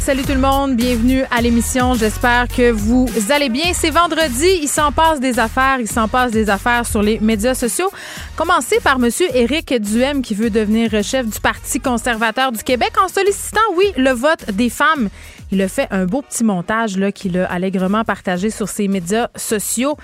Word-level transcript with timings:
Salut 0.00 0.22
tout 0.22 0.32
le 0.32 0.40
monde, 0.40 0.76
bienvenue 0.76 1.24
à 1.30 1.42
l'émission. 1.42 1.92
J'espère 1.92 2.48
que 2.48 2.70
vous 2.70 3.06
allez 3.28 3.50
bien. 3.50 3.74
C'est 3.74 3.90
vendredi, 3.90 4.48
il 4.62 4.66
s'en 4.66 4.92
passe 4.92 5.20
des 5.20 5.38
affaires, 5.38 5.76
il 5.78 5.86
s'en 5.86 6.08
passe 6.08 6.32
des 6.32 6.48
affaires 6.48 6.86
sur 6.86 7.02
les 7.02 7.20
médias 7.20 7.52
sociaux. 7.52 7.90
Commencez 8.34 8.80
par 8.80 8.98
monsieur 8.98 9.26
Éric 9.36 9.74
Duhem 9.74 10.22
qui 10.22 10.34
veut 10.34 10.48
devenir 10.48 10.90
chef 11.04 11.26
du 11.26 11.38
Parti 11.38 11.80
conservateur 11.80 12.50
du 12.50 12.62
Québec 12.62 12.92
en 12.98 13.08
sollicitant 13.08 13.60
oui 13.76 13.84
le 13.98 14.10
vote 14.12 14.50
des 14.52 14.70
femmes. 14.70 15.10
Il 15.52 15.60
a 15.60 15.68
fait 15.68 15.86
un 15.90 16.06
beau 16.06 16.22
petit 16.22 16.44
montage 16.44 16.96
là 16.96 17.12
qu'il 17.12 17.38
a 17.38 17.44
allègrement 17.44 18.02
partagé 18.02 18.48
sur 18.48 18.70
ses 18.70 18.88
médias 18.88 19.28
sociaux 19.36 19.98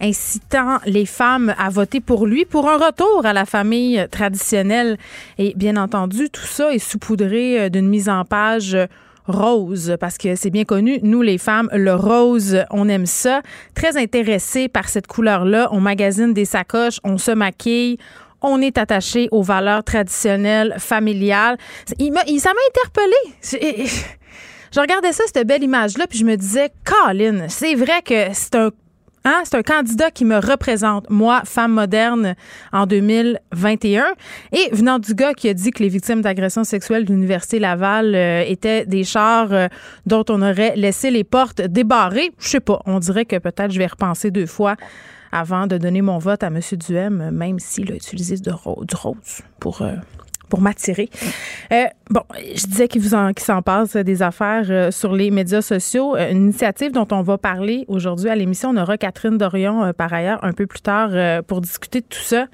incitant 0.00 0.78
les 0.86 1.06
femmes 1.06 1.54
à 1.58 1.68
voter 1.68 2.00
pour 2.00 2.26
lui 2.26 2.46
pour 2.46 2.70
un 2.70 2.78
retour 2.78 3.20
à 3.24 3.34
la 3.34 3.44
famille 3.44 4.04
traditionnelle. 4.10 4.96
Et 5.36 5.52
bien 5.56 5.76
entendu, 5.76 6.30
tout 6.30 6.46
ça 6.46 6.72
est 6.72 6.78
saupoudré 6.78 7.68
d'une 7.68 7.86
mise 7.86 8.08
en 8.08 8.24
page 8.24 8.76
rose, 9.26 9.96
parce 10.00 10.18
que 10.18 10.34
c'est 10.34 10.50
bien 10.50 10.64
connu, 10.64 10.98
nous 11.02 11.22
les 11.22 11.38
femmes, 11.38 11.68
le 11.72 11.94
rose, 11.94 12.58
on 12.70 12.88
aime 12.88 13.06
ça. 13.06 13.42
Très 13.74 13.96
intéressé 13.96 14.68
par 14.68 14.88
cette 14.88 15.06
couleur-là. 15.06 15.68
On 15.72 15.80
magasine 15.80 16.32
des 16.32 16.44
sacoches, 16.44 16.98
on 17.04 17.18
se 17.18 17.30
maquille, 17.30 17.98
on 18.40 18.60
est 18.60 18.78
attaché 18.78 19.28
aux 19.30 19.42
valeurs 19.42 19.84
traditionnelles, 19.84 20.74
familiales. 20.78 21.56
Il, 21.98 22.12
il 22.26 22.40
ça 22.40 22.50
m'a 22.50 22.60
interpellé. 22.70 23.90
Je 24.74 24.80
regardais 24.80 25.12
ça, 25.12 25.24
cette 25.26 25.46
belle 25.46 25.62
image-là, 25.62 26.06
puis 26.08 26.18
je 26.18 26.24
me 26.24 26.34
disais, 26.34 26.70
Colin, 26.82 27.46
c'est 27.48 27.74
vrai 27.74 28.00
que 28.00 28.32
c'est 28.32 28.54
un 28.54 28.70
Hein? 29.24 29.42
C'est 29.44 29.56
un 29.56 29.62
candidat 29.62 30.10
qui 30.10 30.24
me 30.24 30.36
représente, 30.36 31.08
moi, 31.10 31.42
femme 31.44 31.72
moderne, 31.72 32.34
en 32.72 32.86
2021. 32.86 34.04
Et 34.52 34.68
venant 34.72 34.98
du 34.98 35.14
gars 35.14 35.34
qui 35.34 35.48
a 35.48 35.54
dit 35.54 35.70
que 35.70 35.82
les 35.82 35.88
victimes 35.88 36.22
d'agressions 36.22 36.64
sexuelles 36.64 37.04
de 37.04 37.12
l'Université 37.12 37.58
Laval 37.58 38.14
euh, 38.14 38.42
étaient 38.46 38.86
des 38.86 39.04
chars 39.04 39.52
euh, 39.52 39.68
dont 40.06 40.24
on 40.28 40.42
aurait 40.42 40.74
laissé 40.76 41.10
les 41.10 41.24
portes 41.24 41.60
débarrées, 41.60 42.32
je 42.38 42.48
sais 42.48 42.60
pas, 42.60 42.80
on 42.86 42.98
dirait 42.98 43.24
que 43.24 43.36
peut-être 43.36 43.70
je 43.70 43.78
vais 43.78 43.86
repenser 43.86 44.30
deux 44.30 44.46
fois 44.46 44.76
avant 45.32 45.66
de 45.66 45.78
donner 45.78 46.02
mon 46.02 46.18
vote 46.18 46.42
à 46.42 46.48
M. 46.48 46.60
Duhem, 46.72 47.30
même 47.30 47.58
s'il 47.58 47.90
a 47.90 47.94
utilisé 47.94 48.36
du 48.36 48.50
rose 48.50 49.16
pour 49.58 49.82
euh, 49.82 49.94
pour 50.52 50.60
m'attirer. 50.60 51.08
Euh, 51.72 51.86
bon, 52.10 52.20
je 52.36 52.66
disais 52.66 52.86
qu'il 52.86 53.02
s'en 53.02 53.62
passe 53.62 53.96
des 53.96 54.20
affaires 54.20 54.66
euh, 54.68 54.90
sur 54.90 55.14
les 55.14 55.30
médias 55.30 55.62
sociaux. 55.62 56.14
Euh, 56.14 56.30
une 56.30 56.42
initiative 56.42 56.92
dont 56.92 57.08
on 57.10 57.22
va 57.22 57.38
parler 57.38 57.86
aujourd'hui 57.88 58.28
à 58.28 58.36
l'émission. 58.36 58.68
On 58.68 58.76
aura 58.76 58.98
Catherine 58.98 59.38
Dorion 59.38 59.94
par 59.96 60.12
ailleurs 60.12 60.44
un 60.44 60.52
peu 60.52 60.66
plus 60.66 60.82
tard 60.82 61.08
pour 61.44 61.62
discuter 61.62 62.02
de 62.02 62.06
tout 62.06 62.20
ça 62.20 62.48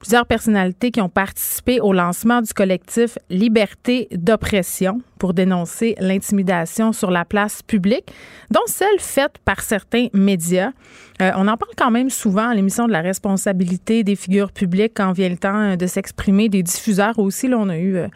plusieurs 0.00 0.26
personnalités 0.26 0.90
qui 0.90 1.00
ont 1.00 1.08
participé 1.08 1.78
au 1.78 1.92
lancement 1.92 2.40
du 2.40 2.52
collectif 2.52 3.18
Liberté 3.28 4.08
d'oppression 4.10 5.02
pour 5.18 5.34
dénoncer 5.34 5.94
l'intimidation 6.00 6.92
sur 6.92 7.10
la 7.10 7.24
place 7.24 7.62
publique, 7.62 8.10
dont 8.50 8.60
celle 8.66 8.98
faite 8.98 9.36
par 9.44 9.60
certains 9.60 10.08
médias. 10.14 10.72
Euh, 11.20 11.30
on 11.36 11.46
en 11.46 11.56
parle 11.58 11.74
quand 11.76 11.90
même 11.90 12.08
souvent 12.08 12.48
à 12.48 12.54
l'émission 12.54 12.86
de 12.86 12.92
la 12.92 13.02
responsabilité 13.02 14.02
des 14.02 14.16
figures 14.16 14.52
publiques 14.52 14.92
quand 14.96 15.12
vient 15.12 15.28
le 15.28 15.36
temps 15.36 15.76
de 15.76 15.86
s'exprimer, 15.86 16.48
des 16.48 16.62
diffuseurs 16.62 17.18
aussi. 17.18 17.46
Là, 17.46 17.58
on 17.58 17.68
a 17.68 17.76
eu 17.76 17.96
euh, 17.96 18.08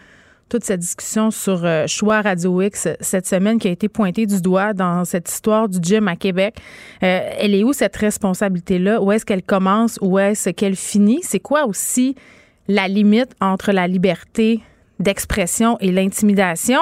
toute 0.48 0.64
cette 0.64 0.81
discussion 0.81 1.31
sur 1.31 1.64
euh, 1.64 1.87
Choix 1.87 2.20
Radio 2.23 2.61
X 2.62 2.89
cette 3.00 3.27
semaine 3.27 3.59
qui 3.59 3.69
a 3.69 3.70
été 3.70 3.89
pointée 3.89 4.27
du 4.27 4.41
doigt 4.41 4.73
dans 4.73 5.05
cette 5.05 5.29
histoire 5.30 5.68
du 5.68 5.79
gym 5.80 6.08
à 6.08 6.17
Québec. 6.17 6.57
Euh, 7.02 7.20
elle 7.39 7.55
est 7.55 7.64
où 7.64 7.73
cette 7.73 7.96
responsabilité-là? 7.96 9.01
Où 9.01 9.13
est-ce 9.13 9.24
qu'elle 9.24 9.42
commence? 9.42 9.98
Où 10.01 10.18
est-ce 10.18 10.51
qu'elle 10.51 10.77
finit? 10.77 11.20
C'est 11.23 11.41
quoi 11.41 11.67
aussi 11.67 12.14
la 12.68 12.89
limite 12.89 13.33
entre 13.41 13.73
la 13.73 13.86
liberté 13.86 14.61
d'expression 15.01 15.77
et 15.80 15.91
l'intimidation? 15.91 16.80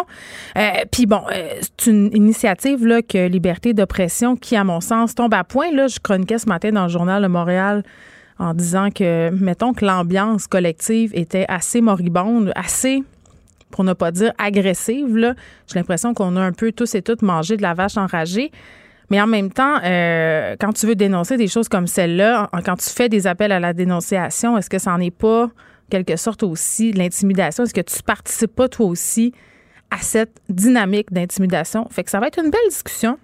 Euh, 0.56 0.70
puis 0.90 1.06
bon, 1.06 1.22
c'est 1.60 1.90
une 1.90 2.10
initiative 2.14 2.86
là, 2.86 3.00
que 3.02 3.26
Liberté 3.26 3.74
d'oppression 3.74 4.36
qui, 4.36 4.56
à 4.56 4.64
mon 4.64 4.80
sens, 4.80 5.14
tombe 5.14 5.34
à 5.34 5.44
point. 5.44 5.72
Là, 5.72 5.86
je 5.86 5.98
chroniquais 5.98 6.38
ce 6.38 6.48
matin 6.48 6.72
dans 6.72 6.84
le 6.84 6.90
journal 6.90 7.22
de 7.22 7.28
Montréal 7.28 7.82
en 8.38 8.54
disant 8.54 8.90
que, 8.90 9.30
mettons 9.30 9.72
que 9.72 9.84
l'ambiance 9.84 10.46
collective 10.46 11.12
était 11.14 11.46
assez 11.48 11.80
moribonde, 11.80 12.52
assez 12.56 13.02
pour 13.72 13.82
ne 13.82 13.92
pas 13.92 14.12
dire 14.12 14.32
agressive. 14.38 15.34
J'ai 15.66 15.78
l'impression 15.78 16.14
qu'on 16.14 16.36
a 16.36 16.40
un 16.40 16.52
peu 16.52 16.70
tous 16.70 16.94
et 16.94 17.02
toutes 17.02 17.22
mangé 17.22 17.56
de 17.56 17.62
la 17.62 17.74
vache 17.74 17.96
enragée. 17.96 18.52
Mais 19.10 19.20
en 19.20 19.26
même 19.26 19.50
temps, 19.50 19.78
euh, 19.84 20.56
quand 20.58 20.72
tu 20.72 20.86
veux 20.86 20.94
dénoncer 20.94 21.36
des 21.36 21.48
choses 21.48 21.68
comme 21.68 21.86
celle-là, 21.86 22.48
quand 22.64 22.76
tu 22.76 22.88
fais 22.88 23.08
des 23.08 23.26
appels 23.26 23.52
à 23.52 23.60
la 23.60 23.72
dénonciation, 23.72 24.56
est-ce 24.56 24.70
que 24.70 24.78
ça 24.78 24.92
n'en 24.92 25.00
est 25.00 25.10
pas 25.10 25.50
quelque 25.90 26.16
sorte 26.16 26.42
aussi 26.42 26.92
l'intimidation? 26.92 27.64
Est-ce 27.64 27.74
que 27.74 27.82
tu 27.82 28.02
participes 28.02 28.54
pas 28.54 28.68
toi 28.68 28.86
aussi 28.86 29.34
à 29.90 29.98
cette 29.98 30.40
dynamique 30.48 31.12
d'intimidation? 31.12 31.86
Fait 31.90 32.04
que 32.04 32.10
ça 32.10 32.20
va 32.20 32.28
être 32.28 32.38
une 32.38 32.50
belle 32.50 32.68
discussion. 32.70 33.18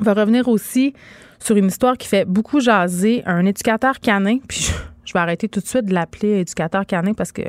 On 0.00 0.02
va 0.02 0.14
revenir 0.14 0.48
aussi 0.48 0.94
sur 1.38 1.56
une 1.56 1.66
histoire 1.66 1.96
qui 1.96 2.08
fait 2.08 2.24
beaucoup 2.24 2.58
jaser 2.58 3.22
un 3.26 3.46
éducateur 3.46 4.00
canin. 4.00 4.38
Puis 4.48 4.72
je 5.04 5.12
vais 5.12 5.20
arrêter 5.20 5.48
tout 5.48 5.60
de 5.60 5.66
suite 5.66 5.84
de 5.84 5.94
l'appeler 5.94 6.40
éducateur 6.40 6.84
canin 6.84 7.14
parce 7.14 7.32
que 7.32 7.42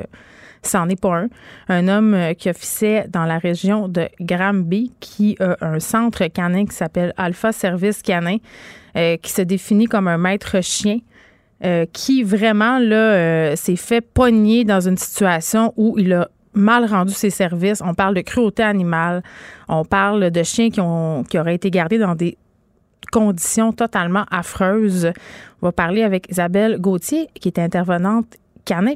c'en 0.62 0.88
est 0.88 1.00
pas 1.00 1.16
un. 1.16 1.28
Un 1.68 1.88
homme 1.88 2.14
euh, 2.14 2.34
qui 2.34 2.50
officiait 2.50 3.06
dans 3.08 3.24
la 3.24 3.38
région 3.38 3.88
de 3.88 4.08
Granby, 4.20 4.92
qui 5.00 5.36
a 5.40 5.56
un 5.60 5.80
centre 5.80 6.26
canin 6.26 6.64
qui 6.66 6.74
s'appelle 6.74 7.12
Alpha 7.16 7.52
Service 7.52 8.02
Canin, 8.02 8.36
euh, 8.96 9.16
qui 9.16 9.32
se 9.32 9.42
définit 9.42 9.86
comme 9.86 10.08
un 10.08 10.18
maître 10.18 10.60
chien. 10.62 10.98
Euh, 11.64 11.86
qui 11.92 12.22
vraiment 12.22 12.78
là 12.78 13.56
s'est 13.56 13.74
fait 13.74 14.00
pogner 14.00 14.62
dans 14.62 14.78
une 14.78 14.96
situation 14.96 15.74
où 15.76 15.98
il 15.98 16.12
a 16.12 16.28
mal 16.54 16.84
rendu 16.84 17.12
ses 17.12 17.30
services. 17.30 17.82
On 17.84 17.94
parle 17.94 18.14
de 18.14 18.20
cruauté 18.20 18.62
animale, 18.62 19.24
on 19.68 19.84
parle 19.84 20.30
de 20.30 20.42
chiens 20.44 20.70
qui, 20.70 20.80
ont, 20.80 21.24
qui 21.24 21.36
auraient 21.36 21.56
été 21.56 21.72
gardés 21.72 21.98
dans 21.98 22.14
des 22.14 22.38
conditions 23.10 23.72
totalement 23.72 24.24
affreuses. 24.30 25.10
On 25.62 25.66
va 25.66 25.72
parler 25.72 26.02
avec 26.02 26.30
Isabelle 26.30 26.78
Gauthier, 26.78 27.28
qui 27.34 27.48
est 27.48 27.58
intervenante 27.58 28.36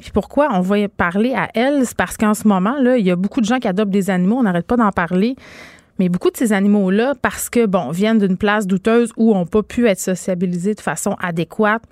puis 0.00 0.10
pourquoi 0.12 0.48
on 0.52 0.60
va 0.60 0.88
parler 0.88 1.34
à 1.34 1.48
elle? 1.54 1.86
C'est 1.86 1.96
parce 1.96 2.16
qu'en 2.16 2.34
ce 2.34 2.46
moment, 2.46 2.76
là, 2.78 2.96
il 2.96 3.06
y 3.06 3.10
a 3.10 3.16
beaucoup 3.16 3.40
de 3.40 3.46
gens 3.46 3.58
qui 3.58 3.68
adoptent 3.68 3.90
des 3.90 4.10
animaux. 4.10 4.36
On 4.36 4.42
n'arrête 4.42 4.66
pas 4.66 4.76
d'en 4.76 4.90
parler. 4.90 5.36
Mais 5.98 6.08
beaucoup 6.08 6.30
de 6.30 6.36
ces 6.36 6.52
animaux-là, 6.52 7.14
parce 7.20 7.50
que, 7.50 7.66
bon, 7.66 7.90
viennent 7.90 8.18
d'une 8.18 8.36
place 8.36 8.66
douteuse 8.66 9.12
où 9.16 9.34
n'ont 9.34 9.46
pas 9.46 9.62
pu 9.62 9.86
être 9.86 10.00
sociabilisés 10.00 10.74
de 10.74 10.80
façon 10.80 11.16
adéquate, 11.20 11.82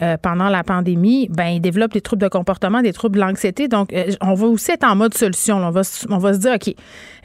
euh, 0.00 0.16
pendant 0.16 0.48
la 0.48 0.62
pandémie, 0.62 1.28
ben 1.28 1.46
ils 1.46 1.60
développent 1.60 1.92
des 1.92 2.00
troubles 2.00 2.22
de 2.22 2.28
comportement, 2.28 2.82
des 2.82 2.92
troubles 2.92 3.16
de 3.16 3.20
l'anxiété. 3.20 3.66
Donc, 3.66 3.92
euh, 3.92 4.12
on 4.20 4.34
va 4.34 4.46
aussi 4.46 4.70
être 4.70 4.84
en 4.84 4.94
mode 4.94 5.12
solution. 5.14 5.56
On 5.56 5.70
va, 5.70 5.82
on 6.08 6.18
va 6.18 6.34
se 6.34 6.38
dire, 6.38 6.52
OK, 6.54 6.72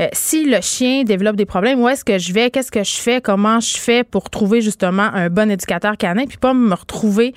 euh, 0.02 0.08
si 0.12 0.46
le 0.50 0.60
chien 0.62 1.04
développe 1.04 1.36
des 1.36 1.46
problèmes, 1.46 1.80
où 1.80 1.88
est-ce 1.88 2.04
que 2.04 2.18
je 2.18 2.34
vais? 2.34 2.50
Qu'est-ce 2.50 2.72
que 2.72 2.84
je 2.84 2.96
fais? 2.96 3.22
Comment 3.22 3.60
je 3.60 3.78
fais 3.78 4.04
pour 4.04 4.32
trouver 4.32 4.62
justement 4.62 5.04
un 5.04 5.30
bon 5.30 5.52
éducateur 5.52 5.98
canin? 5.98 6.26
Puis 6.26 6.38
pas 6.38 6.54
me 6.54 6.74
retrouver 6.74 7.34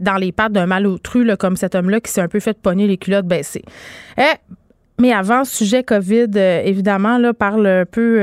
dans 0.00 0.16
les 0.16 0.32
pattes 0.32 0.52
d'un 0.52 0.66
malotru, 0.66 1.26
comme 1.38 1.56
cet 1.56 1.74
homme-là 1.74 2.00
qui 2.00 2.10
s'est 2.10 2.20
un 2.20 2.28
peu 2.28 2.40
fait 2.40 2.60
pogner 2.60 2.86
les 2.86 2.96
culottes 2.96 3.26
baissées. 3.26 3.64
Mais 4.98 5.12
avant, 5.12 5.44
sujet 5.44 5.82
COVID, 5.82 6.30
évidemment, 6.64 7.18
là, 7.18 7.32
parle 7.34 7.66
un 7.66 7.84
peu 7.84 8.18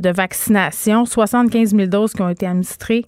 de 0.00 0.10
vaccination. 0.10 1.04
75 1.04 1.74
000 1.74 1.86
doses 1.86 2.12
qui 2.12 2.22
ont 2.22 2.28
été 2.28 2.46
administrées 2.46 3.04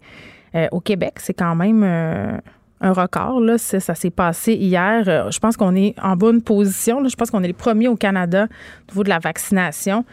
au 0.71 0.81
Québec. 0.81 1.15
C'est 1.19 1.35
quand 1.35 1.55
même 1.55 2.41
un 2.81 2.93
record. 2.93 3.41
Là. 3.41 3.59
Ça 3.59 3.95
s'est 3.95 4.11
passé 4.11 4.55
hier. 4.55 5.05
Euh, 5.07 5.31
je 5.31 5.39
pense 5.39 5.57
qu'on 5.57 5.75
est 5.75 5.95
en 6.03 6.17
bonne 6.17 6.43
position. 6.43 7.07
Je 7.07 7.15
pense 7.15 7.31
qu'on 7.31 7.43
est 7.43 7.49
les 7.49 7.53
premiers 7.53 7.89
au 7.89 7.97
Canada 7.97 8.47
au 8.89 8.93
niveau 8.93 9.05
de 9.05 9.09
la 9.09 9.19
vaccination. 9.19 10.05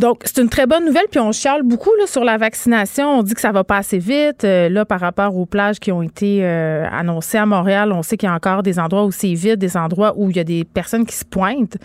Donc, 0.00 0.22
c'est 0.24 0.40
une 0.40 0.48
très 0.48 0.64
bonne 0.64 0.86
nouvelle, 0.86 1.04
puis 1.10 1.20
on 1.20 1.30
chiale 1.30 1.62
beaucoup 1.62 1.90
là, 1.98 2.06
sur 2.06 2.24
la 2.24 2.38
vaccination. 2.38 3.18
On 3.18 3.22
dit 3.22 3.34
que 3.34 3.40
ça 3.42 3.52
va 3.52 3.64
pas 3.64 3.76
assez 3.76 3.98
vite. 3.98 4.44
Euh, 4.44 4.70
là, 4.70 4.86
par 4.86 4.98
rapport 4.98 5.36
aux 5.36 5.44
plages 5.44 5.78
qui 5.78 5.92
ont 5.92 6.00
été 6.00 6.38
euh, 6.40 6.86
annoncées 6.90 7.36
à 7.36 7.44
Montréal, 7.44 7.92
on 7.92 8.02
sait 8.02 8.16
qu'il 8.16 8.26
y 8.26 8.32
a 8.32 8.34
encore 8.34 8.62
des 8.62 8.78
endroits 8.78 9.04
où 9.04 9.12
c'est 9.12 9.34
vide, 9.34 9.58
des 9.58 9.76
endroits 9.76 10.14
où 10.16 10.30
il 10.30 10.36
y 10.38 10.40
a 10.40 10.44
des 10.44 10.64
personnes 10.64 11.04
qui 11.04 11.14
se 11.14 11.26
pointent, 11.26 11.76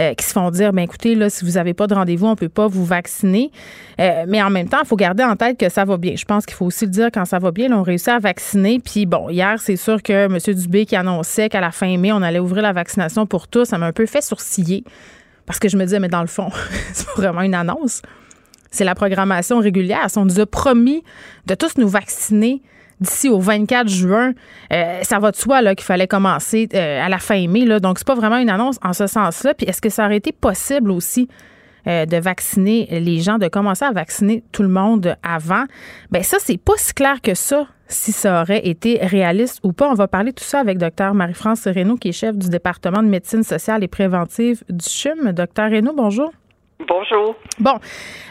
euh, 0.00 0.14
qui 0.14 0.24
se 0.26 0.32
font 0.32 0.50
dire, 0.50 0.72
ben 0.72 0.82
écoutez, 0.82 1.14
là, 1.14 1.30
si 1.30 1.44
vous 1.44 1.52
n'avez 1.52 1.72
pas 1.72 1.86
de 1.86 1.94
rendez-vous, 1.94 2.26
on 2.26 2.34
peut 2.34 2.48
pas 2.48 2.66
vous 2.66 2.84
vacciner. 2.84 3.52
mais 3.98 4.42
en 4.42 4.50
même 4.50 4.68
temps, 4.68 4.80
il 4.82 4.88
faut 4.88 4.96
garder 4.96 5.22
en 5.22 5.36
tête 5.36 5.56
que 5.56 5.68
ça 5.68 5.84
va 5.84 5.96
bien. 5.96 6.16
Je 6.16 6.24
pense 6.24 6.46
qu'il 6.46 6.56
faut 6.56 6.66
aussi 6.66 6.86
le 6.86 6.90
dire 6.90 7.10
quand 7.14 7.24
ça 7.24 7.38
va 7.38 7.52
bien. 7.52 7.68
Là, 7.68 7.78
on 7.78 7.84
réussit 7.84 8.08
à 8.08 8.18
vacciner. 8.18 8.80
Puis 8.80 9.06
bon, 9.06 9.28
hier, 9.28 9.60
c'est 9.60 9.76
sûr 9.76 10.02
que 10.02 10.24
M. 10.24 10.38
Dubé 10.56 10.86
qui 10.86 10.96
annonçait 10.96 11.48
qu'à 11.48 11.60
la 11.60 11.70
fin 11.70 11.96
mai, 11.98 12.10
on 12.10 12.20
allait 12.20 12.40
ouvrir 12.40 12.64
la 12.64 12.72
vaccination 12.72 13.26
pour 13.26 13.46
tous, 13.46 13.66
ça 13.66 13.78
m'a 13.78 13.86
un 13.86 13.92
peu 13.92 14.06
fait 14.06 14.22
sourciller. 14.22 14.82
Parce 15.50 15.58
que 15.58 15.68
je 15.68 15.76
me 15.76 15.82
disais, 15.82 15.98
mais 15.98 16.06
dans 16.06 16.20
le 16.20 16.28
fond, 16.28 16.48
c'est 16.92 17.08
vraiment 17.16 17.40
une 17.40 17.56
annonce. 17.56 18.02
C'est 18.70 18.84
la 18.84 18.94
programmation 18.94 19.58
régulière. 19.58 20.06
On 20.14 20.24
nous 20.24 20.38
a 20.38 20.46
promis 20.46 21.02
de 21.46 21.56
tous 21.56 21.76
nous 21.76 21.88
vacciner 21.88 22.62
d'ici 23.00 23.28
au 23.28 23.40
24 23.40 23.88
juin. 23.88 24.32
ça 24.70 25.18
va 25.18 25.32
de 25.32 25.36
soi 25.36 25.74
qu'il 25.74 25.84
fallait 25.84 26.06
commencer 26.06 26.68
à 26.72 27.08
la 27.08 27.18
fin 27.18 27.48
mai. 27.48 27.64
Là, 27.64 27.80
donc, 27.80 27.98
c'est 27.98 28.06
pas 28.06 28.14
vraiment 28.14 28.38
une 28.38 28.48
annonce 28.48 28.78
en 28.84 28.92
ce 28.92 29.08
sens-là. 29.08 29.54
Puis 29.54 29.66
est-ce 29.66 29.80
que 29.80 29.88
ça 29.88 30.04
aurait 30.04 30.18
été 30.18 30.30
possible 30.30 30.92
aussi 30.92 31.28
de 31.86 32.16
vacciner 32.16 33.00
les 33.00 33.20
gens, 33.20 33.38
de 33.38 33.48
commencer 33.48 33.84
à 33.84 33.92
vacciner 33.92 34.42
tout 34.52 34.62
le 34.62 34.68
monde 34.68 35.16
avant? 35.22 35.64
Bien, 36.10 36.22
ça, 36.22 36.38
c'est 36.40 36.58
pas 36.58 36.74
si 36.76 36.94
clair 36.94 37.20
que 37.20 37.34
ça 37.34 37.66
si 37.90 38.12
ça 38.12 38.42
aurait 38.42 38.66
été 38.66 38.98
réaliste 39.02 39.60
ou 39.64 39.72
pas. 39.72 39.90
On 39.90 39.94
va 39.94 40.08
parler 40.08 40.32
tout 40.32 40.44
ça 40.44 40.60
avec 40.60 40.78
Dr. 40.78 41.12
Marie-France 41.12 41.66
Reynaud, 41.66 41.96
qui 41.96 42.10
est 42.10 42.12
chef 42.12 42.36
du 42.36 42.48
département 42.48 43.02
de 43.02 43.08
médecine 43.08 43.42
sociale 43.42 43.84
et 43.84 43.88
préventive 43.88 44.62
du 44.68 44.84
CHUM. 44.88 45.32
Dr. 45.32 45.64
Reynaud, 45.70 45.94
bonjour. 45.94 46.30
Bonjour. 46.86 47.36
Bon, 47.58 47.74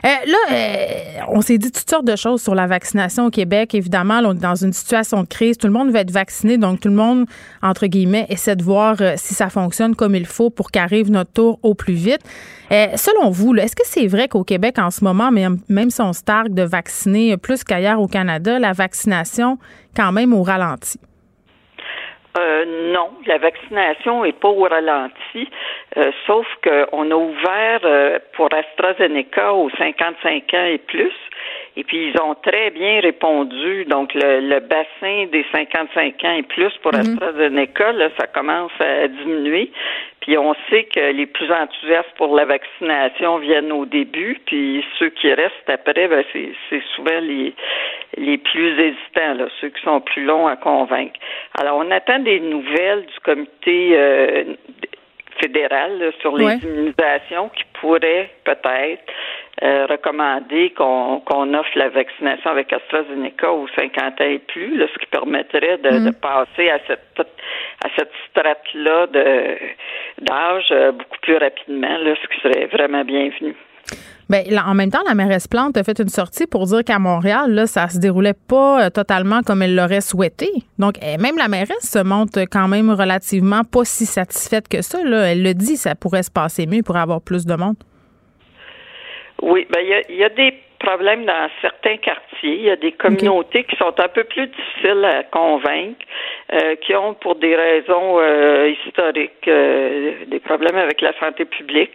euh, 0.05 0.07
là, 0.25 0.37
euh, 0.51 0.85
on 1.29 1.41
s'est 1.41 1.57
dit 1.57 1.71
toutes 1.71 1.89
sortes 1.89 2.05
de 2.05 2.15
choses 2.15 2.41
sur 2.41 2.55
la 2.55 2.65
vaccination 2.65 3.25
au 3.25 3.29
Québec. 3.29 3.75
Évidemment, 3.75 4.21
on 4.23 4.33
est 4.33 4.41
dans 4.41 4.55
une 4.55 4.73
situation 4.73 5.21
de 5.21 5.27
crise. 5.27 5.57
Tout 5.57 5.67
le 5.67 5.73
monde 5.73 5.91
veut 5.91 5.97
être 5.99 6.11
vacciné, 6.11 6.57
donc 6.57 6.79
tout 6.79 6.87
le 6.87 6.95
monde, 6.95 7.25
entre 7.61 7.85
guillemets, 7.85 8.25
essaie 8.29 8.55
de 8.55 8.63
voir 8.63 8.95
euh, 9.01 9.13
si 9.17 9.33
ça 9.33 9.49
fonctionne 9.49 9.95
comme 9.95 10.15
il 10.15 10.25
faut 10.25 10.49
pour 10.49 10.71
qu'arrive 10.71 11.11
notre 11.11 11.31
tour 11.31 11.59
au 11.61 11.75
plus 11.75 11.93
vite. 11.93 12.21
selon 12.69 13.29
vous, 13.29 13.55
est-ce 13.55 13.75
que 13.75 13.85
c'est 13.85 14.07
vrai 14.07 14.27
qu'au 14.27 14.43
Québec, 14.43 14.79
en 14.79 14.89
ce 14.89 15.03
moment, 15.03 15.31
même 15.31 15.89
si 15.89 16.01
on 16.01 16.13
se 16.13 16.23
targue 16.23 16.53
de 16.53 16.63
vacciner 16.63 17.37
plus 17.37 17.63
qu'ailleurs 17.63 18.01
au 18.01 18.07
Canada, 18.07 18.57
la 18.57 18.73
vaccination, 18.73 19.57
quand 19.95 20.11
même, 20.11 20.33
au 20.33 20.43
ralenti? 20.43 20.99
Euh, 22.37 22.91
non, 22.93 23.09
la 23.25 23.37
vaccination 23.39 24.23
est 24.23 24.39
pas 24.39 24.49
au 24.49 24.61
ralenti, 24.61 25.49
euh, 25.97 26.11
sauf 26.27 26.45
qu'on 26.63 27.09
a 27.09 27.15
ouvert 27.15 27.79
euh, 27.83 28.19
pour 28.33 28.49
AstraZeneca 28.53 29.53
aux 29.53 29.69
55 29.71 30.53
ans 30.53 30.65
et 30.65 30.77
plus. 30.77 31.13
Et 31.77 31.83
puis, 31.83 32.09
ils 32.09 32.21
ont 32.21 32.35
très 32.35 32.69
bien 32.69 32.99
répondu. 32.99 33.85
Donc, 33.85 34.13
le, 34.13 34.59
bassin 34.59 35.25
des 35.31 35.45
55 35.51 36.23
ans 36.25 36.33
et 36.33 36.43
plus 36.43 36.71
pour 36.83 36.93
mhm. 36.93 36.99
AstraZeneca, 36.99 37.91
là, 37.93 38.09
ça 38.19 38.27
commence 38.27 38.71
à 38.79 39.07
diminuer. 39.07 39.71
Puis, 40.21 40.37
on 40.37 40.53
sait 40.69 40.83
que 40.83 41.11
les 41.11 41.25
plus 41.25 41.51
enthousiastes 41.51 42.13
pour 42.17 42.35
la 42.35 42.45
vaccination 42.45 43.37
viennent 43.37 43.71
au 43.71 43.85
début. 43.85 44.37
Puis, 44.45 44.85
ceux 44.99 45.09
qui 45.09 45.33
restent 45.33 45.69
après, 45.69 46.07
ben, 46.07 46.23
c'est 46.33 46.83
souvent 46.95 47.19
les, 47.19 47.53
les 48.17 48.37
plus 48.37 48.79
hésitants, 48.79 49.33
là, 49.35 49.47
ceux 49.61 49.69
qui 49.69 49.81
sont 49.81 50.01
plus 50.01 50.23
longs 50.23 50.47
à 50.47 50.55
convaincre. 50.55 51.19
Alors, 51.59 51.77
on 51.77 51.89
attend 51.91 52.19
des 52.19 52.39
nouvelles 52.39 53.05
du 53.05 53.19
comité 53.23 53.91
euh, 53.93 54.43
fédéral 55.41 56.11
sur 56.21 56.35
les 56.37 56.55
immunisations 56.55 57.49
qui 57.49 57.63
pourraient 57.79 58.29
peut-être 58.43 59.03
euh, 59.63 59.85
recommander 59.87 60.71
qu'on 60.71 61.53
offre 61.53 61.71
la 61.75 61.89
vaccination 61.89 62.51
avec 62.51 62.71
AstraZeneca 62.71 63.51
aux 63.51 63.67
50 63.75 64.21
ans 64.21 64.25
et 64.25 64.39
plus, 64.39 64.79
ce 64.79 64.99
qui 64.99 65.05
permettrait 65.07 65.77
de, 65.77 66.09
mm. 66.09 66.13
passer 66.13 66.69
à 66.69 66.79
cette 66.87 67.27
à 67.83 67.87
cette 67.97 68.11
strate-là 68.29 69.07
d'âge 70.17 70.67
euh, 70.71 70.91
beaucoup 70.91 71.17
plus 71.21 71.37
rapidement, 71.37 71.97
là, 71.97 72.13
ce 72.21 72.27
qui 72.27 72.41
serait 72.41 72.65
vraiment 72.67 73.03
bienvenu. 73.03 73.55
Bien, 74.29 74.43
en 74.63 74.75
même 74.75 74.91
temps, 74.91 75.01
la 75.07 75.15
mairesse 75.15 75.47
Plante 75.47 75.75
a 75.75 75.83
fait 75.83 75.99
une 75.99 76.09
sortie 76.09 76.45
pour 76.45 76.67
dire 76.67 76.83
qu'à 76.83 76.99
Montréal, 76.99 77.51
là, 77.51 77.65
ça 77.65 77.89
se 77.89 77.97
déroulait 77.97 78.35
pas 78.35 78.85
euh, 78.85 78.89
totalement 78.91 79.41
comme 79.41 79.63
elle 79.63 79.75
l'aurait 79.75 80.01
souhaité. 80.01 80.49
Donc, 80.77 80.97
eh, 81.01 81.17
même 81.17 81.35
la 81.35 81.47
mairesse 81.47 81.89
se 81.89 82.03
montre 82.03 82.41
quand 82.41 82.67
même 82.67 82.91
relativement 82.91 83.63
pas 83.63 83.85
si 83.85 84.05
satisfaite 84.05 84.67
que 84.67 84.83
ça. 84.83 85.03
Là. 85.03 85.31
Elle 85.31 85.41
le 85.41 85.55
dit, 85.55 85.77
ça 85.77 85.95
pourrait 85.95 86.21
se 86.21 86.29
passer 86.29 86.67
mieux 86.67 86.83
pour 86.83 86.95
avoir 86.97 87.21
plus 87.21 87.47
de 87.47 87.55
monde. 87.55 87.77
Oui, 89.41 89.65
ben 89.71 89.79
il 90.09 90.15
y 90.15 90.23
a, 90.23 90.29
des 90.29 90.53
problèmes 90.79 91.25
dans 91.25 91.49
certains 91.61 91.97
quartiers. 91.97 92.55
Il 92.55 92.61
y 92.61 92.69
a 92.69 92.75
des 92.75 92.91
communautés 92.91 93.63
qui 93.65 93.75
sont 93.75 93.93
un 93.99 94.07
peu 94.07 94.23
plus 94.23 94.47
difficiles 94.47 95.05
à 95.05 95.23
convaincre, 95.23 96.05
euh, 96.53 96.75
qui 96.75 96.95
ont 96.95 97.13
pour 97.13 97.35
des 97.35 97.55
raisons 97.55 98.17
euh, 98.19 98.69
historiques 98.69 99.45
des 99.45 100.39
problèmes 100.39 100.77
avec 100.77 101.01
la 101.01 101.13
santé 101.19 101.45
publique. 101.45 101.91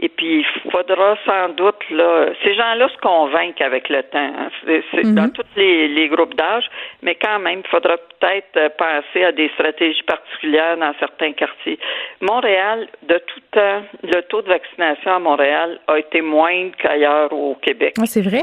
Et 0.00 0.08
puis, 0.08 0.44
il 0.44 0.70
faudra 0.70 1.16
sans 1.24 1.50
doute, 1.50 1.78
là, 1.90 2.26
ces 2.42 2.54
gens-là 2.54 2.88
se 2.88 2.98
convainquent 2.98 3.60
avec 3.60 3.88
le 3.88 4.02
temps. 4.02 4.32
Hein. 4.38 4.50
C'est 4.66 5.14
dans 5.14 5.22
mhm. 5.22 5.32
tous 5.32 5.46
les, 5.56 6.08
groupes 6.08 6.34
d'âge, 6.34 6.68
mais 7.04 7.14
quand 7.16 7.38
même, 7.38 7.60
il 7.64 7.70
faudra 7.70 7.96
peut-être 7.96 8.56
euh, 8.56 8.68
penser 8.76 9.24
à 9.24 9.32
des 9.32 9.48
stratégies 9.50 10.02
particulières 10.02 10.78
dans 10.78 10.94
certains 10.98 11.32
quartiers. 11.32 11.78
Montréal, 12.20 12.88
de 13.02 13.18
tout 13.18 13.40
temps, 13.52 13.82
le 14.02 14.22
taux 14.22 14.42
de 14.42 14.48
vaccination 14.48 15.12
à 15.12 15.18
Montréal 15.18 15.78
a 15.86 15.98
été 15.98 16.22
moindre 16.22 16.72
qu'ailleurs 16.78 17.32
au 17.32 17.54
Québec. 17.56 17.94
Ah, 18.00 18.06
c'est 18.06 18.22
vrai? 18.22 18.42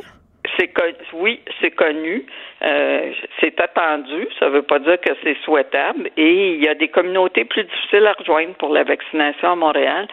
C'est 0.58 0.72
oui, 1.14 1.40
c'est 1.60 1.72
connu, 1.72 2.26
euh, 2.62 3.12
c'est 3.40 3.60
attendu. 3.60 4.28
Ça 4.40 4.48
ne 4.48 4.52
veut 4.52 4.62
pas 4.64 4.80
dire 4.80 5.00
que 5.00 5.12
c'est 5.24 5.38
souhaitable. 5.44 6.10
Et 6.18 6.54
il 6.54 6.64
y 6.64 6.68
a 6.68 6.76
des 6.76 6.88
communautés 6.88 7.46
plus 7.46 7.64
difficiles 7.64 8.06
à 8.06 8.14
rejoindre 8.14 8.54
pour 8.56 8.70
la 8.70 8.84
vaccination 8.84 9.52
à 9.52 9.56
Montréal 9.56 10.08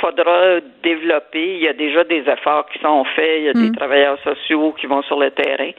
faudra 0.00 0.60
développer. 0.82 1.54
Il 1.54 1.62
y 1.62 1.68
a 1.68 1.72
déjà 1.72 2.04
des 2.04 2.24
efforts 2.28 2.66
qui 2.72 2.78
sont 2.80 3.04
faits. 3.16 3.38
Il 3.38 3.44
y 3.44 3.48
a 3.48 3.52
des 3.52 3.70
mm. 3.70 3.76
travailleurs 3.76 4.18
sociaux 4.22 4.74
qui 4.78 4.86
vont 4.86 5.02
sur 5.02 5.18
le 5.18 5.30
terrain. 5.30 5.70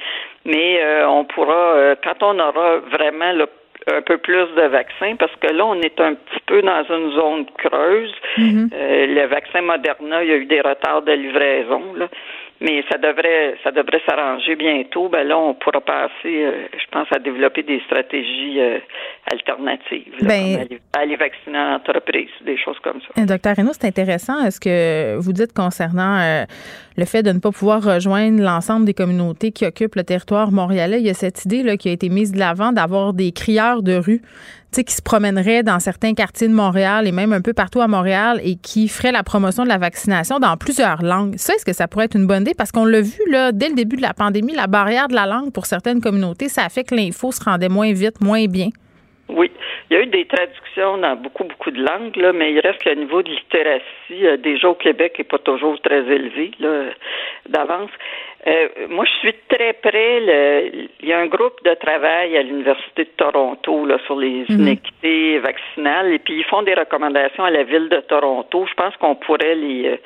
Mais 0.46 0.82
euh, 0.82 1.08
on 1.08 1.26
pourra, 1.26 1.74
euh, 1.76 1.96
quand 2.04 2.24
on 2.24 2.40
aura 2.40 2.78
vraiment 2.92 3.46
un 3.88 4.02
peu 4.02 4.18
plus 4.18 4.48
de 4.56 4.68
vaccins, 4.68 5.16
parce 5.18 5.36
que 5.38 5.52
là, 5.52 5.66
on 5.66 5.82
est 5.82 6.00
un 6.00 6.14
petit 6.14 6.42
peu 6.46 6.62
dans 6.62 6.84
une 6.90 7.12
zone 7.12 7.46
creuse. 7.58 8.14
Mm-hmm. 8.38 8.70
Euh, 8.74 9.06
le 9.08 9.26
vaccin 9.28 9.62
Moderna, 9.62 10.24
il 10.24 10.30
y 10.30 10.34
a 10.34 10.38
eu 10.38 10.46
des 10.46 10.62
retards 10.62 11.02
de 11.02 11.14
livraison. 11.14 11.82
Là 11.96 12.08
mais 12.62 12.84
ça 12.90 12.98
devrait 12.98 13.56
ça 13.64 13.72
devrait 13.72 14.02
s'arranger 14.08 14.56
bientôt. 14.56 15.10
Ben 15.10 15.28
là, 15.28 15.38
on 15.38 15.56
pourra 15.56 15.82
passer, 15.82 16.12
euh, 16.46 16.68
je 16.74 16.86
pense, 16.92 17.08
à 17.12 17.18
développer 17.18 17.64
des 17.64 17.82
stratégies 17.86 18.60
euh, 18.60 18.78
alternatives, 19.32 20.14
ben, 20.22 20.68
à 20.94 21.00
aller, 21.00 21.16
vacciner 21.16 21.58
en 21.58 21.76
entreprise, 21.76 22.30
des 22.46 22.58
choses 22.58 22.78
comme 22.84 23.02
ça. 23.02 23.22
Euh, 23.22 23.26
docteur 23.26 23.56
Renaud, 23.56 23.74
c'est 23.74 23.88
intéressant. 23.88 24.46
Est-ce 24.46 24.60
que 24.60 25.18
vous 25.20 25.34
dites 25.34 25.54
concernant 25.54 26.46
le 26.98 27.06
fait 27.06 27.24
de 27.24 27.32
ne 27.32 27.40
pas 27.40 27.52
pouvoir 27.52 27.84
rejoindre 27.84 28.42
l'ensemble 28.42 28.86
des 28.86 28.94
communautés 28.94 29.52
qui 29.52 29.66
occupent 29.66 29.96
le 29.96 30.04
territoire 30.04 30.52
montréalais, 30.52 31.00
il 31.00 31.08
y 31.08 31.10
a 31.10 31.14
cette 31.14 31.46
idée 31.46 31.64
là, 31.64 31.78
qui 31.78 31.90
a 31.90 31.92
été 31.92 32.10
mise 32.10 32.32
de 32.32 32.40
l'avant 32.40 32.72
d'avoir 32.72 33.14
des 33.14 33.32
crieurs 33.32 33.82
de 33.82 33.96
rue 33.96 34.22
qui 34.80 34.94
se 34.94 35.02
promèneraient 35.02 35.64
dans 35.64 35.80
certains 35.80 36.14
quartiers 36.14 36.48
de 36.48 36.54
Montréal 36.54 37.06
et 37.06 37.12
même 37.12 37.34
un 37.34 37.42
peu 37.42 37.54
partout 37.54 37.82
à 37.82 37.88
Montréal 37.88 38.40
et 38.44 38.56
qui 38.56 38.88
feraient 38.88 39.12
la 39.12 39.24
promotion 39.24 39.64
de 39.64 39.68
la 39.68 39.78
vaccination 39.78 40.40
dans 40.40 40.56
plusieurs 40.56 41.04
langues. 41.04 41.36
Ça, 41.36 41.54
est-ce 41.54 41.66
que 41.66 41.74
ça 41.74 41.90
pourrait 41.90 42.06
être 42.06 42.16
une 42.16 42.28
bonne 42.28 42.44
idée? 42.44 42.54
Parce 42.58 42.72
qu'on 42.72 42.86
l'a 42.86 43.02
vu, 43.02 43.20
là, 43.30 43.52
dès 43.52 43.68
le 43.68 43.76
début 43.76 43.98
de 43.98 44.02
la 44.02 44.14
pandémie, 44.14 44.54
la 44.54 44.68
barrière 44.68 45.10
de 45.10 45.16
la 45.16 45.26
langue 45.26 45.52
pour 45.52 45.66
certaines 45.66 46.00
communautés, 46.00 46.48
ça 46.48 46.64
a 46.64 46.70
fait 46.70 46.86
que 46.86 46.96
l'info 46.96 47.32
se 47.32 47.44
rendait 47.44 47.70
moins 47.70 47.92
vite, 47.92 48.22
moins 48.22 48.46
bien. 48.46 48.70
Oui, 49.28 49.52
il 49.90 49.94
y 49.94 49.98
a 49.98 50.04
eu 50.04 50.08
des 50.08 50.26
traductions 50.26 50.98
dans 50.98 51.16
beaucoup, 51.16 51.44
beaucoup 51.44 51.72
de 51.72 51.82
langues, 51.82 52.16
là, 52.16 52.32
mais 52.34 52.54
il 52.54 52.60
reste 52.60 52.82
que 52.82 52.90
le 52.90 52.96
niveau 52.96 53.22
de 53.24 53.30
littératie, 53.30 54.26
euh, 54.26 54.38
déjà 54.38 54.70
au 54.70 54.76
Québec, 54.76 55.16
n'est 55.18 55.26
pas 55.26 55.38
toujours 55.40 55.80
très 55.82 56.00
élevé 56.00 56.52
d'avance. 57.48 57.92
Euh, 58.48 58.68
moi, 58.90 59.06
je 59.06 59.12
suis 59.20 59.36
très 59.50 59.74
près. 59.74 60.20
Le, 60.20 60.88
il 61.00 61.08
y 61.08 61.14
a 61.14 61.20
un 61.20 61.28
groupe 61.28 61.64
de 61.64 61.74
travail 61.76 62.36
à 62.36 62.42
l'Université 62.42 63.04
de 63.04 63.10
Toronto 63.16 63.86
là, 63.86 63.98
sur 64.06 64.18
les 64.20 64.46
mhm. 64.50 64.62
inéquités 64.62 65.38
vaccinales 65.40 66.12
et 66.14 66.20
puis 66.20 66.40
ils 66.40 66.44
font 66.46 66.64
des 66.64 66.74
recommandations 66.74 67.44
à 67.44 67.52
la 67.52 67.64
ville 67.64 67.90
de 67.90 68.00
Toronto. 68.00 68.66
Je 68.68 68.74
pense 68.74 68.96
qu'on 68.98 69.16
pourrait 69.16 69.56
les 69.56 69.90
euh, 69.90 69.98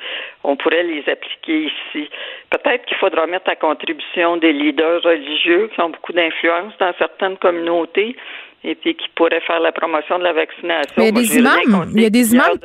on 0.44 0.56
pourrait 0.56 0.82
les 0.82 1.02
appliquer 1.08 1.70
ici. 1.72 2.10
Peut-être 2.50 2.84
qu'il 2.84 2.96
faudra 2.98 3.26
mettre 3.26 3.50
à 3.50 3.56
contribution 3.56 4.36
des 4.36 4.52
leaders 4.52 5.02
religieux 5.02 5.70
qui 5.74 5.80
ont 5.80 5.90
beaucoup 5.90 6.12
d'influence 6.12 6.74
dans 6.78 6.92
certaines 6.98 7.38
communautés 7.38 8.16
et 8.64 8.74
puis 8.74 8.94
qui 8.96 9.06
pourraient 9.14 9.40
faire 9.46 9.60
la 9.60 9.72
promotion 9.72 10.18
de 10.18 10.24
la 10.24 10.32
vaccination. 10.32 10.94
il 10.98 11.04
y 11.04 11.08
a 11.08 11.12
des 11.12 11.38
imams, 11.38 11.90
il 11.94 12.02
y 12.02 12.06
a 12.06 12.10
des 12.10 12.34
imams, 12.34 12.58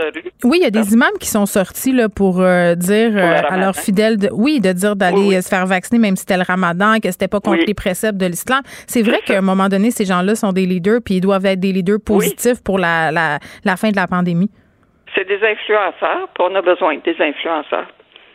oui, 0.43 0.57
il 0.61 0.63
y 0.63 0.65
a 0.65 0.71
des 0.71 0.93
imams 0.93 1.17
qui 1.19 1.27
sont 1.27 1.45
sortis 1.45 1.91
là 1.91 2.09
pour 2.09 2.41
euh, 2.41 2.75
dire 2.75 3.11
euh, 3.15 3.41
à 3.47 3.57
leurs 3.57 3.75
fidèles, 3.75 4.17
de, 4.17 4.29
oui, 4.31 4.59
de 4.59 4.71
dire 4.71 4.95
d'aller 4.95 5.41
se 5.41 5.49
faire 5.49 5.65
vacciner 5.65 5.99
même 5.99 6.15
si 6.15 6.21
c'était 6.21 6.37
le 6.37 6.43
Ramadan, 6.47 6.99
que 6.99 7.11
c'était 7.11 7.27
pas 7.27 7.39
contre 7.39 7.65
les 7.67 7.73
préceptes 7.73 8.17
de 8.17 8.25
l'islam. 8.25 8.61
C'est 8.87 9.03
vrai 9.03 9.19
qu'à 9.25 9.37
un 9.37 9.41
moment 9.41 9.69
donné, 9.69 9.91
ces 9.91 10.05
gens-là 10.05 10.35
sont 10.35 10.53
des 10.53 10.65
leaders 10.65 11.01
puis 11.03 11.15
ils 11.15 11.21
doivent 11.21 11.45
être 11.45 11.59
des 11.59 11.71
leaders 11.71 11.99
positifs 12.03 12.63
pour 12.63 12.79
la, 12.79 13.11
la, 13.11 13.39
la 13.63 13.77
fin 13.77 13.89
de 13.89 13.95
la 13.95 14.07
pandémie. 14.07 14.49
C'est 15.13 15.27
des 15.27 15.39
influenceurs, 15.45 16.29
puis 16.33 16.45
on 16.49 16.55
a 16.55 16.61
besoin 16.61 16.97
des 17.03 17.15
influenceurs. 17.19 17.87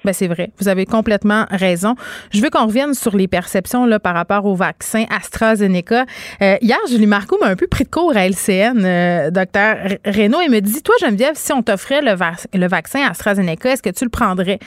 Ben 0.06 0.12
c'est 0.12 0.28
vrai. 0.28 0.52
Vous 0.60 0.68
avez 0.68 0.86
complètement 0.86 1.46
raison. 1.50 1.96
Je 2.30 2.40
veux 2.40 2.48
qu'on 2.48 2.66
revienne 2.66 2.94
sur 2.94 3.16
les 3.16 3.26
perceptions 3.26 3.86
là, 3.86 3.98
par 3.98 4.14
rapport 4.14 4.46
au 4.46 4.54
vaccin 4.54 5.04
AstraZeneca. 5.10 6.06
Euh, 6.42 6.56
hier, 6.62 6.78
Julie 6.88 7.08
Marco 7.08 7.36
m'a 7.40 7.48
un 7.48 7.56
peu 7.56 7.66
pris 7.66 7.82
de 7.82 7.88
cours 7.88 8.16
à 8.16 8.28
LCN, 8.28 8.84
euh, 8.84 9.30
docteur 9.32 9.78
Renaud, 10.04 10.40
et 10.42 10.48
me 10.48 10.60
dit 10.60 10.80
Toi, 10.80 10.94
Geneviève, 11.00 11.32
si 11.34 11.52
on 11.52 11.60
t'offrait 11.60 12.02
le, 12.02 12.14
le, 12.54 12.68
vaccin 12.68 13.00
AstraZeneca, 13.10 13.72
est-ce 13.72 13.82
que 13.82 13.90
tu 13.90 14.04
le 14.04 14.10
prendrais 14.10 14.60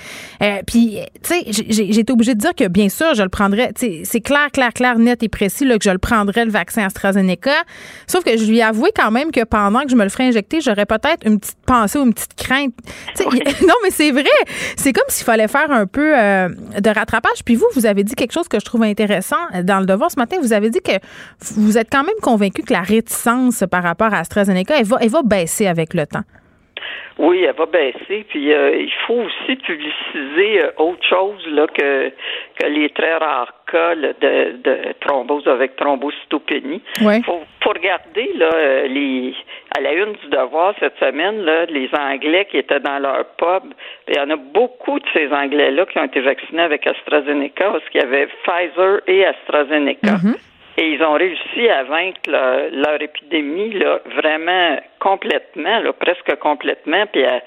euh, 0.43 0.57
Puis, 0.67 0.97
tu 1.23 1.29
sais, 1.29 1.45
j'ai 1.69 1.99
été 1.99 2.11
obligée 2.11 2.35
de 2.35 2.39
dire 2.41 2.53
que 2.53 2.67
bien 2.67 2.89
sûr, 2.89 3.13
je 3.13 3.23
le 3.23 3.29
prendrais. 3.29 3.71
C'est 3.77 4.19
clair, 4.19 4.51
clair, 4.51 4.73
clair, 4.73 4.99
net 4.99 5.23
et 5.23 5.29
précis 5.29 5.63
là, 5.63 5.77
que 5.77 5.85
je 5.85 5.91
le 5.91 5.99
prendrais, 5.99 6.43
le 6.43 6.51
vaccin 6.51 6.83
AstraZeneca. 6.83 7.63
Sauf 8.07 8.25
que 8.25 8.35
je 8.35 8.43
lui 8.43 8.57
ai 8.57 8.63
avoué 8.63 8.91
quand 8.93 9.11
même 9.11 9.31
que 9.31 9.45
pendant 9.45 9.83
que 9.83 9.89
je 9.89 9.95
me 9.95 10.03
le 10.03 10.09
ferais 10.09 10.25
injecter, 10.25 10.59
j'aurais 10.59 10.85
peut-être 10.85 11.25
une 11.25 11.39
petite 11.39 11.59
pensée 11.65 11.97
ou 11.97 12.03
une 12.03 12.13
petite 12.13 12.35
crainte. 12.35 12.73
non, 13.61 13.75
mais 13.83 13.91
c'est 13.91 14.11
vrai. 14.11 14.25
C'est 14.75 14.91
comme 14.91 15.05
si 15.07 15.23
fallait 15.29 15.47
faire 15.47 15.71
un 15.71 15.85
peu 15.85 16.17
euh, 16.17 16.49
de 16.79 16.89
rattrapage. 16.89 17.43
Puis 17.45 17.55
vous, 17.55 17.67
vous 17.75 17.85
avez 17.85 18.03
dit 18.03 18.15
quelque 18.15 18.31
chose 18.31 18.47
que 18.47 18.59
je 18.59 18.65
trouve 18.65 18.81
intéressant 18.81 19.37
dans 19.63 19.79
le 19.79 19.85
devoir 19.85 20.09
ce 20.09 20.17
matin. 20.17 20.37
Vous 20.41 20.53
avez 20.53 20.71
dit 20.71 20.81
que 20.81 20.93
vous 21.55 21.77
êtes 21.77 21.89
quand 21.91 22.03
même 22.03 22.19
convaincu 22.21 22.63
que 22.63 22.73
la 22.73 22.81
réticence 22.81 23.63
par 23.69 23.83
rapport 23.83 24.11
à 24.11 24.19
AstraZeneca, 24.19 24.79
elle 24.79 24.85
va, 24.85 24.97
elle 24.99 25.09
va 25.09 25.21
baisser 25.21 25.67
avec 25.67 25.93
le 25.93 26.07
temps. 26.07 26.23
Oui, 27.19 27.43
elle 27.43 27.53
va 27.53 27.65
baisser. 27.65 28.25
Puis 28.29 28.53
euh, 28.53 28.77
il 28.77 28.91
faut 29.05 29.21
aussi 29.25 29.57
publiciser 29.57 30.63
euh, 30.63 30.71
autre 30.77 31.05
chose 31.05 31.45
là 31.47 31.67
que, 31.67 32.09
que 32.57 32.65
les 32.65 32.89
très 32.91 33.17
rares 33.17 33.53
cas 33.69 33.93
de, 33.93 34.13
de, 34.21 34.93
thrombose 35.01 35.45
avec 35.45 35.75
thrombocytopénie. 35.75 36.81
Il 37.01 37.23
faut, 37.25 37.41
regarder 37.65 38.31
là, 38.35 38.49
euh, 38.53 38.87
les 38.87 39.35
à 39.77 39.81
la 39.81 39.93
une 39.93 40.13
du 40.13 40.29
devoir 40.29 40.73
cette 40.79 40.97
semaine, 40.97 41.43
là, 41.43 41.65
les 41.65 41.89
Anglais 41.93 42.47
qui 42.49 42.57
étaient 42.57 42.79
dans 42.79 42.99
leur 42.99 43.25
pub. 43.37 43.73
Il 44.07 44.15
y 44.15 44.19
en 44.19 44.29
a 44.29 44.37
beaucoup 44.37 44.97
de 44.97 45.05
ces 45.13 45.31
Anglais-là 45.31 45.85
qui 45.87 45.99
ont 45.99 46.05
été 46.05 46.21
vaccinés 46.21 46.61
avec 46.61 46.87
AstraZeneca 46.87 47.69
parce 47.69 47.87
qu'il 47.89 48.01
y 48.01 48.03
avait 48.03 48.27
Pfizer 48.45 49.01
et 49.07 49.25
AstraZeneca. 49.25 50.13
Mm-hmm. 50.13 50.48
Et 50.77 50.91
ils 50.91 51.03
ont 51.03 51.13
réussi 51.13 51.67
à 51.69 51.83
vaincre 51.83 52.21
leur, 52.27 53.01
épidémie 53.01 53.73
là, 53.73 53.99
vraiment 54.15 54.79
complètement, 54.99 55.79
là, 55.79 55.93
presque 55.93 56.35
complètement, 56.39 57.05
puis 57.11 57.25
à, 57.25 57.41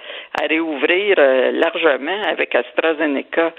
réouvrir 0.49 1.17
euh, 1.19 1.53
largement 1.53 2.23
avec 2.29 2.55
AstraZeneca. 2.55 3.53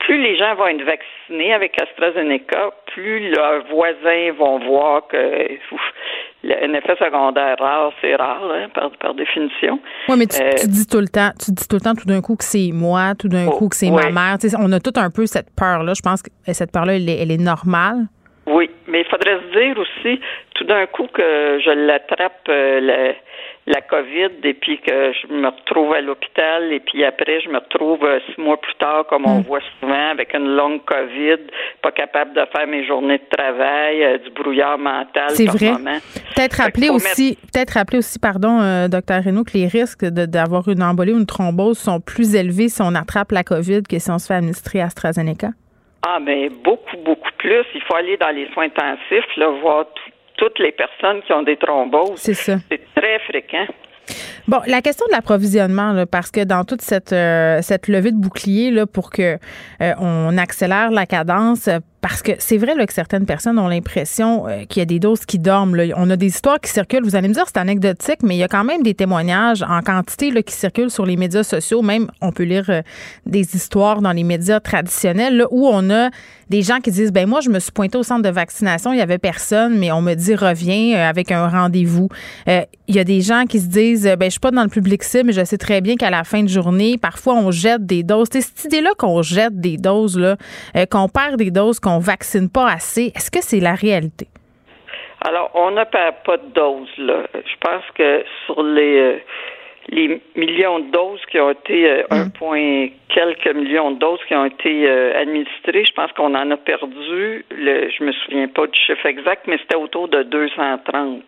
Plus 0.00 0.18
les 0.18 0.36
gens 0.36 0.54
vont 0.54 0.66
être 0.66 0.82
vaccinés 0.82 1.52
avec 1.52 1.80
AstraZeneca, 1.80 2.70
plus 2.86 3.30
leurs 3.30 3.64
voisins 3.66 4.32
vont 4.38 4.58
voir 4.58 5.06
que 5.08 5.58
un 6.44 6.72
effet 6.72 6.96
secondaire 6.98 7.56
rare, 7.58 7.92
c'est 8.00 8.14
rare, 8.16 8.42
hein, 8.50 8.68
par, 8.74 8.90
par 8.92 9.14
définition. 9.14 9.78
Oui, 10.08 10.16
mais 10.18 10.26
tu, 10.26 10.40
euh, 10.42 10.52
dis 10.66 10.86
tout 10.86 11.00
le 11.00 11.08
temps, 11.08 11.30
tu 11.38 11.50
dis 11.52 11.68
tout 11.68 11.76
le 11.76 11.82
temps 11.82 11.94
tout 11.94 12.06
d'un 12.06 12.22
coup 12.22 12.36
que 12.36 12.44
c'est 12.44 12.70
moi, 12.72 13.14
tout 13.18 13.28
d'un 13.28 13.48
oh, 13.48 13.58
coup 13.58 13.68
que 13.68 13.76
c'est 13.76 13.90
ma 13.90 14.10
mère. 14.10 14.38
on 14.58 14.72
a 14.72 14.80
tout 14.80 14.92
un 14.96 15.10
peu 15.10 15.26
cette 15.26 15.48
peur-là. 15.54 15.92
Je 15.94 16.02
pense 16.02 16.22
que 16.22 16.30
cette 16.52 16.72
peur-là, 16.72 16.96
elle, 16.96 17.08
elle 17.08 17.30
est 17.30 17.42
normale. 17.42 18.06
Oui, 18.50 18.68
mais 18.88 19.02
il 19.02 19.06
faudrait 19.06 19.38
se 19.38 19.58
dire 19.58 19.78
aussi, 19.78 20.20
tout 20.54 20.64
d'un 20.64 20.86
coup, 20.86 21.06
que 21.06 21.60
je 21.64 21.70
l'attrape 21.70 22.48
euh, 22.48 22.80
la, 22.80 23.14
la, 23.72 23.80
COVID 23.80 24.30
et 24.42 24.54
puis 24.54 24.80
que 24.80 25.12
je 25.12 25.32
me 25.32 25.46
retrouve 25.46 25.94
à 25.94 26.00
l'hôpital 26.00 26.72
et 26.72 26.80
puis 26.80 27.04
après, 27.04 27.40
je 27.40 27.48
me 27.48 27.58
retrouve 27.58 28.04
euh, 28.04 28.18
six 28.26 28.40
mois 28.40 28.60
plus 28.60 28.74
tard, 28.74 29.06
comme 29.08 29.24
on 29.26 29.38
hmm. 29.38 29.42
voit 29.42 29.60
souvent, 29.78 30.10
avec 30.10 30.34
une 30.34 30.56
longue 30.56 30.84
COVID, 30.84 31.38
pas 31.80 31.92
capable 31.92 32.34
de 32.34 32.42
faire 32.54 32.66
mes 32.66 32.84
journées 32.84 33.18
de 33.18 33.36
travail, 33.36 34.02
euh, 34.02 34.18
du 34.18 34.30
brouillard 34.30 34.78
mental. 34.78 35.30
C'est 35.30 35.46
vrai. 35.46 35.72
Peut-être 36.34 36.54
rappeler 36.54 36.90
aussi, 36.90 37.38
peut-être 37.52 37.74
rappeler 37.74 37.98
aussi, 37.98 38.18
pardon, 38.18 38.88
docteur 38.88 39.22
Renaud, 39.22 39.44
que 39.44 39.56
les 39.56 39.68
risques 39.68 40.04
d'avoir 40.04 40.68
une 40.68 40.82
embolie 40.82 41.12
ou 41.12 41.18
une 41.18 41.26
thrombose 41.26 41.78
sont 41.78 42.00
plus 42.00 42.34
élevés 42.34 42.68
si 42.68 42.82
on 42.82 42.94
attrape 42.96 43.30
la 43.30 43.44
COVID 43.44 43.84
que 43.84 43.98
si 44.00 44.10
on 44.10 44.18
se 44.18 44.26
fait 44.26 44.34
administrer 44.34 44.80
AstraZeneca. 44.80 45.50
Ah, 46.02 46.18
mais 46.20 46.48
beaucoup, 46.48 46.96
beaucoup 47.04 47.30
plus. 47.38 47.64
Il 47.74 47.82
faut 47.82 47.94
aller 47.94 48.16
dans 48.16 48.34
les 48.34 48.48
soins 48.52 48.64
intensifs, 48.64 49.36
là, 49.36 49.50
voir 49.60 49.86
toutes 50.36 50.58
les 50.58 50.72
personnes 50.72 51.22
qui 51.22 51.32
ont 51.32 51.42
des 51.42 51.56
thromboses. 51.56 52.16
C'est 52.16 52.34
ça. 52.34 52.56
C'est 52.70 52.82
très 52.94 53.18
fréquent. 53.20 53.66
Bon, 54.48 54.60
la 54.66 54.80
question 54.80 55.06
de 55.06 55.12
l'approvisionnement, 55.12 56.04
parce 56.10 56.30
que 56.30 56.42
dans 56.42 56.64
toute 56.64 56.80
cette, 56.80 57.12
euh, 57.12 57.60
cette 57.62 57.86
levée 57.86 58.10
de 58.10 58.16
bouclier 58.16 58.70
là, 58.70 58.86
pour 58.86 59.10
que 59.10 59.36
euh, 59.80 59.92
on 60.00 60.36
accélère 60.38 60.90
la 60.90 61.06
cadence, 61.06 61.68
parce 62.00 62.22
que 62.22 62.32
c'est 62.38 62.56
vrai 62.56 62.74
que 62.86 62.92
certaines 62.92 63.26
personnes 63.26 63.58
ont 63.58 63.68
l'impression 63.68 64.46
euh, 64.48 64.64
qu'il 64.64 64.80
y 64.80 64.82
a 64.82 64.86
des 64.86 64.98
doses 64.98 65.26
qui 65.26 65.38
dorment. 65.38 65.76
On 65.96 66.08
a 66.10 66.16
des 66.16 66.28
histoires 66.28 66.60
qui 66.60 66.70
circulent. 66.70 67.04
Vous 67.04 67.16
allez 67.16 67.28
me 67.28 67.34
dire 67.34 67.44
c'est 67.46 67.58
anecdotique, 67.58 68.22
mais 68.22 68.36
il 68.36 68.38
y 68.38 68.42
a 68.42 68.48
quand 68.48 68.64
même 68.64 68.82
des 68.82 68.94
témoignages 68.94 69.62
en 69.62 69.80
quantité 69.82 70.30
qui 70.42 70.54
circulent 70.54 70.90
sur 70.90 71.04
les 71.04 71.16
médias 71.16 71.42
sociaux. 71.42 71.82
Même, 71.82 72.10
on 72.20 72.32
peut 72.32 72.44
lire 72.44 72.64
euh, 72.68 72.82
des 73.26 73.54
histoires 73.54 74.00
dans 74.00 74.12
les 74.12 74.24
médias 74.24 74.60
traditionnels 74.60 75.44
où 75.50 75.66
on 75.68 75.90
a 75.90 76.10
des 76.48 76.62
gens 76.62 76.80
qui 76.80 76.90
disent 76.90 77.12
ben 77.12 77.28
moi 77.28 77.40
je 77.40 77.48
me 77.48 77.60
suis 77.60 77.70
pointé 77.70 77.96
au 77.96 78.02
centre 78.02 78.22
de 78.22 78.28
vaccination, 78.28 78.92
il 78.92 78.98
y 78.98 79.02
avait 79.02 79.18
personne, 79.18 79.78
mais 79.78 79.92
on 79.92 80.02
me 80.02 80.14
dit 80.14 80.34
reviens 80.34 80.96
euh, 80.96 81.08
avec 81.08 81.30
un 81.30 81.48
rendez-vous. 81.48 82.08
il 82.46 82.94
y 82.94 82.98
a 82.98 83.04
des 83.04 83.20
gens 83.20 83.44
qui 83.44 83.60
se 83.60 83.66
disent 83.66 84.04
ben 84.18 84.26
je 84.26 84.30
suis 84.30 84.40
pas 84.40 84.50
dans 84.50 84.62
le 84.62 84.68
public 84.68 85.04
cible, 85.04 85.26
mais 85.26 85.32
je 85.32 85.44
sais 85.44 85.58
très 85.58 85.80
bien 85.80 85.96
qu'à 85.96 86.10
la 86.10 86.24
fin 86.24 86.42
de 86.42 86.48
journée, 86.48 86.98
parfois 86.98 87.34
on 87.34 87.50
jette 87.50 87.86
des 87.86 88.02
doses. 88.02 88.28
C'est 88.32 88.40
cette 88.40 88.64
idée-là 88.64 88.90
qu'on 88.98 89.22
jette 89.22 89.60
des 89.60 89.76
doses 89.76 90.20
qu'on 90.90 91.08
perd 91.08 91.36
des 91.36 91.50
doses, 91.50 91.78
qu'on 91.80 91.89
vaccine 91.98 92.48
pas 92.48 92.68
assez. 92.68 93.12
Est-ce 93.14 93.30
que 93.30 93.42
c'est 93.42 93.60
la 93.60 93.74
réalité? 93.74 94.28
Alors, 95.22 95.50
on 95.54 95.70
n'a 95.72 95.84
pas, 95.84 96.12
pas 96.12 96.38
de 96.38 96.46
doses, 96.54 96.96
là. 96.98 97.26
Je 97.34 97.56
pense 97.60 97.84
que 97.94 98.24
sur 98.46 98.62
les, 98.62 98.98
euh, 98.98 99.18
les 99.88 100.20
millions 100.34 100.78
de 100.78 100.90
doses 100.90 101.20
qui 101.30 101.38
ont 101.38 101.50
été, 101.50 101.90
euh, 101.90 102.02
un 102.10 102.26
mm. 102.26 102.32
point 102.32 102.88
quelques 103.08 103.54
millions 103.54 103.90
de 103.90 103.98
doses 103.98 104.20
qui 104.26 104.34
ont 104.34 104.46
été 104.46 104.88
euh, 104.88 105.20
administrées, 105.20 105.84
je 105.84 105.92
pense 105.92 106.10
qu'on 106.12 106.34
en 106.34 106.50
a 106.50 106.56
perdu, 106.56 107.44
le, 107.50 107.90
je 107.90 108.02
me 108.02 108.12
souviens 108.12 108.48
pas 108.48 108.66
du 108.66 108.78
chiffre 108.78 109.04
exact, 109.04 109.46
mais 109.46 109.58
c'était 109.58 109.76
autour 109.76 110.08
de 110.08 110.22
230. 110.22 111.22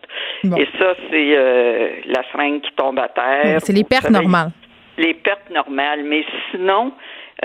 Et 0.57 0.67
ça, 0.79 0.95
c'est 1.11 2.03
la 2.07 2.23
seringue 2.31 2.61
qui 2.61 2.71
tombe 2.75 2.97
à 2.97 3.09
terre. 3.09 3.59
c'est 3.61 3.73
les 3.73 3.83
pertes 3.83 4.09
normales. 4.09 4.49
Les 4.97 5.13
pertes 5.13 5.49
normales. 5.51 6.03
Mais 6.03 6.25
sinon, 6.51 6.93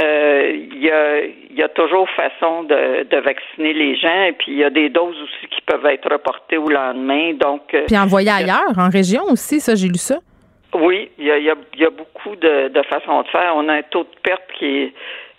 euh, 0.01 0.53
il 0.55 0.85
y, 0.85 0.91
a, 0.91 1.21
y, 1.51 1.63
a, 1.63 1.69
toujours 1.69 2.09
façon 2.11 2.63
de, 2.65 3.05
de, 3.05 3.17
vacciner 3.19 3.73
les 3.73 3.97
gens 3.97 4.23
et 4.25 4.33
puis 4.33 4.53
il 4.53 4.59
y 4.59 4.65
a 4.65 4.71
des 4.71 4.91
doses 4.91 5.17
aussi 5.21 5.47
qui 5.51 5.61
peuvent 5.63 5.87
être 5.87 6.11
reportées 6.11 6.59
au 6.59 6.69
lendemain. 6.69 7.33
Donc, 7.35 7.75
euh, 7.75 7.85
puis 7.87 7.99
envoyées 7.99 8.31
ailleurs, 8.31 8.79
en 8.79 8.91
région 8.91 9.23
aussi, 9.31 9.61
ça 9.61 9.75
j'ai 9.75 9.89
lu 9.89 9.99
ça. 9.99 10.19
Oui, 10.75 11.11
il 11.19 11.25
y 11.25 11.31
a, 11.31 11.39
y 11.39 11.51
a, 11.51 11.91
beaucoup 11.91 12.37
de, 12.37 12.69
de 12.69 12.83
façons 12.83 13.23
de 13.23 13.29
faire. 13.29 13.55
On 13.57 13.69
a 13.69 13.75
un 13.75 13.83
taux 13.83 14.05
de 14.05 14.21
perte 14.23 14.43
qui 14.59 14.67
est 14.67 14.93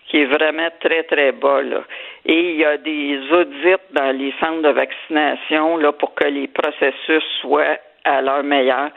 qui 0.09 0.17
est 0.17 0.25
vraiment 0.25 0.69
très, 0.79 1.03
très 1.03 1.31
bas. 1.31 1.61
Là. 1.61 1.83
Et 2.25 2.51
il 2.51 2.55
y 2.57 2.65
a 2.65 2.77
des 2.77 3.19
audits 3.31 3.81
dans 3.93 4.11
les 4.17 4.33
centres 4.39 4.63
de 4.63 4.69
vaccination 4.69 5.77
là, 5.77 5.91
pour 5.91 6.15
que 6.15 6.25
les 6.25 6.47
processus 6.47 7.23
soient 7.41 7.77
à 8.03 8.21
leur 8.21 8.43
meilleur. 8.43 8.89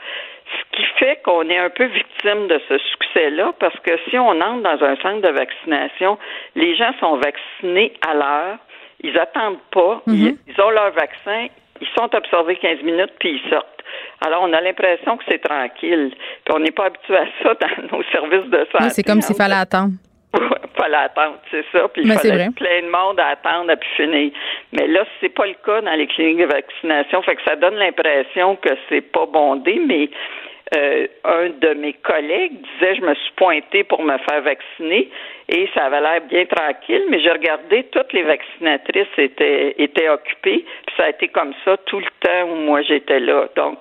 Ce 0.45 0.77
qui 0.77 0.85
fait 0.97 1.21
qu'on 1.23 1.47
est 1.49 1.57
un 1.57 1.69
peu 1.69 1.85
victime 1.85 2.47
de 2.47 2.59
ce 2.67 2.77
succès-là, 2.77 3.53
parce 3.59 3.77
que 3.79 3.91
si 4.09 4.17
on 4.17 4.29
entre 4.41 4.63
dans 4.63 4.83
un 4.85 4.95
centre 4.97 5.21
de 5.21 5.33
vaccination, 5.33 6.17
les 6.55 6.75
gens 6.75 6.91
sont 6.99 7.17
vaccinés 7.17 7.93
à 8.07 8.13
l'heure, 8.13 8.57
ils 9.01 9.17
attendent 9.17 9.61
pas, 9.71 10.01
mhm. 10.07 10.37
ils, 10.47 10.61
ont 10.61 10.69
leur 10.69 10.91
vaccin, 10.91 11.47
ils 11.81 11.87
sont 11.97 12.13
observés 12.15 12.55
15 12.55 12.81
minutes, 12.83 13.13
puis 13.19 13.41
ils 13.43 13.49
sortent. 13.49 13.67
Alors, 14.25 14.43
on 14.43 14.53
a 14.53 14.61
l'impression 14.61 15.17
que 15.17 15.23
c'est 15.27 15.43
tranquille. 15.43 16.11
Puis 16.45 16.55
on 16.55 16.59
n'est 16.59 16.71
pas 16.71 16.85
habitué 16.85 17.17
à 17.17 17.25
ça 17.43 17.53
dans 17.61 17.97
nos 17.97 18.03
services 18.03 18.49
de 18.49 18.67
santé. 18.71 18.89
c'est 18.89 19.03
comme 19.03 19.21
s'il 19.21 19.35
fallait 19.35 19.55
attendre. 19.55 19.93
Fallait 20.77 20.97
attendre, 20.97 21.37
c'est 21.51 21.65
ça. 21.71 21.87
Puis 21.89 22.03
il 22.03 22.11
fallait 22.11 22.49
plein 22.55 22.81
de 22.81 22.89
monde 22.89 23.19
à 23.19 23.27
attendre 23.27 23.71
à 23.71 23.75
pu 23.75 23.87
finir. 23.95 24.31
Mais 24.71 24.87
là, 24.87 25.05
c'est 25.19 25.29
pas 25.29 25.45
le 25.45 25.55
cas 25.65 25.81
dans 25.81 25.93
les 25.93 26.07
cliniques 26.07 26.39
de 26.39 26.45
vaccination. 26.45 27.21
Fait 27.21 27.35
que 27.35 27.43
ça 27.43 27.55
donne 27.55 27.75
l'impression 27.75 28.55
que 28.57 28.69
c'est 28.89 29.01
pas 29.01 29.25
bondé, 29.25 29.79
mais 29.85 30.09
euh, 30.75 31.07
un 31.23 31.49
de 31.49 31.73
mes 31.75 31.93
collègues 31.93 32.53
disait 32.53 32.95
je 32.95 33.01
me 33.01 33.13
suis 33.13 33.33
pointé 33.35 33.83
pour 33.83 34.01
me 34.01 34.17
faire 34.17 34.41
vacciner 34.41 35.09
et 35.49 35.69
ça 35.75 35.85
avait 35.85 36.01
l'air 36.01 36.21
bien 36.21 36.45
tranquille, 36.45 37.03
mais 37.09 37.19
j'ai 37.19 37.31
regardé 37.31 37.83
toutes 37.91 38.11
les 38.13 38.23
vaccinatrices 38.23 39.07
étaient 39.17 39.75
étaient 39.77 40.09
occupées, 40.09 40.65
puis 40.87 40.95
ça 40.97 41.03
a 41.03 41.09
été 41.09 41.27
comme 41.27 41.53
ça 41.63 41.77
tout 41.85 41.99
le 41.99 42.07
temps 42.21 42.49
où 42.49 42.55
moi 42.55 42.81
j'étais 42.81 43.19
là. 43.19 43.49
Donc 43.55 43.77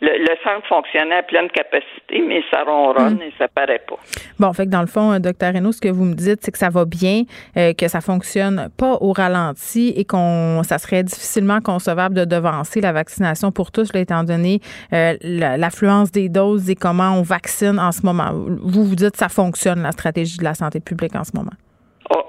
le, 0.00 0.34
centre 0.42 0.66
fonctionnait 0.66 1.16
à 1.16 1.22
pleine 1.22 1.48
capacité, 1.50 2.22
mais 2.26 2.42
ça 2.50 2.62
ronronne 2.64 3.16
hmm. 3.16 3.22
et 3.22 3.32
ça 3.38 3.48
paraît 3.48 3.82
pas. 3.86 3.96
Bon, 4.38 4.52
fait 4.52 4.64
que 4.64 4.70
dans 4.70 4.80
le 4.80 4.86
fond, 4.86 5.12
euh, 5.12 5.18
docteur 5.18 5.52
Renaud, 5.54 5.72
ce 5.72 5.80
que 5.80 5.88
vous 5.88 6.04
me 6.04 6.14
dites, 6.14 6.40
c'est 6.42 6.50
que 6.50 6.58
ça 6.58 6.70
va 6.70 6.84
bien, 6.84 7.24
euh, 7.56 7.72
que 7.74 7.88
ça 7.88 8.00
fonctionne 8.00 8.68
pas 8.76 8.96
au 9.00 9.12
ralenti 9.12 9.92
et 9.96 10.04
qu'on 10.04 10.62
ça 10.62 10.78
serait 10.78 11.02
difficilement 11.02 11.60
concevable 11.60 12.14
de 12.14 12.24
devancer 12.24 12.80
la 12.80 12.92
vaccination 12.92 13.52
pour 13.52 13.70
tous, 13.72 13.92
là, 13.92 14.00
étant 14.00 14.24
donné 14.24 14.60
euh, 14.92 15.16
l'affluence 15.22 16.10
des 16.12 16.28
doses 16.28 16.70
et 16.70 16.74
comment 16.74 17.12
on 17.18 17.22
vaccine 17.22 17.78
en 17.78 17.92
ce 17.92 18.04
moment. 18.04 18.30
Vous 18.32 18.84
vous 18.84 18.96
dites 18.96 19.12
que 19.12 19.18
ça 19.18 19.28
fonctionne, 19.28 19.82
la 19.82 19.92
stratégie 19.92 20.38
de 20.38 20.44
la 20.44 20.54
santé 20.54 20.80
publique 20.80 21.14
en 21.14 21.24
ce 21.24 21.32
moment 21.34 21.52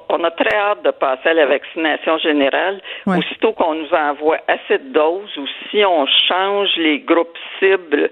on 0.10 0.24
a 0.24 0.32
très 0.32 0.56
hâte 0.56 0.84
de 0.84 0.92
passer 0.92 1.30
à 1.30 1.34
la 1.34 1.48
vaccination 1.48 2.18
générale. 2.20 2.82
Aussitôt 3.06 3.54
qu'on 3.54 3.76
nous 3.76 3.94
envoie 3.94 4.38
assez 4.48 4.78
de 4.78 4.94
doses 4.94 5.38
ou 5.38 5.46
si 5.70 5.84
on 5.86 6.06
change 6.28 6.70
les 6.78 7.00
groupes 7.00 7.38
cibles 7.60 8.10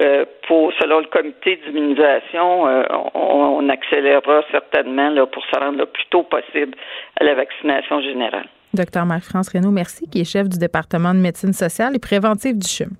euh, 0.00 0.24
pour 0.46 0.72
selon 0.80 1.00
le 1.00 1.06
comité 1.06 1.60
d'immunisation, 1.64 2.66
euh, 2.66 2.84
on, 3.14 3.68
accélérera 3.68 4.42
certainement 4.50 5.10
là, 5.10 5.26
pour 5.26 5.44
se 5.44 5.58
rendre 5.58 5.78
le 5.78 5.86
plus 5.86 6.04
tôt 6.10 6.22
possible 6.22 6.74
à 7.20 7.24
la 7.24 7.34
vaccination 7.34 8.00
générale. 8.00 8.46
Docteur 8.72 9.04
Marc-France 9.04 9.50
Renaud, 9.50 9.70
merci, 9.70 10.08
qui 10.08 10.20
est 10.20 10.24
chef 10.24 10.48
du 10.48 10.58
département 10.58 11.12
de 11.12 11.18
médecine 11.18 11.52
sociale 11.52 11.94
et 11.96 11.98
préventive 11.98 12.56
du 12.56 12.66
CHUM. 12.66 12.90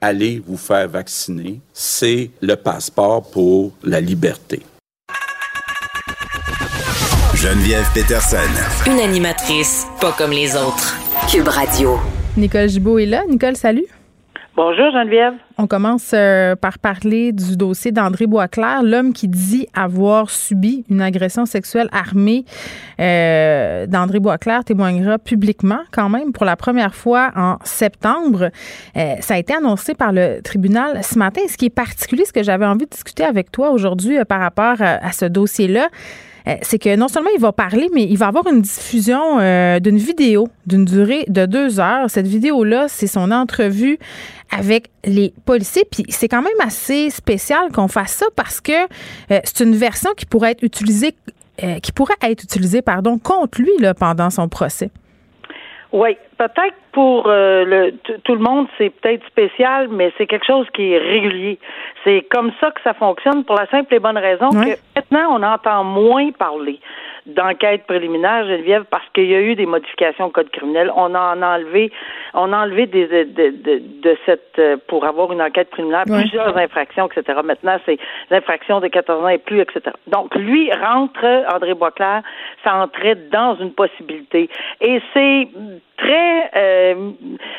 Allez 0.00 0.40
vous 0.44 0.56
faire 0.56 0.88
vacciner, 0.88 1.60
c'est 1.72 2.30
le 2.40 2.56
passeport 2.56 3.30
pour 3.30 3.72
la 3.84 4.00
liberté. 4.00 4.60
Geneviève 7.42 7.86
Peterson. 7.94 8.36
Une 8.86 9.00
animatrice 9.00 9.86
pas 9.98 10.12
comme 10.12 10.30
les 10.30 10.54
autres. 10.56 10.94
Cube 11.26 11.48
Radio. 11.48 11.98
Nicole 12.36 12.68
Gibault 12.68 12.98
est 12.98 13.06
là. 13.06 13.22
Nicole, 13.30 13.56
salut. 13.56 13.86
Bonjour 14.54 14.90
Geneviève. 14.92 15.32
On 15.56 15.66
commence 15.66 16.10
euh, 16.12 16.54
par 16.54 16.78
parler 16.78 17.32
du 17.32 17.56
dossier 17.56 17.92
d'André 17.92 18.26
Boisclair, 18.26 18.82
l'homme 18.82 19.14
qui 19.14 19.26
dit 19.26 19.66
avoir 19.72 20.28
subi 20.28 20.84
une 20.90 21.00
agression 21.00 21.46
sexuelle 21.46 21.88
armée. 21.92 22.44
Euh, 23.00 23.86
D'André 23.86 24.20
Boisclair 24.20 24.62
témoignera 24.62 25.18
publiquement 25.18 25.80
quand 25.92 26.10
même 26.10 26.32
pour 26.32 26.44
la 26.44 26.56
première 26.56 26.94
fois 26.94 27.30
en 27.36 27.56
septembre. 27.64 28.50
Euh, 28.98 29.14
ça 29.20 29.34
a 29.34 29.38
été 29.38 29.54
annoncé 29.54 29.94
par 29.94 30.12
le 30.12 30.42
tribunal 30.42 31.02
ce 31.02 31.18
matin. 31.18 31.40
Ce 31.48 31.56
qui 31.56 31.64
est 31.64 31.70
particulier, 31.74 32.26
ce 32.26 32.34
que 32.34 32.42
j'avais 32.42 32.66
envie 32.66 32.84
de 32.84 32.90
discuter 32.90 33.24
avec 33.24 33.50
toi 33.50 33.70
aujourd'hui 33.70 34.18
euh, 34.18 34.26
par 34.26 34.40
rapport 34.40 34.76
à 34.82 35.12
ce 35.12 35.24
dossier-là, 35.24 35.88
c'est 36.62 36.78
que 36.78 36.94
non 36.96 37.08
seulement 37.08 37.30
il 37.34 37.40
va 37.40 37.52
parler, 37.52 37.88
mais 37.94 38.04
il 38.04 38.16
va 38.16 38.28
avoir 38.28 38.46
une 38.46 38.62
diffusion 38.62 39.38
euh, 39.40 39.80
d'une 39.80 39.98
vidéo 39.98 40.48
d'une 40.66 40.84
durée 40.84 41.24
de 41.28 41.46
deux 41.46 41.80
heures. 41.80 42.08
Cette 42.08 42.26
vidéo-là, 42.26 42.86
c'est 42.88 43.06
son 43.06 43.30
entrevue 43.30 43.98
avec 44.50 44.90
les 45.04 45.32
policiers. 45.44 45.84
Puis 45.90 46.04
c'est 46.08 46.28
quand 46.28 46.42
même 46.42 46.52
assez 46.60 47.10
spécial 47.10 47.70
qu'on 47.72 47.88
fasse 47.88 48.12
ça 48.12 48.26
parce 48.36 48.60
que 48.60 48.72
euh, 48.72 49.40
c'est 49.44 49.60
une 49.60 49.74
version 49.74 50.10
qui 50.16 50.26
pourrait 50.26 50.52
être 50.52 50.62
utilisée, 50.62 51.14
qui 51.82 51.92
pourrait 51.92 52.14
être 52.22 52.42
utilisée, 52.42 52.80
pardon, 52.80 53.18
contre 53.18 53.60
lui 53.60 53.72
là, 53.80 53.92
pendant 53.92 54.30
son 54.30 54.48
procès. 54.48 54.90
Oui, 55.92 56.16
peut-être 56.40 56.76
pour 56.92 57.24
le, 57.28 57.92
tout 58.24 58.34
le 58.34 58.40
monde, 58.40 58.66
c'est 58.78 58.90
peut-être 58.90 59.24
spécial, 59.26 59.88
mais 59.88 60.10
c'est 60.16 60.26
quelque 60.26 60.46
chose 60.46 60.66
qui 60.72 60.92
est 60.92 60.98
régulier. 60.98 61.58
C'est 62.02 62.22
comme 62.30 62.50
ça 62.60 62.70
que 62.70 62.80
ça 62.82 62.94
fonctionne 62.94 63.44
pour 63.44 63.56
la 63.56 63.66
simple 63.66 63.94
et 63.94 63.98
bonne 63.98 64.18
raison 64.18 64.48
que 64.48 64.76
maintenant, 64.96 65.36
on 65.38 65.42
entend 65.42 65.84
moins 65.84 66.32
parler 66.32 66.80
d'enquête 67.26 67.86
préliminaire, 67.86 68.46
Geneviève, 68.46 68.84
parce 68.90 69.04
qu'il 69.14 69.26
y 69.26 69.34
a 69.34 69.40
eu 69.40 69.54
des 69.54 69.66
modifications 69.66 70.26
au 70.26 70.30
code 70.30 70.50
criminel. 70.50 70.90
On 70.96 71.14
a 71.14 71.36
enlevé, 71.36 71.92
on 72.34 72.52
a 72.52 72.64
enlevé 72.64 72.86
des, 72.86 73.06
de, 73.06 73.24
de, 73.24 73.82
de 74.02 74.16
cette, 74.26 74.58
euh, 74.58 74.76
pour 74.88 75.04
avoir 75.04 75.32
une 75.32 75.42
enquête 75.42 75.70
préliminaire, 75.70 76.04
plusieurs 76.04 76.56
infractions, 76.56 77.08
etc. 77.08 77.38
Maintenant, 77.44 77.78
c'est 77.86 77.98
l'infraction 78.30 78.80
de 78.80 78.88
14 78.88 79.24
ans 79.24 79.28
et 79.28 79.38
plus, 79.38 79.60
etc. 79.60 79.94
Donc, 80.06 80.34
lui 80.34 80.72
rentre, 80.72 81.24
André 81.52 81.74
Boisclair, 81.74 82.22
ça 82.64 82.76
entrait 82.76 83.16
dans 83.30 83.56
une 83.56 83.72
possibilité. 83.72 84.48
Et 84.80 85.00
c'est 85.12 85.48
très 86.00 86.50
euh, 86.56 87.10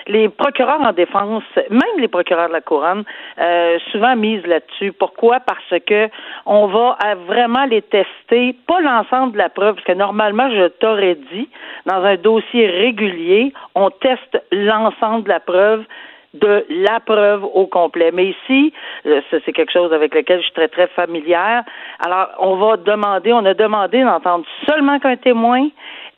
les 0.07 0.29
procureurs 0.29 0.81
en 0.81 0.91
défense, 0.91 1.43
même 1.69 1.97
les 1.99 2.07
procureurs 2.07 2.47
de 2.47 2.53
la 2.53 2.61
couronne, 2.61 3.03
euh, 3.39 3.77
souvent 3.91 4.15
misent 4.15 4.45
là-dessus. 4.45 4.91
Pourquoi? 4.91 5.39
Parce 5.39 5.81
que 5.85 6.09
on 6.45 6.67
va 6.67 6.97
vraiment 7.27 7.65
les 7.65 7.81
tester, 7.81 8.55
pas 8.67 8.81
l'ensemble 8.81 9.33
de 9.33 9.37
la 9.37 9.49
preuve, 9.49 9.75
parce 9.75 9.85
que 9.85 9.93
normalement, 9.93 10.49
je 10.49 10.67
t'aurais 10.67 11.15
dit, 11.31 11.49
dans 11.85 12.03
un 12.03 12.15
dossier 12.15 12.67
régulier, 12.67 13.53
on 13.75 13.89
teste 13.89 14.41
l'ensemble 14.51 15.23
de 15.23 15.29
la 15.29 15.39
preuve 15.39 15.85
de 16.33 16.65
la 16.69 16.99
preuve 17.01 17.43
au 17.43 17.67
complet. 17.67 18.11
Mais 18.13 18.27
ici, 18.27 18.73
euh, 19.05 19.21
c'est 19.29 19.51
quelque 19.51 19.71
chose 19.71 19.91
avec 19.91 20.15
lequel 20.15 20.39
je 20.39 20.43
suis 20.43 20.53
très, 20.53 20.69
très 20.69 20.87
familière. 20.87 21.63
Alors, 21.99 22.29
on 22.39 22.55
va 22.55 22.77
demander, 22.77 23.33
on 23.33 23.45
a 23.45 23.53
demandé 23.53 24.01
d'entendre 24.01 24.45
seulement 24.67 24.97
qu'un 24.99 25.17
témoin 25.17 25.67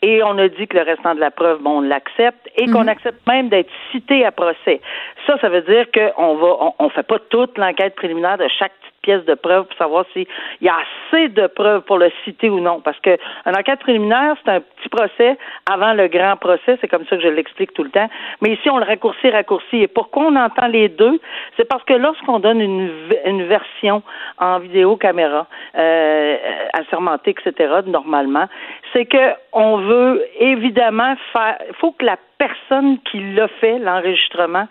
et 0.04 0.22
on 0.22 0.38
a 0.38 0.50
dit 0.50 0.68
que 0.68 0.78
le 0.78 0.84
restant 0.84 1.16
de 1.16 1.22
la 1.22 1.32
preuve, 1.32 1.62
bon, 1.62 1.78
on 1.78 1.82
l'accepte 1.82 2.50
et 2.58 2.66
qu'on 2.66 2.84
mhm. 2.84 2.90
accepte 2.90 3.26
même 3.26 3.48
d'être 3.48 3.72
cité 3.92 4.26
à 4.26 4.34
procès. 4.34 4.82
Ça, 5.26 5.38
ça 5.40 5.48
veut 5.48 5.62
dire 5.62 5.86
qu'on 5.94 6.36
va, 6.36 6.48
on, 6.60 6.74
on 6.78 6.90
fait 6.90 7.08
pas 7.08 7.20
toute 7.30 7.58
l'enquête 7.58 7.96
préliminaire 7.96 8.38
de 8.38 8.48
chaque 8.60 8.74
pièce 9.04 9.24
de 9.26 9.36
preuve 9.36 9.66
pour 9.66 9.78
savoir 9.78 10.06
s'il 10.14 10.26
y 10.62 10.70
a 10.70 10.78
assez 10.78 11.30
de 11.30 11.46
preuves 11.48 11.82
pour 11.82 12.00
le 12.00 12.10
citer 12.24 12.50
ou 12.50 12.60
non. 12.60 12.82
Parce 12.82 13.00
que 13.02 13.16
un 13.46 13.54
enquête 13.54 13.80
préliminaire, 13.82 14.36
c'est 14.44 14.52
un 14.52 14.62
petit 14.62 14.90
procès 14.90 15.38
avant 15.72 15.94
le 15.94 16.08
grand 16.08 16.38
procès. 16.38 16.78
C'est 16.82 16.88
comme 16.88 17.06
ça 17.06 17.18
que 17.18 17.22
je 17.22 17.28
l'explique 17.28 17.74
tout 17.74 17.84
le 17.84 17.92
temps. 17.92 18.10
Mais 18.42 18.54
ici, 18.54 18.70
on 18.70 18.80
le 18.80 18.86
raccourcit, 18.86 19.30
raccourcit. 19.30 19.84
Et 19.84 19.88
pourquoi 19.88 20.24
on 20.24 20.36
entend 20.36 20.68
les 20.68 20.90
deux? 20.90 21.20
C'est 21.58 21.68
parce 21.68 21.84
que 21.84 21.94
lorsqu'on 21.94 22.40
donne 22.40 22.62
une, 22.62 22.90
une 23.26 23.44
version 23.44 24.02
en 24.40 24.60
vidéo 24.60 24.96
caméra, 24.96 25.46
euh, 25.78 26.38
assermentée, 26.74 27.36
etc., 27.38 27.82
normalement, 27.86 28.48
c'est 28.94 29.06
que 29.06 29.34
on 29.52 29.78
veut 29.78 30.26
évidemment 30.40 31.16
faire, 31.32 31.58
il 31.68 31.76
faut 31.76 31.92
que 31.92 32.06
la 32.06 32.18
personne 32.38 33.00
qui 33.04 33.20
l'a 33.34 33.48
fait, 33.60 33.78
l'enregistrement, 33.80 34.68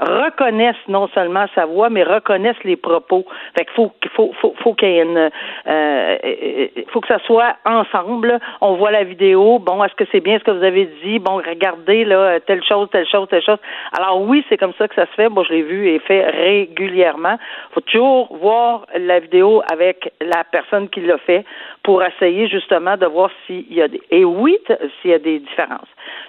reconnaissent 0.00 0.88
non 0.88 1.08
seulement 1.08 1.46
sa 1.54 1.66
voix, 1.66 1.90
mais 1.90 2.02
reconnaissent 2.02 2.64
les 2.64 2.76
propos. 2.76 3.24
Fait 3.56 3.64
qu'il 3.64 3.74
faut 3.74 3.92
faut, 4.14 4.32
faut, 4.40 4.54
faut 4.62 4.74
qu'il 4.74 4.88
y 4.88 4.98
ait 4.98 5.02
une 5.02 5.18
euh, 5.18 5.28
euh, 5.66 6.66
faut 6.88 7.00
que 7.00 7.08
ça 7.08 7.18
soit 7.20 7.56
ensemble. 7.64 8.38
On 8.60 8.74
voit 8.74 8.90
la 8.90 9.04
vidéo. 9.04 9.58
Bon, 9.58 9.82
est-ce 9.84 9.94
que 9.94 10.04
c'est 10.10 10.20
bien 10.20 10.38
ce 10.38 10.44
que 10.44 10.50
vous 10.50 10.64
avez 10.64 10.86
dit? 11.02 11.18
Bon, 11.18 11.36
regardez 11.36 12.04
là, 12.04 12.40
telle 12.40 12.64
chose, 12.64 12.88
telle 12.90 13.06
chose, 13.06 13.28
telle 13.28 13.42
chose. 13.42 13.58
Alors 13.96 14.22
oui, 14.22 14.44
c'est 14.48 14.56
comme 14.56 14.74
ça 14.78 14.88
que 14.88 14.94
ça 14.94 15.06
se 15.06 15.12
fait. 15.12 15.28
Moi, 15.28 15.44
je 15.48 15.52
l'ai 15.52 15.62
vu 15.62 15.88
et 15.88 15.98
fait 15.98 16.28
régulièrement. 16.30 17.38
Faut 17.72 17.80
toujours 17.80 18.36
voir 18.36 18.86
la 18.96 19.20
vidéo 19.20 19.62
avec 19.70 20.12
la 20.20 20.44
personne 20.44 20.88
qui 20.88 21.00
l'a 21.00 21.18
fait 21.18 21.44
pour 21.82 22.02
essayer 22.02 22.48
justement 22.48 22.96
de 22.96 23.06
voir 23.06 23.30
s'il 23.46 23.72
y 23.72 23.82
a 23.82 23.88
des 23.88 24.00
et 24.10 24.24
oui, 24.24 24.58
s'il 25.00 25.10
y 25.10 25.14
a 25.14 25.18
des 25.18 25.38
différences. 25.40 25.88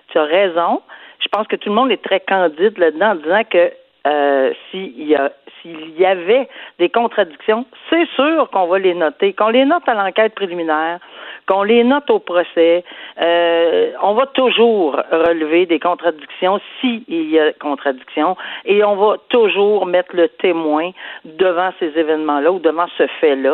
Tu 0.09 0.17
as 0.17 0.23
raison 0.23 0.81
je 1.21 1.27
pense 1.29 1.47
que 1.47 1.55
tout 1.55 1.69
le 1.69 1.75
monde 1.75 1.91
est 1.91 2.03
très 2.03 2.19
candide 2.19 2.77
là-dedans 2.77 3.11
en 3.11 3.15
disant 3.15 3.43
que 3.49 3.71
euh, 4.07 4.51
s'il 4.69 5.03
y 5.03 5.15
a 5.15 5.31
s'il 5.61 5.91
y 5.97 6.05
avait 6.05 6.49
des 6.79 6.89
contradictions, 6.89 7.65
c'est 7.89 8.07
sûr 8.15 8.49
qu'on 8.49 8.65
va 8.65 8.79
les 8.79 8.95
noter, 8.95 9.33
qu'on 9.33 9.49
les 9.49 9.63
note 9.63 9.87
à 9.87 9.93
l'enquête 9.93 10.33
préliminaire, 10.33 10.99
qu'on 11.47 11.61
les 11.61 11.83
note 11.83 12.09
au 12.09 12.17
procès. 12.17 12.83
Euh, 13.21 13.91
on 14.01 14.13
va 14.13 14.25
toujours 14.27 14.93
relever 15.11 15.67
des 15.67 15.79
contradictions 15.79 16.59
s'il 16.79 17.03
y 17.07 17.39
a 17.39 17.53
contradictions 17.53 18.35
et 18.65 18.83
on 18.83 18.95
va 18.95 19.17
toujours 19.29 19.85
mettre 19.85 20.15
le 20.15 20.29
témoin 20.29 20.91
devant 21.25 21.71
ces 21.79 21.91
événements-là 21.95 22.51
ou 22.51 22.59
devant 22.59 22.87
ce 22.97 23.05
fait-là. 23.19 23.53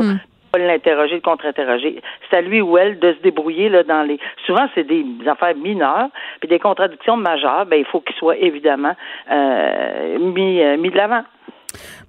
L'interroger, 0.65 1.15
le 1.15 1.21
contre-interroger. 1.21 2.01
C'est 2.29 2.37
à 2.37 2.41
lui 2.41 2.61
ou 2.61 2.77
elle 2.77 2.99
de 2.99 3.13
se 3.13 3.21
débrouiller 3.21 3.69
là, 3.69 3.83
dans 3.83 4.03
les. 4.03 4.19
Souvent, 4.45 4.67
c'est 4.75 4.83
des 4.83 5.05
affaires 5.27 5.55
mineures, 5.55 6.09
puis 6.39 6.49
des 6.49 6.59
contradictions 6.59 7.17
majeures. 7.17 7.65
Ben, 7.65 7.77
il 7.77 7.85
faut 7.85 8.01
qu'ils 8.01 8.15
soient 8.15 8.37
évidemment 8.37 8.95
euh, 9.31 10.19
mis, 10.19 10.61
euh, 10.61 10.77
mis 10.77 10.89
de 10.89 10.97
l'avant. 10.97 11.23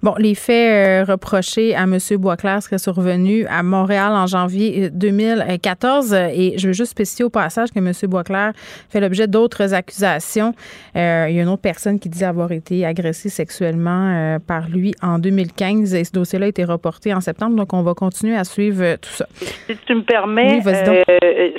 Bon, 0.01 0.13
les 0.17 0.35
faits 0.35 1.07
euh, 1.09 1.11
reprochés 1.11 1.75
à 1.75 1.83
M. 1.83 1.97
Boisclair 2.17 2.61
seraient 2.63 2.77
survenus 2.77 3.45
à 3.49 3.63
Montréal 3.63 4.13
en 4.13 4.27
janvier 4.27 4.89
2014. 4.91 6.13
Euh, 6.13 6.27
et 6.33 6.57
je 6.57 6.67
veux 6.67 6.73
juste 6.73 6.91
spécifier 6.91 7.25
au 7.25 7.29
passage 7.29 7.69
que 7.71 7.79
M. 7.79 7.91
Boisclair 8.09 8.53
fait 8.89 8.99
l'objet 8.99 9.27
d'autres 9.27 9.73
accusations. 9.73 10.53
Euh, 10.95 11.27
il 11.29 11.35
y 11.35 11.39
a 11.39 11.43
une 11.43 11.49
autre 11.49 11.61
personne 11.61 11.99
qui 11.99 12.09
dit 12.09 12.23
avoir 12.23 12.51
été 12.51 12.85
agressée 12.85 13.29
sexuellement 13.29 14.37
par 14.47 14.69
lui 14.69 14.93
en 15.01 15.19
2015. 15.19 15.93
Et 15.93 16.03
ce 16.03 16.11
dossier-là 16.11 16.45
a 16.45 16.49
été 16.49 16.63
reporté 16.63 17.13
en 17.13 17.21
septembre. 17.21 17.55
Donc, 17.55 17.73
on 17.73 17.83
va 17.83 17.93
continuer 17.93 18.37
à 18.37 18.43
suivre 18.43 18.95
tout 18.95 19.09
ça. 19.09 19.25
Si 19.67 19.77
tu 19.85 19.95
me 19.95 20.03
permets, 20.03 20.61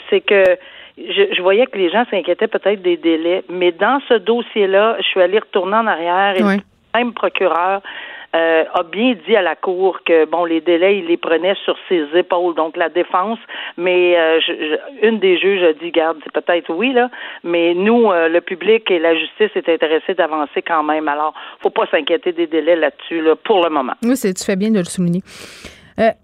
c'est 0.09 0.21
que 0.21 0.45
je, 1.09 1.35
je, 1.35 1.43
voyais 1.43 1.67
que 1.67 1.79
les 1.79 1.91
gens 1.91 2.05
s'inquiétaient 2.11 2.49
peut-être 2.49 2.83
des 2.83 2.97
délais, 2.97 3.43
mais 3.49 3.73
dans 3.73 4.01
ce 4.09 4.15
dossier-là, 4.15 4.97
je 4.99 5.05
suis 5.05 5.21
allée 5.21 5.39
retourner 5.39 5.77
en 5.77 5.87
arrière 5.87 6.37
et 6.37 6.41
le 6.41 6.61
même 6.95 7.13
procureur 7.13 7.83
euh, 8.33 8.63
a 8.75 8.85
bien 8.85 9.17
dit 9.27 9.35
à 9.35 9.43
la 9.43 9.57
Cour 9.57 9.99
que 10.05 10.25
bon 10.25 10.45
les 10.45 10.61
délais 10.61 10.99
il 10.99 11.07
les 11.07 11.17
prenait 11.17 11.57
sur 11.65 11.77
ses 11.89 12.05
épaules 12.15 12.55
donc 12.55 12.77
la 12.77 12.89
défense. 12.89 13.41
Mais 13.77 14.17
euh, 14.17 14.39
une 15.03 15.19
des 15.19 15.37
juges 15.37 15.65
a 15.65 15.73
dit 15.73 15.91
garde 15.91 16.19
c'est 16.23 16.33
peut-être 16.33 16.73
oui 16.73 16.93
là 16.93 17.11
mais 17.43 17.75
nous 17.75 18.13
euh, 18.13 18.29
le 18.29 18.41
public 18.41 18.89
et 18.89 19.01
la 19.01 19.17
justice 19.17 19.51
est 19.57 19.69
intéressé 19.69 20.15
d'avancer 20.15 20.63
quand 20.63 20.85
même. 20.85 21.09
Alors 21.09 21.35
faut 21.61 21.71
pas 21.71 21.87
s'inquiéter 21.91 22.31
des 22.31 22.47
délais 22.47 22.77
là-dessus 22.77 23.21
là, 23.21 23.35
pour 23.35 23.65
le 23.65 23.71
moment. 23.71 23.95
Oui 24.05 24.17
c'est 24.17 24.33
tu 24.33 24.45
fais 24.45 24.57
bien 24.57 24.71
de 24.71 24.79
le 24.79 24.85
souligner. 24.85 25.23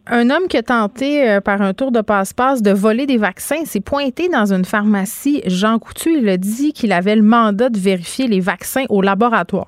Un 0.07 0.31
homme 0.31 0.48
qui 0.48 0.57
a 0.57 0.62
tenté 0.62 1.38
par 1.44 1.61
un 1.61 1.74
tour 1.74 1.92
de 1.92 2.00
passe-passe 2.00 2.62
de 2.62 2.70
voler 2.70 3.05
des 3.05 3.18
vaccins 3.18 3.66
s'est 3.66 3.83
pointé 3.83 4.31
dans 4.31 4.55
une 4.55 4.64
pharmacie. 4.64 5.42
Jean 5.44 5.79
Coutu, 5.79 6.16
il 6.16 6.26
a 6.31 6.38
dit 6.38 6.72
qu'il 6.72 6.92
avait 6.92 7.14
le 7.14 7.20
mandat 7.20 7.68
de 7.68 7.79
vérifier 7.79 8.26
les 8.26 8.40
vaccins 8.40 8.85
au 8.88 9.02
laboratoire 9.02 9.66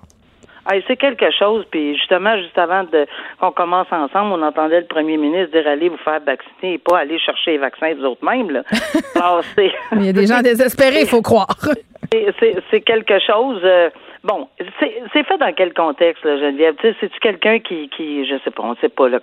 c'est 0.86 0.96
quelque 0.96 1.30
chose. 1.30 1.64
Puis 1.70 1.96
justement, 1.96 2.36
juste 2.36 2.58
avant 2.58 2.84
de 2.84 3.06
qu'on 3.40 3.52
commence 3.52 3.88
ensemble, 3.90 4.32
on 4.32 4.42
entendait 4.42 4.80
le 4.80 4.86
premier 4.86 5.16
ministre 5.16 5.52
dire 5.52 5.66
allez 5.66 5.88
vous 5.88 5.98
faire 5.98 6.20
vacciner 6.20 6.74
et 6.74 6.78
pas 6.78 6.98
aller 6.98 7.18
chercher 7.18 7.52
les 7.52 7.58
vaccins 7.58 7.94
des 7.94 8.04
autres 8.04 8.24
mêmes. 8.24 8.50
Là. 8.50 8.62
il 9.92 10.04
y 10.04 10.08
a 10.08 10.12
des 10.12 10.26
gens 10.26 10.40
désespérés, 10.40 11.02
il 11.02 11.08
faut 11.08 11.22
croire. 11.22 11.56
c'est 12.70 12.80
quelque 12.80 13.18
chose. 13.20 13.60
Euh, 13.64 13.90
bon, 14.24 14.48
c'est 14.80 15.24
fait 15.24 15.38
dans 15.38 15.52
quel 15.52 15.74
contexte, 15.74 16.24
là, 16.24 16.38
Geneviève? 16.38 16.74
C'est-tu 16.82 17.18
quelqu'un 17.20 17.58
qui, 17.58 17.88
qui, 17.90 18.26
je 18.26 18.36
sais 18.44 18.50
pas, 18.50 18.62
on 18.62 18.74
sait 18.76 18.88
pas, 18.88 19.08
là, 19.08 19.18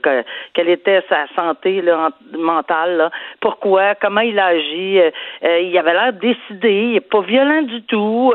quelle 0.53 0.69
était 0.69 1.03
sa 1.09 1.25
santé 1.35 1.81
là, 1.81 2.09
mentale, 2.37 2.97
là, 2.97 3.11
pourquoi, 3.39 3.95
comment 3.95 4.21
il 4.21 4.37
a 4.39 4.47
agi, 4.47 4.99
euh, 4.99 5.11
euh, 5.43 5.59
il 5.61 5.77
avait 5.77 5.93
l'air 5.93 6.13
décidé, 6.13 6.71
il 6.71 6.93
n'est 6.93 6.99
pas 7.01 7.21
violent 7.21 7.63
du 7.63 7.81
tout, 7.83 8.33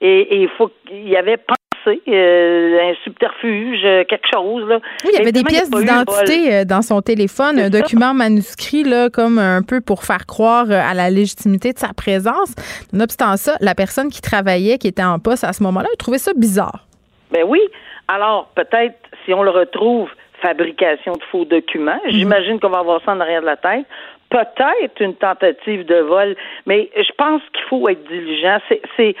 et 0.00 0.42
il 0.42 0.48
faut 0.50 0.70
qu'il 0.86 1.16
avait 1.16 1.38
euh, 1.90 2.90
un 2.90 2.94
subterfuge, 3.04 3.80
euh, 3.84 4.04
quelque 4.04 4.26
chose. 4.32 4.68
Là. 4.68 4.80
Oui, 5.04 5.10
il 5.12 5.18
y 5.18 5.20
avait 5.20 5.32
des 5.32 5.44
pièces 5.44 5.70
d'identité 5.70 6.54
euh, 6.54 6.64
dans 6.64 6.82
son 6.82 7.00
téléphone, 7.02 7.58
un 7.58 7.70
document 7.70 8.14
manuscrit, 8.14 8.84
là, 8.84 9.10
comme 9.10 9.38
un 9.38 9.62
peu 9.62 9.80
pour 9.80 10.04
faire 10.04 10.26
croire 10.26 10.70
à 10.70 10.94
la 10.94 11.10
légitimité 11.10 11.72
de 11.72 11.78
sa 11.78 11.92
présence. 11.94 12.54
Nonobstant 12.92 13.36
ça, 13.36 13.56
la 13.60 13.74
personne 13.74 14.08
qui 14.08 14.20
travaillait, 14.20 14.78
qui 14.78 14.88
était 14.88 15.04
en 15.04 15.18
poste 15.18 15.44
à 15.44 15.52
ce 15.52 15.62
moment-là, 15.62 15.88
a 15.92 15.96
trouvé 15.96 16.18
ça 16.18 16.32
bizarre. 16.34 16.86
Ben 17.30 17.44
oui. 17.46 17.60
Alors, 18.08 18.48
peut-être, 18.54 18.96
si 19.24 19.34
on 19.34 19.42
le 19.42 19.50
retrouve, 19.50 20.08
fabrication 20.42 21.12
de 21.12 21.22
faux 21.30 21.44
documents, 21.44 22.00
mhm. 22.04 22.12
j'imagine 22.12 22.60
qu'on 22.60 22.68
va 22.68 22.78
avoir 22.78 23.00
ça 23.04 23.12
en 23.12 23.20
arrière 23.20 23.40
de 23.40 23.46
la 23.46 23.56
tête. 23.56 23.86
Peut-être 24.28 25.00
une 25.00 25.14
tentative 25.14 25.86
de 25.86 26.00
vol, 26.00 26.36
mais 26.66 26.90
je 26.96 27.12
pense 27.16 27.40
qu'il 27.52 27.64
faut 27.68 27.88
être 27.88 28.02
diligent. 28.08 28.58
C'est, 28.96 29.14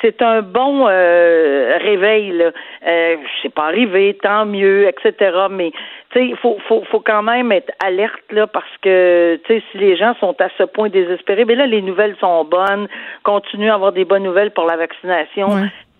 c'est 0.00 0.22
un 0.22 0.42
bon 0.42 0.86
euh, 0.88 1.78
réveil. 1.80 2.32
Là. 2.32 2.50
Euh, 2.86 3.16
c'est 3.42 3.52
pas 3.52 3.64
arrivé, 3.64 4.16
tant 4.22 4.46
mieux, 4.46 4.88
etc. 4.88 5.46
Mais 5.50 5.70
tu 6.10 6.18
sais, 6.18 6.26
il 6.26 6.36
faut, 6.36 6.58
faut, 6.66 6.82
faut 6.90 7.00
quand 7.00 7.22
même 7.22 7.52
être 7.52 7.72
alerte 7.84 8.20
là 8.30 8.46
parce 8.46 8.76
que 8.82 9.38
tu 9.44 9.54
sais, 9.54 9.62
si 9.70 9.78
les 9.78 9.96
gens 9.96 10.14
sont 10.20 10.34
à 10.40 10.48
ce 10.58 10.64
point 10.64 10.88
désespérés, 10.88 11.44
mais 11.44 11.54
là 11.54 11.66
les 11.66 11.82
nouvelles 11.82 12.16
sont 12.20 12.44
bonnes, 12.44 12.88
continue 13.22 13.70
à 13.70 13.74
avoir 13.74 13.92
des 13.92 14.04
bonnes 14.04 14.24
nouvelles 14.24 14.50
pour 14.50 14.66
la 14.66 14.76
vaccination. 14.76 15.48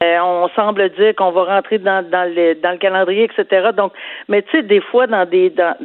Euh, 0.03 0.19
on 0.23 0.49
semble 0.57 0.89
dire 0.91 1.15
qu'on 1.15 1.31
va 1.31 1.45
rentrer 1.45 1.77
dans, 1.77 2.03
dans, 2.09 2.25
le, 2.25 2.55
dans 2.55 2.71
le 2.71 2.79
calendrier, 2.79 3.25
etc. 3.25 3.69
Donc, 3.77 3.93
mais 4.29 4.41
tu 4.43 4.51
sais, 4.53 4.63
des 4.63 4.81
fois, 4.81 5.07
dans 5.07 5.29
des 5.29 5.51
dans, 5.51 5.77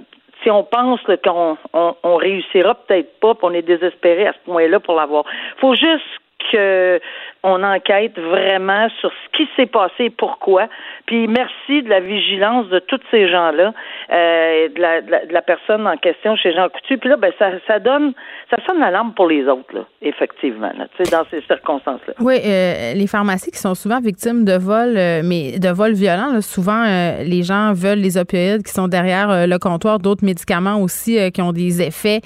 si 0.42 0.50
on 0.50 0.64
pense 0.64 1.02
qu'on 1.24 1.58
on, 1.74 1.96
on, 2.04 2.16
réussira 2.16 2.76
peut-être 2.76 3.20
pas, 3.20 3.34
puis 3.34 3.44
on 3.44 3.54
est 3.54 3.62
désespéré 3.62 4.28
à 4.28 4.34
ce 4.34 4.40
point-là 4.46 4.80
pour 4.80 4.96
l'avoir. 4.96 5.26
faut 5.60 5.76
juste 5.76 6.06
que 6.52 7.00
on 7.46 7.62
enquête 7.64 8.18
vraiment 8.18 8.88
sur 9.00 9.12
ce 9.12 9.38
qui 9.38 9.48
s'est 9.56 9.68
passé 9.68 10.06
et 10.06 10.10
pourquoi. 10.10 10.68
Puis 11.06 11.28
merci 11.28 11.84
de 11.84 11.90
la 11.90 12.00
vigilance 12.00 12.68
de 12.70 12.80
tous 12.80 13.00
ces 13.12 13.30
gens-là, 13.30 13.72
euh, 14.12 14.68
de, 14.70 15.32
la, 15.32 15.42
personne 15.44 15.86
en 15.88 15.96
question 15.96 16.36
chez 16.36 16.54
Jean 16.54 16.70
Coutu. 16.70 16.98
Puis 16.98 17.08
là, 17.08 17.18
ben 17.18 17.32
ça, 17.38 17.80
donne, 17.80 18.14
ça 18.50 18.58
sonne 18.68 18.80
l'alarme 18.80 19.14
pour 19.14 19.28
les 19.28 19.48
autres, 19.48 19.86
effectivement, 20.02 20.72
dans 21.12 21.24
ces 21.30 21.42
circonstances-là. 21.42 22.16
Oui, 22.20 22.40
euh, 22.44 22.94
les 22.96 23.06
pharmacies 23.06 23.52
qui 23.52 23.60
sont 23.60 23.76
souvent 23.76 24.00
victimes 24.00 24.44
de 24.44 24.58
vols, 24.58 24.98
euh, 24.98 25.22
mais 25.24 25.60
de 25.60 25.70
vols 25.70 25.94
violents, 25.94 26.42
souvent 26.42 26.84
les 27.24 27.44
gens 27.44 27.74
veulent 27.74 28.00
les 28.00 28.18
opioïdes 28.18 28.64
qui 28.64 28.74
sont 28.74 28.88
derrière 28.88 29.46
le 29.48 29.58
comptoir, 29.60 30.00
d'autres 30.00 30.26
médicaments 30.26 30.82
aussi 30.82 31.32
qui 31.32 31.42
ont 31.44 31.52
des 31.52 31.82
effets 31.84 32.22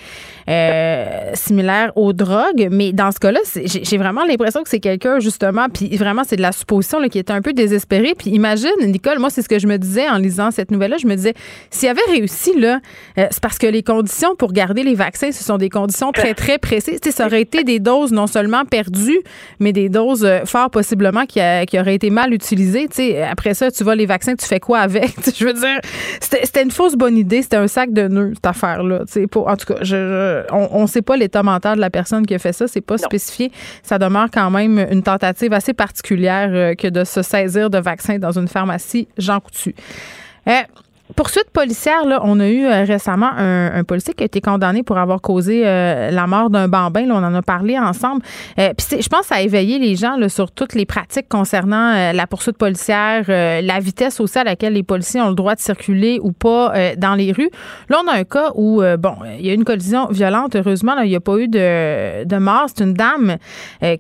similaires 1.34 1.92
aux 1.98 2.14
drogues. 2.14 2.70
Mais 2.72 2.94
dans 2.94 3.12
ce 3.12 3.20
cas-là, 3.20 3.40
j'ai 3.56 3.98
vraiment 3.98 4.09
l'impression 4.26 4.64
que 4.64 4.70
c'est 4.70 4.80
quelqu'un 4.80 5.20
justement, 5.20 5.68
puis 5.70 5.96
vraiment, 5.98 6.24
c'est 6.26 6.36
de 6.36 6.42
la 6.42 6.52
supposition 6.52 7.00
là, 7.00 7.10
qui 7.10 7.20
était 7.20 7.34
un 7.34 7.42
peu 7.42 7.54
désespérée. 7.54 8.14
Puis 8.18 8.30
imagine, 8.32 8.72
Nicole, 8.82 9.20
moi, 9.20 9.30
c'est 9.30 9.42
ce 9.42 9.50
que 9.50 9.60
je 9.60 9.68
me 9.68 9.78
disais 9.78 10.08
en 10.10 10.18
lisant 10.18 10.52
cette 10.52 10.72
nouvelle-là. 10.72 10.98
Je 10.98 11.08
me 11.08 11.16
disais, 11.16 11.34
s'il 11.70 11.90
avait 11.90 12.02
réussi, 12.10 12.60
là, 12.60 12.80
euh, 13.18 13.28
c'est 13.32 13.42
parce 13.42 13.58
que 13.58 13.68
les 13.68 13.84
conditions 13.84 14.36
pour 14.36 14.54
garder 14.54 14.84
les 14.84 14.96
vaccins, 14.96 15.32
ce 15.32 15.44
sont 15.44 15.58
des 15.58 15.70
conditions 15.70 16.12
très, 16.12 16.34
très 16.34 16.58
précises. 16.58 17.00
ça 17.04 17.26
aurait 17.26 17.42
été 17.42 17.64
des 17.64 17.80
doses 17.80 18.12
non 18.12 18.28
seulement 18.28 18.66
perdues, 18.66 19.22
mais 19.60 19.74
des 19.74 19.90
doses 19.90 20.26
euh, 20.26 20.46
fort 20.46 20.70
possiblement 20.70 21.26
qui, 21.26 21.40
qui 21.68 21.80
auraient 21.80 21.96
été 21.96 22.10
mal 22.10 22.34
utilisées. 22.34 22.88
sais, 22.92 23.22
après 23.22 23.54
ça, 23.54 23.72
tu 23.72 23.84
vois 23.84 23.96
les 23.96 24.06
vaccins, 24.06 24.36
tu 24.36 24.46
fais 24.46 24.60
quoi 24.60 24.80
avec? 24.80 25.16
je 25.38 25.46
veux 25.46 25.54
dire, 25.54 25.80
c'était 26.20 26.64
une 26.64 26.72
fausse 26.72 26.96
bonne 26.96 27.18
idée. 27.18 27.42
C'était 27.42 27.58
un 27.58 27.68
sac 27.68 27.94
de 27.94 28.08
nœuds, 28.08 28.32
cette 28.34 28.46
affaire-là. 28.46 29.02
En 29.36 29.56
tout 29.56 29.74
cas, 29.74 29.80
je, 29.82 30.44
on 30.52 30.82
ne 30.82 30.88
sait 30.88 31.02
pas 31.02 31.18
l'état 31.18 31.44
mental 31.44 31.76
de 31.76 31.82
la 31.82 31.90
personne 31.90 32.26
qui 32.26 32.34
a 32.34 32.40
fait 32.40 32.54
ça. 32.54 32.68
C'est 32.68 32.82
pas 32.82 32.98
spécifié. 32.98 33.52
Ça 33.84 33.98
demeure 34.00 34.30
quand 34.34 34.50
même 34.50 34.80
une 34.90 35.04
tentative 35.04 35.54
assez 35.54 35.74
particulière 35.74 36.50
euh, 36.52 36.76
que 36.76 36.88
de 36.88 37.04
se 37.04 37.22
saisir 37.22 37.70
de 37.70 37.78
vaccins 37.78 38.18
dans 38.18 38.32
une 38.32 38.48
pharmacie 38.48 39.08
Jean 39.18 39.40
Coutu. 39.40 39.76
Euh, 40.48 40.62
Poursuite 41.16 41.50
policière, 41.50 42.06
là, 42.06 42.22
on 42.24 42.40
a 42.40 42.48
eu 42.48 42.66
euh, 42.66 42.84
récemment 42.84 43.32
un, 43.36 43.84
policier 43.84 44.14
qui 44.14 44.24
a 44.24 44.26
été 44.26 44.42
condamné 44.42 44.84
pour 44.84 45.00
avoir 45.00 45.22
causé 45.22 45.64
euh, 45.66 46.12
la 46.12 46.28
mort 46.28 46.52
d'un 46.52 46.68
bambin. 46.68 47.08
Là, 47.08 47.16
on 47.16 47.24
en 47.24 47.34
a 47.34 47.42
parlé 47.42 47.80
ensemble. 47.80 48.22
Euh, 48.60 48.74
Puis 48.78 49.02
je 49.02 49.10
pense 49.10 49.22
que 49.22 49.28
ça 49.28 49.36
a 49.36 49.42
éveillé 49.42 49.80
les 49.80 49.96
gens 49.96 50.18
là, 50.18 50.30
sur 50.30 50.52
toutes 50.52 50.76
les 50.76 50.86
pratiques 50.86 51.28
concernant 51.28 51.94
euh, 51.96 52.14
la 52.14 52.28
poursuite 52.28 52.58
policière, 52.58 53.24
la 53.28 53.80
vitesse 53.80 54.20
aussi 54.20 54.38
à 54.38 54.44
laquelle 54.44 54.74
les 54.74 54.84
policiers 54.84 55.20
ont 55.22 55.30
le 55.30 55.36
droit 55.36 55.56
de 55.56 55.60
circuler 55.60 56.20
ou 56.22 56.32
pas 56.32 56.74
dans 56.98 57.16
les 57.16 57.32
rues. 57.32 57.50
Là, 57.90 57.98
on 58.04 58.08
a 58.08 58.14
un 58.14 58.24
cas 58.24 58.52
où, 58.56 58.82
bon, 59.00 59.16
il 59.38 59.46
y 59.46 59.50
a 59.50 59.54
eu 59.54 59.56
une 59.56 59.64
collision 59.64 60.08
violente. 60.08 60.56
Heureusement, 60.56 60.96
là, 60.96 61.06
il 61.06 61.10
n'y 61.10 61.16
a 61.16 61.20
pas 61.20 61.38
eu 61.38 61.48
de, 61.48 62.24
de 62.24 62.38
mort. 62.38 62.66
C'est 62.68 62.84
une 62.84 62.94
dame 62.94 63.38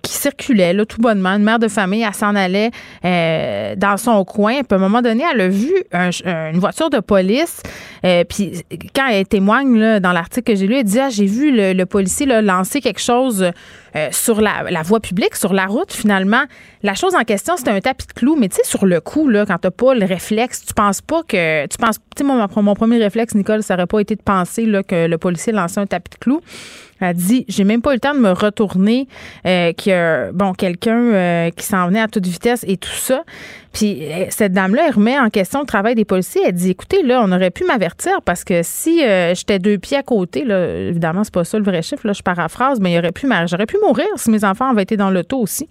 qui 0.01 0.13
circulait 0.13 0.73
là, 0.73 0.85
tout 0.85 1.01
bonnement, 1.01 1.29
une 1.29 1.43
mère 1.43 1.59
de 1.59 1.67
famille. 1.67 2.03
Elle 2.03 2.13
s'en 2.13 2.35
allait 2.35 2.71
dans 3.03 3.97
son 3.97 4.23
coin. 4.25 4.61
Puis 4.63 4.71
à 4.71 4.75
un 4.75 4.79
moment 4.79 5.01
donné, 5.01 5.23
elle 5.31 5.41
a 5.41 5.47
vu 5.47 5.73
une 5.93 6.59
voiture 6.59 6.89
de 6.89 6.98
police. 7.01 7.61
Euh, 8.05 8.23
puis 8.23 8.63
quand 8.95 9.07
elle 9.07 9.27
témoigne 9.27 9.99
dans 9.99 10.11
l'article 10.11 10.53
que 10.53 10.55
j'ai 10.55 10.67
lu, 10.67 10.75
elle 10.75 10.83
dit 10.83 10.99
ah, 10.99 11.09
j'ai 11.09 11.25
vu 11.25 11.51
le, 11.53 11.85
policier 11.85 12.25
lancer 12.25 12.81
quelque 12.81 13.01
chose 13.01 13.51
euh, 13.95 14.07
sur 14.11 14.41
la, 14.41 14.81
voie 14.83 14.99
publique, 14.99 15.35
sur 15.35 15.53
la 15.53 15.65
route. 15.65 15.91
Finalement, 15.91 16.43
la 16.83 16.93
chose 16.93 17.15
en 17.15 17.23
question, 17.23 17.57
c'était 17.57 17.71
un 17.71 17.81
tapis 17.81 18.07
de 18.07 18.13
clous. 18.13 18.35
Mais 18.35 18.49
tu 18.49 18.57
sais, 18.57 18.63
sur 18.63 18.85
le 18.85 19.01
coup, 19.01 19.27
là, 19.27 19.45
quand 19.45 19.57
t'as 19.57 19.71
pas 19.71 19.93
le 19.95 20.05
réflexe, 20.05 20.65
tu 20.65 20.73
penses 20.73 21.01
pas 21.01 21.23
que. 21.23 21.65
Tu 21.67 21.77
penses. 21.77 21.97
Tu 22.15 22.23
sais, 22.23 22.23
mon, 22.23 22.75
premier 22.75 22.97
réflexe, 22.97 23.35
Nicole, 23.35 23.63
ça 23.63 23.73
aurait 23.73 23.87
pas 23.87 23.99
été 23.99 24.15
de 24.15 24.21
penser 24.21 24.65
que 24.87 25.07
le 25.07 25.17
policier 25.17 25.53
lançait 25.53 25.79
un 25.79 25.87
tapis 25.87 26.11
de 26.11 26.15
clous. 26.17 26.41
Elle 26.99 27.15
dit 27.15 27.45
j'ai 27.47 27.63
même 27.63 27.81
pas 27.81 27.91
eu 27.91 27.95
le 27.95 27.99
temps 27.99 28.13
de 28.13 28.19
me 28.19 28.31
retourner 28.31 29.07
euh, 29.45 29.71
que 29.73 30.31
bon 30.33 30.53
quelqu'un 30.53 30.99
euh, 30.99 31.49
qui 31.51 31.65
s'en 31.65 31.87
venait 31.87 32.01
à 32.01 32.07
toute 32.07 32.25
vitesse 32.25 32.65
et 32.67 32.77
tout 32.77 32.89
ça. 32.89 33.23
Puis 33.73 34.03
euh, 34.03 34.25
cette 34.29 34.53
dame-là, 34.53 34.83
elle 34.87 34.95
remet 34.95 35.19
en 35.19 35.29
question 35.29 35.61
le 35.61 35.65
travail 35.65 35.95
des 35.95 36.05
policiers. 36.05 36.41
Elle 36.45 36.53
dit 36.53 36.71
écoutez 36.71 37.03
là, 37.03 37.21
on 37.23 37.31
aurait 37.31 37.51
pu 37.51 37.63
m'avertir 37.65 38.21
parce 38.25 38.43
que 38.43 38.61
si 38.63 38.99
j'étais 38.99 39.59
deux 39.59 39.77
pieds 39.77 39.97
à 39.97 40.03
côté, 40.03 40.43
là, 40.43 40.67
évidemment 40.67 41.23
c'est 41.23 41.33
pas 41.33 41.43
ça 41.43 41.57
le 41.57 41.63
vrai 41.63 41.81
chiffre, 41.81 42.05
là, 42.05 42.13
je 42.13 42.23
paraphrase, 42.23 42.79
mais 42.79 42.93
il 42.93 42.99
aurait 42.99 43.11
pu 43.11 43.27
j'aurais 43.47 43.65
pu 43.65 43.77
mourir 43.81 44.07
si 44.15 44.31
mes 44.31 44.43
enfants 44.43 44.69
avaient 44.69 44.83
été 44.83 44.97
dans 44.97 45.09
l'auto 45.09 45.37
aussi. 45.37 45.69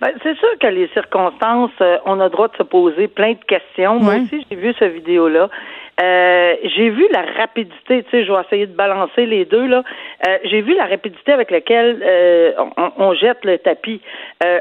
Ben, 0.00 0.12
c'est 0.22 0.36
sûr 0.36 0.48
que 0.58 0.66
les 0.66 0.88
circonstances, 0.94 1.72
on 2.06 2.20
a 2.20 2.24
le 2.24 2.30
droit 2.30 2.48
de 2.48 2.56
se 2.56 2.62
poser 2.62 3.06
plein 3.06 3.32
de 3.32 3.44
questions. 3.46 4.00
Moi 4.00 4.14
aussi, 4.14 4.46
j'ai 4.50 4.56
vu 4.56 4.74
cette 4.78 4.94
vidéo-là. 4.94 5.50
Euh, 6.00 6.54
j'ai 6.76 6.88
vu 6.88 7.06
la 7.10 7.22
rapidité, 7.38 8.02
tu 8.04 8.10
sais, 8.10 8.24
je 8.24 8.32
vais 8.32 8.40
essayer 8.40 8.66
de 8.66 8.74
balancer 8.74 9.26
les 9.26 9.44
deux 9.44 9.66
là. 9.66 9.82
Euh, 10.26 10.38
j'ai 10.44 10.62
vu 10.62 10.74
la 10.74 10.86
rapidité 10.86 11.32
avec 11.32 11.50
laquelle 11.50 12.02
euh, 12.02 12.52
on, 12.96 13.12
jette 13.14 13.44
le 13.44 13.58
tapis. 13.58 14.00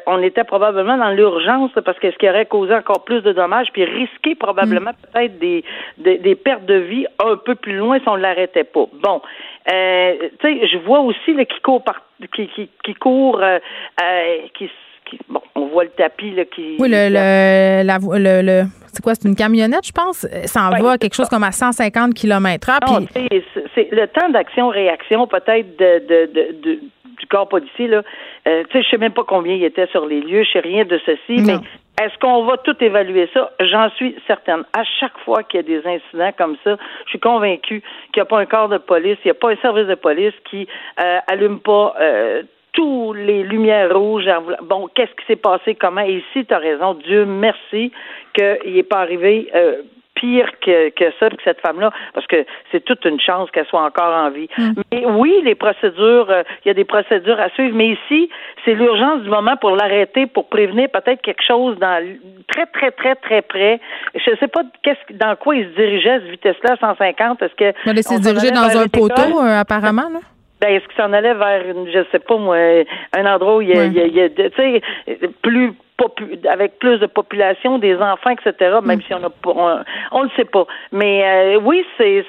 on 0.06 0.22
était 0.22 0.44
probablement 0.44 0.98
dans 0.98 1.12
l'urgence 1.12 1.72
parce 1.86 1.98
que 2.00 2.12
ce 2.12 2.18
qui 2.18 2.30
aurait 2.30 2.46
causé 2.46 2.74
encore 2.74 3.06
plus 3.06 3.22
de 3.22 3.32
dommages, 3.32 3.68
puis 3.72 3.86
risqué 3.86 4.36
probablement 4.36 4.92
mm. 4.92 5.12
peut-être 5.14 5.40
des, 5.40 5.64
des, 5.98 6.36
pertes 6.36 6.66
de 6.66 6.76
vie 6.76 7.06
un 7.24 7.38
peu 7.38 7.56
plus 7.56 7.76
loin 7.76 8.00
si 8.00 8.10
on 8.10 8.18
ne 8.18 8.22
l'arrêtait 8.22 8.66
pas. 8.66 8.86
Bon, 8.94 9.22
tu 9.66 9.74
sais, 9.74 10.68
je 10.68 10.78
vois 10.80 11.00
aussi 11.00 11.34
le 11.34 11.46
qui 11.46 11.62
court 11.62 11.84
par, 11.84 12.02
qui 12.36 12.48
qui, 12.48 12.70
qui 12.84 12.94
court, 12.96 13.42
qui 14.56 14.70
bon, 15.30 15.39
on 15.60 15.68
voit 15.68 15.84
le 15.84 15.90
tapis 15.92 16.32
là, 16.32 16.46
qui. 16.46 16.78
Oui, 16.80 16.90
le, 16.90 17.10
le, 17.10 17.84
la, 17.84 17.98
le, 17.98 18.42
le 18.42 18.64
c'est 18.94 19.04
quoi, 19.04 19.14
c'est 19.16 19.28
une 19.28 19.36
camionnette, 19.36 19.86
je 19.86 19.92
pense? 19.92 20.28
Ça 20.46 20.64
en 20.64 20.82
va 20.82 20.98
quelque 20.98 21.14
chose 21.14 21.30
comme 21.30 21.44
à 21.44 21.52
150 21.52 22.14
km 22.14 22.70
h 22.70 23.08
C'est 23.76 23.90
le 23.92 24.08
temps 24.08 24.30
d'action-réaction 24.30 25.28
peut-être 25.28 25.78
de, 25.78 26.00
de, 26.08 26.54
de, 26.62 26.80
du 27.20 27.28
corps 27.30 27.48
policier. 27.48 27.88
Là. 27.88 28.02
Euh, 28.48 28.64
tu 28.70 28.78
sais, 28.78 28.84
je 28.84 28.90
sais 28.90 28.98
même 28.98 29.14
pas 29.14 29.24
combien 29.28 29.56
il 29.56 29.64
était 29.64 29.88
sur 29.88 30.06
les 30.06 30.22
lieux, 30.22 30.44
je 30.44 30.52
sais 30.52 30.60
rien 30.60 30.86
de 30.86 31.00
ceci, 31.06 31.42
mais 31.46 31.58
est-ce 32.02 32.18
qu'on 32.20 32.46
va 32.46 32.58
tout 32.58 32.76
évaluer 32.82 33.30
ça? 33.34 33.52
J'en 33.60 33.90
suis 33.92 34.16
certaine. 34.26 34.64
À 34.74 34.84
chaque 35.00 35.18
fois 35.26 35.44
qu'il 35.44 35.60
y 35.60 35.64
a 35.64 35.64
des 35.64 35.86
incidents 35.86 36.32
comme 36.38 36.56
ça, 36.64 36.78
je 37.06 37.10
suis 37.10 37.20
convaincue 37.20 37.82
qu'il 38.14 38.18
n'y 38.18 38.22
a 38.22 38.26
pas 38.26 38.40
un 38.40 38.46
corps 38.46 38.70
de 38.70 38.78
police, 38.78 39.18
il 39.26 39.28
n'y 39.28 39.32
a 39.32 39.36
pas 39.36 39.52
un 39.52 39.58
service 39.58 39.88
de 39.88 39.96
police 39.96 40.34
qui 40.50 40.68
euh, 41.02 41.20
allume 41.28 41.60
pas 41.60 41.96
euh, 42.00 42.44
tous 42.74 43.14
les 43.14 43.44
lumières 43.44 43.94
rouges. 43.96 44.30
Bon, 44.64 44.88
qu'est-ce 44.94 45.12
qui 45.12 45.26
s'est 45.28 45.36
passé? 45.36 45.76
Comment? 45.76 46.02
Et 46.02 46.18
ici, 46.18 46.46
tu 46.46 46.54
as 46.54 46.58
raison. 46.58 46.94
Dieu 46.94 47.26
merci 47.26 47.92
qu'il 48.34 48.74
n'est 48.74 48.84
pas 48.84 49.00
arrivé 49.00 49.50
euh, 49.56 49.82
pire 50.20 50.50
que, 50.62 50.90
que 50.90 51.06
ça, 51.20 51.30
que 51.30 51.42
cette 51.44 51.62
femme-là, 51.62 51.92
parce 52.14 52.28
que 52.28 52.46
c'est 52.72 52.84
toute 52.84 53.06
une 53.06 53.20
chance 53.20 53.50
qu'elle 53.52 53.66
soit 53.68 53.84
encore 53.84 54.14
en 54.14 54.30
vie. 54.30 54.50
Mm. 54.58 54.72
Mais 54.92 55.06
oui, 55.06 55.42
les 55.44 55.56
procédures, 55.56 56.30
euh, 56.30 56.44
il 56.64 56.68
y 56.68 56.72
a 56.72 56.74
des 56.74 56.86
procédures 56.86 57.40
à 57.40 57.50
suivre, 57.50 57.76
mais 57.76 57.90
ici, 57.90 58.30
c'est 58.66 58.74
l'urgence 58.74 59.22
du 59.22 59.30
moment 59.30 59.56
pour 59.58 59.72
l'arrêter, 59.72 60.28
pour 60.28 60.50
prévenir 60.50 60.90
peut-être 60.90 61.22
quelque 61.22 61.44
chose 61.46 61.78
dans 61.80 62.04
très, 62.48 62.66
très, 62.68 62.92
très, 62.92 63.16
très 63.16 63.42
près. 63.42 63.80
Je 64.14 64.32
ne 64.32 64.36
sais 64.38 64.48
pas 64.48 64.62
qu'est-ce, 64.84 65.14
dans 65.18 65.36
quoi 65.36 65.56
il 65.56 65.66
se 65.66 65.76
dirigeait 65.76 66.12
à 66.12 66.20
cette 66.20 66.30
vitesse-là, 66.30 66.76
150. 66.80 67.42
Est-ce 67.42 67.56
que. 67.56 67.74
Il 67.86 68.04
s'est 68.04 68.20
dirigé 68.20 68.52
dans 68.52 68.78
un 68.78 68.88
poteau, 68.88 69.40
euh, 69.42 69.60
apparemment, 69.60 70.10
là? 70.12 70.20
Ben, 70.62 70.70
est-ce 70.74 70.86
qu'il 70.88 70.98
s'en 70.98 71.14
allait 71.14 71.34
vers, 71.34 71.66
une, 71.68 71.88
je 71.88 72.04
sais 72.12 72.20
pas 72.20 72.38
moi, 72.38 72.58
un 73.14 73.26
endroit 73.26 73.58
où 73.58 73.62
il 73.62 73.70
y 73.70 73.78
a, 73.78 73.86
y 73.86 74.22
a, 74.22 74.30
tu 74.30 74.52
sais, 74.56 74.82
plus 75.42 75.74
avec 76.50 76.80
plus 76.80 76.98
de 77.00 77.06
population, 77.06 77.78
des 77.78 77.96
enfants, 77.98 78.32
etc. 78.32 78.78
Même 78.84 79.00
mm. 79.00 79.02
si 79.02 79.14
on 79.14 79.24
a, 79.24 79.32
on, 79.46 79.84
on 80.12 80.24
le 80.24 80.30
sait 80.36 80.46
pas. 80.46 80.66
Mais 80.92 81.56
euh, 81.56 81.60
oui, 81.62 81.86
c'est, 81.98 82.26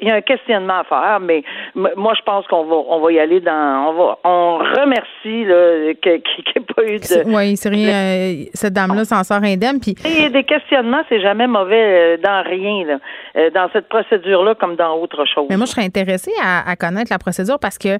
il 0.00 0.08
y 0.08 0.10
a 0.10 0.14
un 0.14 0.20
questionnement 0.20 0.80
à 0.80 0.84
faire, 0.84 1.20
mais 1.20 1.42
moi, 1.74 2.14
je 2.16 2.22
pense 2.22 2.46
qu'on 2.46 2.64
va, 2.64 2.76
on 2.88 3.00
va 3.00 3.12
y 3.12 3.18
aller 3.18 3.40
dans, 3.40 3.88
on 3.88 3.92
va, 3.94 4.18
on 4.24 4.58
remercie 4.58 5.12
qu'il 6.02 6.12
n'y 6.12 6.52
ait 6.56 6.74
pas 6.74 6.84
eu 6.84 6.98
de. 6.98 7.34
Oui, 7.34 7.56
c'est 7.56 7.68
rien. 7.68 7.88
Euh, 7.88 8.44
cette 8.54 8.72
dame-là 8.72 9.04
s'en 9.04 9.22
sort 9.24 9.42
indemne. 9.42 9.80
Puis. 9.80 9.94
Il 10.04 10.22
y 10.22 10.24
a 10.24 10.28
des 10.28 10.44
questionnements, 10.44 11.02
c'est 11.08 11.20
jamais 11.20 11.46
mauvais 11.46 12.16
euh, 12.16 12.16
dans 12.22 12.42
rien, 12.42 12.86
là, 12.86 12.98
euh, 13.36 13.50
dans 13.50 13.68
cette 13.72 13.88
procédure-là 13.88 14.54
comme 14.54 14.76
dans 14.76 14.94
autre 14.96 15.24
chose. 15.32 15.46
Mais 15.50 15.56
moi, 15.56 15.66
je 15.66 15.72
serais 15.72 15.84
intéressée 15.84 16.32
à, 16.42 16.74
connaître 16.76 17.12
la 17.12 17.18
procédure 17.18 17.58
parce 17.60 17.78
que 17.78 17.98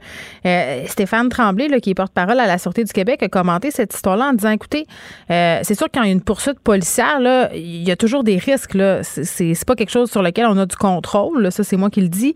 Stéphane 0.86 1.28
Tremblay, 1.28 1.68
là, 1.68 1.78
qui 1.80 1.90
est 1.90 1.94
porte-parole 1.94 2.38
à 2.40 2.46
la 2.46 2.58
Sûreté 2.58 2.84
du 2.84 2.92
Québec, 2.92 3.22
a 3.22 3.28
commenté 3.28 3.70
cette 3.70 3.94
histoire-là 3.94 4.30
en 4.30 4.32
disant, 4.32 4.50
écoutez, 4.50 4.84
c'est 5.28 5.74
sûr 5.74 5.88
qu'il 5.90 6.02
y 6.02 6.08
a 6.08 6.10
une 6.10 6.24
poursuite 6.24 6.60
policière, 6.60 7.20
là, 7.20 7.48
il 7.54 7.86
y 7.86 7.90
a 7.90 7.96
toujours 7.96 8.24
des 8.24 8.36
risques. 8.36 8.74
Là. 8.74 9.02
C'est, 9.02 9.24
c'est 9.54 9.66
pas 9.66 9.74
quelque 9.74 9.90
chose 9.90 10.10
sur 10.10 10.22
lequel 10.22 10.46
on 10.46 10.56
a 10.58 10.66
du 10.66 10.76
contrôle. 10.76 11.50
Ça, 11.52 11.64
c'est 11.64 11.76
moi 11.82 11.90
qui 11.90 12.00
le. 12.00 12.34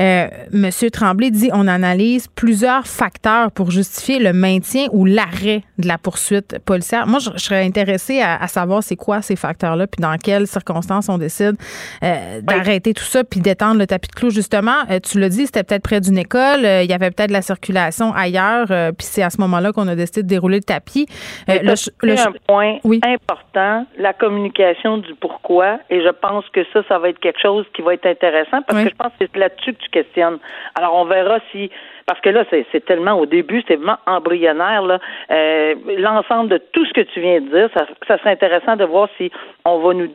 Euh, 0.00 0.28
Monsieur 0.52 0.90
Tremblay 0.90 1.30
dit 1.30 1.50
on 1.52 1.68
analyse 1.68 2.28
plusieurs 2.28 2.86
facteurs 2.86 3.50
pour 3.52 3.70
justifier 3.70 4.18
le 4.18 4.32
maintien 4.32 4.86
ou 4.92 5.04
l'arrêt 5.04 5.62
de 5.78 5.86
la 5.86 5.98
poursuite 5.98 6.58
policière. 6.64 7.06
Moi, 7.06 7.18
je, 7.18 7.38
serais 7.38 7.64
intéressée 7.64 8.20
à, 8.22 8.46
savoir 8.48 8.82
c'est 8.82 8.96
quoi 8.96 9.22
ces 9.22 9.36
facteurs-là, 9.36 9.86
puis 9.86 10.00
dans 10.00 10.16
quelles 10.16 10.46
circonstances 10.46 11.08
on 11.08 11.18
décide 11.18 11.56
euh, 12.02 12.40
d'arrêter 12.40 12.94
tout 12.94 13.04
ça, 13.04 13.24
puis 13.24 13.40
d'étendre 13.40 13.78
le 13.78 13.86
tapis 13.86 14.08
de 14.08 14.14
clous. 14.14 14.30
Justement, 14.30 14.84
euh, 14.90 15.00
tu 15.00 15.20
l'as 15.20 15.28
dit, 15.28 15.46
c'était 15.46 15.64
peut-être 15.64 15.82
près 15.82 16.00
d'une 16.00 16.18
école, 16.18 16.60
il 16.60 16.90
y 16.90 16.92
avait 16.92 17.10
peut-être 17.10 17.30
la 17.30 17.42
circulation 17.42 18.12
ailleurs, 18.14 18.66
puis 18.68 19.06
c'est 19.06 19.22
à 19.22 19.30
ce 19.30 19.40
moment-là 19.40 19.72
qu'on 19.72 19.88
a 19.88 19.94
décidé 19.94 20.22
de 20.22 20.28
dérouler 20.28 20.58
le 20.58 20.64
tapis. 20.64 21.06
le, 21.48 22.18
un 22.20 22.32
point 22.46 22.78
important, 23.02 23.86
la 23.98 24.12
communication 24.12 24.98
du 24.98 25.14
pourquoi, 25.14 25.78
et 25.90 26.00
je 26.02 26.10
pense 26.10 26.44
que 26.50 26.64
ça, 26.72 26.82
ça 26.88 26.98
va 26.98 27.10
être 27.10 27.18
quelque 27.18 27.40
chose 27.40 27.66
qui 27.74 27.82
va 27.82 27.94
être 27.94 28.06
intéressant 28.06 28.62
parce 28.66 28.84
que 28.84 28.90
je 28.90 28.94
pense 28.94 29.12
que 29.18 29.26
c'est 29.32 29.36
là-dessus 29.36 29.74
que 29.74 29.78
tu 29.78 29.89
questionnes. 29.90 30.38
Alors, 30.74 30.94
on 30.94 31.04
verra 31.04 31.38
si 31.52 31.70
parce 32.06 32.20
que 32.22 32.30
là, 32.30 32.44
c'est 32.50 32.84
tellement 32.84 33.12
au 33.20 33.26
début, 33.26 33.60
c'est 33.60 33.76
tellement 33.76 33.98
embryonnaire. 34.04 34.82
Là, 34.82 34.98
euh, 35.30 35.74
l'ensemble 35.98 36.48
de 36.48 36.58
tout 36.72 36.84
ce 36.84 36.92
que 36.92 37.02
tu 37.02 37.20
viens 37.20 37.40
de 37.40 37.48
dire, 37.48 37.68
ça, 37.72 37.86
ça 38.08 38.18
serait 38.18 38.32
intéressant 38.32 38.74
de 38.74 38.84
voir 38.84 39.08
si 39.16 39.30
on 39.64 39.78
va 39.78 39.94
nous 39.94 40.08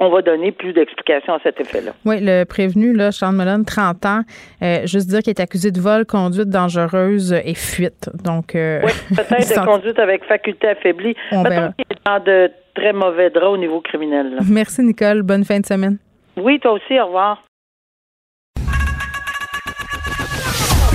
on 0.00 0.08
va 0.08 0.22
donner 0.22 0.52
plus 0.52 0.72
d'explications 0.72 1.34
à 1.34 1.40
cet 1.42 1.60
effet-là. 1.60 1.92
Oui, 2.04 2.18
le 2.20 2.44
prévenu, 2.44 2.94
là, 2.94 3.12
Sean 3.12 3.32
Mullen, 3.32 3.64
30 3.64 4.06
ans, 4.06 4.20
euh, 4.62 4.86
juste 4.86 5.08
dire 5.08 5.20
qu'il 5.20 5.30
est 5.30 5.40
accusé 5.40 5.70
de 5.70 5.80
vol, 5.80 6.06
conduite 6.06 6.48
dangereuse 6.48 7.32
et 7.32 7.54
fuite. 7.54 8.08
Donc, 8.24 8.54
euh, 8.54 8.80
oui, 8.82 8.92
peut-être 9.10 9.60
de 9.60 9.64
conduite 9.66 9.98
avec 9.98 10.24
faculté 10.24 10.68
affaiblie. 10.68 11.14
On 11.32 11.42
Mettons 11.42 11.72
qu'il 11.72 11.84
est 11.90 12.06
dans 12.06 12.24
de 12.24 12.50
très 12.74 12.92
mauvais 12.92 13.30
draps 13.30 13.52
au 13.52 13.56
niveau 13.58 13.80
criminel. 13.80 14.38
Merci, 14.50 14.82
Nicole. 14.82 15.22
Bonne 15.22 15.44
fin 15.44 15.60
de 15.60 15.66
semaine. 15.66 15.98
Oui, 16.36 16.58
toi 16.60 16.72
aussi. 16.72 16.98
Au 16.98 17.06
revoir. 17.06 17.42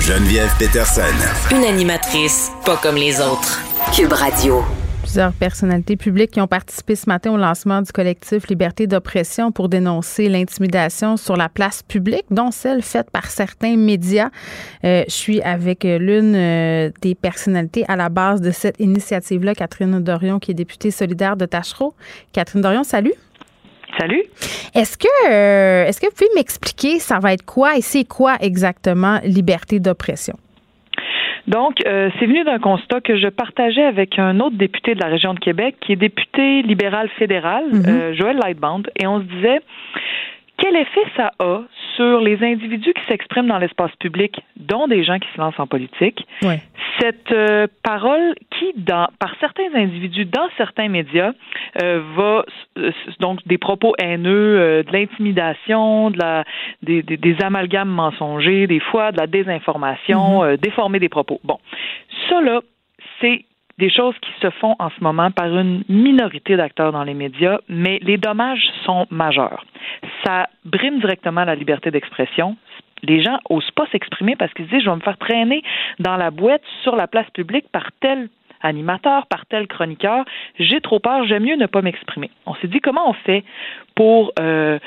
Geneviève 0.06 0.52
Peterson. 0.58 1.00
Une 1.50 1.64
animatrice 1.64 2.52
pas 2.66 2.76
comme 2.76 2.96
les 2.96 3.22
autres. 3.22 3.58
Cube 3.96 4.12
Radio. 4.12 4.62
Plusieurs 5.00 5.32
personnalités 5.32 5.96
publiques 5.96 6.32
qui 6.32 6.42
ont 6.42 6.46
participé 6.46 6.94
ce 6.94 7.08
matin 7.08 7.32
au 7.32 7.38
lancement 7.38 7.80
du 7.80 7.90
collectif 7.90 8.46
Liberté 8.48 8.86
d'oppression 8.86 9.50
pour 9.50 9.70
dénoncer 9.70 10.28
l'intimidation 10.28 11.16
sur 11.16 11.38
la 11.38 11.48
place 11.48 11.82
publique, 11.82 12.26
dont 12.30 12.50
celle 12.50 12.82
faite 12.82 13.10
par 13.10 13.30
certains 13.30 13.78
médias. 13.78 14.28
Euh, 14.84 15.04
je 15.08 15.14
suis 15.14 15.40
avec 15.40 15.84
l'une 15.84 16.34
euh, 16.34 16.90
des 17.00 17.14
personnalités 17.14 17.86
à 17.88 17.96
la 17.96 18.10
base 18.10 18.42
de 18.42 18.50
cette 18.50 18.78
initiative-là, 18.80 19.54
Catherine 19.54 20.00
Dorion, 20.00 20.38
qui 20.38 20.50
est 20.50 20.54
députée 20.54 20.90
solidaire 20.90 21.38
de 21.38 21.46
Tachereau. 21.46 21.94
Catherine 22.34 22.60
Dorion, 22.60 22.84
salut. 22.84 23.14
Salut. 23.98 24.22
Est-ce 24.74 24.98
que, 24.98 25.30
euh, 25.30 25.86
est-ce 25.86 26.00
que 26.00 26.06
vous 26.06 26.12
pouvez 26.16 26.34
m'expliquer, 26.34 26.98
ça 26.98 27.18
va 27.18 27.32
être 27.32 27.44
quoi 27.44 27.76
et 27.76 27.80
c'est 27.80 28.04
quoi 28.04 28.36
exactement 28.40 29.20
liberté 29.24 29.78
d'oppression? 29.78 30.34
Donc, 31.46 31.86
euh, 31.86 32.08
c'est 32.18 32.26
venu 32.26 32.42
d'un 32.44 32.58
constat 32.58 33.00
que 33.00 33.16
je 33.16 33.28
partageais 33.28 33.84
avec 33.84 34.18
un 34.18 34.40
autre 34.40 34.56
député 34.56 34.94
de 34.94 35.00
la 35.00 35.08
région 35.08 35.34
de 35.34 35.38
Québec, 35.38 35.76
qui 35.80 35.92
est 35.92 35.96
député 35.96 36.62
libéral 36.62 37.08
fédéral, 37.18 37.64
mm-hmm. 37.70 37.88
euh, 37.88 38.14
Joël 38.14 38.38
Lightband, 38.38 38.82
et 38.98 39.06
on 39.06 39.20
se 39.20 39.24
disait, 39.24 39.60
quel 40.56 40.76
effet 40.76 41.04
ça 41.16 41.32
a 41.40 41.62
sur 41.96 42.20
les 42.20 42.42
individus 42.42 42.92
qui 42.92 43.02
s'expriment 43.08 43.48
dans 43.48 43.58
l'espace 43.58 43.94
public, 43.96 44.40
dont 44.56 44.86
des 44.86 45.02
gens 45.04 45.18
qui 45.18 45.28
se 45.34 45.40
lancent 45.40 45.58
en 45.58 45.66
politique? 45.66 46.26
Cette 47.00 47.32
euh, 47.32 47.66
parole 47.82 48.34
qui, 48.50 48.72
dans, 48.76 49.08
par 49.18 49.34
certains 49.40 49.74
individus, 49.74 50.26
dans 50.26 50.48
certains 50.56 50.88
médias, 50.88 51.32
euh, 51.82 52.02
va 52.16 52.44
euh, 52.78 52.92
donc 53.20 53.40
des 53.46 53.58
propos 53.58 53.94
haineux, 53.98 54.84
de 54.84 54.92
l'intimidation, 54.92 56.10
de 56.10 56.18
la, 56.18 56.44
des, 56.82 57.02
des, 57.02 57.36
amalgames 57.42 57.88
mensongers, 57.88 58.66
des 58.66 58.80
fois 58.80 59.10
de 59.10 59.18
la 59.18 59.26
désinformation, 59.26 60.44
mm-hmm. 60.44 60.60
déformer 60.60 61.00
des 61.00 61.08
propos. 61.08 61.40
Bon, 61.42 61.58
ça 62.28 62.40
là, 62.40 62.60
c'est 63.20 63.44
des 63.78 63.90
choses 63.90 64.14
qui 64.20 64.30
se 64.40 64.50
font 64.50 64.76
en 64.78 64.90
ce 64.90 65.02
moment 65.02 65.30
par 65.30 65.46
une 65.46 65.82
minorité 65.88 66.56
d'acteurs 66.56 66.92
dans 66.92 67.04
les 67.04 67.14
médias, 67.14 67.58
mais 67.68 67.98
les 68.02 68.18
dommages 68.18 68.70
sont 68.84 69.06
majeurs. 69.10 69.64
Ça 70.24 70.48
brime 70.64 71.00
directement 71.00 71.44
la 71.44 71.54
liberté 71.54 71.90
d'expression. 71.90 72.56
Les 73.02 73.22
gens 73.22 73.38
n'osent 73.50 73.70
pas 73.72 73.86
s'exprimer 73.92 74.36
parce 74.36 74.52
qu'ils 74.54 74.66
se 74.66 74.70
disent 74.70 74.84
je 74.84 74.90
vais 74.90 74.96
me 74.96 75.00
faire 75.00 75.18
traîner 75.18 75.62
dans 75.98 76.16
la 76.16 76.30
boîte 76.30 76.62
sur 76.82 76.96
la 76.96 77.06
place 77.06 77.28
publique 77.30 77.66
par 77.70 77.90
tel 78.00 78.28
animateur, 78.62 79.26
par 79.26 79.44
tel 79.46 79.66
chroniqueur. 79.66 80.24
J'ai 80.58 80.80
trop 80.80 81.00
peur, 81.00 81.26
j'aime 81.26 81.44
mieux 81.44 81.56
ne 81.56 81.66
pas 81.66 81.82
m'exprimer. 81.82 82.30
On 82.46 82.54
s'est 82.54 82.68
dit 82.68 82.80
comment 82.80 83.10
on 83.10 83.12
fait 83.12 83.44
pour 83.94 84.32
euh, 84.38 84.78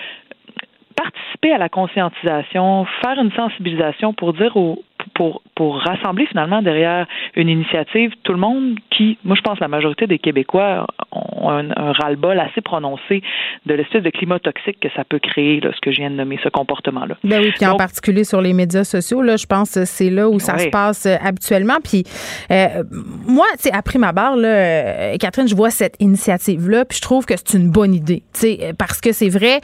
participer 0.96 1.54
à 1.54 1.58
la 1.60 1.70
conscientisation, 1.70 2.86
faire 3.02 3.20
une 3.20 3.32
sensibilisation 3.34 4.14
pour 4.14 4.34
dire 4.34 4.58
aux, 4.58 4.84
pour, 5.14 5.42
pour 5.56 5.80
rassembler 5.80 6.26
finalement 6.28 6.62
derrière 6.62 7.08
une 7.36 7.50
initiative 7.50 8.12
tout 8.24 8.34
le 8.34 8.40
monde 8.40 8.78
qui, 8.90 9.18
moi 9.24 9.36
je 9.36 9.42
pense 9.42 9.60
la 9.60 9.68
majorité 9.68 10.08
des 10.08 10.20
Québécois 10.20 10.88
ont 11.12 11.50
un, 11.50 11.92
ras-le-bol 11.94 12.40
assez 12.40 12.62
prononcé 12.62 13.22
de 13.66 13.74
l'espèce 13.74 14.04
de 14.04 14.10
climat 14.10 14.40
toxique 14.40 14.80
que 14.80 14.90
ça 14.96 15.04
peut 15.04 15.20
créer, 15.20 15.60
là, 15.60 15.72
ce 15.74 15.82
que 15.82 15.92
je 15.92 15.98
viens 15.98 16.10
de 16.10 16.16
nommer, 16.16 16.40
ce 16.44 16.50
comportement-là. 16.50 17.16
Ben 17.24 17.42
oui, 17.42 17.52
puis 17.56 17.66
en 17.66 17.78
particulier 17.78 18.24
sur 18.24 18.42
les 18.42 18.54
médias 18.54 18.84
sociaux, 18.84 19.22
là, 19.22 19.38
je 19.38 19.46
pense 19.46 19.74
que 19.74 19.86
c'est 19.86 20.10
là 20.10 20.30
où 20.30 20.40
ça 20.40 20.58
se 20.58 20.68
passe 20.70 21.06
euh, 21.06 21.16
habituellement. 21.24 21.78
Puis 21.84 22.04
euh, 22.52 22.84
moi, 23.26 23.46
tu 23.54 23.64
sais, 23.64 23.72
après 23.74 24.00
ma 24.00 24.12
barre, 24.12 24.36
là, 24.36 24.48
euh, 24.48 25.18
Catherine, 25.18 25.48
je 25.48 25.56
vois 25.56 25.70
cette 25.70 25.96
initiative-là, 26.00 26.86
puis 26.86 26.98
je 26.98 27.02
trouve 27.02 27.26
que 27.26 27.36
c'est 27.38 27.58
une 27.58 27.70
bonne 27.70 27.94
idée, 27.94 28.24
tu 28.34 28.40
sais, 28.42 28.74
parce 28.78 29.02
que 29.02 29.12
c'est 29.12 29.30
vrai 29.30 29.62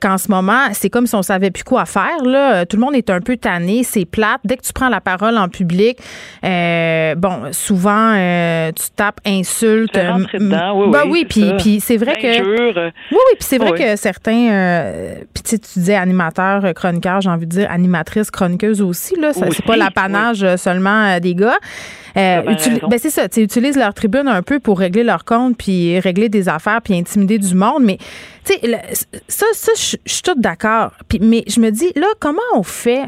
qu'en 0.00 0.18
ce 0.18 0.30
moment, 0.30 0.68
c'est 0.72 0.90
comme 0.90 1.06
si 1.06 1.14
on 1.14 1.22
savait 1.22 1.50
plus 1.50 1.64
quoi 1.64 1.84
faire, 1.84 2.22
là. 2.24 2.66
Tout 2.66 2.76
le 2.76 2.82
monde 2.82 2.94
est 2.94 3.10
un 3.10 3.20
peu 3.20 3.36
tanné, 3.36 3.82
c'est 3.82 4.04
plate. 4.04 4.40
Dès 4.44 4.56
que 4.60 4.66
tu 4.66 4.72
prends 4.72 4.88
la 4.88 5.00
parole 5.00 5.36
en 5.38 5.48
public, 5.48 5.98
bon, 6.42 7.52
souvent, 7.52 8.14
tu 8.74 8.84
tapes 8.96 9.20
insultes. 9.26 9.98
oui, 10.74 10.90
ben 10.90 11.02
oui, 11.08 11.26
puis, 11.28 11.52
puis 11.58 11.80
c'est 11.80 11.96
vrai 11.96 12.14
que. 12.14 12.80
Oui, 12.80 12.82
oui, 13.10 13.34
puis 13.38 13.46
c'est 13.48 13.58
vrai 13.58 13.72
que 13.72 13.96
certains. 13.96 14.50
Euh, 14.50 15.14
puis 15.32 15.42
tu 15.42 15.56
disais 15.78 15.94
animateur, 15.94 16.64
euh, 16.64 16.72
chroniqueur, 16.72 17.20
j'ai 17.20 17.30
envie 17.30 17.46
de 17.46 17.50
dire 17.50 17.70
animatrice, 17.70 18.30
chroniqueuse 18.30 18.82
aussi, 18.82 19.16
là. 19.18 19.32
C'est 19.32 19.64
pas 19.64 19.76
l'apanage 19.76 20.42
euh, 20.42 20.56
seulement 20.56 21.18
des 21.20 21.34
gars. 21.34 21.58
ben 22.14 22.98
c'est 22.98 23.10
ça, 23.10 23.28
tu 23.28 23.40
utilises 23.40 23.76
leur 23.76 23.94
tribune 23.94 24.28
un 24.28 24.42
peu 24.42 24.60
pour 24.60 24.78
régler 24.78 25.04
leur 25.04 25.24
compte, 25.24 25.56
puis 25.56 25.98
régler 26.00 26.28
des 26.28 26.48
affaires, 26.48 26.80
puis 26.82 26.94
intimider 26.94 27.38
du 27.38 27.54
monde. 27.54 27.82
Mais, 27.82 27.98
tu 28.44 28.54
sais, 28.54 28.78
ça, 29.28 29.46
ça 29.52 29.72
je 29.74 30.12
suis 30.12 30.22
toute 30.22 30.40
d'accord. 30.40 30.92
Mais 31.20 31.44
je 31.46 31.60
me 31.60 31.70
dis, 31.70 31.92
là, 31.96 32.06
comment 32.20 32.38
on 32.54 32.62
fait? 32.62 33.04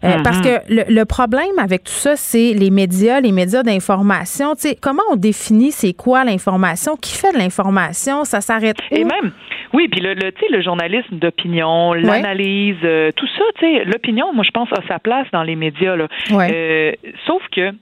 Parce 0.00 0.38
mm-hmm. 0.38 0.66
que 0.66 0.92
le, 0.92 1.04
problème 1.04 1.58
avec 1.58 1.84
tout 1.84 1.92
ça, 1.92 2.16
c'est 2.16 2.52
les 2.54 2.70
médias, 2.70 3.20
les 3.20 3.32
médias 3.32 3.62
d'information. 3.62 4.54
Tu 4.54 4.68
sais, 4.68 4.78
comment 4.80 5.02
on 5.10 5.16
définit 5.16 5.72
c'est 5.72 5.92
quoi 5.92 6.24
l'information? 6.24 6.96
Qui 6.96 7.14
fait 7.14 7.32
de 7.32 7.38
l'information? 7.38 8.24
Ça 8.24 8.40
s'arrête 8.40 8.76
Et 8.90 9.04
même, 9.04 9.32
oui, 9.72 9.88
puis 9.88 10.00
le, 10.00 10.14
le, 10.14 10.32
le 10.50 10.62
journalisme 10.62 11.16
d'opinion, 11.16 11.94
l'analyse, 11.94 12.76
euh, 12.84 13.10
tout 13.16 13.26
ça, 13.26 13.44
tu 13.58 13.66
sais, 13.66 13.84
l'opinion, 13.84 14.32
moi, 14.32 14.44
je 14.44 14.50
pense, 14.50 14.68
a 14.72 14.82
sa 14.88 14.98
place 14.98 15.26
dans 15.32 15.42
les 15.42 15.56
médias. 15.56 15.96
Là. 15.96 16.08
Euh, 16.32 16.92
sauf 17.26 17.42
que 17.54 17.72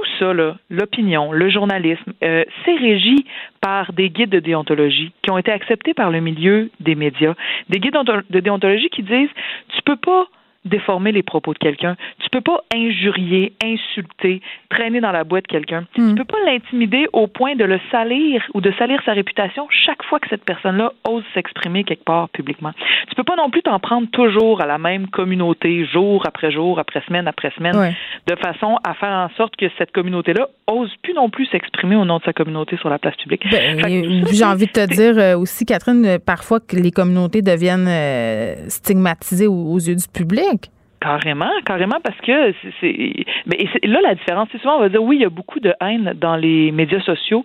tout 0.00 0.10
ça, 0.18 0.32
l'opinion, 0.70 1.32
le 1.32 1.50
journalisme, 1.50 2.12
euh, 2.22 2.44
c'est 2.64 2.76
régi 2.76 3.26
par 3.60 3.92
des 3.92 4.10
guides 4.10 4.30
de 4.30 4.40
déontologie 4.40 5.12
qui 5.22 5.30
ont 5.30 5.38
été 5.38 5.50
acceptés 5.50 5.94
par 5.94 6.10
le 6.10 6.20
milieu 6.20 6.70
des 6.80 6.94
médias. 6.94 7.34
Des 7.68 7.80
guides 7.80 7.96
de 8.30 8.40
déontologie 8.40 8.88
qui 8.90 9.02
disent 9.02 9.30
tu 9.68 9.82
peux 9.84 9.96
pas 9.96 10.26
déformer 10.64 11.12
les 11.12 11.22
propos 11.22 11.54
de 11.54 11.58
quelqu'un. 11.58 11.96
Tu 12.20 12.28
peux 12.30 12.40
pas 12.40 12.62
injurier, 12.74 13.52
insulter, 13.62 14.42
traîner 14.70 15.00
dans 15.00 15.12
la 15.12 15.24
boîte 15.24 15.46
quelqu'un. 15.46 15.84
Tu 15.94 16.00
Tu 16.08 16.14
peux 16.14 16.24
pas 16.24 16.38
l'intimider 16.46 17.06
au 17.12 17.26
point 17.26 17.56
de 17.56 17.64
le 17.64 17.78
salir 17.90 18.42
ou 18.54 18.60
de 18.60 18.72
salir 18.78 19.00
sa 19.04 19.12
réputation 19.12 19.66
chaque 19.70 20.02
fois 20.04 20.18
que 20.18 20.28
cette 20.28 20.44
personne-là 20.44 20.92
ose 21.08 21.24
s'exprimer 21.34 21.84
quelque 21.84 22.04
part 22.04 22.28
publiquement. 22.30 22.72
Tu 23.08 23.14
peux 23.14 23.24
pas 23.24 23.36
non 23.36 23.50
plus 23.50 23.62
t'en 23.62 23.78
prendre 23.78 24.08
toujours 24.10 24.62
à 24.62 24.66
la 24.66 24.78
même 24.78 25.08
communauté, 25.08 25.84
jour 25.86 26.24
après 26.26 26.50
jour, 26.50 26.78
après 26.78 27.02
semaine 27.06 27.28
après 27.28 27.50
semaine, 27.56 27.94
de 28.26 28.36
façon 28.36 28.78
à 28.84 28.94
faire 28.94 29.10
en 29.10 29.28
sorte 29.36 29.56
que 29.56 29.66
cette 29.78 29.92
communauté-là 29.92 30.48
ose 30.66 30.90
plus 31.02 31.14
non 31.14 31.30
plus 31.30 31.46
s'exprimer 31.46 31.96
au 31.96 32.04
nom 32.04 32.18
de 32.18 32.24
sa 32.24 32.32
communauté 32.32 32.76
sur 32.76 32.88
la 32.88 32.98
place 32.98 33.16
publique. 33.16 33.44
Ben, 33.50 34.24
j'ai 34.32 34.44
envie 34.44 34.66
de 34.66 34.72
te 34.72 34.86
dire 34.86 35.18
euh, 35.18 35.36
aussi, 35.36 35.64
Catherine, 35.64 36.04
euh, 36.04 36.18
parfois 36.18 36.60
que 36.60 36.76
les 36.76 36.90
communautés 36.90 37.42
deviennent 37.42 37.88
euh, 37.88 38.68
stigmatisées 38.68 39.46
aux, 39.46 39.78
yeux 39.78 39.96
du 39.96 40.08
public. 40.12 40.70
Carrément, 41.00 41.50
carrément, 41.64 41.98
parce 42.02 42.18
que 42.20 42.54
c'est. 42.80 43.24
Mais 43.46 43.66
là, 43.84 44.00
la 44.02 44.14
différence, 44.14 44.48
c'est 44.52 44.58
souvent, 44.58 44.76
on 44.76 44.80
va 44.80 44.90
dire, 44.90 45.02
oui, 45.02 45.16
il 45.16 45.22
y 45.22 45.24
a 45.24 45.30
beaucoup 45.30 45.58
de 45.58 45.72
haine 45.80 46.12
dans 46.20 46.36
les 46.36 46.72
médias 46.72 47.00
sociaux. 47.00 47.44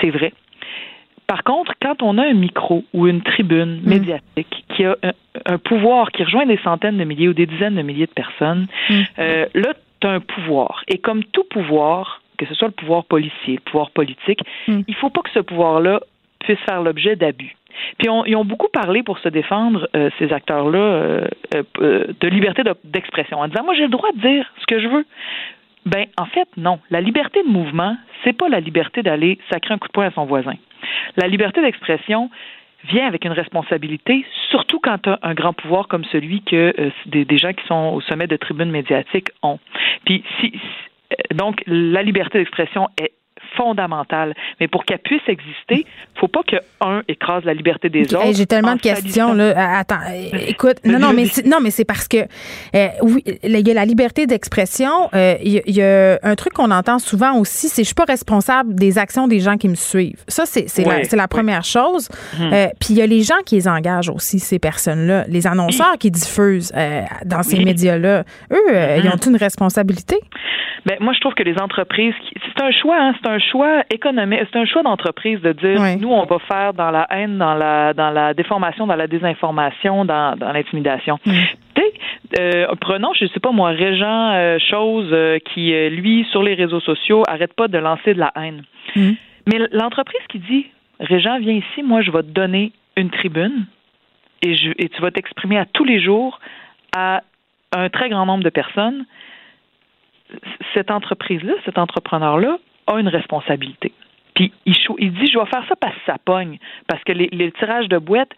C'est 0.00 0.10
vrai. 0.10 0.32
Par 1.28 1.44
contre, 1.44 1.74
quand 1.80 2.02
on 2.02 2.18
a 2.18 2.26
un 2.26 2.34
micro 2.34 2.84
ou 2.94 3.06
une 3.06 3.22
tribune 3.22 3.80
mm. 3.82 3.88
médiatique 3.88 4.64
qui 4.74 4.84
a 4.84 4.96
un, 5.46 5.58
pouvoir 5.58 6.10
qui 6.10 6.24
rejoint 6.24 6.46
des 6.46 6.58
centaines 6.64 6.96
de 6.96 7.04
milliers 7.04 7.28
ou 7.28 7.34
des 7.34 7.46
dizaines 7.46 7.76
de 7.76 7.82
milliers 7.82 8.06
de 8.06 8.12
personnes, 8.12 8.66
mm. 8.90 9.02
là, 9.54 9.74
tu 10.00 10.06
as 10.06 10.10
un 10.10 10.20
pouvoir. 10.20 10.82
Et 10.88 10.98
comme 10.98 11.22
tout 11.22 11.44
pouvoir, 11.44 12.22
que 12.38 12.46
ce 12.46 12.54
soit 12.54 12.68
le 12.68 12.74
pouvoir 12.74 13.04
policier, 13.04 13.54
le 13.54 13.70
pouvoir 13.70 13.90
politique, 13.90 14.40
mm. 14.66 14.80
il 14.88 14.92
ne 14.92 14.96
faut 14.96 15.10
pas 15.10 15.20
que 15.20 15.30
ce 15.30 15.40
pouvoir-là 15.40 16.00
puisse 16.40 16.58
faire 16.60 16.82
l'objet 16.82 17.14
d'abus. 17.14 17.54
Puis 17.98 18.08
ils 18.26 18.36
ont 18.36 18.44
beaucoup 18.44 18.68
parlé 18.68 19.02
pour 19.02 19.18
se 19.18 19.28
défendre, 19.28 19.88
euh, 19.94 20.10
ces 20.18 20.32
acteurs-là, 20.32 20.78
euh, 20.78 21.26
euh, 21.80 22.06
de 22.20 22.28
liberté 22.28 22.62
d'expression, 22.84 23.38
en 23.38 23.48
disant 23.48 23.64
moi 23.64 23.74
j'ai 23.74 23.84
le 23.84 23.88
droit 23.88 24.10
de 24.12 24.20
dire 24.20 24.50
ce 24.60 24.66
que 24.66 24.80
je 24.80 24.88
veux. 24.88 25.04
Ben 25.86 26.06
en 26.18 26.26
fait 26.26 26.48
non, 26.56 26.80
la 26.90 27.00
liberté 27.00 27.42
de 27.42 27.48
mouvement, 27.48 27.96
c'est 28.24 28.32
pas 28.32 28.48
la 28.48 28.60
liberté 28.60 29.02
d'aller 29.02 29.38
sacrer 29.50 29.74
un 29.74 29.78
coup 29.78 29.88
de 29.88 29.92
poing 29.92 30.06
à 30.06 30.10
son 30.10 30.26
voisin. 30.26 30.54
La 31.16 31.28
liberté 31.28 31.60
d'expression 31.62 32.30
vient 32.84 33.06
avec 33.06 33.24
une 33.24 33.32
responsabilité, 33.32 34.24
surtout 34.50 34.78
quand 34.78 34.98
tu 34.98 35.10
as 35.10 35.18
un 35.22 35.34
grand 35.34 35.52
pouvoir 35.52 35.88
comme 35.88 36.04
celui 36.04 36.42
que 36.42 36.72
des, 37.06 37.38
gens 37.38 37.52
qui 37.52 37.66
sont 37.66 37.92
au 37.94 38.00
sommet 38.02 38.28
de 38.28 38.36
tribunes 38.36 38.70
médiatiques 38.70 39.30
ont. 39.42 39.58
Puis 40.04 40.22
si 40.40 40.52
donc, 41.34 41.62
la 41.66 42.02
liberté 42.02 42.38
d'expression 42.38 42.88
est 43.00 43.12
fondamentale. 43.56 44.34
Mais 44.60 44.68
pour 44.68 44.84
qu'elle 44.84 44.98
puisse 44.98 45.22
exister, 45.28 45.86
faut 46.18 46.28
pas 46.28 46.42
que 46.46 46.56
un 46.80 47.02
écrase 47.08 47.44
la 47.44 47.54
liberté 47.54 47.88
des 47.88 48.14
autres. 48.14 48.32
J'ai 48.32 48.46
tellement 48.46 48.76
de 48.76 48.80
questions 48.80 49.32
là. 49.34 49.78
Attends, 49.78 50.00
écoute, 50.46 50.76
non 50.84 50.98
non 50.98 51.12
mais 51.12 51.24
non 51.46 51.58
mais 51.62 51.70
c'est 51.70 51.84
parce 51.84 52.08
que 52.08 52.18
euh, 52.74 52.88
oui, 53.02 53.22
il 53.42 53.66
y 53.66 53.70
a 53.70 53.74
la 53.74 53.84
liberté 53.84 54.26
d'expression. 54.26 54.90
Euh, 55.14 55.36
il 55.42 55.62
y, 55.66 55.82
a 55.82 56.18
un 56.22 56.34
truc 56.34 56.52
qu'on 56.52 56.70
entend 56.70 56.98
souvent 56.98 57.38
aussi, 57.38 57.68
c'est 57.68 57.82
je 57.82 57.88
suis 57.88 57.94
pas 57.94 58.04
responsable 58.04 58.74
des 58.74 58.98
actions 58.98 59.28
des 59.28 59.40
gens 59.40 59.56
qui 59.56 59.68
me 59.68 59.74
suivent. 59.74 60.22
Ça 60.28 60.44
c'est 60.46 60.68
c'est 60.68 60.84
la, 60.84 61.02
la, 61.10 61.28
première 61.28 61.64
chose. 61.64 62.08
Hum. 62.38 62.52
Euh, 62.52 62.66
puis 62.80 62.90
il 62.90 62.96
y 62.96 63.02
a 63.02 63.06
les 63.06 63.22
gens 63.22 63.40
qui 63.44 63.56
les 63.56 63.68
engagent 63.68 64.10
aussi 64.10 64.38
ces 64.38 64.58
personnes-là, 64.58 65.24
les 65.28 65.46
annonceurs 65.46 65.98
qui 65.98 66.10
diffusent 66.10 66.72
dans 67.24 67.42
ces 67.42 67.62
médias-là. 67.64 68.24
Eux, 68.52 68.98
ils 69.02 69.08
ont 69.08 69.16
une 69.16 69.36
responsabilité? 69.36 70.16
Ben 70.86 70.96
moi 71.00 71.12
je 71.12 71.20
trouve 71.20 71.34
que 71.34 71.42
les 71.42 71.58
entreprises, 71.60 72.14
c'est 72.32 72.62
un 72.62 72.70
choix, 72.70 72.96
hein, 72.98 73.14
c'est 73.20 73.28
un 73.28 73.37
choix 73.38 73.82
économique, 73.90 74.40
c'est 74.52 74.58
un 74.58 74.64
choix 74.64 74.82
d'entreprise 74.82 75.40
de 75.40 75.52
dire 75.52 75.80
nous 75.98 76.10
on 76.10 76.24
va 76.24 76.38
faire 76.40 76.74
dans 76.74 76.90
la 76.90 77.06
haine, 77.10 77.38
dans 77.38 77.54
la 77.54 77.94
dans 77.94 78.10
la 78.10 78.34
déformation, 78.34 78.86
dans 78.86 78.96
la 78.96 79.06
désinformation, 79.06 80.04
dans, 80.04 80.36
dans 80.36 80.52
l'intimidation. 80.52 81.18
Mm. 81.24 81.32
Euh, 82.38 82.66
prenons, 82.80 83.12
je 83.14 83.26
sais 83.26 83.40
pas 83.40 83.52
moi, 83.52 83.70
Régent 83.70 84.32
euh, 84.32 84.58
Chose 84.58 85.08
euh, 85.12 85.38
qui 85.38 85.72
lui 85.90 86.26
sur 86.30 86.42
les 86.42 86.54
réseaux 86.54 86.80
sociaux 86.80 87.22
arrête 87.26 87.54
pas 87.54 87.68
de 87.68 87.78
lancer 87.78 88.14
de 88.14 88.18
la 88.18 88.32
haine. 88.36 88.62
Mm. 88.96 89.12
Mais 89.46 89.58
l'entreprise 89.72 90.20
qui 90.28 90.38
dit 90.38 90.66
Régent 91.00 91.38
viens 91.38 91.54
ici, 91.54 91.82
moi 91.82 92.02
je 92.02 92.10
vais 92.10 92.22
te 92.22 92.28
donner 92.28 92.72
une 92.96 93.10
tribune 93.10 93.66
et 94.42 94.56
je 94.56 94.70
et 94.78 94.88
tu 94.88 95.00
vas 95.00 95.10
t'exprimer 95.10 95.58
à 95.58 95.64
tous 95.64 95.84
les 95.84 96.00
jours 96.00 96.38
à 96.96 97.22
un 97.72 97.88
très 97.88 98.08
grand 98.08 98.26
nombre 98.26 98.44
de 98.44 98.50
personnes. 98.50 99.04
Cette 100.74 100.90
entreprise-là, 100.90 101.54
cet 101.64 101.78
entrepreneur-là, 101.78 102.58
a 102.88 102.98
une 102.98 103.08
responsabilité. 103.08 103.92
Puis 104.38 104.52
il, 104.66 104.76
il, 104.98 105.12
dit, 105.14 105.26
je 105.26 105.36
vais 105.36 105.46
faire 105.46 105.64
ça 105.68 105.74
parce 105.80 105.94
que 105.94 106.00
ça 106.06 106.16
pogne. 106.24 106.58
Parce 106.86 107.02
que 107.02 107.10
les, 107.10 107.28
les 107.32 107.50
tirages 107.52 107.88
de 107.88 107.98
boîtes, 107.98 108.30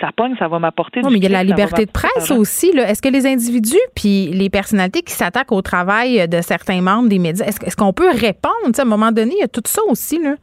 ça 0.00 0.10
pogne, 0.14 0.36
ça 0.38 0.46
va 0.46 0.60
m'apporter 0.60 1.00
Non, 1.00 1.10
mais 1.10 1.18
il 1.18 1.24
y 1.24 1.26
a 1.26 1.30
la 1.30 1.42
liberté 1.42 1.84
de 1.84 1.90
presse 1.90 2.30
aussi. 2.30 2.68
Est-ce 2.68 3.02
que 3.02 3.08
les 3.08 3.26
individus 3.26 3.76
puis 3.96 4.28
les 4.28 4.50
personnalités 4.50 5.02
qui 5.02 5.12
s'attaquent 5.12 5.50
au 5.50 5.62
travail 5.62 6.28
de 6.28 6.40
certains 6.42 6.80
membres 6.80 7.08
des 7.08 7.18
médias, 7.18 7.44
est-ce, 7.44 7.76
qu'on 7.76 7.92
peut 7.92 8.10
répondre? 8.10 8.54
à 8.78 8.82
un 8.82 8.84
moment 8.84 9.10
donné, 9.10 9.32
il 9.36 9.40
y 9.40 9.44
a 9.44 9.48
tout 9.48 9.62
ça 9.64 9.82
aussi. 9.88 10.22
Là. 10.22 10.36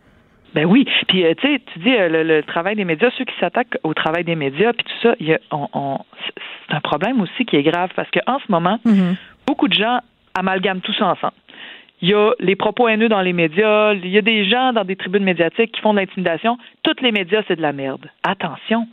Ben 0.54 0.66
oui. 0.66 0.86
Puis, 1.08 1.26
euh, 1.26 1.34
tu 1.40 1.48
sais, 1.48 1.62
tu 1.74 1.80
dis 1.80 1.96
euh, 1.96 2.24
le, 2.24 2.44
travail 2.44 2.76
des 2.76 2.86
médias, 2.86 3.10
ceux 3.18 3.24
qui 3.24 3.34
s'attaquent 3.40 3.78
au 3.84 3.94
travail 3.94 4.26
des 4.26 4.36
médias, 4.36 4.74
puis 4.74 4.84
tout 4.84 5.08
ça, 5.08 5.16
il 5.22 5.28
y 5.28 5.34
a, 5.34 5.40
on, 5.52 6.00
c'est 6.68 6.76
un 6.76 6.82
problème 6.82 7.22
aussi 7.22 7.46
qui 7.46 7.56
est 7.56 7.64
grave 7.64 7.90
parce 7.96 8.10
qu'en 8.12 8.40
ce 8.40 8.52
moment, 8.52 8.80
mm-hmm. 8.86 9.16
beaucoup 9.48 9.70
de 9.70 9.74
gens 9.74 10.00
amalgament 10.34 10.82
tout 10.82 10.94
ça 10.94 11.08
ensemble 11.08 11.34
il 12.06 12.10
y 12.10 12.14
a 12.14 12.34
les 12.40 12.56
propos 12.56 12.88
haineux 12.88 13.10
dans 13.10 13.22
les 13.22 13.34
médias, 13.34 13.94
il 13.94 14.10
y 14.10 14.20
a 14.20 14.22
des 14.22 14.46
gens 14.46 14.74
dans 14.74 14.84
des 14.84 14.96
tribunes 14.96 15.24
médiatiques 15.24 15.72
qui 15.72 15.82
font 15.82 15.92
de 15.92 15.98
l'intimidation. 15.98 16.60
Toutes 16.84 17.02
les 17.02 17.12
médias, 17.12 17.42
c'est 17.48 17.56
de 17.56 17.64
la 17.64 17.74
merde. 17.74 18.06
Attention, 18.22 18.86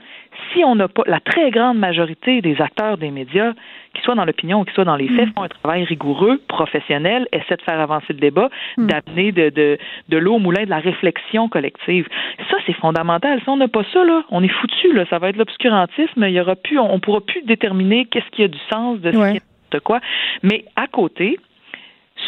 si 0.51 0.65
on 0.65 0.75
n'a 0.77 0.89
pas 0.89 1.03
la 1.05 1.21
très 1.21 1.51
grande 1.51 1.77
majorité 1.77 2.41
des 2.41 2.59
acteurs 2.63 2.97
des 2.97 3.11
médias, 3.11 3.53
qu'ils 3.93 4.03
soient 4.03 4.15
dans 4.15 4.25
l'opinion 4.25 4.61
ou 4.61 4.65
qu'ils 4.65 4.73
soient 4.73 4.87
dans 4.87 4.97
les 4.97 5.09
faits, 5.09 5.29
mm. 5.29 5.33
font 5.35 5.43
un 5.43 5.49
travail 5.49 5.85
rigoureux, 5.85 6.41
professionnel, 6.49 7.29
essaient 7.33 7.57
de 7.57 7.63
faire 7.63 7.79
avancer 7.79 8.15
le 8.15 8.19
débat, 8.19 8.49
mm. 8.79 8.87
d'amener 8.87 9.33
de, 9.33 9.51
de, 9.51 9.79
de 10.09 10.17
l'eau 10.17 10.37
au 10.37 10.39
moulin 10.39 10.65
de 10.65 10.71
la 10.71 10.79
réflexion 10.79 11.51
collective. 11.51 12.09
Ça, 12.51 12.57
c'est 12.67 12.73
fondamental. 12.73 13.43
Si 13.43 13.49
on 13.51 13.59
n'a 13.59 13.69
pas 13.69 13.85
ça, 13.93 14.03
là, 14.05 14.23
on 14.31 14.43
est 14.43 14.49
foutu. 14.49 14.91
Là. 14.95 15.05
Ça 15.11 15.19
va 15.19 15.29
être 15.29 15.37
l'obscurantisme. 15.37 16.25
Il 16.25 16.33
y 16.33 16.41
aura 16.41 16.57
plus, 16.57 16.79
on, 16.79 16.95
ne 16.95 16.99
pourra 16.99 17.21
plus 17.21 17.43
déterminer 17.43 18.07
qu'est-ce 18.07 18.31
qui 18.31 18.43
a 18.43 18.49
du 18.49 18.59
sens 18.73 19.01
de 19.01 19.13
ce 19.13 19.33
qui 19.33 19.37
est 19.37 19.43
de 19.73 19.79
quoi. 19.81 20.01
Mais 20.43 20.65
à 20.77 20.87
côté, 20.87 21.39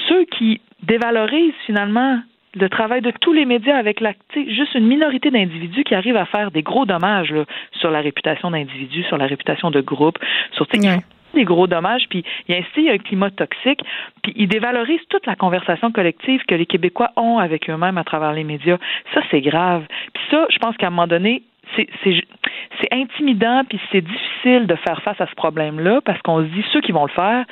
ceux 0.09 0.25
qui 0.25 0.61
dévalorisent 0.87 1.55
finalement 1.67 2.21
le 2.55 2.69
travail 2.69 3.01
de 3.01 3.13
tous 3.21 3.33
les 3.33 3.45
médias 3.45 3.77
avec 3.77 4.01
la, 4.01 4.13
juste 4.35 4.75
une 4.75 4.87
minorité 4.87 5.31
d'individus 5.31 5.85
qui 5.85 5.95
arrivent 5.95 6.17
à 6.17 6.27
faire 6.27 6.51
des 6.51 6.63
gros 6.63 6.87
dommages 6.87 7.35
sur 7.73 7.91
la 7.91 8.01
réputation 8.01 8.51
d'individus, 8.51 9.03
sur 9.05 9.17
la 9.17 9.27
réputation 9.27 9.71
de 9.71 9.81
groupes, 9.81 10.19
sur 10.53 10.67
des 11.35 11.45
gros 11.45 11.67
dommages, 11.67 12.05
puis 12.09 12.25
il 12.49 12.55
y 12.55 12.89
a 12.89 12.93
un 12.93 12.99
climat 12.99 13.31
toxique, 13.31 13.81
puis 14.23 14.33
ils 14.37 14.47
dévalorisent 14.47 15.05
toute 15.09 15.27
la 15.27 15.35
conversation 15.35 15.91
collective 15.91 16.43
que 16.47 16.55
les 16.55 16.67
Québécois 16.67 17.11
ont 17.17 17.39
avec 17.39 17.69
eux-mêmes 17.69 17.99
à 17.99 18.05
travers 18.05 18.33
les 18.33 18.45
médias. 18.45 18.79
Ça, 19.13 19.21
c'est 19.33 19.41
grave. 19.41 19.85
Puis 20.13 20.23
ça, 20.31 20.47
je 20.49 20.59
pense 20.59 20.77
qu'à 20.77 20.87
un 20.87 20.91
moment 20.91 21.09
donné, 21.09 21.43
c'est 21.75 22.93
intimidant, 22.93 23.63
puis 23.69 23.81
c'est 23.91 24.01
difficile 24.01 24.69
de 24.69 24.77
faire 24.77 25.03
face 25.03 25.21
à 25.21 25.27
ce 25.27 25.35
problème-là, 25.35 26.01
parce 26.05 26.23
qu'on 26.23 26.39
se 26.39 26.47
dit, 26.47 26.65
ceux 26.73 26.81
qui 26.81 26.93
vont 26.93 27.07
le 27.07 27.11
faire 27.11 27.45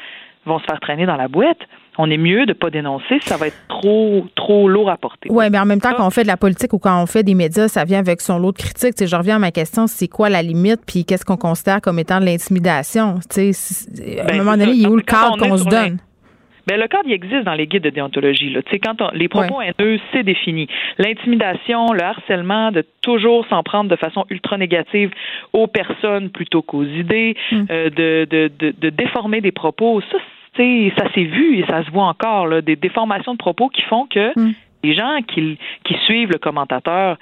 vont 0.46 0.60
se 0.60 0.64
faire 0.64 0.78
traîner 0.78 1.06
dans 1.06 1.16
la 1.16 1.26
boîte 1.26 1.66
on 1.98 2.10
est 2.10 2.16
mieux 2.16 2.46
de 2.46 2.52
pas 2.52 2.70
dénoncer, 2.70 3.18
ça 3.20 3.36
va 3.36 3.48
être 3.48 3.56
trop 3.68 4.26
trop 4.34 4.68
lourd 4.68 4.90
à 4.90 4.96
porter. 4.96 5.28
Oui, 5.30 5.44
mais 5.50 5.58
en 5.58 5.66
même 5.66 5.80
temps, 5.80 5.92
quand 5.96 6.06
on 6.06 6.10
fait 6.10 6.22
de 6.22 6.28
la 6.28 6.36
politique 6.36 6.72
ou 6.72 6.78
quand 6.78 7.02
on 7.02 7.06
fait 7.06 7.22
des 7.22 7.34
médias, 7.34 7.68
ça 7.68 7.84
vient 7.84 7.98
avec 7.98 8.20
son 8.20 8.38
lot 8.38 8.52
de 8.52 8.58
critiques. 8.58 8.94
je 9.04 9.16
reviens 9.16 9.36
à 9.36 9.38
ma 9.38 9.50
question, 9.50 9.86
c'est 9.86 10.08
quoi 10.08 10.28
la 10.28 10.42
limite, 10.42 10.80
puis 10.86 11.04
qu'est-ce 11.04 11.24
qu'on 11.24 11.36
considère 11.36 11.80
comme 11.80 11.98
étant 11.98 12.20
de 12.20 12.24
l'intimidation? 12.24 13.16
à 13.16 13.40
un 13.40 14.26
ben, 14.26 14.38
moment 14.38 14.56
donné, 14.56 14.72
il 14.72 14.82
y 14.82 14.86
a 14.86 14.90
où 14.90 14.96
le 14.96 15.02
cadre 15.02 15.36
qu'on 15.36 15.56
se 15.56 15.68
donne? 15.68 15.98
Ben, 16.66 16.78
le 16.78 16.86
cadre, 16.86 17.04
il 17.06 17.12
existe 17.12 17.44
dans 17.44 17.54
les 17.54 17.66
guides 17.66 17.82
de 17.82 17.90
déontologie. 17.90 18.50
Là. 18.50 18.60
quand 18.82 19.12
les 19.12 19.28
propos 19.28 19.60
haineux, 19.60 19.98
c'est 20.12 20.22
défini. 20.22 20.68
L'intimidation, 20.98 21.92
le 21.92 22.02
harcèlement, 22.02 22.70
de 22.70 22.84
toujours 23.00 23.44
s'en 23.48 23.62
prendre 23.62 23.90
de 23.90 23.96
façon 23.96 24.24
ultra 24.30 24.58
négative 24.58 25.10
aux 25.52 25.66
personnes 25.66 26.30
plutôt 26.30 26.62
qu'aux 26.62 26.84
idées, 26.84 27.36
mm. 27.50 27.64
euh, 27.70 27.90
de, 27.90 28.26
de, 28.30 28.50
de, 28.58 28.74
de, 28.78 28.90
déformer 28.90 29.40
des 29.40 29.50
propos, 29.50 30.00
ça, 30.12 30.18
ça 30.56 31.12
s'est 31.14 31.24
vu 31.24 31.58
et 31.58 31.66
ça 31.66 31.84
se 31.84 31.90
voit 31.90 32.04
encore, 32.04 32.46
là, 32.46 32.60
des 32.60 32.76
déformations 32.76 33.32
de 33.32 33.38
propos 33.38 33.68
qui 33.68 33.82
font 33.82 34.06
que 34.06 34.38
mm. 34.38 34.54
les 34.84 34.94
gens 34.94 35.18
qui, 35.26 35.58
qui 35.84 35.94
suivent 36.04 36.30
le 36.30 36.38
commentateur 36.38 37.18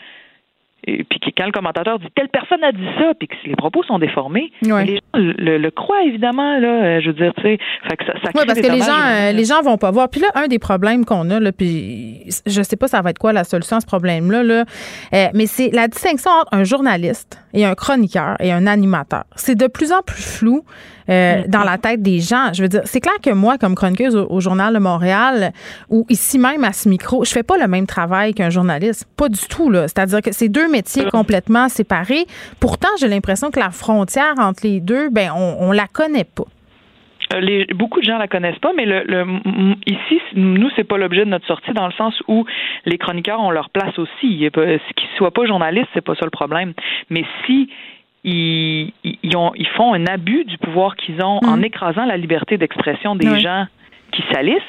et 0.86 1.04
puis 1.04 1.20
quand 1.36 1.46
le 1.46 1.52
commentateur 1.52 1.98
dit 1.98 2.06
telle 2.14 2.28
personne 2.28 2.62
a 2.64 2.72
dit 2.72 2.86
ça, 2.98 3.12
puis 3.18 3.28
que 3.28 3.34
les 3.44 3.56
propos 3.56 3.82
sont 3.82 3.98
déformés, 3.98 4.50
les 4.62 4.70
gens 4.70 5.00
le, 5.14 5.70
croient 5.70 6.02
évidemment 6.02 6.58
là. 6.58 6.68
Euh, 6.68 7.00
je 7.00 7.08
veux 7.08 7.14
dire, 7.14 7.32
tu 7.36 7.42
sais, 7.42 7.58
fait 7.88 7.96
que 7.96 8.04
ça, 8.04 8.12
ça 8.24 8.30
Oui, 8.34 8.42
parce 8.46 8.60
que 8.60 8.70
les 8.70 8.80
gens, 8.80 9.00
euh, 9.06 9.32
les 9.32 9.44
gens 9.44 9.62
vont 9.62 9.76
pas 9.76 9.90
voir. 9.90 10.08
Puis 10.08 10.20
là, 10.20 10.28
un 10.34 10.48
des 10.48 10.58
problèmes 10.58 11.04
qu'on 11.04 11.30
a 11.30 11.40
là, 11.40 11.52
puis 11.52 12.22
je 12.46 12.62
sais 12.62 12.76
pas 12.76 12.88
ça 12.88 13.02
va 13.02 13.10
être 13.10 13.18
quoi 13.18 13.32
la 13.32 13.44
solution 13.44 13.76
à 13.76 13.80
ce 13.80 13.86
problème-là, 13.86 14.42
là, 14.42 14.64
euh, 15.12 15.26
mais 15.34 15.46
c'est 15.46 15.70
la 15.70 15.88
distinction 15.88 16.30
entre 16.30 16.54
un 16.54 16.64
journaliste 16.64 17.38
et 17.52 17.64
un 17.64 17.74
chroniqueur 17.74 18.36
et 18.40 18.52
un 18.52 18.66
animateur. 18.66 19.24
C'est 19.36 19.56
de 19.56 19.66
plus 19.66 19.92
en 19.92 20.02
plus 20.02 20.22
flou. 20.22 20.64
Euh, 21.10 21.42
dans 21.48 21.64
la 21.64 21.76
tête 21.76 22.02
des 22.02 22.20
gens. 22.20 22.52
Je 22.52 22.62
veux 22.62 22.68
dire, 22.68 22.82
c'est 22.84 23.00
clair 23.00 23.16
que 23.20 23.30
moi, 23.30 23.58
comme 23.58 23.74
chroniqueuse 23.74 24.14
au, 24.14 24.40
Journal 24.40 24.72
de 24.72 24.78
Montréal, 24.78 25.52
ou 25.88 26.06
ici 26.08 26.38
même 26.38 26.62
à 26.62 26.72
ce 26.72 26.88
micro, 26.88 27.24
je 27.24 27.32
fais 27.32 27.42
pas 27.42 27.58
le 27.58 27.66
même 27.66 27.86
travail 27.86 28.32
qu'un 28.32 28.50
journaliste. 28.50 29.06
Pas 29.16 29.28
du 29.28 29.40
tout, 29.48 29.70
là. 29.70 29.88
C'est-à-dire 29.88 30.22
que 30.22 30.30
c'est 30.30 30.48
deux 30.48 30.69
métiers 30.70 31.04
complètement 31.10 31.68
séparés. 31.68 32.26
Pourtant, 32.60 32.88
j'ai 32.98 33.08
l'impression 33.08 33.50
que 33.50 33.60
la 33.60 33.70
frontière 33.70 34.34
entre 34.38 34.66
les 34.66 34.80
deux, 34.80 35.10
ben, 35.10 35.30
on, 35.36 35.56
on 35.60 35.72
la 35.72 35.86
connaît 35.86 36.24
pas. 36.24 36.44
les, 37.40 37.66
beaucoup 37.74 38.00
de 38.00 38.04
gens 38.04 38.18
la 38.18 38.28
connaissent 38.28 38.58
pas, 38.58 38.72
mais 38.76 38.86
le, 38.86 39.02
le 39.06 39.24
ici, 39.86 40.20
nous, 40.34 40.70
c'est 40.76 40.84
pas 40.84 40.98
l'objet 40.98 41.24
de 41.24 41.30
notre 41.30 41.46
sortie 41.46 41.72
dans 41.72 41.86
le 41.86 41.92
sens 41.92 42.14
où 42.28 42.44
les 42.86 42.98
chroniqueurs 42.98 43.40
ont 43.40 43.50
leur 43.50 43.70
place 43.70 43.98
aussi. 43.98 44.48
Qu'ils 44.50 45.08
soient 45.16 45.32
pas 45.32 45.46
journalistes, 45.46 45.88
c'est 45.94 46.04
pas 46.04 46.14
ça 46.14 46.24
le 46.24 46.30
problème. 46.30 46.72
Mais 47.08 47.24
si 47.46 47.68
ils, 48.24 48.92
ils, 49.04 49.36
ont, 49.36 49.52
ils 49.54 49.68
font 49.68 49.94
un 49.94 50.06
abus 50.06 50.44
du 50.44 50.58
pouvoir 50.58 50.96
qu'ils 50.96 51.22
ont 51.22 51.40
en 51.42 51.56
mm. 51.56 51.64
écrasant 51.64 52.04
la 52.04 52.16
liberté 52.16 52.58
d'expression 52.58 53.16
des 53.16 53.38
gens 53.38 53.66
qui 54.12 54.22
salissent, 54.32 54.60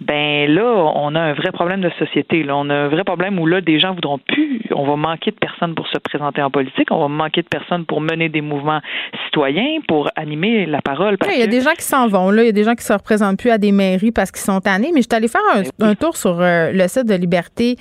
ben 0.00 0.50
là, 0.50 0.92
on 0.96 1.14
a 1.14 1.20
un 1.20 1.34
vrai 1.34 1.52
problème 1.52 1.80
de 1.80 1.90
société. 1.98 2.42
Là. 2.42 2.56
On 2.56 2.68
a 2.68 2.74
un 2.74 2.88
vrai 2.88 3.04
problème 3.04 3.38
où 3.38 3.46
là, 3.46 3.60
des 3.60 3.78
gens 3.78 3.94
voudront 3.94 4.18
plus. 4.18 4.60
On 4.74 4.84
va 4.84 4.96
manquer 4.96 5.30
de 5.30 5.36
personnes 5.36 5.74
pour 5.74 5.86
se 5.86 5.98
présenter 5.98 6.42
en 6.42 6.50
politique. 6.50 6.90
On 6.90 6.98
va 6.98 7.08
manquer 7.08 7.42
de 7.42 7.48
personnes 7.48 7.86
pour 7.86 8.00
mener 8.00 8.28
des 8.28 8.40
mouvements 8.40 8.80
citoyens, 9.26 9.80
pour 9.86 10.10
animer 10.16 10.66
la 10.66 10.82
parole. 10.82 11.16
il 11.32 11.38
y 11.38 11.42
a 11.42 11.46
des 11.46 11.60
gens 11.60 11.74
qui 11.74 11.84
s'en 11.84 12.08
vont. 12.08 12.30
Là, 12.30 12.42
il 12.42 12.46
y 12.46 12.48
a 12.48 12.52
des 12.52 12.64
gens 12.64 12.74
qui 12.74 12.84
se 12.84 12.92
représentent 12.92 13.38
plus 13.38 13.50
à 13.50 13.58
des 13.58 13.70
mairies 13.70 14.10
parce 14.10 14.32
qu'ils 14.32 14.42
sont 14.42 14.60
tannés. 14.60 14.90
Mais 14.92 15.02
je 15.02 15.06
suis 15.08 15.16
allée 15.16 15.28
faire 15.28 15.40
un, 15.54 15.62
ben 15.78 15.94
tour 15.94 16.16
sur 16.16 16.40
euh, 16.40 16.72
le 16.72 16.88
site 16.88 17.06
de 17.06 17.14
Liberté 17.14 17.76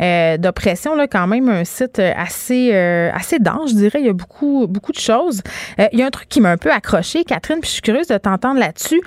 euh, 0.00 0.38
d'oppression. 0.38 0.94
Là, 0.94 1.08
quand 1.08 1.26
même, 1.26 1.50
un 1.50 1.64
site 1.64 1.98
assez 1.98 2.70
euh, 2.72 3.10
assez 3.12 3.38
dense, 3.38 3.70
je 3.70 3.76
dirais. 3.76 4.00
Il 4.00 4.06
y 4.06 4.10
a 4.10 4.14
beaucoup 4.14 4.66
beaucoup 4.66 4.92
de 4.92 4.98
choses. 4.98 5.42
il 5.92 5.98
y 5.98 6.02
a 6.02 6.06
un 6.06 6.10
truc 6.10 6.28
qui 6.28 6.40
m'a 6.40 6.50
un 6.50 6.56
peu 6.56 6.70
accroché, 6.70 7.24
Catherine. 7.24 7.60
Puis 7.60 7.68
je 7.68 7.74
suis 7.74 7.82
curieuse 7.82 8.08
de 8.08 8.16
t'entendre 8.16 8.58
là-dessus. 8.58 9.00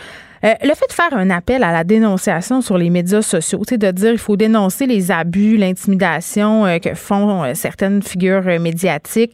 Euh, 0.44 0.54
le 0.62 0.74
fait 0.76 0.88
de 0.88 0.94
faire 0.94 1.14
un 1.14 1.30
appel 1.30 1.64
à 1.64 1.72
la 1.72 1.84
dénonciation 1.84 2.62
sur 2.62 2.78
les 2.78 2.90
médias 2.90 3.22
sociaux, 3.22 3.62
de 3.70 3.92
dire 3.92 4.12
il 4.12 4.18
faut 4.18 4.36
dénoncer 4.36 4.86
les 4.88 5.10
abus, 5.12 5.56
l'intimidation 5.58 6.66
euh, 6.66 6.80
que 6.80 6.94
font 6.96 7.44
euh, 7.44 7.54
certaines 7.54 8.02
figures 8.04 8.44
médiatiques 8.60 9.34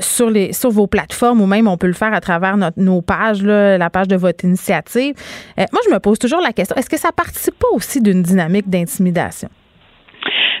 sur 0.00 0.30
les 0.30 0.52
sur 0.52 0.70
vos 0.70 0.86
plateformes 0.86 1.40
ou 1.40 1.46
même 1.46 1.68
on 1.68 1.76
peut 1.76 1.86
le 1.86 1.92
faire 1.92 2.12
à 2.12 2.20
travers 2.20 2.56
notre, 2.56 2.80
nos 2.80 3.02
pages, 3.02 3.42
la 3.42 3.90
page 3.90 4.08
de 4.08 4.16
votre 4.16 4.44
initiative. 4.44 5.14
moi, 5.56 5.80
je 5.86 5.94
me 5.94 5.98
pose 5.98 6.18
toujours 6.18 6.40
la 6.40 6.52
question 6.52 6.76
est-ce 6.76 6.90
que 6.90 6.98
ça 6.98 7.12
participe 7.12 7.58
pas 7.58 7.68
aussi 7.72 8.00
d'une 8.00 8.22
dynamique 8.22 8.68
d'intimidation? 8.68 9.48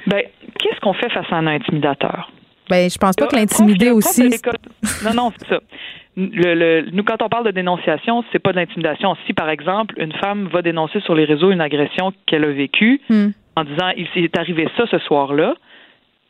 Ben, 0.06 0.22
qu'est-ce 0.58 0.80
qu'on 0.80 0.94
fait 0.94 1.10
face 1.10 1.26
à 1.30 1.36
un 1.36 1.46
intimidateur? 1.46 2.30
Ben, 2.68 2.90
je 2.90 2.98
pense 2.98 3.14
pas 3.14 3.26
que 3.26 3.36
l'intimider 3.36 3.90
aussi. 3.90 4.28
Non, 5.04 5.14
non, 5.14 5.32
c'est 5.38 5.48
ça 5.48 5.60
le, 6.16 6.90
nous, 6.92 7.04
quand 7.04 7.20
on 7.22 7.28
parle 7.28 7.44
de 7.44 7.50
dénonciation, 7.50 8.24
c'est 8.32 8.38
pas 8.38 8.52
de 8.52 8.56
l'intimidation. 8.56 9.16
Si, 9.26 9.32
par 9.34 9.50
exemple, 9.50 9.94
une 9.98 10.12
femme 10.12 10.48
va 10.52 10.62
dénoncer 10.62 11.00
sur 11.00 11.14
les 11.14 11.24
réseaux 11.24 11.50
une 11.50 11.60
agression 11.60 12.12
qu'elle 12.26 12.44
a 12.44 12.52
vécue 12.52 13.00
hmm. 13.10 13.28
en 13.56 13.64
disant 13.64 13.90
il 13.96 14.06
s'est 14.14 14.30
arrivé 14.38 14.68
ça 14.76 14.84
ce 14.90 14.98
soir-là, 14.98 15.54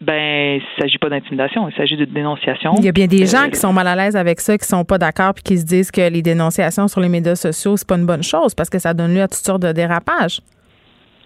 ben, 0.01 0.61
il 0.61 0.83
s'agit 0.83 0.99
pas 0.99 1.09
d'intimidation, 1.09 1.69
il 1.69 1.75
s'agit 1.75 1.97
de 1.97 2.05
dénonciation. 2.05 2.75
Il 2.79 2.85
y 2.85 2.89
a 2.89 2.93
bien 2.93 3.07
des 3.07 3.25
gens 3.25 3.47
euh, 3.47 3.49
qui 3.49 3.59
sont 3.59 3.73
mal 3.73 3.87
à 3.87 3.97
l'aise 3.97 4.17
avec 4.17 4.41
ça, 4.41 4.59
qui 4.59 4.67
sont 4.67 4.85
pas 4.85 4.99
d'accord, 4.99 5.33
puis 5.33 5.43
qui 5.43 5.57
se 5.57 5.65
disent 5.65 5.91
que 5.91 6.11
les 6.11 6.21
dénonciations 6.21 6.89
sur 6.89 7.01
les 7.01 7.09
médias 7.09 7.37
sociaux, 7.37 7.77
c'est 7.77 7.89
pas 7.89 7.97
une 7.97 8.07
bonne 8.07 8.23
chose 8.23 8.55
parce 8.55 8.69
que 8.69 8.79
ça 8.79 8.93
donne 8.93 9.15
lieu 9.15 9.23
à 9.23 9.29
toutes 9.29 9.45
sortes 9.45 9.63
de 9.63 9.73
dérapages. 9.73 10.41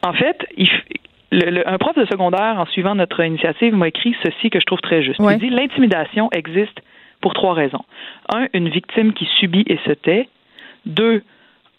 En 0.02 0.12
fait, 0.12 0.36
un 1.32 1.78
prof 1.78 1.96
de 1.96 2.04
secondaire, 2.06 2.58
en 2.58 2.66
suivant 2.66 2.94
notre 2.94 3.22
initiative, 3.24 3.74
m'a 3.74 3.88
écrit 3.88 4.16
ceci 4.22 4.50
que 4.50 4.58
je 4.60 4.66
trouve 4.66 4.80
très 4.80 5.02
juste. 5.02 5.20
Il 5.20 5.38
dit 5.38 5.50
l'intimidation 5.50 6.28
existe 6.32 6.80
pour 7.20 7.34
trois 7.34 7.54
raisons. 7.54 7.84
Un, 8.34 8.46
une 8.54 8.68
victime 8.68 9.12
qui 9.12 9.26
subit 9.38 9.64
et 9.66 9.78
se 9.86 9.92
tait. 9.92 10.28
Deux, 10.86 11.22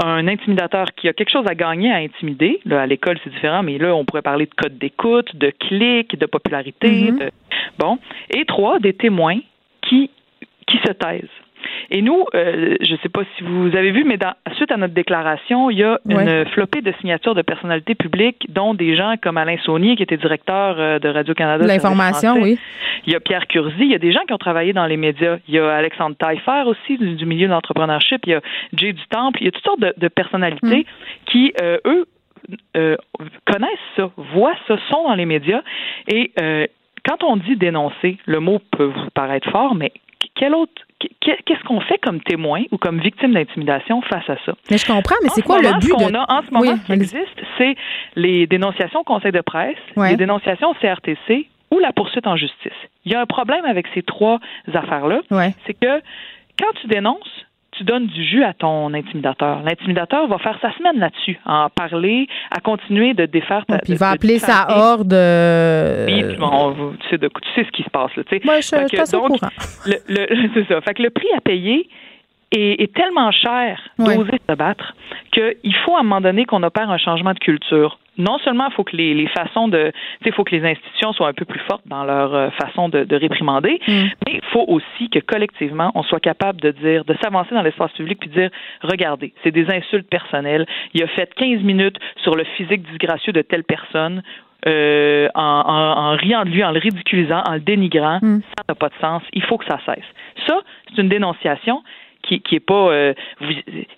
un 0.03 0.27
intimidateur 0.27 0.93
qui 0.95 1.09
a 1.09 1.13
quelque 1.13 1.31
chose 1.31 1.45
à 1.47 1.55
gagner 1.55 1.91
à 1.91 1.97
intimider. 1.97 2.59
Là, 2.65 2.81
à 2.81 2.85
l'école, 2.85 3.17
c'est 3.23 3.29
différent, 3.31 3.63
mais 3.63 3.77
là, 3.77 3.95
on 3.95 4.05
pourrait 4.05 4.21
parler 4.21 4.45
de 4.45 4.53
code 4.53 4.77
d'écoute, 4.77 5.35
de 5.35 5.49
clics, 5.49 6.17
de 6.17 6.25
popularité. 6.25 7.11
Mm-hmm. 7.11 7.29
Bon. 7.77 7.97
Et 8.29 8.45
trois, 8.45 8.79
des 8.79 8.93
témoins 8.93 9.39
qui, 9.81 10.09
qui 10.67 10.77
se 10.77 10.91
taisent. 10.93 11.27
Et 11.93 12.01
nous, 12.01 12.23
euh, 12.33 12.77
je 12.79 12.93
ne 12.93 12.97
sais 12.99 13.09
pas 13.09 13.23
si 13.35 13.43
vous 13.43 13.75
avez 13.75 13.91
vu, 13.91 14.05
mais 14.05 14.15
dans, 14.15 14.33
suite 14.55 14.71
à 14.71 14.77
notre 14.77 14.93
déclaration, 14.93 15.69
il 15.69 15.79
y 15.79 15.83
a 15.83 15.99
une 16.07 16.45
flopée 16.45 16.81
de 16.81 16.93
signatures 17.01 17.35
de 17.35 17.41
personnalités 17.41 17.95
publiques, 17.95 18.45
dont 18.47 18.73
des 18.73 18.95
gens 18.95 19.15
comme 19.21 19.37
Alain 19.37 19.57
Saunier, 19.65 19.97
qui 19.97 20.03
était 20.03 20.15
directeur 20.15 20.77
euh, 20.79 20.99
de 20.99 21.09
Radio-Canada. 21.09 21.67
L'information, 21.67 22.35
oui. 22.35 22.57
Il 23.05 23.11
y 23.11 23.15
a 23.15 23.19
Pierre 23.19 23.45
Curzi, 23.45 23.75
il 23.81 23.91
y 23.91 23.95
a 23.95 23.99
des 23.99 24.13
gens 24.13 24.21
qui 24.25 24.33
ont 24.33 24.37
travaillé 24.37 24.71
dans 24.71 24.85
les 24.85 24.95
médias. 24.95 25.39
Il 25.49 25.55
y 25.55 25.59
a 25.59 25.69
Alexandre 25.69 26.15
Taillefer 26.15 26.63
aussi, 26.65 26.97
du, 26.97 27.25
milieu 27.25 27.47
de 27.47 27.51
l'entrepreneurship. 27.51 28.21
Il 28.25 28.29
y 28.29 28.35
a 28.35 28.41
Jay 28.73 28.93
du 28.93 29.05
Temple. 29.09 29.39
Il 29.41 29.45
y 29.45 29.47
a 29.49 29.51
toutes 29.51 29.65
sortes 29.65 29.81
de, 29.81 30.07
personnalités 30.07 30.85
mm. 30.85 31.25
qui, 31.25 31.53
euh, 31.61 31.77
eux, 31.85 32.05
connaissent 33.45 33.69
ça, 33.97 34.09
voient 34.33 34.55
ça, 34.67 34.77
sont 34.89 35.03
dans 35.03 35.15
les 35.15 35.25
médias. 35.25 35.61
Et 36.07 36.31
quand 37.05 37.23
on 37.23 37.35
dit 37.35 37.57
dénoncer, 37.57 38.17
le 38.25 38.39
mot 38.39 38.59
peut 38.71 38.85
vous 38.85 39.09
paraître 39.13 39.49
fort, 39.51 39.75
mais 39.75 39.91
quel 40.35 40.55
autre 40.55 40.71
qu'est-ce 41.19 41.63
qu'on 41.63 41.81
fait 41.81 41.97
comme 41.99 42.21
témoin 42.21 42.63
ou 42.71 42.77
comme 42.77 42.99
victime 42.99 43.33
d'intimidation 43.33 44.01
face 44.01 44.29
à 44.29 44.37
ça? 44.45 44.53
Mais 44.69 44.77
je 44.77 44.85
comprends, 44.85 45.15
mais 45.23 45.29
c'est 45.29 45.41
quoi 45.41 45.59
le 45.59 45.79
but? 45.79 45.93
Ce 45.97 46.15
a, 46.15 46.25
en 46.29 46.41
ce 46.43 46.51
moment, 46.51 46.77
qui 46.85 46.91
existe, 46.91 47.41
c'est 47.57 47.75
les 48.15 48.47
dénonciations 48.47 48.99
au 48.99 49.03
Conseil 49.03 49.31
de 49.31 49.41
presse, 49.41 49.77
les 49.97 50.15
dénonciations 50.15 50.69
au 50.69 50.73
CRTC 50.75 51.47
ou 51.71 51.79
la 51.79 51.93
poursuite 51.93 52.27
en 52.27 52.35
justice. 52.35 52.71
Il 53.05 53.11
y 53.11 53.15
a 53.15 53.21
un 53.21 53.25
problème 53.25 53.65
avec 53.65 53.87
ces 53.93 54.03
trois 54.03 54.39
affaires-là. 54.73 55.21
C'est 55.65 55.73
que 55.73 56.01
quand 56.59 56.71
tu 56.81 56.87
dénonces, 56.87 57.45
tu 57.81 57.85
donnes 57.85 58.05
du 58.05 58.23
jus 58.23 58.43
à 58.43 58.53
ton 58.53 58.93
intimidateur. 58.93 59.63
L'intimidateur 59.63 60.27
va 60.27 60.37
faire 60.37 60.57
sa 60.61 60.71
semaine 60.77 60.99
là-dessus, 60.99 61.39
à 61.45 61.65
en 61.65 61.69
parler, 61.69 62.27
à 62.51 62.59
continuer 62.59 63.15
de 63.15 63.25
défaire 63.25 63.65
ta. 63.65 63.79
puis 63.79 63.93
il 63.93 63.97
va 63.97 64.09
appeler 64.09 64.37
sa 64.37 64.67
horde. 64.69 65.13
Euh... 65.13 66.05
Oui, 66.05 66.21
tu, 66.21 67.09
sais 67.09 67.17
tu, 67.17 67.27
sais 67.55 67.65
ce 67.65 67.71
qui 67.71 67.83
se 67.83 67.89
passe 67.89 68.15
là. 68.15 68.23
Tu 68.23 68.37
sais. 68.37 68.41
Moi, 68.45 68.57
je, 68.57 68.67
suis 68.67 68.77
donc, 69.11 69.39
c'est 70.53 70.67
ça. 70.67 70.81
Fait 70.81 70.93
que 70.93 71.01
le 71.01 71.09
prix 71.09 71.27
à 71.35 71.41
payer, 71.41 71.89
est, 72.51 72.93
tellement 72.93 73.31
cher 73.31 73.79
d'oser 73.97 74.39
se 74.49 74.55
battre 74.55 74.93
qu'il 75.31 75.75
faut 75.85 75.95
à 75.95 76.01
un 76.01 76.03
moment 76.03 76.21
donné 76.21 76.45
qu'on 76.45 76.63
opère 76.63 76.89
un 76.89 76.97
changement 76.97 77.33
de 77.33 77.39
culture 77.39 77.97
non 78.17 78.37
seulement 78.39 78.67
il 78.69 78.73
faut 78.73 78.83
que 78.83 78.95
les, 78.95 79.27
façons 79.27 79.67
de, 79.67 79.91
il 80.25 80.33
faut 80.33 80.43
que 80.43 80.55
les 80.55 80.65
institutions 80.69 81.13
soient 81.13 81.29
un 81.29 81.33
peu 81.33 81.45
plus 81.45 81.61
fortes 81.61 81.87
dans 81.87 82.03
leur 82.03 82.33
euh, 82.33 82.49
façon 82.51 82.89
de, 82.89 83.15
réprimander, 83.15 83.79
mm. 83.87 83.93
mais 84.25 84.33
il 84.35 84.45
faut 84.51 84.65
aussi 84.67 85.09
que 85.09 85.19
collectivement 85.19 85.91
on 85.95 86.03
soit 86.03 86.19
capable 86.19 86.61
de 86.61 86.71
dire, 86.71 87.05
de 87.05 87.15
s'avancer 87.21 87.53
dans 87.55 87.61
l'espace 87.61 87.91
public 87.93 88.19
puis 88.19 88.29
de 88.29 88.33
dire, 88.33 88.49
regardez, 88.81 89.33
c'est 89.43 89.51
des 89.51 89.69
insultes 89.69 90.09
personnelles. 90.09 90.65
Il 90.93 91.03
a 91.03 91.07
fait 91.07 91.33
15 91.35 91.61
minutes 91.61 91.97
sur 92.23 92.35
le 92.35 92.43
physique 92.43 92.83
disgracieux 92.89 93.33
de 93.33 93.41
telle 93.41 93.63
personne. 93.63 94.21
Euh, 94.67 95.27
en, 95.33 96.15
riant 96.17 96.43
de 96.43 96.51
lui, 96.51 96.63
en 96.63 96.69
le 96.69 96.77
ridiculisant, 96.79 97.41
en 97.47 97.53
le 97.53 97.61
dénigrant, 97.61 98.19
mm. 98.21 98.41
ça 98.41 98.63
n'a 98.69 98.75
pas 98.75 98.89
de 98.89 98.93
sens. 99.01 99.23
Il 99.33 99.41
faut 99.41 99.57
que 99.57 99.65
ça 99.65 99.79
cesse. 99.87 100.05
Ça, 100.45 100.59
c'est 100.87 101.01
une 101.01 101.09
dénonciation, 101.09 101.81
qui, 102.21 102.41
qui 102.41 102.55
est 102.55 102.59
pas 102.59 102.91
euh, 102.91 103.13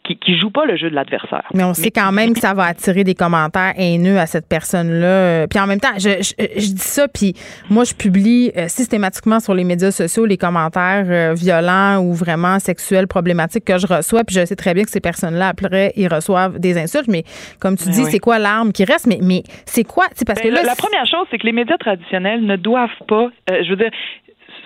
qui, 0.03 0.17
qui, 0.17 0.37
joue 0.37 0.49
pas 0.49 0.65
le 0.65 0.75
jeu 0.75 0.89
de 0.89 0.95
l'adversaire. 0.95 1.43
Mais 1.53 1.63
on 1.63 1.73
sait 1.73 1.91
quand 1.91 2.11
même 2.11 2.33
que 2.33 2.39
ça 2.39 2.53
va 2.53 2.65
attirer 2.65 3.03
des 3.03 3.15
commentaires 3.15 3.73
haineux 3.77 4.17
à 4.17 4.25
cette 4.25 4.47
personne-là. 4.47 5.47
Puis 5.47 5.59
en 5.59 5.67
même 5.67 5.79
temps, 5.79 5.93
je, 5.97 6.21
je, 6.21 6.73
dis 6.73 6.77
ça, 6.77 7.07
puis 7.07 7.33
moi 7.69 7.83
je 7.83 7.93
publie 7.93 8.51
euh, 8.57 8.67
systématiquement 8.67 9.39
sur 9.39 9.53
les 9.53 9.63
médias 9.63 9.91
sociaux 9.91 10.25
les 10.25 10.37
commentaires 10.37 11.05
euh, 11.07 11.33
violents 11.33 11.99
ou 11.99 12.13
vraiment 12.13 12.59
sexuels 12.59 13.07
problématiques 13.07 13.65
que 13.65 13.77
je 13.77 13.87
reçois. 13.87 14.23
Puis 14.23 14.35
je 14.35 14.45
sais 14.45 14.55
très 14.55 14.73
bien 14.73 14.83
que 14.83 14.91
ces 14.91 15.01
personnes-là 15.01 15.49
après 15.49 15.93
ils 15.95 16.07
reçoivent 16.07 16.59
des 16.59 16.77
insultes. 16.77 17.07
Mais 17.07 17.23
comme 17.59 17.77
tu 17.77 17.85
ben 17.85 17.93
dis, 17.93 18.05
c'est 18.05 18.19
quoi 18.19 18.39
l'arme 18.39 18.71
qui 18.71 18.85
reste? 18.85 19.07
Mais 19.07 19.19
mais 19.21 19.43
c'est 19.65 19.83
quoi? 19.83 20.05
C'est 20.13 20.25
parce 20.25 20.41
ben, 20.41 20.49
que 20.49 20.55
là, 20.55 20.63
la, 20.63 20.75
première 20.75 21.05
chose, 21.05 21.27
c'est 21.31 21.37
que 21.37 21.45
les 21.45 21.51
médias 21.51 21.77
traditionnels 21.77 22.45
ne 22.45 22.55
doivent 22.55 22.89
pas. 23.07 23.29
je 23.47 23.69
veux 23.69 23.75
dire, 23.75 23.91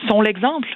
sont 0.08 0.22
l'exemple 0.22 0.68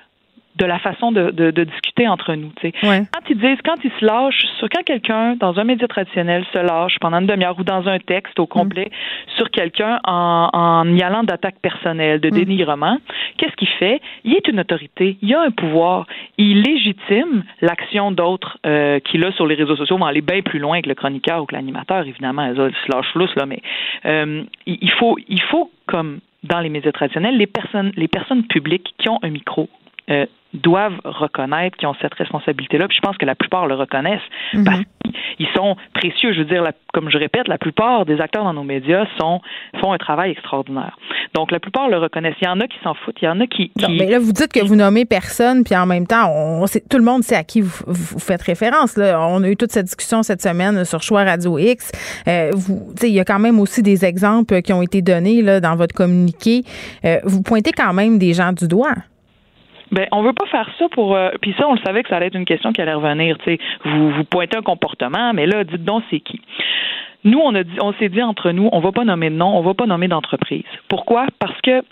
de 0.56 0.66
la 0.66 0.80
façon 0.80 1.12
de, 1.12 1.32
de, 1.32 1.52
de 1.52 1.64
discuter 1.64 2.08
entre 2.08 2.34
nous. 2.36 2.52
sais. 2.62 2.74
Quand 2.82 3.30
ils 3.30 3.38
disent, 3.38 3.60
quand 3.64 3.78
ils 3.84 3.92
se 4.00 4.06
lâchent, 4.06 4.46
sur 4.60 4.70
quand 4.70 4.84
quelqu'un 4.84 5.36
dans 5.36 5.58
un 5.60 5.64
média 5.64 5.88
traditionnel 5.88 6.46
se 6.54 6.60
lâche 6.60 6.98
pendant 7.00 7.20
une 7.20 7.28
demi-heure 7.28 7.58
ou 7.58 7.64
dans 7.64 7.88
un 7.88 8.00
texte 8.00 8.40
au 8.40 8.48
complet 8.48 8.86
mm. 8.86 9.38
sur 9.38 9.50
quelqu'un 9.50 10.00
en, 10.06 10.50
en 10.52 10.96
y 10.96 11.02
allant 11.02 11.24
d'attaque 11.24 11.60
personnelle, 11.62 12.20
de 12.20 12.28
mm. 12.30 12.32
dénigrement, 12.32 12.98
qu'est-ce 13.38 13.56
qu'il 13.56 13.70
fait? 13.80 14.02
Il 14.24 14.34
est 14.34 14.48
une 14.48 14.60
autorité, 14.60 15.18
il 15.22 15.34
a 15.34 15.42
un 15.42 15.52
pouvoir, 15.52 16.06
il 16.38 16.62
légitime 16.62 17.44
l'action 17.62 18.12
d'autres 18.12 18.58
euh, 18.66 19.00
qu'il 19.00 19.24
a 19.24 19.32
sur 19.32 19.48
les 19.48 19.56
réseaux 19.56 19.76
sociaux. 19.76 19.96
On 19.96 20.00
va 20.00 20.08
aller 20.08 20.22
bien 20.22 20.42
plus 20.42 20.60
loin 20.60 20.82
que 20.82 20.90
le 20.90 20.96
chroniqueur 20.96 21.42
ou 21.42 21.46
que 21.46 21.56
l'animateur, 21.56 22.06
évidemment, 22.06 22.46
ils 22.46 22.56
se 22.56 22.92
lâchent 22.92 23.16
lousse 23.16 23.36
là, 23.36 23.46
mais 23.46 23.62
euh, 24.06 24.44
il 24.66 24.92
faut, 24.92 25.18
il 25.28 25.42
faut 25.42 25.72
comme 25.88 26.20
dans 26.44 26.60
les 26.60 26.70
médias 26.70 26.92
traditionnels, 26.92 27.38
les 27.38 27.48
personnes, 27.48 27.92
les 27.96 28.08
personnes 28.08 28.44
publiques 28.48 28.94
qui 28.98 29.10
ont 29.10 29.20
un 29.22 29.30
micro 29.30 29.70
euh, 30.10 30.26
doivent 30.54 31.00
reconnaître 31.06 31.78
qu'ils 31.78 31.88
ont 31.88 31.96
cette 32.02 32.14
responsabilité-là. 32.14 32.88
Puis 32.88 32.98
je 32.98 33.02
pense 33.02 33.18
que 33.18 33.26
la 33.26 33.36
plupart 33.36 33.68
le 33.68 33.76
reconnaissent 33.76 34.20
mhm. 34.54 34.66
parce 34.66 34.82
qu'ils 35.38 35.48
sont 35.56 35.78
précieux. 35.94 36.34
Je 36.34 36.40
veux 36.40 36.46
dire, 36.46 36.64
comme 36.94 37.10
je 37.10 37.18
répète, 37.18 37.48
la 37.48 37.58
plupart 37.58 38.06
des 38.06 38.20
acteurs 38.20 38.44
dans 38.44 38.54
nos 38.54 38.64
médias 38.64 39.06
sont, 39.18 39.42
font 39.80 39.94
un 39.94 39.98
travail 39.98 40.32
extraordinaire. 40.32 40.98
Donc, 41.34 41.52
la 41.52 41.60
plupart 41.60 41.88
le 41.88 41.98
reconnaissent. 41.98 42.36
Il 42.42 42.46
y 42.46 42.50
en 42.50 42.60
a 42.60 42.68
qui 42.68 42.78
s'en 42.84 42.94
foutent, 42.94 43.16
il 43.22 43.26
y 43.26 43.28
en 43.30 43.40
a 43.40 43.48
qui... 43.48 43.72
mais 43.78 44.08
là, 44.08 44.20
vous 44.20 44.34
dites 44.34 44.52
que 44.52 44.64
vous 44.66 44.76
nommez 44.76 45.06
personne, 45.06 45.64
puis 45.64 45.76
en 45.76 45.86
même 45.86 46.06
temps, 46.06 46.30
on, 46.30 46.66
tout 46.66 46.98
le 46.98 47.04
monde 47.04 47.24
sait 47.24 47.36
à 47.36 47.44
qui 47.44 47.62
vous, 47.62 48.20
faites 48.20 48.42
référence. 48.42 48.98
Là. 48.98 49.20
On 49.22 49.42
a 49.44 49.50
eu 49.50 49.56
toute 49.56 49.72
cette 49.72 49.86
discussion 49.86 50.24
cette 50.24 50.42
semaine 50.42 50.84
sur 50.84 51.02
Choix 51.02 51.24
Radio 51.24 51.58
X. 51.58 51.92
Euh, 52.28 52.52
vous, 52.54 52.94
il 53.04 53.10
y 53.10 53.20
a 53.20 53.26
quand 53.26 53.40
même 53.40 53.60
aussi 53.60 53.82
des 53.82 54.04
exemples 54.04 54.62
qui 54.62 54.74
ont 54.74 54.82
été 54.82 55.02
donnés 55.02 55.42
là, 55.42 55.62
dans 55.62 55.76
votre 55.76 55.96
communiqué. 55.96 56.64
Euh, 57.06 57.20
vous 57.24 57.42
pointez 57.42 57.72
quand 57.72 57.94
même 57.94 58.20
des 58.20 58.34
gens 58.34 58.52
du 58.52 58.68
doigt. 58.68 58.96
Ben, 59.92 60.08
on 60.12 60.22
veut 60.24 60.34
pas 60.34 60.46
faire 60.46 60.70
ça 60.80 60.88
pour. 60.90 61.16
Euh, 61.16 61.32
puis 61.42 61.54
ça, 61.60 61.68
on 61.68 61.74
le 61.74 61.82
savait 61.86 62.04
que 62.04 62.10
ça 62.10 62.18
allait 62.18 62.28
être 62.28 62.36
une 62.36 62.46
question 62.46 62.72
qui 62.72 62.82
allait 62.82 62.94
revenir. 62.94 63.38
Tu 63.40 63.52
sais, 63.52 63.60
vous 63.84 64.12
vous 64.12 64.24
pointez 64.24 64.58
un 64.58 64.62
comportement, 64.62 65.34
mais 65.34 65.46
là, 65.46 65.64
dites 65.64 65.84
donc 65.84 66.04
c'est 66.10 66.20
qui. 66.20 66.40
Nous, 67.24 67.40
on 67.40 67.54
a 67.54 67.64
dit, 67.64 67.78
on 67.82 67.94
s'est 67.94 68.10
dit 68.10 68.22
entre 68.22 68.52
nous, 68.52 68.70
on 68.72 68.80
va 68.80 68.92
pas 68.92 69.04
nommer 69.04 69.30
de 69.30 69.36
nom, 69.36 69.56
on 69.58 69.62
va 69.62 69.74
pas 69.74 69.86
nommer 69.86 70.08
d'entreprise. 70.08 70.64
Pourquoi? 70.88 71.28
Parce 71.40 71.60
que 71.62 71.84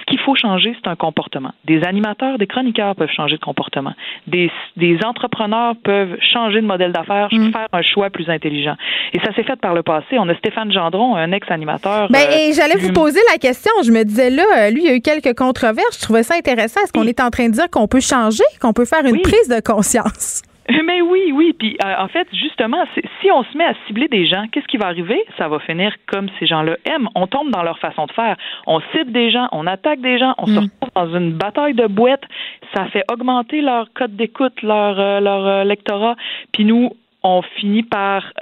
ce 0.00 0.06
qu'il 0.06 0.18
faut 0.20 0.34
changer, 0.34 0.74
c'est 0.82 0.88
un 0.88 0.96
comportement. 0.96 1.52
Des 1.64 1.82
animateurs, 1.84 2.38
des 2.38 2.46
chroniqueurs 2.46 2.94
peuvent 2.94 3.10
changer 3.10 3.36
de 3.36 3.40
comportement. 3.40 3.92
Des, 4.26 4.50
des 4.76 4.98
entrepreneurs 5.04 5.74
peuvent 5.82 6.16
changer 6.32 6.60
de 6.60 6.66
modèle 6.66 6.92
d'affaires, 6.92 7.28
mm. 7.30 7.52
faire 7.52 7.68
un 7.72 7.82
choix 7.82 8.10
plus 8.10 8.28
intelligent. 8.28 8.76
Et 9.12 9.20
ça 9.20 9.32
s'est 9.34 9.44
fait 9.44 9.56
par 9.56 9.74
le 9.74 9.82
passé. 9.82 10.18
On 10.18 10.28
a 10.28 10.34
Stéphane 10.36 10.72
Gendron, 10.72 11.16
un 11.16 11.32
ex-animateur. 11.32 12.08
Ben, 12.10 12.26
et 12.30 12.52
j'allais 12.52 12.76
vous 12.76 12.92
poser 12.92 13.20
la 13.32 13.38
question. 13.38 13.72
Je 13.84 13.90
me 13.90 14.04
disais 14.04 14.30
là, 14.30 14.70
lui, 14.70 14.82
il 14.82 14.88
y 14.88 14.90
a 14.90 14.94
eu 14.94 15.00
quelques 15.00 15.36
controverses. 15.36 15.98
Je 15.98 16.02
trouvais 16.02 16.22
ça 16.22 16.34
intéressant. 16.34 16.80
Est-ce 16.82 16.92
qu'on 16.92 17.06
est 17.06 17.20
en 17.20 17.30
train 17.30 17.48
de 17.48 17.52
dire 17.52 17.70
qu'on 17.70 17.88
peut 17.88 18.00
changer, 18.00 18.44
qu'on 18.60 18.72
peut 18.72 18.84
faire 18.86 19.04
une 19.04 19.20
prise 19.20 19.48
de 19.48 19.60
conscience? 19.60 20.42
Mais 20.84 21.02
oui, 21.02 21.32
oui. 21.32 21.54
Puis 21.58 21.76
euh, 21.84 21.94
en 21.98 22.08
fait, 22.08 22.26
justement, 22.32 22.84
si 23.20 23.30
on 23.30 23.42
se 23.44 23.56
met 23.56 23.64
à 23.64 23.74
cibler 23.86 24.08
des 24.08 24.26
gens, 24.26 24.44
qu'est-ce 24.50 24.66
qui 24.66 24.76
va 24.76 24.86
arriver? 24.86 25.22
Ça 25.36 25.48
va 25.48 25.58
finir 25.58 25.94
comme 26.06 26.28
ces 26.38 26.46
gens-là 26.46 26.76
aiment. 26.86 27.08
On 27.14 27.26
tombe 27.26 27.50
dans 27.50 27.62
leur 27.62 27.78
façon 27.78 28.06
de 28.06 28.12
faire. 28.12 28.36
On 28.66 28.80
cible 28.92 29.12
des 29.12 29.30
gens, 29.30 29.48
on 29.52 29.66
attaque 29.66 30.00
des 30.00 30.18
gens, 30.18 30.34
on 30.38 30.46
se 30.46 30.52
mm. 30.52 30.58
retrouve 30.58 30.90
dans 30.94 31.16
une 31.16 31.32
bataille 31.32 31.74
de 31.74 31.86
boîtes. 31.86 32.24
Ça 32.74 32.86
fait 32.86 33.04
augmenter 33.12 33.60
leur 33.60 33.92
code 33.92 34.16
d'écoute, 34.16 34.62
leur, 34.62 34.98
euh, 34.98 35.20
leur 35.20 35.46
euh, 35.46 35.64
lectorat. 35.64 36.16
Puis 36.52 36.64
nous, 36.64 36.90
on 37.22 37.42
finit 37.42 37.82
par 37.82 38.32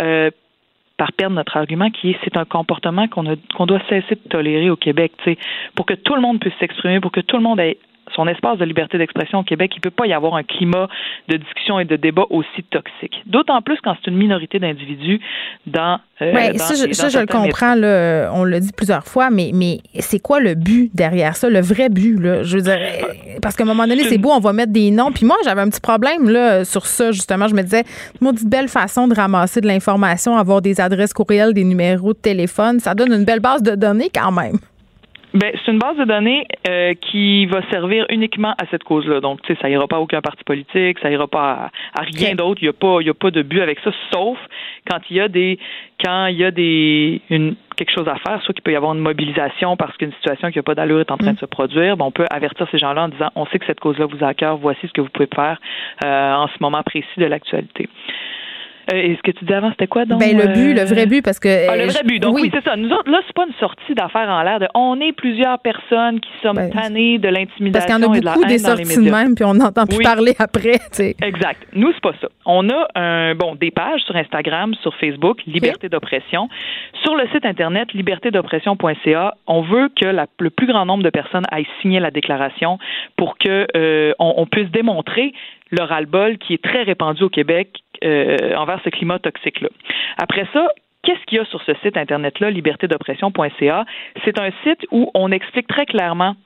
par 0.99 1.13
perdre 1.13 1.35
notre 1.35 1.57
argument 1.57 1.91
qui 1.91 2.11
est 2.11 2.19
c'est 2.23 2.37
un 2.37 2.45
comportement 2.45 3.09
qu'on 3.09 3.25
qu'on 3.55 3.67
doit 3.67 3.81
cesser 3.89 4.15
de 4.15 4.29
tolérer 4.29 4.71
au 4.71 4.77
Québec, 4.77 5.13
pour 5.75 5.87
que 5.87 5.95
tout 5.95 6.15
le 6.15 6.21
monde 6.21 6.39
puisse 6.39 6.55
s'exprimer, 6.61 7.01
pour 7.01 7.11
que 7.11 7.21
tout 7.21 7.37
le 7.37 7.43
monde 7.43 7.59
ait 7.61 7.79
son 8.15 8.27
espace 8.29 8.59
de 8.59 8.65
liberté 8.65 8.99
d'expression 8.99 9.41
au 9.41 9.43
Québec, 9.43 9.73
il 9.75 9.79
ne 9.79 9.83
peut 9.83 9.91
pas 9.91 10.07
y 10.07 10.13
avoir 10.13 10.35
un 10.35 10.43
climat 10.43 10.89
de 11.29 11.37
discussion 11.37 11.79
et 11.79 11.85
de 11.85 11.97
débat 11.97 12.25
aussi 12.31 12.63
toxique. 12.71 13.23
D'autant 13.27 13.61
plus 13.63 13.79
quand 13.83 13.95
c'est 14.03 14.11
une 14.11 14.17
minorité 14.17 14.59
d'individus 14.59 15.21
dans. 15.67 15.99
Euh, 16.21 16.53
ça, 16.57 16.75
je, 17.09 17.19
le 17.19 17.27
comprends, 17.27 17.75
là, 17.75 18.31
on 18.35 18.45
l'a 18.45 18.61
dit 18.61 18.71
plusieurs 18.77 19.05
fois, 19.05 19.31
mais, 19.31 19.51
mais 19.53 19.79
c'est 19.99 20.21
quoi 20.21 20.41
le 20.41 20.55
but 20.55 20.91
derrière 20.95 21.37
ça, 21.37 21.51
le 21.51 21.61
vrai 21.61 21.89
but? 21.89 22.19
Là? 22.21 22.43
Je 22.43 22.57
veux 22.57 22.63
dire, 22.63 22.79
parce 23.41 23.57
qu'à 23.57 23.65
un 23.65 23.67
moment 23.67 23.87
donné, 23.87 24.05
c'est 24.05 24.19
beau, 24.19 24.31
on 24.31 24.41
va 24.41 24.53
mettre 24.53 24.73
des 24.73 24.91
noms. 24.91 25.11
Puis 25.11 25.27
moi, 25.27 25.37
j'avais 25.45 25.61
un 25.61 25.69
petit 25.69 25.81
problème 25.81 26.29
là, 26.29 26.65
sur 26.65 26.87
ça, 26.87 27.11
justement. 27.11 27.49
Je 27.49 27.55
me 27.55 27.63
disais, 27.63 27.85
une 28.21 28.33
belle 28.49 28.69
façon 28.69 29.09
de 29.09 29.15
ramasser 29.15 29.61
de 29.61 29.67
l'information, 29.67 30.37
avoir 30.37 30.63
des 30.63 30.81
adresses 30.81 31.13
courriels, 31.13 31.55
des 31.55 31.65
numéros 31.65 32.13
de 32.13 32.19
téléphone, 32.19 32.79
ça 32.79 32.95
donne 32.95 33.13
une 33.13 33.25
belle 33.25 33.41
base 33.41 33.63
de 33.63 33.75
données 33.75 34.11
quand 34.15 34.33
même. 34.33 34.59
Ben, 35.35 35.51
c'est 35.65 35.73
une 35.73 35.79
base 35.79 35.97
de 35.97 36.05
données 36.05 36.47
euh, 36.69 36.93
qui 36.95 37.47
va 37.47 37.63
servir 37.71 38.05
uniquement 38.11 38.55
à 38.61 38.67
cette 38.71 38.85
cause-là. 38.85 39.21
Donc, 39.21 39.41
tu 39.43 39.55
sais, 39.55 39.61
ça 39.63 39.71
ira 39.71 39.87
pas 39.89 39.97
à 39.97 40.01
aucun 40.01 40.21
parti 40.21 40.45
politique, 40.45 40.99
ça 41.01 41.11
ira 41.11 41.27
pas 41.27 41.71
à, 41.95 42.03
rien 42.03 42.35
d'autre. 42.35 42.61
Il 42.63 42.67
y 42.67 42.69
a 42.69 42.75
pas, 42.75 42.99
il 43.01 43.07
y 43.07 43.11
a 43.11 43.15
pas 43.15 43.31
de 43.31 43.41
but 43.41 43.61
avec 43.63 43.79
ça, 43.81 43.91
sauf 44.13 44.39
quand 44.91 44.99
il 45.09 45.17
y 45.17 45.21
a 45.21 45.29
des, 45.29 45.59
quand 46.05 46.27
il 46.27 46.37
y 46.37 46.45
a 46.45 46.51
des, 46.51 47.23
une, 47.31 47.57
quelque 47.77 47.93
chose 47.93 48.09
à 48.09 48.17
faire, 48.17 48.43
soit 48.43 48.53
qu'il 48.53 48.63
peut 48.63 48.73
y 48.73 48.77
avoir 48.77 48.93
une 48.93 49.01
mobilisation 49.01 49.77
parce 49.77 49.97
qu'une 49.97 50.13
situation 50.13 50.51
qui 50.51 50.59
n'a 50.59 50.63
pas 50.63 50.75
d'allure 50.75 51.01
est 51.01 51.11
en 51.11 51.17
train 51.17 51.33
de 51.33 51.37
mm. 51.37 51.41
se 51.41 51.47
produire. 51.47 51.97
Ben, 51.97 52.05
on 52.05 52.11
peut 52.11 52.27
avertir 52.31 52.67
ces 52.71 52.79
gens-là 52.79 53.05
en 53.05 53.09
disant, 53.09 53.31
on 53.35 53.47
sait 53.47 53.59
que 53.59 53.67
cette 53.67 53.81
cause-là 53.81 54.07
vous 54.07 54.23
a 54.23 54.29
à 54.29 54.35
cœur, 54.35 54.59
voici 54.59 54.87
ce 54.87 54.93
que 54.93 55.01
vous 55.01 55.09
pouvez 55.09 55.29
faire 55.35 55.59
euh, 56.05 56.35
en 56.35 56.49
ce 56.49 56.55
moment 56.61 56.83
précis 56.83 57.07
de 57.17 57.27
l'actualité. 57.27 57.89
Euh, 58.93 58.97
et 58.97 59.17
ce 59.17 59.23
que 59.23 59.31
tu 59.31 59.45
disais 59.45 59.57
avant, 59.57 59.71
c'était 59.71 59.87
quoi 59.87 60.05
donc? 60.05 60.21
Ben, 60.21 60.37
le 60.37 60.49
but, 60.49 60.75
le 60.75 60.85
vrai 60.85 61.07
but, 61.07 61.23
parce 61.23 61.39
que. 61.39 61.69
Ah, 61.69 61.77
le 61.77 61.87
vrai 61.87 62.03
but. 62.05 62.21
Donc, 62.21 62.35
oui, 62.35 62.51
c'est 62.53 62.63
ça. 62.63 62.77
Nous 62.77 62.91
autres, 62.91 63.11
là, 63.11 63.21
c'est 63.27 63.35
pas 63.35 63.47
une 63.47 63.55
sortie 63.55 63.95
d'affaires 63.95 64.29
en 64.29 64.43
l'air 64.43 64.61
de 64.61 64.69
on 64.75 65.01
est 65.01 65.13
plusieurs 65.13 65.59
personnes 65.61 66.21
qui 66.21 66.31
sommes 66.43 66.57
ben, 66.57 66.71
tannées 66.71 67.19
de 67.19 67.29
l'intimidation. 67.29 67.73
Parce 67.73 67.87
qu'il 67.87 67.95
y 67.95 68.07
en 68.07 68.13
a 68.13 68.35
beaucoup 68.35 68.49
des 68.49 68.59
sorties 68.59 69.05
de 69.05 69.11
même, 69.11 69.35
puis 69.35 69.45
on 69.45 69.55
n'entend 69.55 69.87
plus 69.87 70.03
parler 70.03 70.35
après, 70.39 70.79
Exact. 71.23 71.67
Nous, 71.75 71.93
c'est 71.93 72.03
pas 72.03 72.13
ça. 72.21 72.29
On 72.45 72.69
a 72.69 72.89
un, 72.95 73.35
bon, 73.35 73.55
des 73.55 73.71
pages 73.71 74.01
sur 74.03 74.17
Instagram, 74.17 74.75
sur 74.83 74.95
Facebook, 74.97 75.43
Liberté 75.47 75.89
d'oppression. 75.89 76.49
Sur 77.03 77.17
le 77.17 77.27
site 77.29 77.45
Internet, 77.45 77.93
libertédoppression.ca, 77.95 79.35
on 79.47 79.63
veut 79.63 79.89
que 80.01 80.07
le 80.39 80.51
plus 80.51 80.67
grand 80.67 80.87
nombre 80.87 81.03
de 81.03 81.11
personnes 81.11 81.45
aillent 81.51 81.67
signer 81.81 82.01
la 82.01 82.11
déclaration 82.11 82.79
pour 83.17 83.39
que 83.39 83.67
euh, 83.77 84.13
on, 84.19 84.47
puisse 84.47 84.71
démontrer 84.71 85.33
le 85.73 85.83
ras-le-bol 85.83 86.39
qui 86.39 86.55
est 86.55 86.63
très 86.63 86.83
répandu 86.83 87.25
au 87.25 87.29
Québec 87.29 87.81
euh, 88.05 88.55
envers 88.57 88.81
ce 88.85 88.91
climat 88.91 89.19
toxique-là. 89.19 89.69
Après 90.19 90.47
ça, 90.53 90.69
Qu'est-ce 91.03 91.25
qu'il 91.27 91.39
y 91.39 91.41
a 91.41 91.45
sur 91.47 91.61
ce 91.63 91.75
site 91.83 91.97
Internet-là, 91.97 92.51
libertédoppression.ca? 92.51 93.85
C'est 94.25 94.39
un 94.39 94.51
site 94.63 94.87
où 94.93 95.11
on 95.15 95.33
explique 95.33 95.67
très 95.67 95.85
clairement 95.85 96.37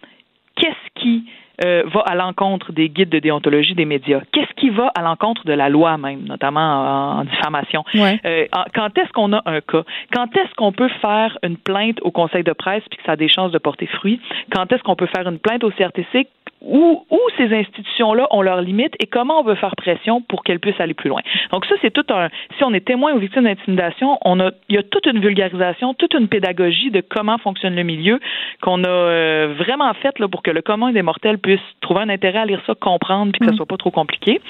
qu'est-ce 0.57 1.01
qui 1.01 1.27
euh, 1.65 1.83
va 1.87 2.01
à 2.01 2.15
l'encontre 2.15 2.73
des 2.73 2.89
guides 2.89 3.09
de 3.09 3.19
déontologie 3.19 3.75
des 3.75 3.85
médias? 3.85 4.21
Qu'est-ce 4.33 4.53
qui 4.55 4.71
va 4.71 4.91
à 4.95 5.03
l'encontre 5.03 5.45
de 5.45 5.53
la 5.53 5.69
loi 5.69 5.97
même, 5.99 6.25
notamment 6.25 7.19
en, 7.19 7.25
diffamation? 7.25 7.85
Euh, 7.95 8.47
quand 8.75 8.97
est-ce 8.99 9.13
qu'on 9.13 9.33
a 9.33 9.43
un 9.47 9.61
cas? 9.61 9.83
Quand 10.13 10.37
est-ce 10.37 10.55
qu'on 10.55 10.73
peut 10.73 10.91
faire 11.01 11.39
une 11.43 11.57
plainte 11.57 11.99
au 12.03 12.11
conseil 12.11 12.43
de 12.43 12.53
presse 12.53 12.83
puis 12.91 12.99
que 12.99 13.05
ça 13.05 13.13
a 13.13 13.17
des 13.17 13.29
chances 13.29 13.53
de 13.53 13.59
porter 13.59 13.87
fruit? 13.87 14.21
Quand 14.53 14.71
est-ce 14.73 14.83
qu'on 14.83 14.97
peut 14.97 15.09
faire 15.15 15.27
une 15.29 15.39
plainte 15.39 15.65
au 15.65 15.71
CRTC 15.71 16.29
où, 16.63 17.05
où 17.11 17.21
ces 17.37 17.53
institutions-là 17.55 18.27
ont 18.31 18.43
leurs 18.43 18.61
limites 18.61 18.95
et 18.99 19.07
comment 19.07 19.41
on 19.41 19.45
veut 19.45 19.55
faire 19.55 19.77
pression 19.77 20.21
pour 20.23 20.43
qu'elles 20.43 20.59
puissent 20.59 20.81
aller 20.81 20.95
plus 20.95 21.09
loin? 21.09 21.21
Donc 21.53 21.65
ça, 21.67 21.75
c'est 21.83 21.93
tout 21.93 22.05
un. 22.11 22.29
Si 22.57 22.65
on 22.65 22.73
est 22.73 22.85
témoin 22.85 23.13
ou 23.13 23.19
victime 23.19 23.45
d'intimidation, 23.45 24.19
on 24.25 24.41
a, 24.41 24.51
il 24.69 24.77
y 24.77 24.79
a 24.79 24.83
toute 24.83 25.07
une 25.07 25.21
vulgarisation, 25.21 25.95
toute 25.95 26.15
une 26.15 26.29
pédagogie 26.29 26.91
de 26.91 27.03
comment 27.07 27.39
fonctionne 27.39 27.75
le 27.75 27.83
milieu 27.83 28.21
qu'on 28.63 28.83
a 28.85 28.89
euh, 28.89 29.55
vraiment 29.59 29.93
faite 29.95 30.19
là 30.19 30.29
pour 30.29 30.43
que 30.43 30.51
le 30.51 30.63
commun 30.63 30.93
des 30.93 31.03
mortels 31.03 31.39
puisse 31.47 31.61
trouver 31.81 32.01
un 32.01 32.09
intérêt 32.09 32.41
à 32.41 32.45
lire 32.45 32.61
ça, 32.67 32.75
comprendre, 32.75 33.31
puis 33.31 33.39
que 33.39 33.47
ça 33.47 33.53
mm. 33.53 33.57
soit 33.57 33.67
pas 33.67 33.77
trop 33.77 33.93
compliqué. 33.93 34.41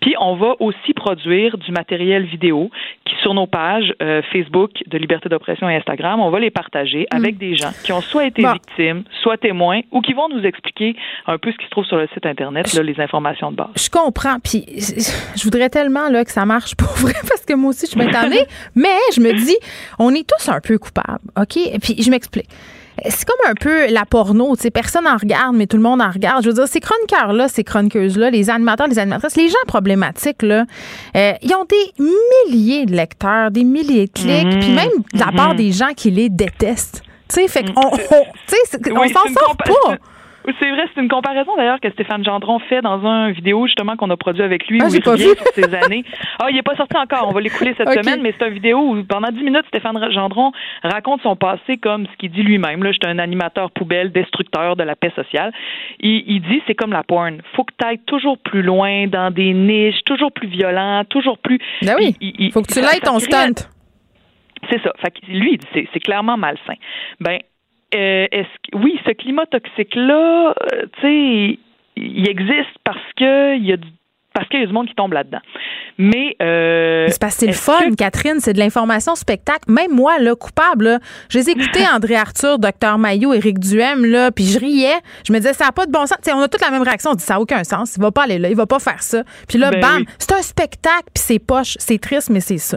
Puis 0.00 0.14
on 0.18 0.36
va 0.36 0.54
aussi 0.58 0.94
produire 0.94 1.58
du 1.58 1.70
matériel 1.70 2.24
vidéo 2.24 2.70
qui 3.04 3.14
sur 3.20 3.34
nos 3.34 3.46
pages 3.46 3.92
euh, 4.02 4.22
Facebook 4.32 4.70
de 4.86 4.96
Liberté 4.96 5.28
d'oppression 5.28 5.68
et 5.68 5.76
Instagram, 5.76 6.20
on 6.20 6.30
va 6.30 6.40
les 6.40 6.50
partager 6.50 7.06
avec 7.10 7.34
mm. 7.34 7.38
des 7.38 7.56
gens 7.56 7.72
qui 7.84 7.92
ont 7.92 8.00
soit 8.00 8.24
été 8.24 8.42
victimes, 8.42 9.04
soit 9.22 9.36
témoins, 9.36 9.80
ou 9.92 10.00
qui 10.00 10.14
vont 10.14 10.30
nous 10.30 10.44
expliquer 10.44 10.96
un 11.26 11.36
peu 11.36 11.52
ce 11.52 11.58
qui 11.58 11.66
se 11.66 11.70
trouve 11.70 11.84
sur 11.84 11.98
le 11.98 12.08
site 12.14 12.24
Internet, 12.24 12.72
là, 12.72 12.82
les 12.82 12.98
informations 13.00 13.50
de 13.50 13.56
base. 13.56 13.68
Je 13.76 13.90
comprends. 13.90 14.38
Puis 14.42 14.64
je 15.36 15.44
voudrais 15.44 15.68
tellement 15.68 16.08
là, 16.08 16.24
que 16.24 16.30
ça 16.32 16.46
marche 16.46 16.74
pour 16.76 16.92
vrai 16.96 17.14
parce 17.28 17.44
que 17.44 17.52
moi 17.52 17.70
aussi, 17.70 17.86
je 17.86 17.90
suis 17.90 18.00
mais 18.74 18.98
je 19.14 19.20
me 19.20 19.32
dis, 19.34 19.56
on 19.98 20.14
est 20.14 20.26
tous 20.26 20.48
un 20.48 20.60
peu 20.60 20.78
coupables. 20.78 21.20
OK? 21.38 21.58
Puis 21.82 22.02
je 22.02 22.10
m'explique. 22.10 22.48
C'est 23.04 23.26
comme 23.26 23.50
un 23.50 23.54
peu 23.54 23.92
la 23.92 24.06
porno, 24.06 24.56
tu 24.56 24.62
sais, 24.62 24.70
personne 24.70 25.06
en 25.06 25.16
regarde, 25.16 25.54
mais 25.54 25.66
tout 25.66 25.76
le 25.76 25.82
monde 25.82 26.00
en 26.00 26.10
regarde. 26.10 26.42
Je 26.42 26.48
veux 26.48 26.54
dire, 26.54 26.66
ces 26.66 26.80
chroniqueurs-là, 26.80 27.48
ces 27.48 27.62
chroniqueuses-là, 27.62 28.30
les 28.30 28.48
animateurs, 28.48 28.88
les 28.88 28.98
animatrices, 28.98 29.36
les 29.36 29.48
gens 29.48 29.54
problématiques, 29.66 30.42
là, 30.42 30.64
euh, 31.16 31.32
ils 31.42 31.54
ont 31.54 31.64
des 31.64 32.04
milliers 32.48 32.86
de 32.86 32.96
lecteurs, 32.96 33.50
des 33.50 33.64
milliers 33.64 34.06
de 34.06 34.12
clics, 34.12 34.54
mhm. 34.54 34.60
puis 34.60 34.72
même 34.72 34.90
de 35.12 35.18
la 35.18 35.32
part 35.32 35.50
mhm. 35.50 35.56
des 35.56 35.72
gens 35.72 35.92
qui 35.94 36.10
les 36.10 36.28
détestent. 36.28 37.02
Tu 37.28 37.40
sais, 37.40 37.48
fait 37.48 37.64
qu'on 37.64 37.80
on, 37.80 39.00
on 39.00 39.08
s'en 39.08 39.34
sort 39.34 39.56
pas. 39.56 39.98
C'est 40.60 40.70
vrai, 40.70 40.84
c'est 40.94 41.00
une 41.00 41.08
comparaison 41.08 41.56
d'ailleurs 41.56 41.80
que 41.80 41.90
Stéphane 41.90 42.24
Gendron 42.24 42.58
fait 42.60 42.80
dans 42.80 43.04
un 43.04 43.30
vidéo 43.30 43.66
justement 43.66 43.96
qu'on 43.96 44.10
a 44.10 44.16
produit 44.16 44.42
avec 44.42 44.68
lui 44.68 44.80
ah, 44.80 44.86
où 44.86 44.94
il 44.94 45.02
revient 45.08 45.34
sur 45.36 45.46
ses 45.54 45.74
années. 45.74 46.04
Ah, 46.38 46.48
il 46.50 46.58
est 46.58 46.62
pas 46.62 46.76
sorti 46.76 46.96
encore, 46.98 47.28
on 47.28 47.32
va 47.32 47.40
l'écouler 47.40 47.74
cette 47.78 47.88
semaine, 48.04 48.20
mais 48.20 48.34
c'est 48.38 48.46
une 48.46 48.52
vidéo 48.52 48.78
où 48.78 49.02
pendant 49.04 49.28
dix 49.28 49.42
minutes, 49.42 49.64
Stéphane 49.68 49.98
Gendron 50.12 50.52
raconte 50.82 51.22
son 51.22 51.34
passé 51.34 51.78
comme 51.78 52.06
ce 52.06 52.16
qu'il 52.18 52.30
dit 52.30 52.42
lui-même. 52.42 52.82
Là, 52.82 52.92
j'étais 52.92 53.06
un 53.06 53.18
animateur 53.18 53.70
poubelle, 53.70 54.12
destructeur 54.12 54.76
de 54.76 54.82
la 54.82 54.96
paix 54.96 55.12
sociale. 55.16 55.52
Il, 56.00 56.24
il 56.26 56.42
dit 56.42 56.62
c'est 56.66 56.74
comme 56.74 56.92
la 56.92 57.04
porn. 57.04 57.40
Faut 57.54 57.64
que 57.64 57.72
tu 57.78 57.86
ailles 57.86 58.00
toujours 58.06 58.38
plus 58.38 58.62
loin 58.62 59.06
dans 59.06 59.30
des 59.30 59.54
niches, 59.54 60.04
toujours 60.04 60.30
plus 60.30 60.48
violent, 60.48 61.04
toujours 61.08 61.38
plus. 61.38 61.58
Ben 61.82 61.94
oui. 61.98 62.14
Il, 62.20 62.52
faut 62.52 62.62
que 62.62 62.72
tu 62.72 62.80
l'ailles 62.80 63.00
ton 63.00 63.18
stunt. 63.18 63.68
C'est 64.70 64.82
ça. 64.82 64.92
Fait 64.98 65.10
que 65.10 65.26
lui, 65.26 65.58
c'est 65.72 66.00
clairement 66.00 66.36
malsain. 66.36 66.74
Ben, 67.20 67.38
euh, 67.94 68.26
est-ce 68.30 68.76
oui, 68.76 68.98
ce 69.06 69.12
climat 69.12 69.46
toxique-là, 69.46 70.54
euh, 70.72 70.86
tu 71.00 71.00
sais, 71.00 71.58
il 71.96 72.28
existe 72.28 72.76
parce 72.84 72.98
que 73.16 73.56
il 73.56 73.64
y 73.64 73.72
a 73.72 73.76
du 73.76 73.88
parce 74.34 74.48
qu'il 74.48 74.60
y 74.60 74.64
a 74.64 74.66
du 74.66 74.72
monde 74.72 74.86
qui 74.86 74.94
tombe 74.94 75.14
là-dedans. 75.14 75.40
Mais 75.96 76.36
euh, 76.42 77.06
c'est 77.08 77.18
parce 77.18 77.36
que 77.36 77.40
c'est 77.40 77.46
le 77.46 77.52
fun, 77.54 77.94
Catherine, 77.96 78.38
c'est 78.38 78.52
de 78.52 78.58
l'information 78.58 79.14
spectacle. 79.14 79.72
Même 79.72 79.92
moi, 79.92 80.18
là, 80.18 80.34
coupable, 80.34 80.84
là, 80.84 80.98
les 81.32 81.48
écoutais 81.48 81.86
André 81.94 82.16
Arthur, 82.16 82.58
Docteur 82.58 82.98
Maillot, 82.98 83.32
Éric 83.32 83.58
Duhem, 83.58 84.04
là, 84.04 84.30
puis 84.30 84.44
je 84.44 84.58
riais. 84.58 84.98
Je 85.26 85.32
me 85.32 85.38
disais, 85.38 85.54
ça 85.54 85.64
n'a 85.64 85.72
pas 85.72 85.86
de 85.86 85.90
bon 85.90 86.04
sens. 86.04 86.18
on 86.30 86.40
a 86.40 86.48
toute 86.48 86.60
la 86.60 86.70
même 86.70 86.82
réaction. 86.82 87.12
On 87.12 87.14
dit, 87.14 87.24
ça 87.24 87.34
n'a 87.34 87.40
aucun 87.40 87.64
sens. 87.64 87.96
Il 87.96 88.02
va 88.02 88.10
pas 88.10 88.24
aller 88.24 88.38
là, 88.38 88.50
il 88.50 88.56
va 88.56 88.66
pas 88.66 88.78
faire 88.78 89.02
ça. 89.02 89.22
Puis 89.48 89.56
là, 89.56 89.70
ben 89.70 89.80
bam, 89.80 90.04
c'est 90.18 90.32
un 90.32 90.42
spectacle, 90.42 91.08
puis 91.14 91.24
c'est 91.24 91.38
poche. 91.38 91.76
C'est 91.78 91.98
triste, 91.98 92.28
mais 92.28 92.40
c'est 92.40 92.58
ça. 92.58 92.76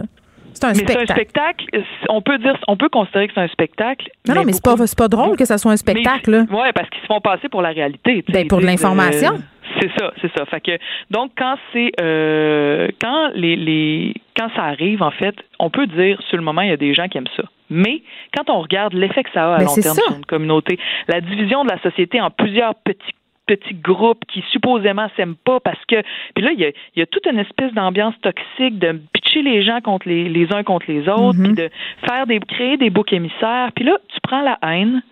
C'est 0.60 0.96
un, 0.96 1.06
spectacle. 1.06 1.64
On 2.08 2.20
peut 2.20 2.38
dire, 2.38 2.56
on 2.68 2.76
peut 2.76 2.88
considérer 2.88 3.28
que 3.28 3.34
c'est 3.34 3.40
un 3.40 3.48
spectacle. 3.48 4.10
Non, 4.28 4.34
non, 4.34 4.42
mais 4.44 4.52
c'est 4.52 4.64
pas, 4.64 4.76
pas 4.76 5.08
drôle 5.08 5.36
que 5.36 5.44
ça 5.44 5.58
soit 5.58 5.72
un 5.72 5.76
spectacle. 5.76 6.46
Oui, 6.50 6.68
parce 6.74 6.88
qu'ils 6.90 7.00
se 7.00 7.06
font 7.06 7.20
passer 7.20 7.48
pour 7.48 7.62
la 7.62 7.70
réalité. 7.70 8.24
Ben, 8.28 8.46
pour 8.46 8.60
de 8.60 8.66
l'information. 8.66 9.38
c'est 9.80 9.90
ça, 9.98 10.12
c'est 10.20 10.30
ça. 10.36 10.44
Fait 10.46 10.60
que 10.60 10.72
donc 11.10 11.32
quand 11.36 11.56
c'est 11.72 11.92
euh, 12.00 12.88
quand 13.00 13.30
les, 13.34 13.56
les 13.56 14.14
quand 14.36 14.48
ça 14.54 14.64
arrive 14.64 15.02
en 15.02 15.10
fait, 15.10 15.34
on 15.58 15.70
peut 15.70 15.86
dire 15.86 16.20
sur 16.28 16.36
le 16.36 16.42
moment 16.42 16.62
il 16.62 16.70
y 16.70 16.72
a 16.72 16.76
des 16.76 16.94
gens 16.94 17.08
qui 17.08 17.18
aiment 17.18 17.24
ça. 17.36 17.44
Mais 17.70 18.02
quand 18.36 18.50
on 18.50 18.60
regarde 18.60 18.94
l'effet 18.94 19.22
que 19.22 19.30
ça 19.32 19.52
a 19.52 19.54
à 19.54 19.58
ben, 19.58 19.64
long 19.66 19.74
terme 19.74 19.96
sur 19.96 20.16
une 20.16 20.26
communauté, 20.26 20.78
la 21.08 21.20
division 21.20 21.64
de 21.64 21.70
la 21.70 21.80
société 21.80 22.20
en 22.20 22.30
plusieurs 22.30 22.74
petits 22.74 23.14
petits 23.46 23.74
groupes 23.74 24.24
qui 24.32 24.44
supposément 24.52 25.08
s'aiment 25.16 25.34
pas 25.34 25.58
parce 25.58 25.84
que 25.86 26.02
puis 26.34 26.44
là 26.44 26.52
il 26.52 26.60
y 26.60 26.64
a, 26.66 26.70
y 26.94 27.02
a 27.02 27.06
toute 27.06 27.26
une 27.26 27.38
espèce 27.38 27.72
d'ambiance 27.72 28.14
toxique 28.22 28.78
de 28.78 29.00
pitcher 29.30 29.42
les 29.42 29.62
gens 29.62 29.80
contre 29.80 30.08
les, 30.08 30.28
les 30.28 30.52
uns 30.52 30.62
contre 30.62 30.86
les 30.90 31.08
autres 31.08 31.38
Mhm. 31.38 31.44
puis 31.44 31.54
de 31.54 31.70
faire 32.08 32.26
des 32.26 32.40
créer 32.40 32.76
des 32.76 32.90
boucs 32.90 33.12
émissaires 33.12 33.70
puis 33.74 33.84
là 33.84 33.96
tu 34.08 34.18
prends 34.22 34.42
la 34.42 34.58
haine 34.62 35.02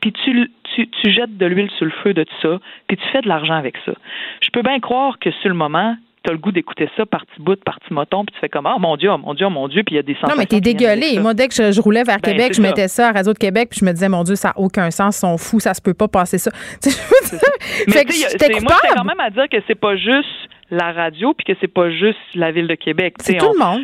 puis 0.00 0.12
tu, 0.12 0.50
tu, 0.74 0.86
tu 0.88 1.10
jettes 1.12 1.36
de 1.38 1.46
l'huile 1.46 1.70
sur 1.78 1.86
le 1.86 1.92
feu 2.02 2.12
de 2.12 2.24
tout 2.24 2.34
ça, 2.42 2.60
puis 2.88 2.98
tu 2.98 3.02
fais 3.10 3.22
de 3.22 3.28
l'argent 3.28 3.54
avec 3.54 3.74
ça. 3.86 3.92
Je 4.42 4.50
peux 4.52 4.60
bien 4.60 4.78
croire 4.78 5.18
que 5.18 5.30
sur 5.30 5.48
le 5.48 5.54
moment, 5.54 5.96
tu 6.22 6.28
as 6.28 6.34
le 6.34 6.38
goût 6.38 6.52
d'écouter 6.52 6.90
ça 6.94 7.06
par 7.06 7.24
petit 7.24 7.40
bout, 7.40 7.56
par 7.64 7.80
petit 7.80 7.94
moton, 7.94 8.22
puis 8.26 8.34
tu 8.34 8.38
fais 8.40 8.50
comme 8.50 8.66
Ah 8.66 8.76
mon 8.78 8.98
Dieu, 8.98 9.10
oh 9.10 9.16
mon 9.16 9.32
Dieu, 9.32 9.46
oh 9.46 9.50
mon 9.50 9.66
Dieu, 9.66 9.82
puis 9.82 9.94
il 9.94 9.96
y 9.96 10.00
a 10.00 10.02
des 10.02 10.14
Non, 10.28 10.34
mais 10.36 10.44
t'es 10.44 10.60
dégueulé. 10.60 11.18
Moi, 11.20 11.32
dès 11.32 11.48
que 11.48 11.54
je, 11.54 11.72
je 11.72 11.80
roulais 11.80 12.02
vers 12.02 12.18
Ben, 12.22 12.32
Québec, 12.32 12.48
je 12.50 12.56
ça. 12.56 12.62
mettais 12.62 12.88
ça 12.88 13.08
à 13.08 13.12
Radio 13.12 13.32
de 13.32 13.38
Québec, 13.38 13.68
puis 13.70 13.80
je 13.80 13.84
me 13.86 13.92
disais, 13.92 14.10
mon 14.10 14.24
Dieu, 14.24 14.34
ça 14.34 14.48
n'a 14.48 14.58
aucun 14.58 14.90
sens, 14.90 15.16
ils 15.16 15.20
sont 15.20 15.38
fous, 15.38 15.58
ça 15.60 15.72
se 15.72 15.80
peut 15.80 15.94
pas 15.94 16.08
passer 16.08 16.36
ça. 16.36 16.50
Dire, 16.82 16.92
Mais 17.86 17.92
fait 17.94 18.04
que 18.04 18.12
j'étais 18.12 18.60
moi, 18.60 18.74
quand 18.94 19.04
même 19.04 19.20
à 19.20 19.30
dire 19.30 19.48
que 19.50 19.56
c'est 19.66 19.74
pas 19.74 19.96
juste 19.96 20.28
la 20.74 20.92
radio, 20.92 21.32
puis 21.34 21.44
que 21.44 21.52
c'est 21.60 21.72
pas 21.72 21.90
juste 21.90 22.18
la 22.34 22.50
ville 22.52 22.66
de 22.66 22.74
Québec. 22.74 23.14
C'est 23.18 23.36
tout 23.38 23.46
on- 23.46 23.52
le 23.52 23.58
monde. 23.58 23.82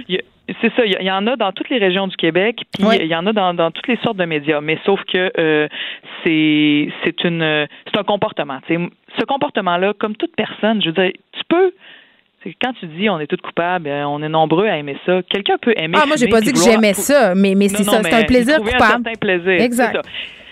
C'est 0.60 0.74
ça, 0.74 0.84
il 0.84 1.00
y, 1.06 1.10
en 1.12 1.28
a 1.28 1.36
dans 1.36 1.52
toutes 1.52 1.68
les 1.70 1.78
régions 1.78 2.08
du 2.08 2.16
Québec, 2.16 2.62
puis 2.74 2.84
Oui. 2.84 2.96
il 3.00 3.06
y 3.06 3.14
en 3.14 3.24
a 3.26 3.32
dans, 3.32 3.54
dans 3.54 3.70
toutes 3.70 3.86
les 3.86 3.98
sortes 3.98 4.16
de 4.16 4.24
médias. 4.24 4.60
Mais 4.60 4.78
sauf 4.84 5.00
que 5.04 5.30
euh, 5.38 5.68
c'est 6.24 6.88
c'est 7.04 7.22
une 7.24 7.66
c'est 7.86 7.98
un 7.98 8.02
comportement. 8.02 8.58
Ce 8.68 9.24
comportement-là, 9.24 9.92
comme 9.98 10.16
toute 10.16 10.34
personne, 10.34 10.82
je 10.82 10.86
veux 10.88 10.92
dire, 10.94 11.12
tu 11.32 11.40
peux. 11.48 11.72
Quand 12.60 12.72
tu 12.80 12.86
dis 12.86 13.08
on 13.08 13.20
est 13.20 13.26
tous 13.28 13.36
coupables, 13.36 13.86
euh, 13.86 14.04
on 14.08 14.22
est 14.22 14.28
nombreux 14.28 14.66
à 14.66 14.76
aimer 14.78 14.96
ça. 15.06 15.20
Quelqu'un 15.28 15.56
peut 15.60 15.74
aimer. 15.76 15.98
Ah, 16.02 16.06
moi, 16.06 16.16
j'ai 16.16 16.26
pas 16.26 16.40
dit 16.40 16.52
que 16.52 16.58
j'aimais 16.58 16.94
ça, 16.94 17.34
mais, 17.36 17.54
mais 17.54 17.68
c'est 17.68 17.84
ça, 17.84 18.02
c'est 18.02 18.14
un 18.14 18.24
plaisir 18.24 18.56
coupable. 18.58 19.08
Un 19.08 19.18
plaisir. 19.20 19.60
Exact. 19.60 19.96
Ça. 19.96 20.02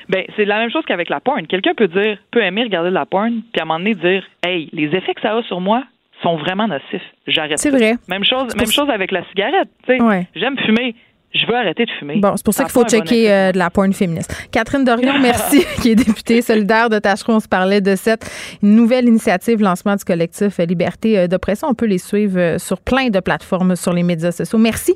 Ben, 0.09 0.25
c'est 0.37 0.45
la 0.45 0.59
même 0.59 0.71
chose 0.71 0.85
qu'avec 0.87 1.09
la 1.09 1.21
porn. 1.21 1.47
Quelqu'un 1.47 1.75
peut 1.75 1.89
dire, 1.89 2.19
peut 2.31 2.43
aimer 2.43 2.63
regarder 2.63 2.91
de 2.91 2.95
la 2.95 3.05
porn, 3.05 3.43
puis 3.53 3.61
à 3.61 3.63
un 3.63 3.67
moment 3.67 3.79
donné 3.79 3.95
dire, 3.95 4.23
hey, 4.47 4.69
les 4.73 4.95
effets 4.95 5.13
que 5.15 5.21
ça 5.21 5.37
a 5.37 5.43
sur 5.43 5.61
moi 5.61 5.83
sont 6.23 6.37
vraiment 6.37 6.67
nocifs. 6.67 7.03
J'arrête. 7.27 7.59
C'est 7.59 7.71
vrai. 7.71 7.97
Même 8.09 8.25
chose, 8.25 8.55
même 8.57 8.71
chose 8.71 8.91
avec 8.91 9.13
la 9.13 9.25
cigarette. 9.29 9.69
Ouais. 9.89 10.27
J'aime 10.35 10.57
fumer. 10.59 10.95
Je 11.35 11.47
veux 11.47 11.55
arrêter 11.55 11.85
de 11.85 11.91
fumer. 11.99 12.17
Bon, 12.21 12.37
c'est 12.37 12.45
pour 12.45 12.55
ça 12.55 12.65
qu'il 12.65 12.73
faut 12.73 12.83
bon 12.83 12.89
checker 12.89 13.31
euh, 13.31 13.53
de 13.53 13.59
la 13.59 13.69
porn 13.69 13.93
féministe. 13.93 14.49
Catherine 14.51 14.85
Dorion, 14.85 15.19
merci, 15.21 15.65
qui 15.83 15.91
est 15.91 15.95
députée 15.95 16.41
solidaire 16.41 16.89
de 16.89 16.99
Tachereau. 16.99 17.35
On 17.35 17.41
se 17.41 17.49
parlait 17.49 17.83
de 17.83 17.97
cette 17.97 18.31
nouvelle 18.63 19.07
initiative, 19.07 19.61
lancement 19.61 19.95
du 19.97 20.05
collectif 20.05 20.59
Liberté 20.59 21.19
euh, 21.19 21.27
d'oppression. 21.27 21.69
On 21.69 21.75
peut 21.75 21.87
les 21.87 21.99
suivre 21.99 22.39
euh, 22.39 22.59
sur 22.59 22.81
plein 22.81 23.11
de 23.11 23.21
plateformes 23.21 23.77
sur 23.77 23.93
les 23.93 24.03
médias 24.03 24.33
sociaux. 24.33 24.59
Merci. 24.59 24.95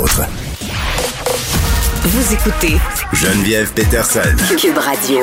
Autre. 0.00 0.22
Vous 2.02 2.34
écoutez 2.34 2.76
Geneviève 3.12 3.72
Peterson. 3.72 4.56
Cube 4.56 4.78
Radio. 4.78 5.20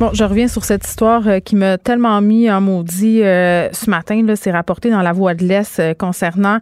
Bon, 0.00 0.10
je 0.12 0.22
reviens 0.22 0.46
sur 0.46 0.64
cette 0.64 0.86
histoire 0.86 1.26
euh, 1.26 1.40
qui 1.40 1.56
m'a 1.56 1.76
tellement 1.76 2.20
mis 2.20 2.48
en 2.48 2.60
maudit 2.60 3.20
euh, 3.24 3.68
ce 3.72 3.90
matin. 3.90 4.22
Là, 4.24 4.36
c'est 4.36 4.52
rapporté 4.52 4.90
dans 4.90 5.02
la 5.02 5.12
Voix 5.12 5.34
de 5.34 5.44
l'Est 5.44 5.80
euh, 5.80 5.92
concernant 5.92 6.58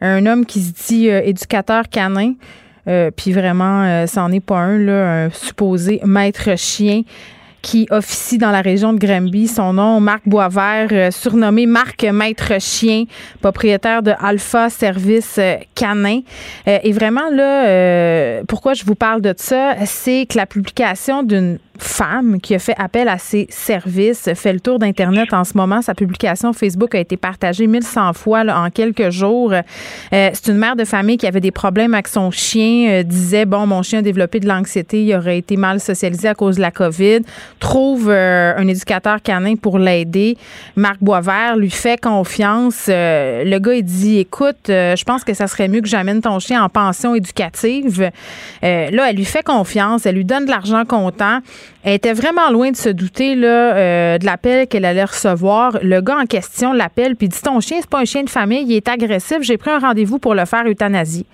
un 0.00 0.24
homme 0.24 0.46
qui 0.46 0.60
se 0.60 0.72
dit 0.86 1.10
euh, 1.10 1.20
éducateur 1.24 1.88
canin. 1.88 2.34
Euh, 2.86 3.10
puis 3.10 3.32
vraiment, 3.32 4.06
c'en 4.06 4.30
est 4.30 4.38
pas 4.38 4.58
un, 4.58 4.78
là, 4.78 5.24
un 5.24 5.30
supposé 5.30 6.00
maître 6.04 6.56
chien 6.56 7.02
qui 7.60 7.88
officie 7.90 8.38
dans 8.38 8.52
la 8.52 8.60
région 8.60 8.92
de 8.92 8.98
Granby. 9.04 9.48
Son 9.48 9.72
nom, 9.72 9.98
Marc 9.98 10.22
Boisvert, 10.24 11.12
surnommé 11.12 11.66
Marc 11.66 12.04
Maître 12.04 12.60
Chien, 12.60 13.06
propriétaire 13.40 14.04
de 14.04 14.12
Alpha 14.20 14.70
Service 14.70 15.40
Canin. 15.74 16.20
Et 16.64 16.92
vraiment, 16.92 17.28
là, 17.32 18.44
pourquoi 18.46 18.74
je 18.74 18.84
vous 18.84 18.94
parle 18.94 19.20
de 19.20 19.34
ça, 19.36 19.74
c'est 19.84 20.26
que 20.30 20.36
la 20.36 20.46
publication 20.46 21.24
d'une 21.24 21.58
femme 21.78 22.40
qui 22.40 22.54
a 22.54 22.58
fait 22.58 22.74
appel 22.78 23.08
à 23.08 23.18
ses 23.18 23.46
services 23.50 24.30
fait 24.34 24.52
le 24.52 24.60
tour 24.60 24.78
d'Internet 24.78 25.32
en 25.32 25.44
ce 25.44 25.56
moment. 25.56 25.82
Sa 25.82 25.94
publication 25.94 26.52
Facebook 26.52 26.94
a 26.94 26.98
été 26.98 27.16
partagée 27.16 27.66
1100 27.66 28.12
fois 28.12 28.44
en 28.48 28.70
quelques 28.70 29.10
jours. 29.10 29.52
Euh, 29.52 29.62
c'est 30.32 30.48
une 30.48 30.58
mère 30.58 30.76
de 30.76 30.84
famille 30.84 31.16
qui 31.16 31.26
avait 31.26 31.40
des 31.40 31.50
problèmes 31.50 31.94
avec 31.94 32.08
son 32.08 32.30
chien, 32.30 32.90
euh, 32.90 33.02
disait, 33.02 33.44
bon, 33.44 33.66
mon 33.66 33.82
chien 33.82 34.00
a 34.00 34.02
développé 34.02 34.40
de 34.40 34.48
l'anxiété, 34.48 35.04
il 35.04 35.14
aurait 35.14 35.38
été 35.38 35.56
mal 35.56 35.80
socialisé 35.80 36.28
à 36.28 36.34
cause 36.34 36.56
de 36.56 36.60
la 36.60 36.70
COVID, 36.70 37.20
trouve 37.60 38.08
euh, 38.08 38.54
un 38.56 38.66
éducateur 38.68 39.22
canin 39.22 39.56
pour 39.56 39.78
l'aider. 39.78 40.36
Marc 40.76 40.98
Boisvert 41.00 41.56
lui 41.56 41.70
fait 41.70 42.00
confiance. 42.00 42.84
Le 42.88 43.58
gars, 43.58 43.74
il 43.74 43.84
dit, 43.84 44.18
écoute, 44.18 44.56
je 44.66 45.04
pense 45.04 45.24
que 45.24 45.34
ça 45.34 45.46
serait 45.46 45.68
mieux 45.68 45.80
que 45.80 45.88
j'amène 45.88 46.20
ton 46.20 46.38
chien 46.38 46.62
en 46.62 46.68
pension 46.68 47.14
éducative. 47.14 48.10
Là, 48.62 49.10
elle 49.10 49.16
lui 49.16 49.24
fait 49.24 49.44
confiance, 49.44 50.06
elle 50.06 50.16
lui 50.16 50.24
donne 50.24 50.44
de 50.44 50.50
l'argent 50.50 50.84
comptant. 50.84 51.40
Elle 51.82 51.94
était 51.94 52.12
vraiment 52.12 52.50
loin 52.50 52.70
de 52.70 52.76
se 52.76 52.88
douter 52.88 53.36
euh, 53.36 54.18
de 54.18 54.24
l'appel 54.24 54.66
qu'elle 54.66 54.84
allait 54.84 55.04
recevoir. 55.04 55.78
Le 55.82 56.00
gars 56.00 56.18
en 56.18 56.26
question 56.26 56.72
l'appelle 56.72 57.16
puis 57.16 57.28
dit 57.28 57.40
Ton 57.40 57.60
chien, 57.60 57.78
c'est 57.80 57.90
pas 57.90 58.00
un 58.00 58.04
chien 58.04 58.24
de 58.24 58.30
famille, 58.30 58.64
il 58.66 58.74
est 58.74 58.88
agressif, 58.88 59.38
j'ai 59.42 59.56
pris 59.56 59.70
un 59.70 59.78
rendez-vous 59.78 60.18
pour 60.18 60.34
le 60.34 60.44
faire 60.44 60.66
euthanasie. 60.66 61.26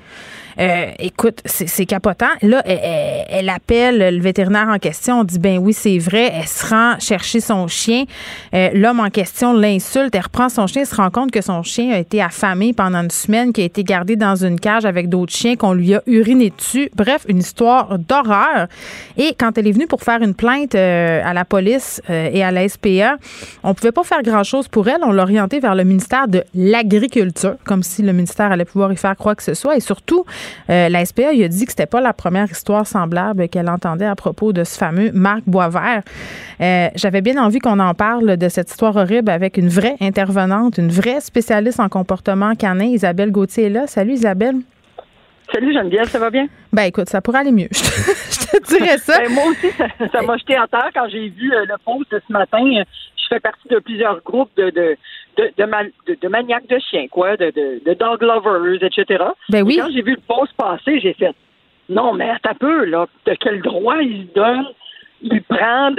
Euh, 0.58 0.86
écoute, 0.98 1.40
c'est 1.44 1.86
capotant. 1.86 2.26
Là, 2.42 2.62
elle, 2.64 2.80
elle- 2.82 3.24
elle 3.30 3.48
appelle 3.48 4.16
le 4.16 4.22
vétérinaire 4.22 4.68
en 4.68 4.78
question. 4.78 5.20
On 5.20 5.24
dit 5.24 5.38
ben 5.38 5.58
oui, 5.58 5.72
c'est 5.72 5.98
vrai. 5.98 6.30
Elle 6.34 6.46
se 6.46 6.66
rend 6.66 6.98
chercher 6.98 7.40
son 7.40 7.66
chien. 7.68 8.04
Euh, 8.54 8.70
L'homme 8.74 9.00
en 9.00 9.10
question 9.10 9.52
l'insulte. 9.52 10.14
Elle 10.14 10.22
reprend 10.22 10.48
son 10.48 10.66
chien. 10.66 10.82
Elle 10.82 10.88
se 10.88 10.94
rend 10.94 11.10
compte 11.10 11.30
que 11.30 11.40
son 11.40 11.62
chien 11.62 11.92
a 11.92 11.98
été 11.98 12.22
affamé 12.22 12.72
pendant 12.72 13.02
une 13.02 13.10
semaine, 13.10 13.52
qu'il 13.52 13.62
a 13.62 13.66
été 13.66 13.84
gardé 13.84 14.16
dans 14.16 14.36
une 14.36 14.58
cage 14.60 14.84
avec 14.84 15.08
d'autres 15.08 15.32
chiens, 15.32 15.56
qu'on 15.56 15.72
lui 15.72 15.94
a 15.94 16.02
uriné 16.06 16.50
dessus. 16.56 16.90
Bref, 16.94 17.24
une 17.28 17.38
histoire 17.38 17.98
d'horreur. 17.98 18.66
Et 19.16 19.34
quand 19.38 19.56
elle 19.58 19.66
est 19.68 19.72
venue 19.72 19.86
pour 19.86 20.02
faire 20.02 20.22
une 20.22 20.34
plainte 20.34 20.74
euh, 20.74 21.20
à 21.24 21.32
la 21.34 21.44
police 21.44 22.00
et 22.08 22.42
à 22.44 22.50
la 22.50 22.68
SPA, 22.68 23.16
on 23.62 23.74
pouvait 23.74 23.92
pas 23.92 24.04
faire 24.04 24.22
grand-chose 24.22 24.68
pour 24.68 24.88
elle. 24.88 25.00
On 25.02 25.12
l'a 25.12 25.22
orientée 25.22 25.60
vers 25.60 25.74
le 25.74 25.84
ministère 25.84 26.28
de 26.28 26.44
l'Agriculture, 26.54 27.54
comme 27.64 27.82
si 27.82 28.02
le 28.02 28.12
ministère 28.12 28.52
allait 28.52 28.64
pouvoir 28.64 28.92
y 28.92 28.96
faire 28.96 29.16
quoi 29.16 29.34
que 29.34 29.42
ce 29.42 29.54
soit. 29.54 29.76
Et 29.76 29.80
surtout, 29.80 30.24
euh, 30.70 30.88
la 30.88 31.04
SPA 31.04 31.32
il 31.32 31.42
a 31.44 31.48
dit 31.48 31.64
que 31.64 31.70
c'était 31.70 31.86
pas 31.86 32.00
la 32.00 32.12
première 32.12 32.50
histoire 32.50 32.86
semblable 32.86 33.48
qu'elle 33.48 33.68
entendait 33.68 34.06
à 34.06 34.14
propos 34.14 34.52
de 34.52 34.64
ce 34.64 34.78
fameux 34.78 35.10
Marc 35.12 35.42
Boisvert. 35.46 36.02
Euh, 36.60 36.88
J'avais 36.94 37.20
bien 37.20 37.42
envie 37.42 37.58
qu'on 37.58 37.78
en 37.80 37.94
parle 37.94 38.36
de 38.36 38.48
cette 38.48 38.70
histoire 38.70 38.96
horrible 38.96 39.30
avec 39.30 39.56
une 39.56 39.68
vraie 39.68 39.96
intervenante, 40.00 40.78
une 40.78 40.90
vraie 40.90 41.20
spécialiste 41.20 41.80
en 41.80 41.88
comportement 41.88 42.54
canin. 42.54 42.86
Isabelle 42.86 43.30
Gauthier 43.30 43.64
est 43.64 43.70
là. 43.70 43.86
Salut 43.86 44.12
Isabelle. 44.12 44.56
Salut 45.52 45.74
Geneviève, 45.74 46.08
ça 46.08 46.18
va 46.18 46.30
bien? 46.30 46.46
Ben 46.72 46.84
écoute, 46.84 47.08
ça 47.08 47.20
pourrait 47.20 47.40
aller 47.40 47.52
mieux. 47.52 47.68
Je 47.72 48.58
te, 48.58 48.66
dirais 48.68 48.96
ça. 48.98 49.18
Ben, 49.18 49.30
moi 49.32 49.44
aussi, 49.50 49.70
ça 50.10 50.22
m'a 50.22 50.36
jeté 50.38 50.56
à 50.56 50.66
terre 50.66 50.88
quand 50.94 51.08
j'ai 51.10 51.28
vu 51.28 51.52
euh, 51.52 51.66
le 51.66 51.74
post 51.84 52.10
de 52.10 52.22
ce 52.26 52.32
matin. 52.32 52.62
Je 52.64 53.26
fais 53.28 53.40
partie 53.40 53.68
de 53.68 53.78
plusieurs 53.78 54.22
groupes 54.22 54.50
de 54.56 54.70
de, 54.70 54.96
de, 55.36 55.50
de, 55.56 55.64
de- 56.06 56.18
de 56.20 56.28
maniaques 56.28 56.68
de 56.68 56.78
chiens, 56.78 57.06
quoi, 57.08 57.36
de, 57.36 57.46
de, 57.50 57.82
de 57.84 57.94
dog 57.94 58.22
lovers, 58.22 58.82
etc. 58.82 59.24
Ben 59.48 59.62
oui. 59.62 59.74
Et 59.74 59.78
quand 59.78 59.90
j'ai 59.92 60.02
vu 60.02 60.12
le 60.12 60.20
post 60.26 60.52
passer, 60.56 61.00
j'ai 61.00 61.14
fait 61.14 61.32
non, 61.88 62.14
mais 62.14 62.30
un 62.30 62.54
peu, 62.54 62.84
là, 62.84 63.06
de 63.26 63.34
quel 63.40 63.60
droit 63.60 63.96
il 64.02 64.28
se 64.28 64.34
donne? 64.34 64.64
Il 65.22 65.40
prend, 65.42 65.90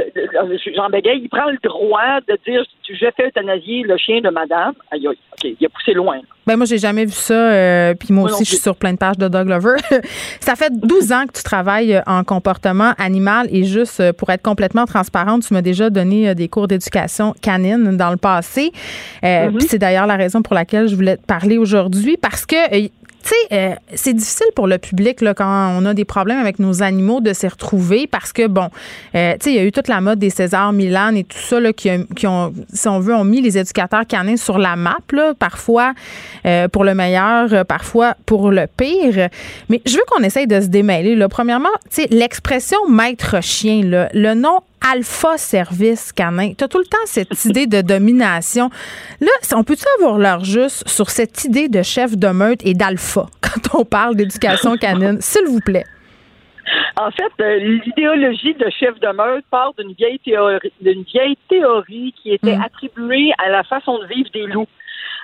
Jean 0.75 0.89
Béguet, 0.89 1.17
il 1.17 1.29
prend 1.29 1.49
le 1.49 1.57
droit 1.63 2.19
de 2.27 2.37
dire 2.45 2.63
je 2.89 3.05
fais 3.15 3.27
euthanasier 3.27 3.83
le 3.83 3.95
chien 3.97 4.19
de 4.21 4.29
madame. 4.29 4.73
Aïe, 4.91 5.07
aïe, 5.07 5.17
OK, 5.31 5.55
il 5.59 5.65
a 5.65 5.69
poussé 5.69 5.93
loin. 5.93 6.19
Ben 6.45 6.57
moi, 6.57 6.65
j'ai 6.65 6.77
jamais 6.77 7.05
vu 7.05 7.11
ça. 7.13 7.33
euh, 7.33 7.93
puis 7.93 8.13
moi 8.13 8.25
aussi, 8.25 8.43
je 8.43 8.49
suis 8.49 8.57
sur 8.57 8.75
plein 8.75 8.91
de 8.91 8.97
pages 8.97 9.17
de 9.17 9.29
Dog 9.29 9.47
Lover. 9.47 9.75
ça 10.41 10.55
fait 10.55 10.71
12 10.73 11.11
ans 11.13 11.25
que 11.25 11.31
tu 11.37 11.43
travailles 11.43 11.95
euh, 11.95 12.01
en 12.05 12.23
comportement 12.25 12.91
animal 12.97 13.47
et 13.49 13.63
juste 13.63 14.01
euh, 14.01 14.11
pour 14.11 14.29
être 14.29 14.41
complètement 14.43 14.85
transparente, 14.85 15.43
tu 15.47 15.53
m'as 15.53 15.61
déjà 15.61 15.89
donné 15.89 16.29
euh, 16.29 16.33
des 16.33 16.49
cours 16.49 16.67
d'éducation 16.67 17.33
canine 17.41 17.95
dans 17.95 18.11
le 18.11 18.17
passé. 18.17 18.71
Euh, 19.23 19.49
Puis 19.51 19.67
c'est 19.69 19.79
d'ailleurs 19.79 20.05
la 20.07 20.17
raison 20.17 20.41
pour 20.41 20.53
laquelle 20.53 20.87
je 20.87 20.95
voulais 20.95 21.15
te 21.15 21.25
parler 21.25 21.57
aujourd'hui 21.57 22.17
parce 22.17 22.45
que 22.45 22.55
tu 23.23 23.29
sais, 23.29 23.35
euh, 23.53 23.75
c'est 23.95 24.13
difficile 24.13 24.47
pour 24.55 24.67
le 24.67 24.77
public 24.77 25.21
là, 25.21 25.33
quand 25.33 25.77
on 25.77 25.85
a 25.85 25.93
des 25.93 26.05
problèmes 26.05 26.39
avec 26.39 26.59
nos 26.59 26.83
animaux 26.83 27.21
de 27.21 27.33
s'y 27.33 27.47
retrouver 27.47 28.05
parce 28.07 28.33
que, 28.33 28.47
bon, 28.47 28.69
euh, 29.15 29.33
tu 29.33 29.45
sais, 29.45 29.51
il 29.51 29.55
y 29.55 29.59
a 29.59 29.63
eu 29.63 29.71
toute 29.71 29.87
la 29.87 30.01
mode 30.01 30.19
des 30.19 30.29
César 30.29 30.73
Milan 30.73 31.15
et 31.15 31.23
tout 31.23 31.37
ça 31.37 31.59
là, 31.59 31.71
qui, 31.73 31.89
qui 32.15 32.27
ont, 32.27 32.53
si 32.73 32.87
on 32.87 32.99
veut, 32.99 33.15
ont 33.15 33.23
mis 33.23 33.41
les 33.41 33.57
éducateurs 33.57 34.05
canins 34.05 34.37
sur 34.37 34.57
la 34.57 34.75
map, 34.75 34.97
là, 35.11 35.33
parfois 35.37 35.93
euh, 36.45 36.67
pour 36.67 36.83
le 36.83 36.93
meilleur, 36.93 37.53
euh, 37.53 37.63
parfois 37.63 38.15
pour 38.25 38.51
le 38.51 38.67
pire. 38.67 39.29
Mais 39.69 39.81
je 39.85 39.93
veux 39.93 40.03
qu'on 40.09 40.23
essaye 40.23 40.47
de 40.47 40.59
se 40.59 40.67
démêler. 40.67 41.15
Là. 41.15 41.29
Premièrement, 41.29 41.69
tu 41.89 42.01
sais, 42.01 42.07
l'expression 42.11 42.77
maître 42.89 43.41
chien, 43.41 43.83
là, 43.83 44.09
le 44.13 44.33
nom 44.33 44.59
Alpha 44.85 45.37
Service 45.37 46.11
Canin. 46.11 46.53
Tu 46.57 46.63
as 46.63 46.67
tout 46.67 46.79
le 46.79 46.85
temps 46.85 46.97
cette 47.05 47.45
idée 47.45 47.67
de 47.67 47.81
domination. 47.81 48.69
Là, 49.21 49.31
on 49.55 49.63
peut-tu 49.63 49.85
avoir 49.99 50.17
l'heure 50.17 50.43
juste 50.43 50.87
sur 50.87 51.09
cette 51.09 51.43
idée 51.45 51.69
de 51.69 51.81
chef 51.81 52.17
de 52.17 52.27
meute 52.27 52.65
et 52.65 52.73
d'alpha 52.73 53.25
quand 53.41 53.79
on 53.79 53.85
parle 53.85 54.15
d'éducation 54.15 54.75
canine, 54.77 55.21
s'il 55.21 55.45
vous 55.47 55.61
plaît? 55.61 55.85
En 56.95 57.11
fait, 57.11 57.31
euh, 57.41 57.57
l'idéologie 57.59 58.53
de 58.53 58.69
chef 58.69 58.99
de 58.99 59.07
meute 59.07 59.45
part 59.51 59.73
d'une 59.77 59.93
vieille 59.93 60.19
théorie, 60.19 60.71
d'une 60.81 61.03
vieille 61.03 61.37
théorie 61.49 62.13
qui 62.21 62.31
était 62.33 62.55
Mm. 62.55 62.61
attribuée 62.63 63.31
à 63.43 63.49
la 63.49 63.63
façon 63.63 63.99
de 63.99 64.05
vivre 64.05 64.29
des 64.33 64.45
loups. 64.47 64.67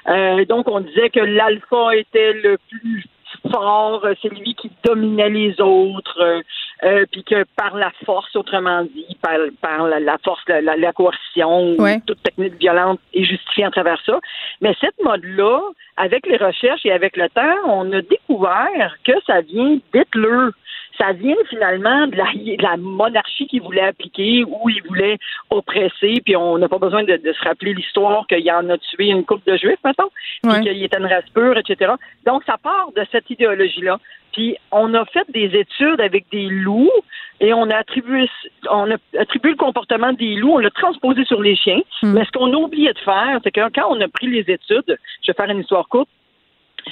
Euh, 0.07 0.45
donc, 0.45 0.67
on 0.67 0.79
disait 0.81 1.09
que 1.09 1.19
l'alpha 1.19 1.95
était 1.95 2.33
le 2.33 2.57
plus 2.69 3.05
fort, 3.51 4.03
euh, 4.05 4.13
c'est 4.21 4.29
lui 4.29 4.55
qui 4.55 4.71
dominait 4.83 5.29
les 5.29 5.61
autres. 5.61 6.41
Euh, 6.83 7.05
puis 7.11 7.25
que 7.25 7.43
par 7.57 7.75
la 7.75 7.91
force, 8.05 8.33
autrement 8.37 8.83
dit, 8.83 9.17
par, 9.21 9.37
par 9.61 9.87
la, 9.87 10.17
force, 10.23 10.41
la, 10.47 10.61
la, 10.61 10.93
coercition, 10.93 11.75
toute 12.05 12.23
technique 12.23 12.55
violente 12.57 13.01
est 13.13 13.25
justifiée 13.25 13.65
à 13.65 13.71
travers 13.71 14.01
ça. 14.05 14.17
Mais 14.61 14.73
cette 14.79 14.95
mode-là, 15.03 15.59
avec 15.97 16.25
les 16.25 16.37
recherches 16.37 16.85
et 16.85 16.93
avec 16.93 17.17
le 17.17 17.27
temps, 17.29 17.55
on 17.65 17.91
a 17.91 18.01
découvert 18.01 18.95
que 19.03 19.11
ça 19.27 19.41
vient 19.41 19.77
d'Hitler 19.93 20.51
ça 20.99 21.13
vient 21.13 21.35
finalement 21.49 22.07
de 22.07 22.17
la, 22.61 22.77
monarchie 22.77 23.47
qu'il 23.47 23.61
voulait 23.61 23.87
appliquer, 23.87 24.43
où 24.43 24.69
il 24.69 24.83
voulait 24.87 25.17
oppresser, 25.49 26.21
puis 26.23 26.35
on 26.35 26.57
n'a 26.57 26.67
pas 26.67 26.77
besoin 26.77 27.03
de, 27.03 27.17
se 27.23 27.43
rappeler 27.43 27.73
l'histoire 27.73 28.27
qu'il 28.27 28.49
en 28.51 28.69
a 28.69 28.77
tué 28.77 29.07
une 29.07 29.23
couple 29.23 29.49
de 29.49 29.57
juifs, 29.57 29.79
maintenant, 29.83 30.09
puis 30.43 30.61
qu'il 30.61 30.83
était 30.83 30.97
une 30.97 31.05
race 31.05 31.29
pure, 31.33 31.57
etc. 31.57 31.93
Donc, 32.25 32.43
ça 32.45 32.57
part 32.57 32.91
de 32.95 33.05
cette 33.11 33.29
idéologie-là. 33.29 33.97
Puis 34.33 34.57
on 34.71 34.93
a 34.93 35.05
fait 35.05 35.25
des 35.31 35.57
études 35.57 35.99
avec 35.99 36.25
des 36.31 36.47
loups 36.47 36.91
et 37.39 37.51
on 37.53 37.69
a 37.71 37.77
attribué 37.77 38.29
on 38.69 38.91
a 38.91 38.95
attribué 39.17 39.51
le 39.51 39.57
comportement 39.57 40.13
des 40.13 40.35
loups, 40.35 40.53
on 40.53 40.59
l'a 40.59 40.69
transposé 40.69 41.25
sur 41.25 41.41
les 41.41 41.55
chiens. 41.55 41.81
Hmm. 42.03 42.13
Mais 42.13 42.25
ce 42.25 42.31
qu'on 42.31 42.53
a 42.53 42.57
oublié 42.57 42.93
de 42.93 42.99
faire, 42.99 43.39
c'est 43.43 43.51
que 43.51 43.69
quand 43.73 43.87
on 43.89 43.99
a 44.01 44.07
pris 44.07 44.27
les 44.27 44.41
études, 44.41 44.97
je 45.23 45.31
vais 45.31 45.33
faire 45.35 45.49
une 45.49 45.61
histoire 45.61 45.87
courte, 45.87 46.09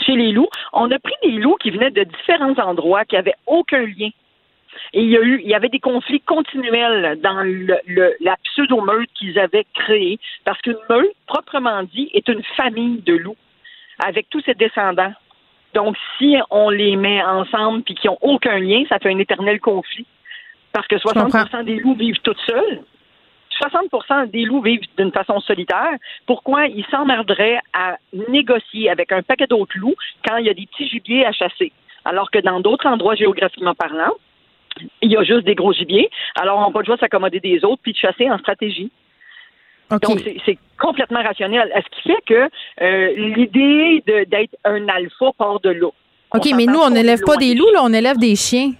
chez 0.06 0.16
les 0.16 0.32
loups, 0.32 0.50
on 0.74 0.90
a 0.92 1.00
pris 1.00 1.14
des 1.24 1.32
loups 1.32 1.58
qui 1.58 1.72
venaient 1.72 1.92
de 1.92 2.04
différents 2.04 2.58
endroits, 2.58 3.06
qui 3.06 3.16
n'avaient 3.16 3.36
aucun 3.46 3.86
lien. 3.86 4.10
Et 4.94 5.02
il 5.02 5.10
y 5.10 5.18
a 5.18 5.22
eu, 5.22 5.42
il 5.44 5.50
y 5.50 5.56
avait 5.56 5.70
des 5.70 5.80
conflits 5.80 6.22
continuels 6.22 7.20
dans 7.22 7.42
le, 7.44 8.16
la 8.20 8.36
pseudo-meute 8.44 9.10
qu'ils 9.16 9.40
avaient 9.40 9.66
créée, 9.74 10.20
parce 10.46 10.62
qu'une 10.62 10.78
meute, 10.90 11.16
proprement 11.26 11.84
dit, 11.84 12.10
est 12.14 12.28
une 12.28 12.44
famille 12.56 13.02
de 13.02 13.14
loups, 13.14 13.38
avec 14.06 14.30
tous 14.30 14.42
ses 14.42 14.54
descendants. 14.54 15.14
Donc, 15.74 15.96
si 16.18 16.38
on 16.50 16.70
les 16.70 16.96
met 16.96 17.24
ensemble 17.24 17.84
puis 17.84 17.96
qu'ils 17.96 18.10
n'ont 18.10 18.18
aucun 18.22 18.60
lien, 18.60 18.84
ça 18.90 19.00
fait 19.00 19.12
un 19.12 19.20
éternel 19.20 19.60
conflit. 19.60 20.06
Parce 20.74 20.88
que 20.88 20.96
60% 20.96 21.66
des 21.66 21.78
loups 21.78 21.96
vivent 21.96 22.20
toutes 22.24 22.40
seuls. 22.48 22.82
60% 23.60 24.30
des 24.32 24.43
loups 24.43 24.62
vivent 24.62 24.82
d'une 24.97 25.12
façon 25.12 25.39
solitaire. 25.39 25.93
Pourquoi 26.26 26.68
ils 26.68 26.86
s'emmerderaient 26.91 27.60
à 27.74 27.97
négocier 28.30 28.89
avec 28.89 29.12
un 29.12 29.22
paquet 29.22 29.47
d'autres 29.47 29.78
loups 29.78 29.95
quand 30.28 30.38
il 30.38 30.45
y 30.45 30.49
a 30.49 30.53
des 30.53 30.66
petits 30.66 30.88
gibiers 30.88 31.26
à 31.26 31.32
chasser? 31.32 31.72
Alors 32.05 32.32
que 32.32 32.39
dans 32.39 32.60
d'autres 32.60 32.88
endroits 32.88 33.16
géographiquement 33.16 33.76
parlant, 33.76 34.14
il 35.01 35.12
y 35.12 35.18
a 35.18 35.24
juste 35.24 35.45
des 35.45 35.55
gros 35.55 35.74
gibiers. 35.74 36.10
Alors, 36.36 36.60
on 36.60 36.72
va 36.72 36.84
pas 36.84 36.95
de 36.95 36.99
s'accommoder 36.99 37.39
des 37.39 37.64
autres 37.66 37.82
puis 37.82 37.93
de 37.93 37.97
chasser 37.97 38.30
en 38.30 38.38
stratégie. 38.38 38.91
Donc, 39.89 40.22
c'est 40.45 40.58
complètement 40.80 41.24
rationnel. 41.24 41.72
Ce 41.76 41.95
qui 41.95 42.10
fait 42.10 42.24
que 42.26 42.49
euh, 42.82 43.34
l'idée 43.36 44.03
d'être 44.05 44.55
un 44.66 44.88
alpha 44.89 45.32
part 45.38 45.60
de 45.62 45.70
là. 45.70 45.88
OK, 46.34 46.45
mais 46.55 46.66
nous, 46.66 46.80
on 46.80 46.89
n'élève 46.89 47.22
pas 47.22 47.38
des 47.38 47.55
loups, 47.55 47.72
là, 47.72 47.80
on 47.84 47.93
élève 47.93 48.18
des 48.18 48.36
chiens. 48.36 48.74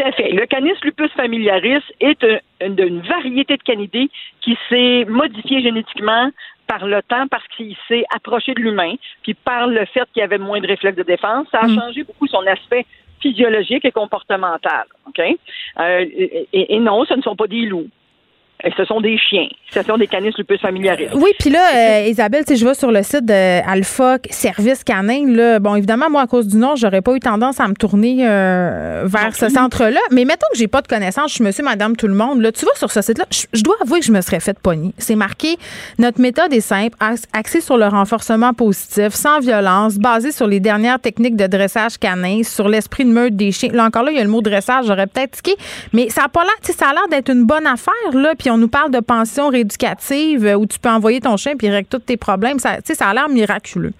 Tout 0.00 0.06
à 0.06 0.12
fait. 0.12 0.30
Le 0.30 0.46
Canis 0.46 0.72
lupus 0.82 1.10
familiaris 1.12 1.82
est 2.00 2.24
une, 2.60 3.00
variété 3.02 3.56
de 3.56 3.62
canidés 3.62 4.08
qui 4.40 4.56
s'est 4.68 5.04
modifié 5.06 5.60
génétiquement 5.60 6.30
par 6.66 6.86
le 6.86 7.02
temps 7.02 7.26
parce 7.28 7.46
qu'il 7.48 7.76
s'est 7.86 8.04
approché 8.14 8.54
de 8.54 8.60
l'humain, 8.60 8.94
puis 9.22 9.34
par 9.34 9.66
le 9.66 9.84
fait 9.86 10.08
qu'il 10.14 10.22
avait 10.22 10.38
moins 10.38 10.60
de 10.60 10.66
réflexes 10.66 10.96
de 10.96 11.02
défense, 11.02 11.48
ça 11.50 11.58
a 11.60 11.66
mm. 11.66 11.74
changé 11.78 12.04
beaucoup 12.04 12.26
son 12.28 12.46
aspect 12.46 12.86
physiologique 13.20 13.84
et 13.84 13.90
comportemental. 13.90 14.86
OK? 15.06 15.20
Euh, 15.20 16.06
et, 16.52 16.78
non, 16.78 17.04
ce 17.04 17.14
ne 17.14 17.22
sont 17.22 17.36
pas 17.36 17.46
des 17.46 17.66
loups 17.66 17.88
ce 18.76 18.84
sont 18.84 19.00
des 19.00 19.16
chiens. 19.18 19.48
Ce 19.72 19.82
sont 19.82 19.96
des 19.96 20.06
canis 20.06 20.32
lupus 20.36 20.60
familiaris. 20.60 21.06
Oui, 21.14 21.30
puis 21.38 21.50
là, 21.50 21.60
euh, 21.74 22.06
Isabelle, 22.08 22.44
tu 22.44 22.56
je 22.56 22.64
vais 22.64 22.74
sur 22.74 22.90
le 22.90 23.02
site 23.02 23.24
de 23.24 23.66
Alpha 23.68 24.18
Service 24.30 24.84
Canin. 24.84 25.32
Là, 25.32 25.58
bon, 25.58 25.76
évidemment, 25.76 26.10
moi, 26.10 26.22
à 26.22 26.26
cause 26.26 26.48
du 26.48 26.56
nom, 26.56 26.74
j'aurais 26.76 27.02
pas 27.02 27.14
eu 27.14 27.20
tendance 27.20 27.60
à 27.60 27.68
me 27.68 27.74
tourner 27.74 28.26
euh, 28.28 29.04
vers 29.06 29.34
ce 29.34 29.48
centre-là. 29.48 30.00
Mais 30.10 30.24
mettons 30.24 30.46
que 30.52 30.58
j'ai 30.58 30.68
pas 30.68 30.82
de 30.82 30.88
connaissances, 30.88 31.30
je 31.30 31.34
suis 31.36 31.44
monsieur, 31.44 31.64
madame, 31.64 31.96
tout 31.96 32.08
le 32.08 32.14
monde. 32.14 32.40
Là, 32.40 32.52
tu 32.52 32.64
vas 32.64 32.74
sur 32.74 32.90
ce 32.90 33.00
site-là, 33.00 33.24
je, 33.30 33.62
dois 33.62 33.76
avouer 33.82 34.00
que 34.00 34.06
je 34.06 34.12
me 34.12 34.20
serais 34.20 34.40
fait 34.40 34.58
pogner. 34.58 34.92
C'est 34.98 35.14
marqué 35.14 35.56
notre 35.98 36.20
méthode 36.20 36.52
est 36.52 36.60
simple, 36.60 36.96
axée 37.32 37.60
sur 37.60 37.76
le 37.76 37.86
renforcement 37.86 38.52
positif, 38.52 39.10
sans 39.10 39.40
violence, 39.40 39.98
basée 39.98 40.32
sur 40.32 40.46
les 40.46 40.60
dernières 40.60 41.00
techniques 41.00 41.36
de 41.36 41.46
dressage 41.46 41.98
canin, 41.98 42.42
sur 42.42 42.68
l'esprit 42.68 43.04
de 43.04 43.10
meute 43.10 43.36
des 43.36 43.52
chiens. 43.52 43.70
Là 43.72 43.84
encore, 43.84 44.02
là, 44.02 44.12
il 44.12 44.18
y 44.18 44.20
a 44.20 44.24
le 44.24 44.30
mot 44.30 44.42
dressage, 44.42 44.86
j'aurais 44.86 45.06
peut-être 45.06 45.42
tiqué. 45.42 45.56
Mais 45.92 46.08
ça 46.08 46.24
a 46.24 46.28
pas 46.28 46.42
l'air, 46.42 46.54
ça 46.62 46.88
a 46.88 46.92
l'air 46.92 47.08
d'être 47.10 47.30
une 47.30 47.44
bonne 47.44 47.66
affaire, 47.66 47.94
là. 48.12 48.34
Puis 48.38 48.49
on 48.50 48.58
nous 48.58 48.68
parle 48.68 48.90
de 48.90 49.00
pension 49.00 49.48
rééducative 49.48 50.44
euh, 50.46 50.54
où 50.54 50.66
tu 50.66 50.78
peux 50.78 50.90
envoyer 50.90 51.20
ton 51.20 51.36
chien 51.36 51.56
puis 51.56 51.68
régler 51.68 51.88
tous 51.90 51.98
tes 51.98 52.16
problèmes. 52.16 52.58
Ça, 52.58 52.78
ça 52.82 53.08
a 53.08 53.14
l'air 53.14 53.28
miraculeux. 53.28 53.92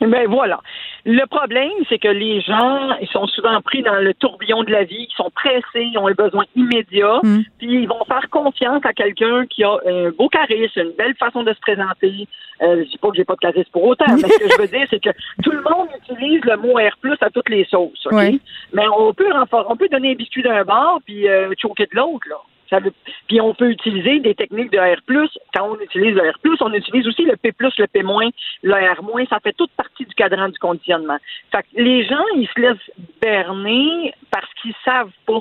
Ben 0.00 0.26
voilà. 0.28 0.60
Le 1.08 1.24
problème, 1.26 1.70
c'est 1.88 1.98
que 1.98 2.08
les 2.08 2.40
gens, 2.40 2.96
ils 3.00 3.08
sont 3.08 3.26
souvent 3.28 3.60
pris 3.62 3.82
dans 3.82 3.94
le 3.94 4.12
tourbillon 4.12 4.64
de 4.64 4.72
la 4.72 4.82
vie, 4.82 5.06
ils 5.08 5.14
sont 5.16 5.30
pressés, 5.30 5.88
ils 5.92 5.96
ont 5.98 6.08
un 6.08 6.14
besoin 6.14 6.44
immédiat, 6.56 7.20
mm. 7.22 7.42
puis 7.58 7.82
ils 7.82 7.88
vont 7.88 8.04
faire 8.06 8.28
confiance 8.28 8.84
à 8.84 8.92
quelqu'un 8.92 9.46
qui 9.46 9.62
a 9.62 9.76
un 9.86 10.10
beau 10.10 10.28
charisme, 10.28 10.80
une 10.80 10.92
belle 10.98 11.14
façon 11.14 11.44
de 11.44 11.52
se 11.54 11.60
présenter. 11.60 12.26
Euh, 12.62 12.82
je 12.84 12.90
dis 12.90 12.98
pas 12.98 13.10
que 13.10 13.16
j'ai 13.16 13.24
pas 13.24 13.34
de 13.34 13.38
charisme 13.38 13.70
pour 13.70 13.84
autant, 13.84 14.04
mais 14.08 14.28
ce 14.28 14.38
que 14.38 14.48
je 14.50 14.60
veux 14.60 14.68
dire, 14.68 14.86
c'est 14.90 15.02
que 15.02 15.10
tout 15.42 15.52
le 15.52 15.62
monde 15.62 15.88
utilise 16.02 16.44
le 16.44 16.56
mot 16.56 16.74
R+ 16.74 17.16
à 17.20 17.30
toutes 17.30 17.50
les 17.50 17.64
sauces, 17.66 18.08
Mais 18.72 18.88
on 18.88 19.14
peut 19.14 19.30
on 19.52 19.76
peut 19.76 19.88
donner 19.88 20.12
un 20.12 20.14
biscuit 20.14 20.42
d'un 20.42 20.64
bord 20.64 21.00
puis 21.04 21.28
euh, 21.28 21.52
choquer 21.56 21.86
de 21.86 21.96
l'autre, 21.96 22.28
là. 22.28 22.36
Puis 23.28 23.40
on 23.40 23.54
peut 23.54 23.70
utiliser 23.70 24.20
des 24.20 24.34
techniques 24.34 24.72
de 24.72 24.78
R+. 24.78 25.00
Quand 25.54 25.70
on 25.70 25.80
utilise 25.80 26.14
le 26.14 26.30
R+, 26.30 26.34
on 26.60 26.72
utilise 26.72 27.06
aussi 27.06 27.24
le 27.24 27.36
P+, 27.36 27.52
le 27.58 27.86
P-, 27.86 28.02
le 28.62 28.72
R-, 28.72 29.28
ça 29.28 29.40
fait 29.40 29.52
toute 29.52 29.70
partie 29.72 30.04
du 30.04 30.14
cadran 30.14 30.48
du 30.48 30.58
conditionnement. 30.58 31.18
Fait 31.52 31.62
que 31.62 31.80
les 31.80 32.04
gens, 32.04 32.24
ils 32.34 32.48
se 32.48 32.60
laissent 32.60 32.90
berner 33.20 34.12
parce 34.30 34.52
qu'ils 34.60 34.74
savent 34.84 35.10
pas, 35.26 35.40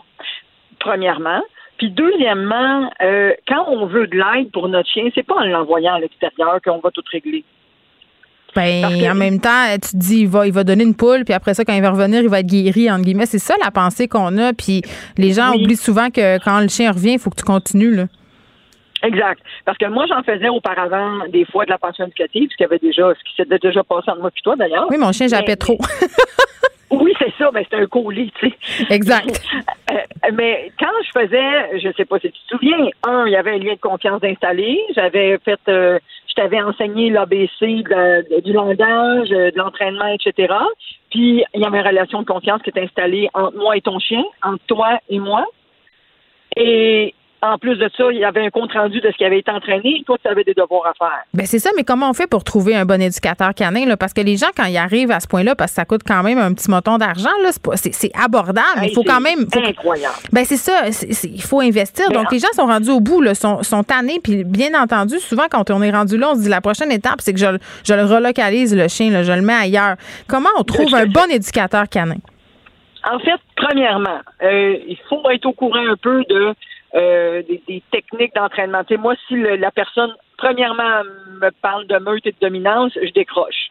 premièrement. 0.79 1.41
Puis 1.77 1.89
deuxièmement, 1.89 2.89
euh, 3.01 3.33
quand 3.47 3.65
on 3.67 3.85
veut 3.85 4.07
de 4.07 4.15
l'aide 4.15 4.51
pour 4.51 4.69
notre 4.69 4.89
chien, 4.89 5.09
c'est 5.13 5.25
pas 5.25 5.35
en 5.35 5.45
l'envoyant 5.45 5.95
à 5.95 5.99
l'extérieur 5.99 6.61
qu'on 6.63 6.79
va 6.79 6.91
tout 6.91 7.03
régler. 7.11 7.43
Ben, 8.55 9.11
en 9.11 9.15
même 9.15 9.39
temps, 9.39 9.73
tu 9.73 9.91
te 9.91 9.97
dis, 9.97 10.21
il 10.21 10.27
va, 10.27 10.47
il 10.47 10.53
va 10.53 10.63
donner 10.63 10.83
une 10.83 10.95
poule, 10.95 11.25
puis 11.25 11.33
après 11.33 11.53
ça, 11.53 11.65
quand 11.65 11.73
il 11.73 11.81
va 11.81 11.91
revenir, 11.91 12.21
il 12.21 12.29
va 12.29 12.39
être 12.39 12.47
guéri, 12.47 12.89
entre 12.89 13.03
guillemets. 13.03 13.25
C'est 13.25 13.39
ça 13.39 13.55
la 13.63 13.71
pensée 13.71 14.07
qu'on 14.07 14.37
a. 14.37 14.53
Puis 14.53 14.81
les 15.17 15.33
gens 15.33 15.53
oublient 15.53 15.75
souvent 15.75 16.09
que 16.09 16.43
quand 16.43 16.59
le 16.61 16.69
chien 16.69 16.91
revient, 16.91 17.13
il 17.13 17.19
faut 17.19 17.29
que 17.29 17.35
tu 17.35 17.43
continues. 17.43 17.95
Là. 17.95 18.05
Exact. 19.03 19.41
Parce 19.65 19.77
que 19.77 19.87
moi, 19.87 20.05
j'en 20.07 20.23
faisais 20.23 20.49
auparavant 20.49 21.27
des 21.31 21.45
fois 21.45 21.65
de 21.65 21.69
la 21.69 21.77
pension 21.77 22.05
éducative, 22.05 22.49
ce 22.51 22.57
qui 22.57 22.63
avait 22.63 22.79
déjà, 22.79 23.13
ce 23.13 23.23
qui 23.29 23.35
s'était 23.35 23.59
déjà 23.59 23.83
passé 23.83 24.09
entre 24.09 24.21
moi 24.21 24.31
et 24.35 24.41
toi 24.41 24.55
d'ailleurs. 24.55 24.87
Oui, 24.89 24.97
mon 24.97 25.11
chien 25.11 25.27
jappait 25.27 25.55
trop. 25.55 25.77
Oui, 26.91 27.13
c'est 27.19 27.33
ça, 27.37 27.49
mais 27.53 27.65
c'est 27.69 27.77
un 27.77 27.85
colis, 27.87 28.31
tu 28.39 28.49
sais. 28.49 28.93
Exact. 28.93 29.41
Euh, 29.91 30.31
mais 30.33 30.71
quand 30.79 30.89
je 31.03 31.19
faisais, 31.19 31.79
je 31.79 31.93
sais 31.95 32.05
pas 32.05 32.17
si 32.19 32.31
tu 32.31 32.41
te 32.41 32.55
souviens, 32.55 32.89
un, 33.07 33.27
il 33.27 33.33
y 33.33 33.35
avait 33.35 33.51
un 33.51 33.59
lien 33.59 33.73
de 33.73 33.79
confiance 33.79 34.21
installé. 34.23 34.81
J'avais 34.95 35.37
fait 35.45 35.59
euh, 35.67 35.99
je 36.27 36.41
t'avais 36.41 36.61
enseigné 36.61 37.11
l'ABC 37.11 37.83
du 38.43 38.51
langage, 38.51 39.31
euh, 39.31 39.51
de 39.51 39.57
l'entraînement, 39.57 40.07
etc. 40.07 40.53
Puis, 41.11 41.45
il 41.53 41.61
y 41.61 41.65
avait 41.65 41.79
une 41.79 41.87
relation 41.87 42.21
de 42.21 42.25
confiance 42.25 42.61
qui 42.63 42.71
est 42.71 42.83
installée 42.83 43.29
entre 43.33 43.55
moi 43.55 43.77
et 43.77 43.81
ton 43.81 43.99
chien, 43.99 44.23
entre 44.41 44.63
toi 44.65 44.99
et 45.07 45.19
moi. 45.19 45.45
Et 46.57 47.13
en 47.51 47.57
plus 47.57 47.77
de 47.77 47.89
ça, 47.97 48.05
il 48.11 48.19
y 48.19 48.25
avait 48.25 48.45
un 48.45 48.49
compte 48.49 48.71
rendu 48.73 48.99
de 48.99 49.11
ce 49.11 49.17
qui 49.17 49.25
avait 49.25 49.39
été 49.39 49.51
entraîné. 49.51 50.03
Toi, 50.05 50.17
tu 50.21 50.29
avais 50.29 50.43
des 50.43 50.53
devoirs 50.53 50.87
à 50.87 50.93
faire. 50.93 51.23
Ben 51.33 51.45
c'est 51.45 51.59
ça, 51.59 51.69
mais 51.75 51.83
comment 51.83 52.09
on 52.09 52.13
fait 52.13 52.27
pour 52.27 52.43
trouver 52.43 52.75
un 52.75 52.85
bon 52.85 53.01
éducateur 53.01 53.53
canin? 53.53 53.85
Là? 53.85 53.97
Parce 53.97 54.13
que 54.13 54.21
les 54.21 54.37
gens, 54.37 54.47
quand 54.55 54.65
ils 54.65 54.77
arrivent 54.77 55.11
à 55.11 55.19
ce 55.19 55.27
point-là, 55.27 55.55
parce 55.55 55.71
que 55.71 55.75
ça 55.75 55.85
coûte 55.85 56.01
quand 56.05 56.23
même 56.23 56.37
un 56.37 56.53
petit 56.53 56.69
montant 56.69 56.97
d'argent, 56.97 57.29
c'est 57.75 58.11
abordable. 58.15 58.81
il 58.83 58.93
faut 58.93 59.03
quand 59.03 59.21
même. 59.21 59.47
C'est 59.51 59.65
incroyable. 59.65 60.15
Ben 60.31 60.45
c'est 60.45 60.57
ça. 60.57 60.87
il 61.23 61.41
faut 61.41 61.61
investir. 61.61 62.09
Donc, 62.11 62.31
les 62.31 62.39
gens 62.39 62.51
sont 62.53 62.65
rendus 62.65 62.91
au 62.91 62.99
bout, 62.99 63.21
là, 63.21 63.35
sont, 63.35 63.63
sont 63.63 63.83
tannés. 63.83 64.19
Puis, 64.23 64.43
bien 64.43 64.79
entendu, 64.79 65.19
souvent, 65.19 65.45
quand 65.49 65.69
on 65.71 65.81
est 65.81 65.91
rendu 65.91 66.17
là, 66.17 66.31
on 66.31 66.35
se 66.35 66.41
dit 66.41 66.49
la 66.49 66.61
prochaine 66.61 66.91
étape, 66.91 67.19
c'est 67.19 67.33
que 67.33 67.39
je, 67.39 67.57
je, 67.83 67.93
le 67.93 68.03
relocalise, 68.03 68.75
le 68.75 68.87
chien, 68.87 69.11
là, 69.11 69.23
je 69.23 69.31
le 69.31 69.41
mets 69.41 69.53
ailleurs. 69.53 69.95
Comment 70.27 70.49
on 70.57 70.63
trouve 70.63 70.93
un 70.95 71.05
bon 71.05 71.29
éducateur 71.29 71.87
canin? 71.89 72.17
En 73.07 73.19
fait, 73.19 73.39
premièrement, 73.55 74.19
euh, 74.41 74.77
il 74.87 74.97
faut 75.07 75.29
être 75.29 75.45
au 75.45 75.53
courant 75.53 75.85
un 75.87 75.95
peu 75.95 76.23
de 76.27 76.55
euh, 76.95 77.41
des, 77.43 77.83
techniques 77.91 78.33
d'entraînement. 78.35 78.83
Tu 78.83 78.97
moi, 78.97 79.15
si 79.27 79.35
la 79.35 79.71
personne, 79.71 80.13
premièrement, 80.37 81.03
me 81.41 81.49
parle 81.61 81.87
de 81.87 81.97
meute 81.97 82.25
et 82.25 82.31
de 82.31 82.37
dominance, 82.39 82.93
je 82.95 83.11
décroche. 83.11 83.69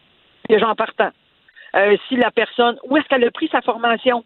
Déjà 0.49 0.68
en 0.68 0.75
partant. 0.75 1.11
Euh, 1.77 1.97
si 2.09 2.16
la 2.16 2.31
personne, 2.31 2.77
où 2.85 2.97
est-ce 2.97 3.07
qu'elle 3.09 3.25
a 3.25 3.31
pris 3.31 3.49
sa 3.49 3.62
formation? 3.62 4.25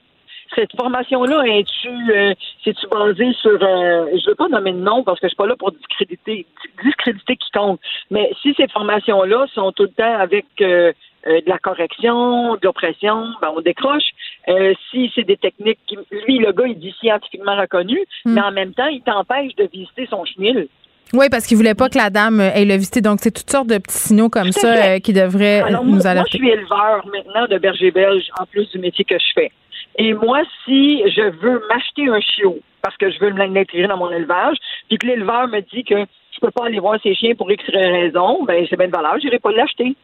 Cette 0.55 0.75
formation-là, 0.77 1.43
est-tu, 1.45 1.89
euh, 1.89 2.33
c'est-tu 2.65 2.87
basé 2.89 3.33
sur, 3.35 3.59
je 3.61 4.29
veux 4.29 4.35
pas 4.35 4.49
nommer 4.49 4.73
de 4.73 4.79
nom 4.79 5.05
parce 5.05 5.21
que 5.21 5.27
je 5.27 5.31
suis 5.31 5.37
pas 5.37 5.47
là 5.47 5.57
pour 5.57 5.73
discréditer, 5.73 6.47
discréditer 6.83 7.37
quiconque, 7.37 7.81
mais 8.11 8.31
si 8.41 8.55
ces 8.55 8.67
formations-là 8.69 9.47
sont 9.53 9.73
tout 9.73 9.83
le 9.83 9.91
temps 9.91 10.19
avec 10.19 10.47
euh, 11.27 11.41
de 11.41 11.49
la 11.49 11.59
correction, 11.59 12.55
de 12.55 12.61
l'oppression, 12.63 13.27
ben 13.43 13.53
on 13.55 13.61
décroche. 13.61 14.11
Euh, 14.49 14.73
si 14.91 15.11
c'est 15.15 15.25
des 15.25 15.37
techniques 15.37 15.79
qui, 15.87 15.97
lui, 16.27 16.39
le 16.39 16.53
gars, 16.53 16.67
il 16.67 16.79
dit 16.79 16.95
scientifiquement 17.01 17.57
reconnu, 17.57 17.99
hmm. 18.25 18.35
mais 18.35 18.41
en 18.41 18.53
même 18.53 18.73
temps, 18.73 18.87
il 18.87 19.03
t'empêche 19.03 19.55
de 19.57 19.69
visiter 19.73 20.07
son 20.11 20.25
chenil. 20.25 20.69
Oui, 21.13 21.27
parce 21.31 21.47
qu'il 21.47 21.57
voulait 21.57 21.75
pas 21.75 21.89
que 21.89 21.97
la 21.97 22.11
dame 22.11 22.41
ait 22.41 22.65
le 22.65 22.75
visiter. 22.75 23.01
Donc, 23.01 23.19
c'est 23.21 23.31
toutes 23.31 23.51
sortes 23.51 23.69
de 23.69 23.79
petits 23.79 23.97
signaux 23.97 24.29
comme 24.29 24.53
ça 24.53 24.75
euh, 24.75 24.99
qui 24.99 25.13
devraient 25.13 25.63
nous 25.83 26.07
alerter. 26.07 26.15
Moi, 26.15 26.25
je 26.33 26.37
suis 26.37 26.51
éleveur 26.51 27.07
maintenant 27.07 27.47
de 27.47 27.59
berger 27.59 27.91
belge, 27.91 28.25
en 28.39 28.45
plus 28.45 28.69
du 28.71 28.79
métier 28.79 29.05
que 29.05 29.19
je 29.19 29.33
fais. 29.35 29.51
Et 29.97 30.13
moi, 30.13 30.43
si 30.65 31.03
je 31.11 31.31
veux 31.41 31.63
m'acheter 31.69 32.09
un 32.09 32.21
chiot 32.21 32.59
parce 32.83 32.97
que 32.97 33.11
je 33.11 33.19
veux 33.19 33.31
l'intégrer 33.31 33.89
dans 33.89 33.97
mon 33.97 34.11
élevage, 34.11 34.57
puis 34.89 34.99
que 34.99 35.07
l'éleveur 35.07 35.49
me 35.49 35.61
dit 35.61 35.83
que 35.83 35.97
je 35.99 36.41
peux 36.41 36.51
pas 36.53 36.67
aller 36.67 36.79
voir 36.79 37.01
ses 37.03 37.15
chiens 37.15 37.35
pour 37.35 37.51
X 37.51 37.65
raison, 37.69 38.45
ben 38.45 38.65
c'est 38.71 38.77
bien 38.77 38.87
de 38.87 38.93
valeur, 38.93 39.19
j'irai 39.21 39.41
pas 39.41 39.51
l'acheter. 39.51 39.97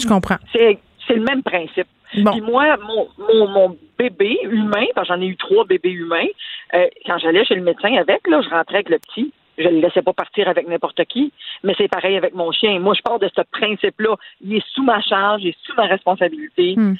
Je 0.00 0.06
comprends. 0.06 0.36
C'est 0.52 0.78
le 1.14 1.22
même 1.22 1.42
principe. 1.42 1.86
Puis 2.10 2.40
moi, 2.40 2.76
mon, 2.78 3.08
mon, 3.46 3.76
bébé 3.98 4.38
humain, 4.42 4.84
parce 4.94 5.08
que 5.08 5.14
j'en 5.14 5.20
ai 5.22 5.26
eu 5.26 5.36
trois 5.36 5.64
bébés 5.64 5.90
humains, 5.90 6.26
euh, 6.74 6.86
quand 7.06 7.18
j'allais 7.18 7.44
chez 7.44 7.54
le 7.54 7.62
médecin 7.62 7.94
avec, 7.94 8.26
là, 8.28 8.42
je 8.42 8.48
rentrais 8.50 8.76
avec 8.76 8.90
le 8.90 8.98
petit. 8.98 9.32
Je 9.56 9.68
ne 9.68 9.76
le 9.76 9.80
laissais 9.80 10.02
pas 10.02 10.12
partir 10.12 10.48
avec 10.48 10.68
n'importe 10.68 11.02
qui, 11.06 11.32
mais 11.64 11.74
c'est 11.78 11.88
pareil 11.88 12.14
avec 12.14 12.34
mon 12.34 12.52
chien. 12.52 12.78
Moi, 12.78 12.92
je 12.94 13.00
pars 13.00 13.18
de 13.18 13.30
ce 13.34 13.40
principe-là. 13.40 14.16
Il 14.44 14.54
est 14.54 14.66
sous 14.74 14.82
ma 14.82 15.00
charge, 15.00 15.44
il 15.44 15.48
est 15.48 15.56
sous 15.64 15.72
ma 15.76 15.86
responsabilité. 15.86 16.74
Hmm 16.76 16.96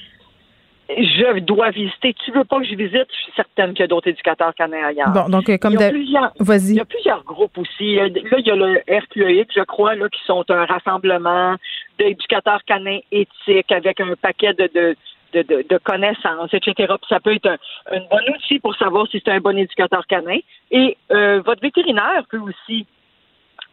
je 0.89 1.39
dois 1.39 1.71
visiter. 1.71 2.13
Tu 2.13 2.31
veux 2.31 2.43
pas 2.43 2.59
que 2.59 2.65
je 2.65 2.75
visite? 2.75 3.07
Je 3.09 3.23
suis 3.23 3.31
certaine 3.35 3.71
qu'il 3.71 3.81
y 3.81 3.83
a 3.83 3.87
d'autres 3.87 4.09
éducateurs 4.09 4.53
canadiens 4.55 4.87
ailleurs. 4.87 5.09
Bon, 5.11 5.29
donc, 5.29 5.49
euh, 5.49 5.57
comme 5.57 5.73
il 5.73 5.79
y 5.79 5.83
a 5.83 5.89
plusieurs, 5.89 6.31
Il 6.39 6.75
y 6.75 6.79
a 6.79 6.85
plusieurs 6.85 7.23
groupes 7.23 7.57
aussi. 7.57 7.95
Là, 7.95 8.07
il 8.07 8.47
y 8.47 8.51
a 8.51 8.55
le 8.55 8.81
RQEX, 8.89 9.53
je 9.55 9.63
crois, 9.63 9.95
là, 9.95 10.07
qui 10.09 10.23
sont 10.25 10.45
un 10.49 10.65
rassemblement 10.65 11.55
d'éducateurs 11.99 12.63
canins 12.65 12.99
éthiques 13.11 13.71
avec 13.71 13.99
un 13.99 14.13
paquet 14.21 14.53
de, 14.53 14.69
de 14.73 14.95
de, 15.33 15.41
de, 15.41 15.77
connaissances, 15.83 16.53
etc. 16.53 16.73
Puis 16.87 17.09
ça 17.09 17.19
peut 17.19 17.35
être 17.35 17.47
un, 17.47 17.57
un, 17.91 17.99
bon 17.99 18.33
outil 18.33 18.59
pour 18.59 18.75
savoir 18.77 19.07
si 19.07 19.21
c'est 19.23 19.31
un 19.31 19.39
bon 19.39 19.57
éducateur 19.57 20.07
canin. 20.07 20.39
Et 20.71 20.97
euh, 21.11 21.41
votre 21.45 21.61
vétérinaire 21.61 22.23
peut 22.31 22.39
aussi 22.39 22.87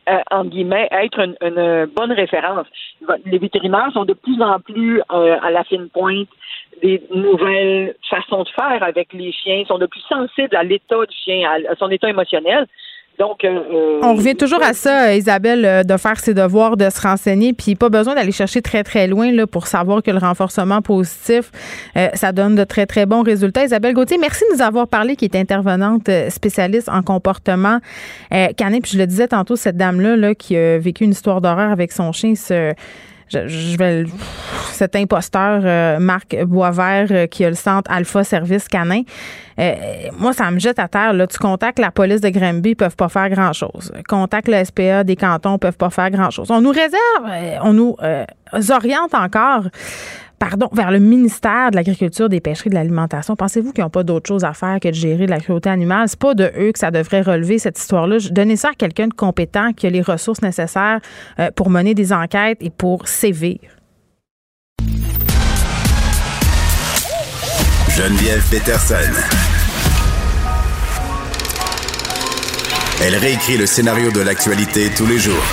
euh, 0.08 0.18
en 0.30 0.44
guillemets, 0.44 0.88
être 0.90 1.18
une, 1.18 1.36
une, 1.40 1.86
bonne 1.86 2.12
référence. 2.12 2.66
Les 3.24 3.38
vétérinaires 3.38 3.90
sont 3.92 4.04
de 4.04 4.12
plus 4.12 4.40
en 4.42 4.60
plus 4.60 5.00
euh, 5.12 5.36
à 5.42 5.50
la 5.50 5.64
fine 5.64 5.88
pointe 5.88 6.28
des 6.82 7.02
nouvelles 7.14 7.94
façons 8.10 8.42
de 8.42 8.48
faire 8.50 8.82
avec 8.82 9.12
les 9.12 9.32
chiens, 9.32 9.64
sont 9.66 9.78
de 9.78 9.86
plus 9.86 10.02
sensibles 10.02 10.56
à 10.56 10.62
l'état 10.62 11.06
du 11.06 11.16
chien, 11.16 11.48
à 11.48 11.74
son 11.76 11.88
état 11.90 12.08
émotionnel. 12.08 12.66
Donc, 13.18 13.44
euh, 13.44 13.48
euh, 13.48 14.00
on 14.02 14.14
revient 14.14 14.34
toujours 14.34 14.62
à 14.62 14.72
ça, 14.72 15.14
Isabelle, 15.14 15.64
euh, 15.64 15.82
de 15.84 15.96
faire 15.96 16.18
ses 16.18 16.34
devoirs, 16.34 16.76
de 16.76 16.90
se 16.90 17.00
renseigner, 17.00 17.52
puis 17.52 17.76
pas 17.76 17.88
besoin 17.88 18.16
d'aller 18.16 18.32
chercher 18.32 18.60
très 18.60 18.82
très 18.82 19.06
loin 19.06 19.30
là 19.30 19.46
pour 19.46 19.68
savoir 19.68 20.02
que 20.02 20.10
le 20.10 20.18
renforcement 20.18 20.82
positif, 20.82 21.50
ça 22.14 22.32
donne 22.32 22.56
de 22.56 22.64
très 22.64 22.86
très 22.86 23.06
bons 23.06 23.22
résultats. 23.22 23.64
Isabelle 23.64 23.94
Gauthier, 23.94 24.18
merci 24.18 24.44
de 24.50 24.56
nous 24.56 24.62
avoir 24.62 24.88
parlé, 24.88 25.16
qui 25.16 25.24
est 25.24 25.36
intervenante 25.36 26.10
spécialiste 26.28 26.88
en 26.88 27.02
comportement 27.02 27.78
canin. 28.30 28.80
Puis 28.80 28.92
je 28.92 28.98
le 28.98 29.06
disais 29.06 29.28
tantôt, 29.28 29.56
cette 29.56 29.76
dame 29.76 30.00
là, 30.00 30.16
là 30.16 30.34
qui 30.34 30.56
a 30.56 30.78
vécu 30.78 31.04
une 31.04 31.12
histoire 31.12 31.40
d'horreur 31.40 31.70
avec 31.70 31.92
son 31.92 32.12
chien, 32.12 32.34
ce 32.34 32.74
je, 33.28 33.76
vais 33.76 34.04
cet 34.72 34.96
imposteur 34.96 35.62
euh, 35.64 35.98
Marc 35.98 36.36
Boisvert 36.44 37.06
euh, 37.10 37.26
qui 37.26 37.44
a 37.44 37.48
le 37.48 37.54
centre 37.54 37.90
Alpha 37.90 38.24
Service 38.24 38.68
Canin. 38.68 39.02
Euh, 39.58 39.74
moi, 40.18 40.32
ça 40.32 40.50
me 40.50 40.58
jette 40.58 40.78
à 40.78 40.88
terre. 40.88 41.12
Là. 41.12 41.26
Tu 41.26 41.38
contactes 41.38 41.78
la 41.78 41.90
police 41.90 42.20
de 42.20 42.28
Granby, 42.28 42.70
ils 42.70 42.76
peuvent 42.76 42.96
pas 42.96 43.08
faire 43.08 43.30
grand-chose. 43.30 43.92
Contacte 44.08 44.48
le 44.48 44.64
SPA 44.64 45.04
des 45.04 45.16
cantons, 45.16 45.56
ils 45.56 45.60
peuvent 45.60 45.76
pas 45.76 45.90
faire 45.90 46.10
grand-chose. 46.10 46.50
On 46.50 46.60
nous 46.60 46.70
réserve, 46.70 47.62
on 47.62 47.72
nous 47.72 47.96
oriente 48.70 49.14
encore 49.14 49.64
pardon, 50.50 50.68
vers 50.72 50.90
le 50.90 50.98
ministère 50.98 51.70
de 51.70 51.76
l'Agriculture, 51.76 52.28
des 52.28 52.40
Pêcheries, 52.40 52.68
de 52.68 52.74
l'Alimentation. 52.74 53.34
Pensez-vous 53.34 53.72
qu'ils 53.72 53.82
n'ont 53.82 53.90
pas 53.90 54.02
d'autre 54.02 54.28
chose 54.28 54.44
à 54.44 54.52
faire 54.52 54.78
que 54.78 54.88
de 54.88 54.94
gérer 54.94 55.26
la 55.26 55.40
cruauté 55.40 55.70
animale? 55.70 56.08
C'est 56.08 56.18
pas 56.18 56.34
de 56.34 56.52
eux 56.58 56.72
que 56.72 56.78
ça 56.78 56.90
devrait 56.90 57.22
relever 57.22 57.58
cette 57.58 57.78
histoire-là. 57.78 58.18
Donnez 58.30 58.56
ça 58.56 58.68
à 58.70 58.74
quelqu'un 58.74 59.08
de 59.08 59.14
compétent 59.14 59.72
qui 59.72 59.86
a 59.86 59.90
les 59.90 60.02
ressources 60.02 60.42
nécessaires 60.42 61.00
euh, 61.38 61.50
pour 61.56 61.70
mener 61.70 61.94
des 61.94 62.12
enquêtes 62.12 62.58
et 62.60 62.70
pour 62.70 63.08
sévir. 63.08 63.58
Geneviève 67.88 68.42
Peterson. 68.50 68.94
Elle 73.02 73.16
réécrit 73.16 73.56
le 73.56 73.66
scénario 73.66 74.10
de 74.10 74.20
l'actualité 74.20 74.90
tous 74.94 75.06
les 75.06 75.18
jours. 75.18 75.44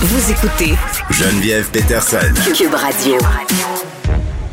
Vous 0.00 0.30
écoutez 0.30 0.74
Geneviève 1.10 1.70
Peterson. 1.70 2.32
Cube 2.54 2.74
Radio. 2.74 3.16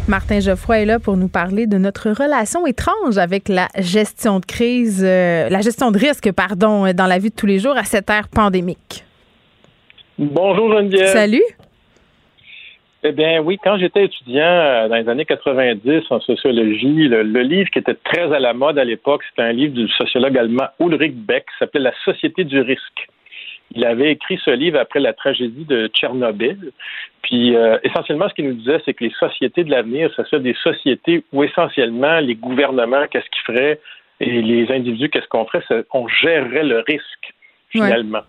Martin 0.10 0.41
Geoffroy 0.41 0.80
est 0.80 0.86
là 0.86 0.99
pour 0.99 1.16
nous 1.16 1.30
parler 1.30 1.66
de 1.66 1.78
notre 1.78 2.10
relation 2.10 2.68
étrange 2.68 3.18
avec 3.18 3.47
la 3.47 3.70
gestion 3.80 4.41
de 4.41 4.45
crise, 4.45 5.01
euh, 5.01 5.47
la 5.47 5.62
gestion 5.62 5.91
de 5.91 5.97
risque, 5.97 6.30
pardon, 6.34 6.91
dans 6.93 7.08
la 7.08 7.20
vie 7.20 7.30
de 7.30 7.36
tous 7.36 7.45
les 7.45 7.58
jours 7.58 7.78
à 7.78 7.84
cette 7.84 8.10
ère 8.10 8.28
pandémique. 8.28 9.06
Bonjour 10.18 10.74
Geneviève. 10.74 11.08
Salut. 11.08 11.43
Eh 13.06 13.14
bien 13.14 13.39
oui, 13.41 13.58
quand 13.64 13.78
j'étais 13.78 14.04
étudiant 14.04 14.43
euh, 14.43 14.88
dans 14.89 14.95
les 14.95 15.08
années 15.08 15.26
90 15.26 16.04
en 16.10 16.20
sociologie, 16.20 17.08
le, 17.08 17.41
livre 17.41 17.70
qui 17.70 17.80
était 17.80 17.95
très 17.95 18.34
à 18.34 18.39
la 18.39 18.54
mode 18.54 18.78
à 18.78 18.84
l'époque, 18.84 19.22
c'était 19.30 19.47
un 19.47 19.54
livre 19.54 19.74
du 19.74 19.88
sociologue 19.88 20.38
allemand 20.38 20.68
Ulrich 20.82 21.16
Beck, 21.16 21.45
qui 21.45 21.58
s'appelait 21.60 21.80
La 21.80 21.93
société 22.04 22.43
du 22.43 22.60
risque. 22.60 23.08
Il 23.76 23.86
avait 23.86 24.11
écrit 24.11 24.39
ce 24.43 24.51
livre 24.51 24.80
après 24.80 24.99
la 24.99 25.13
tragédie 25.13 25.65
de 25.65 25.88
Tchernobyl. 25.88 26.71
Puis 27.24 27.55
euh, 27.55 27.78
essentiellement, 27.84 28.30
ce 28.30 28.34
qu'il 28.34 28.47
nous 28.47 28.53
disait, 28.53 28.82
c'est 28.86 28.93
que 28.93 29.03
les 29.03 29.13
sociétés 29.19 29.63
de 29.63 29.71
l'avenir, 29.71 30.11
ce 30.15 30.24
serait 30.24 30.41
des 30.41 30.55
sociétés 30.63 31.24
où 31.32 31.43
essentiellement 31.43 32.19
les 32.19 32.36
gouvernements, 32.36 33.05
qu'est-ce 33.09 33.30
qu'ils 33.30 33.55
feraient, 33.55 33.80
et 34.19 34.41
les 34.41 34.71
individus, 34.71 35.09
qu'est-ce 35.09 35.28
qu'on 35.28 35.45
ferait, 35.45 35.63
on 35.93 36.07
gérerait 36.07 36.63
le 36.63 36.80
risque 36.80 37.34
finalement. 37.69 38.21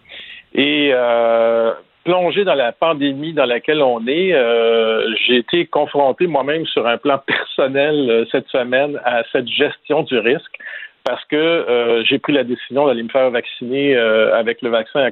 Et 0.54 0.90
euh, 0.92 1.72
plongé 2.04 2.44
dans 2.44 2.54
la 2.54 2.72
pandémie 2.72 3.34
dans 3.34 3.44
laquelle 3.44 3.82
on 3.82 4.06
est, 4.06 4.32
euh, 4.32 5.14
j'ai 5.26 5.36
été 5.36 5.66
confronté 5.66 6.26
moi-même 6.26 6.64
sur 6.66 6.86
un 6.86 6.96
plan 6.96 7.18
personnel 7.26 8.26
cette 8.32 8.48
semaine 8.48 8.98
à 9.04 9.22
cette 9.32 9.48
gestion 9.48 10.02
du 10.02 10.18
risque 10.18 10.58
parce 11.04 11.22
que 11.26 11.36
euh, 11.36 12.02
j'ai 12.04 12.18
pris 12.18 12.32
la 12.32 12.44
décision 12.44 12.86
d'aller 12.86 13.02
me 13.02 13.10
faire 13.10 13.30
vacciner 13.30 13.94
euh, 13.94 14.34
avec 14.34 14.62
le 14.62 14.70
vaccin 14.70 15.08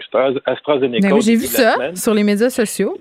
AstraZeneca. 0.47 1.21
J'ai 1.21 1.37
vu 1.37 1.47
ça 1.47 1.95
sur 1.95 2.15
les 2.15 2.25
médias 2.25 2.51
sociaux. 2.51 2.97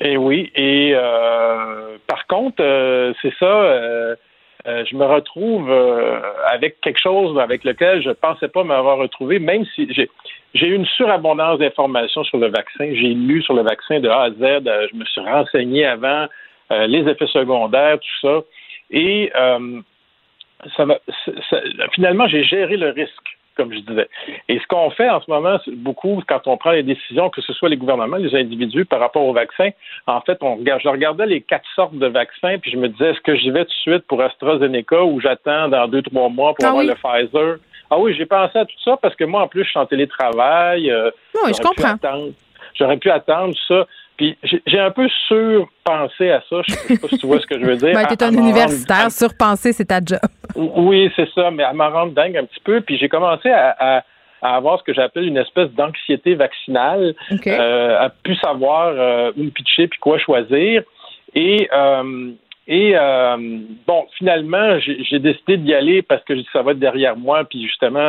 Et 0.00 0.16
oui, 0.16 0.52
et 0.54 0.92
euh, 0.94 1.96
par 2.06 2.26
contre, 2.26 2.62
c'est 3.20 3.32
ça, 3.40 4.14
je 4.66 4.94
me 4.94 5.04
retrouve 5.04 5.72
avec 6.46 6.80
quelque 6.82 7.00
chose 7.00 7.36
avec 7.40 7.64
lequel 7.64 8.02
je 8.02 8.10
ne 8.10 8.14
pensais 8.14 8.48
pas 8.48 8.62
m'avoir 8.62 8.98
retrouvé, 8.98 9.38
même 9.38 9.64
si 9.74 9.92
j'ai 9.92 10.08
j'ai 10.54 10.66
eu 10.66 10.74
une 10.74 10.86
surabondance 10.86 11.58
d'informations 11.58 12.24
sur 12.24 12.38
le 12.38 12.48
vaccin. 12.48 12.88
J'ai 12.92 13.12
lu 13.14 13.42
sur 13.42 13.54
le 13.54 13.62
vaccin 13.62 14.00
de 14.00 14.08
A 14.08 14.24
à 14.24 14.30
Z, 14.30 14.36
je 14.38 14.96
me 14.96 15.04
suis 15.04 15.20
renseigné 15.20 15.84
avant 15.84 16.26
les 16.70 17.00
effets 17.08 17.26
secondaires, 17.26 17.98
tout 17.98 18.28
ça. 18.28 18.44
Et 18.90 19.32
ça, 20.76 20.84
finalement, 21.92 22.26
j'ai 22.26 22.44
géré 22.44 22.76
le 22.76 22.90
risque, 22.90 23.38
comme 23.56 23.72
je 23.72 23.80
disais. 23.80 24.08
Et 24.48 24.58
ce 24.58 24.66
qu'on 24.66 24.90
fait 24.90 25.08
en 25.08 25.20
ce 25.20 25.30
moment, 25.30 25.58
beaucoup, 25.76 26.22
quand 26.26 26.46
on 26.46 26.56
prend 26.56 26.70
les 26.70 26.82
décisions, 26.82 27.30
que 27.30 27.40
ce 27.42 27.52
soit 27.52 27.68
les 27.68 27.76
gouvernements, 27.76 28.16
les 28.16 28.34
individus, 28.34 28.84
par 28.84 29.00
rapport 29.00 29.24
au 29.24 29.32
vaccin, 29.32 29.70
en 30.06 30.20
fait, 30.20 30.38
on 30.42 30.56
regarde, 30.56 30.80
je 30.82 30.88
regardais 30.88 31.26
les 31.26 31.40
quatre 31.40 31.68
sortes 31.74 31.94
de 31.94 32.06
vaccins, 32.06 32.58
puis 32.58 32.70
je 32.70 32.76
me 32.76 32.88
disais, 32.88 33.10
est-ce 33.10 33.20
que 33.20 33.36
j'y 33.36 33.50
vais 33.50 33.64
tout 33.64 33.70
de 33.70 33.92
suite 33.92 34.06
pour 34.06 34.22
AstraZeneca 34.22 35.04
ou 35.04 35.20
j'attends 35.20 35.68
dans 35.68 35.88
deux, 35.88 36.02
trois 36.02 36.28
mois 36.28 36.54
pour 36.54 36.64
ah 36.64 36.70
avoir 36.70 36.84
le 36.84 36.94
Pfizer? 36.94 37.56
Ah 37.90 37.98
oui, 37.98 38.14
j'ai 38.16 38.26
pensé 38.26 38.58
à 38.58 38.64
tout 38.64 38.78
ça 38.84 38.98
parce 39.00 39.14
que 39.16 39.24
moi, 39.24 39.42
en 39.42 39.48
plus, 39.48 39.64
je 39.64 39.70
suis 39.70 39.78
en 39.78 39.86
télétravail. 39.86 40.90
Euh, 40.90 41.10
oui, 41.44 41.52
je 41.56 41.62
comprends. 41.62 41.96
J'aurais 42.74 42.98
pu 42.98 43.10
attendre 43.10 43.54
ça. 43.66 43.86
Puis 44.18 44.36
j'ai 44.66 44.80
un 44.80 44.90
peu 44.90 45.08
surpensé 45.28 46.30
à 46.30 46.42
ça. 46.50 46.56
Je 46.66 46.74
sais 46.74 46.98
pas 46.98 47.06
si 47.08 47.18
tu 47.18 47.26
vois 47.26 47.38
ce 47.38 47.46
que 47.46 47.58
je 47.58 47.64
veux 47.64 47.76
dire. 47.76 47.92
Ben, 47.94 48.04
tu 48.04 48.14
es 48.14 48.22
un 48.24 48.32
universitaire, 48.32 49.10
surpenser, 49.10 49.72
c'est 49.72 49.86
ta 49.86 50.00
job. 50.04 50.18
Oui, 50.56 51.10
c'est 51.14 51.28
ça, 51.34 51.50
mais 51.52 51.62
elle 51.68 51.76
m'a 51.76 51.88
rendu 51.88 52.14
dingue 52.14 52.36
un 52.36 52.44
petit 52.44 52.60
peu. 52.64 52.80
Puis 52.80 52.98
j'ai 52.98 53.08
commencé 53.08 53.48
à, 53.48 54.02
avoir 54.42 54.80
ce 54.80 54.84
que 54.84 54.92
j'appelle 54.92 55.24
une 55.24 55.36
espèce 55.36 55.70
d'anxiété 55.70 56.34
vaccinale, 56.34 57.14
euh, 57.46 57.98
à 58.00 58.08
plus 58.08 58.34
savoir 58.36 58.88
euh, 58.88 59.32
où 59.36 59.44
me 59.44 59.50
pitcher 59.50 59.86
puis 59.86 60.00
quoi 60.00 60.18
choisir. 60.18 60.82
Et 61.34 61.68
euh, 61.72 62.32
et 62.66 62.94
bon, 63.86 64.06
finalement, 64.18 64.78
j'ai 64.80 65.18
décidé 65.20 65.56
d'y 65.56 65.72
aller 65.72 66.02
parce 66.02 66.22
que 66.24 66.34
ça 66.52 66.62
va 66.62 66.72
être 66.72 66.78
derrière 66.78 67.16
moi. 67.16 67.44
Puis 67.44 67.62
justement, 67.62 68.00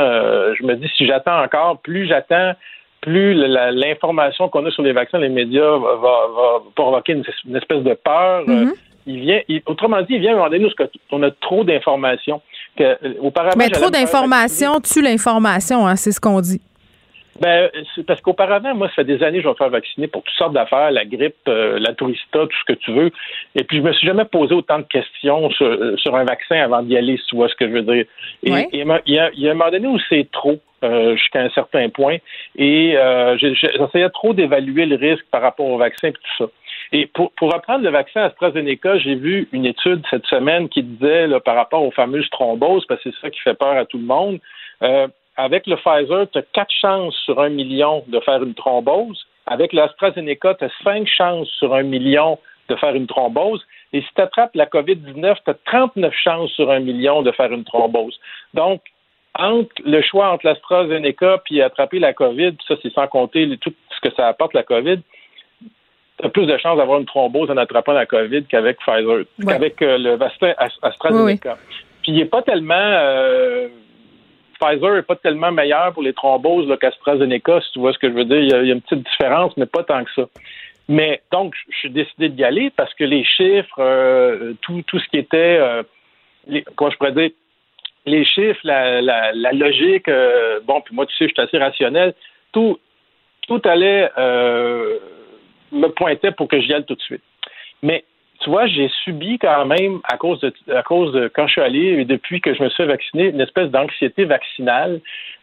je 0.54 0.64
me 0.66 0.74
dis 0.76 0.90
si 0.98 1.06
j'attends 1.06 1.42
encore, 1.42 1.80
plus 1.80 2.08
j'attends, 2.08 2.54
plus 3.02 3.34
l'information 3.34 4.50
qu'on 4.50 4.66
a 4.66 4.72
sur 4.72 4.84
les 4.84 4.94
vaccins, 4.94 5.20
les 5.20 5.30
médias, 5.30 5.78
va, 5.78 6.62
provoquer 6.76 7.14
une, 7.14 7.56
espèce 7.56 7.84
de 7.84 7.94
peur. 7.94 8.44
Euh, 8.48 8.66
mm-hmm. 8.66 8.74
il 9.08 9.20
vient, 9.22 9.42
autrement 9.66 10.02
dit, 10.02 10.16
il 10.16 10.20
vient 10.20 10.32
à 10.32 10.34
un 10.34 10.38
moment 10.38 10.50
donné 10.50 10.66
où 10.66 10.70
on 11.12 11.24
a 11.24 11.32
trop 11.32 11.64
d'informations. 11.64 12.42
Euh, 12.82 12.96
Mais 13.58 13.70
trop 13.70 13.90
d'informations 13.90 14.80
tue 14.80 15.02
l'information, 15.02 15.86
hein, 15.88 15.96
c'est 15.96 16.12
ce 16.12 16.20
qu'on 16.22 16.40
dit. 16.42 16.62
Ben, 17.40 17.70
c'est 17.96 18.06
parce 18.06 18.20
qu'auparavant, 18.22 18.76
moi, 18.76 18.88
ça 18.90 18.96
fait 18.96 19.04
des 19.06 19.24
années 19.24 19.38
que 19.38 19.44
je 19.44 19.48
vais 19.48 19.54
me 19.54 19.58
faire 19.58 19.70
vacciner 19.70 20.08
pour 20.08 20.24
toutes 20.24 20.36
sortes 20.36 20.54
d'affaires, 20.54 20.92
la 20.92 21.06
grippe, 21.06 21.36
euh, 21.48 21.80
la 21.80 21.94
tourista, 21.94 22.40
tout 22.40 22.58
ce 22.68 22.74
que 22.74 22.78
tu 22.78 22.92
veux. 22.92 23.12
Et 23.56 23.64
puis, 23.64 23.78
je 23.78 23.82
me 23.82 23.94
suis 23.94 24.08
jamais 24.08 24.26
posé 24.26 24.54
autant 24.54 24.80
de 24.80 24.84
questions 24.84 25.50
sur, 25.52 25.66
euh, 25.66 25.96
un 26.14 26.26
vaccin 26.26 26.58
avant 26.58 26.82
d'y 26.82 26.98
aller, 26.98 27.18
si 27.18 27.26
tu 27.28 27.36
vois 27.38 27.48
ce 27.48 27.56
que 27.56 27.68
je 27.68 27.74
veux 27.74 27.82
dire. 27.82 28.06
Et, 28.44 28.52
il, 28.74 28.80
y 28.80 29.20
a, 29.20 29.32
il, 29.34 29.42
y 29.42 29.48
a, 29.48 29.52
un 29.52 29.54
moment 29.54 29.72
donné 29.72 29.88
où 29.88 30.00
c'est 30.10 30.30
trop. 30.32 30.60
Euh, 30.82 31.18
jusqu'à 31.18 31.42
un 31.42 31.50
certain 31.50 31.90
point. 31.90 32.20
Et 32.56 32.96
j'essayais 33.36 34.10
trop 34.12 34.34
d'évaluer 34.34 34.86
le 34.86 34.96
risque 34.96 35.26
par 35.30 35.42
rapport 35.42 35.66
au 35.66 35.78
vaccin 35.78 36.08
et 36.08 36.14
tout 36.14 36.22
ça. 36.38 36.46
Et 36.94 37.06
pour, 37.06 37.34
pour 37.34 37.52
reprendre 37.52 37.84
le 37.84 37.90
vaccin 37.90 38.22
AstraZeneca, 38.22 38.98
j'ai 38.98 39.16
vu 39.16 39.50
une 39.52 39.66
étude 39.66 40.02
cette 40.10 40.26
semaine 40.28 40.70
qui 40.70 40.82
disait 40.82 41.28
là, 41.28 41.42
par 41.42 41.56
rapport 41.56 41.84
aux 41.84 41.92
fameuses 41.92 42.30
thromboses, 42.30 42.86
parce 42.86 43.04
que 43.04 43.10
c'est 43.12 43.20
ça 43.22 43.30
qui 43.30 43.42
fait 43.42 43.56
peur 43.56 43.76
à 43.76 43.84
tout 43.84 43.98
le 43.98 44.06
monde, 44.06 44.40
avec 45.40 45.68
le 45.68 45.78
Pfizer, 45.78 46.30
tu 46.32 46.38
as 46.38 46.42
quatre 46.54 46.74
chances 46.82 47.16
sur 47.24 47.40
un 47.40 47.48
million 47.48 48.04
de 48.08 48.20
faire 48.20 48.44
une 48.44 48.54
thrombose. 48.54 49.26
Avec 49.46 49.72
l'AstraZeneca, 49.72 50.56
tu 50.56 50.66
as 50.66 50.72
cinq 50.84 51.08
chances 51.08 51.48
sur 51.60 51.74
un 51.74 51.84
million 51.84 52.38
de 52.68 52.76
faire 52.76 52.94
une 52.94 53.08
thrombose. 53.08 53.66
Et 53.94 54.02
si 54.02 54.08
tu 54.14 54.22
attrapes 54.22 54.54
la 54.54 54.66
COVID-19, 54.66 55.36
tu 55.46 55.50
as 55.50 55.54
39 55.66 56.14
chances 56.14 56.52
sur 56.52 56.70
un 56.70 56.80
million 56.80 57.22
de 57.22 57.32
faire 57.32 57.54
une 57.54 57.64
thrombose. 57.64 58.20
Donc, 58.54 58.82
entre 59.34 59.70
le 59.86 60.02
choix 60.02 60.30
entre 60.30 60.46
l'AstraZeneca 60.46 61.42
puis 61.46 61.62
attraper 61.62 62.00
la 62.00 62.12
COVID, 62.12 62.58
ça, 62.68 62.76
c'est 62.82 62.92
sans 62.92 63.08
compter 63.08 63.58
tout 63.62 63.74
ce 63.92 64.10
que 64.10 64.14
ça 64.16 64.28
apporte 64.28 64.54
la 64.54 64.64
COVID, 64.64 65.00
tu 66.20 66.26
as 66.26 66.30
plus 66.30 66.48
de 66.48 66.58
chances 66.58 66.78
d'avoir 66.78 67.00
une 67.00 67.06
thrombose 67.06 67.50
en 67.50 67.56
attrapant 67.56 67.94
la 67.94 68.06
COVID 68.06 68.44
qu'avec 68.44 68.78
Pfizer, 68.80 69.24
qu'avec 69.48 69.82
euh, 69.82 69.98
le 69.98 70.16
vaccin 70.18 70.54
AstraZeneca. 70.82 71.58
Puis 72.02 72.12
il 72.12 72.16
n'est 72.16 72.26
pas 72.26 72.42
tellement 72.42 72.76
euh, 72.76 73.70
Pfizer 74.60 74.96
n'est 74.96 75.02
pas 75.02 75.16
tellement 75.16 75.52
meilleur 75.52 75.94
pour 75.94 76.04
les 76.04 76.14
thromboses 76.14 76.72
qu'AstraZeneca, 76.80 77.62
si 77.62 77.72
tu 77.72 77.80
vois 77.80 77.94
ce 77.94 78.00
que 78.00 78.10
je 78.10 78.14
veux 78.14 78.26
dire. 78.26 78.40
Il 78.40 78.50
y, 78.50 78.72
a, 78.72 78.74
une 78.74 78.82
petite 78.82 79.08
différence, 79.08 79.56
mais 79.58 79.66
pas 79.66 79.84
tant 79.84 80.04
que 80.04 80.12
ça. 80.16 80.24
Mais 80.88 81.22
donc, 81.32 81.54
je 81.70 81.78
suis 81.78 81.90
décidé 81.90 82.30
d'y 82.30 82.44
aller 82.44 82.72
parce 82.76 82.94
que 82.96 83.04
les 83.04 83.24
chiffres, 83.24 83.80
euh, 83.80 84.54
tout, 84.62 84.82
tout 84.88 85.00
ce 85.00 85.08
qui 85.10 85.18
était, 85.18 85.58
euh, 85.60 85.84
comment 86.76 86.90
je 86.92 86.98
pourrais 86.98 87.12
dire, 87.12 87.30
les 88.06 88.26
chiffres, 88.26 88.60
la, 88.64 89.32
logique, 89.54 90.08
euh, 90.08 90.60
bon, 90.66 90.82
puis 90.82 90.96
moi, 90.96 91.06
tu 91.06 91.16
sais, 91.16 91.28
je 91.28 91.34
suis 91.34 91.42
assez 91.42 91.58
rationnel, 91.58 92.14
tout, 92.52 92.80
tout 93.48 93.62
allait, 93.66 94.10
me 95.72 95.88
pointer 95.90 96.32
pour 96.32 96.48
que 96.48 96.60
j'y 96.60 96.74
aille 96.74 96.86
tout 96.86 96.96
de 96.96 97.02
suite. 97.02 97.22
Mais 97.84 98.04
tu 98.42 98.50
vois, 98.50 98.68
j'ai 98.68 98.90
subi 99.04 99.38
quand 99.38 99.66
même, 99.66 100.00
à 100.12 100.18
cause 100.18 100.40
de, 100.40 100.54
à 100.74 100.84
cause 100.84 101.14
de 101.14 101.30
quand 101.34 101.48
je 101.48 101.54
suis 101.54 101.62
allé 101.62 101.80
et 102.00 102.06
depuis 102.06 102.40
que 102.40 102.54
je 102.54 102.64
me 102.64 102.70
suis 102.70 102.86
vacciné, 102.86 103.30
une 103.30 103.42
espèce 103.42 103.70
d'anxiété 103.70 104.26
vaccinale. 104.26 105.02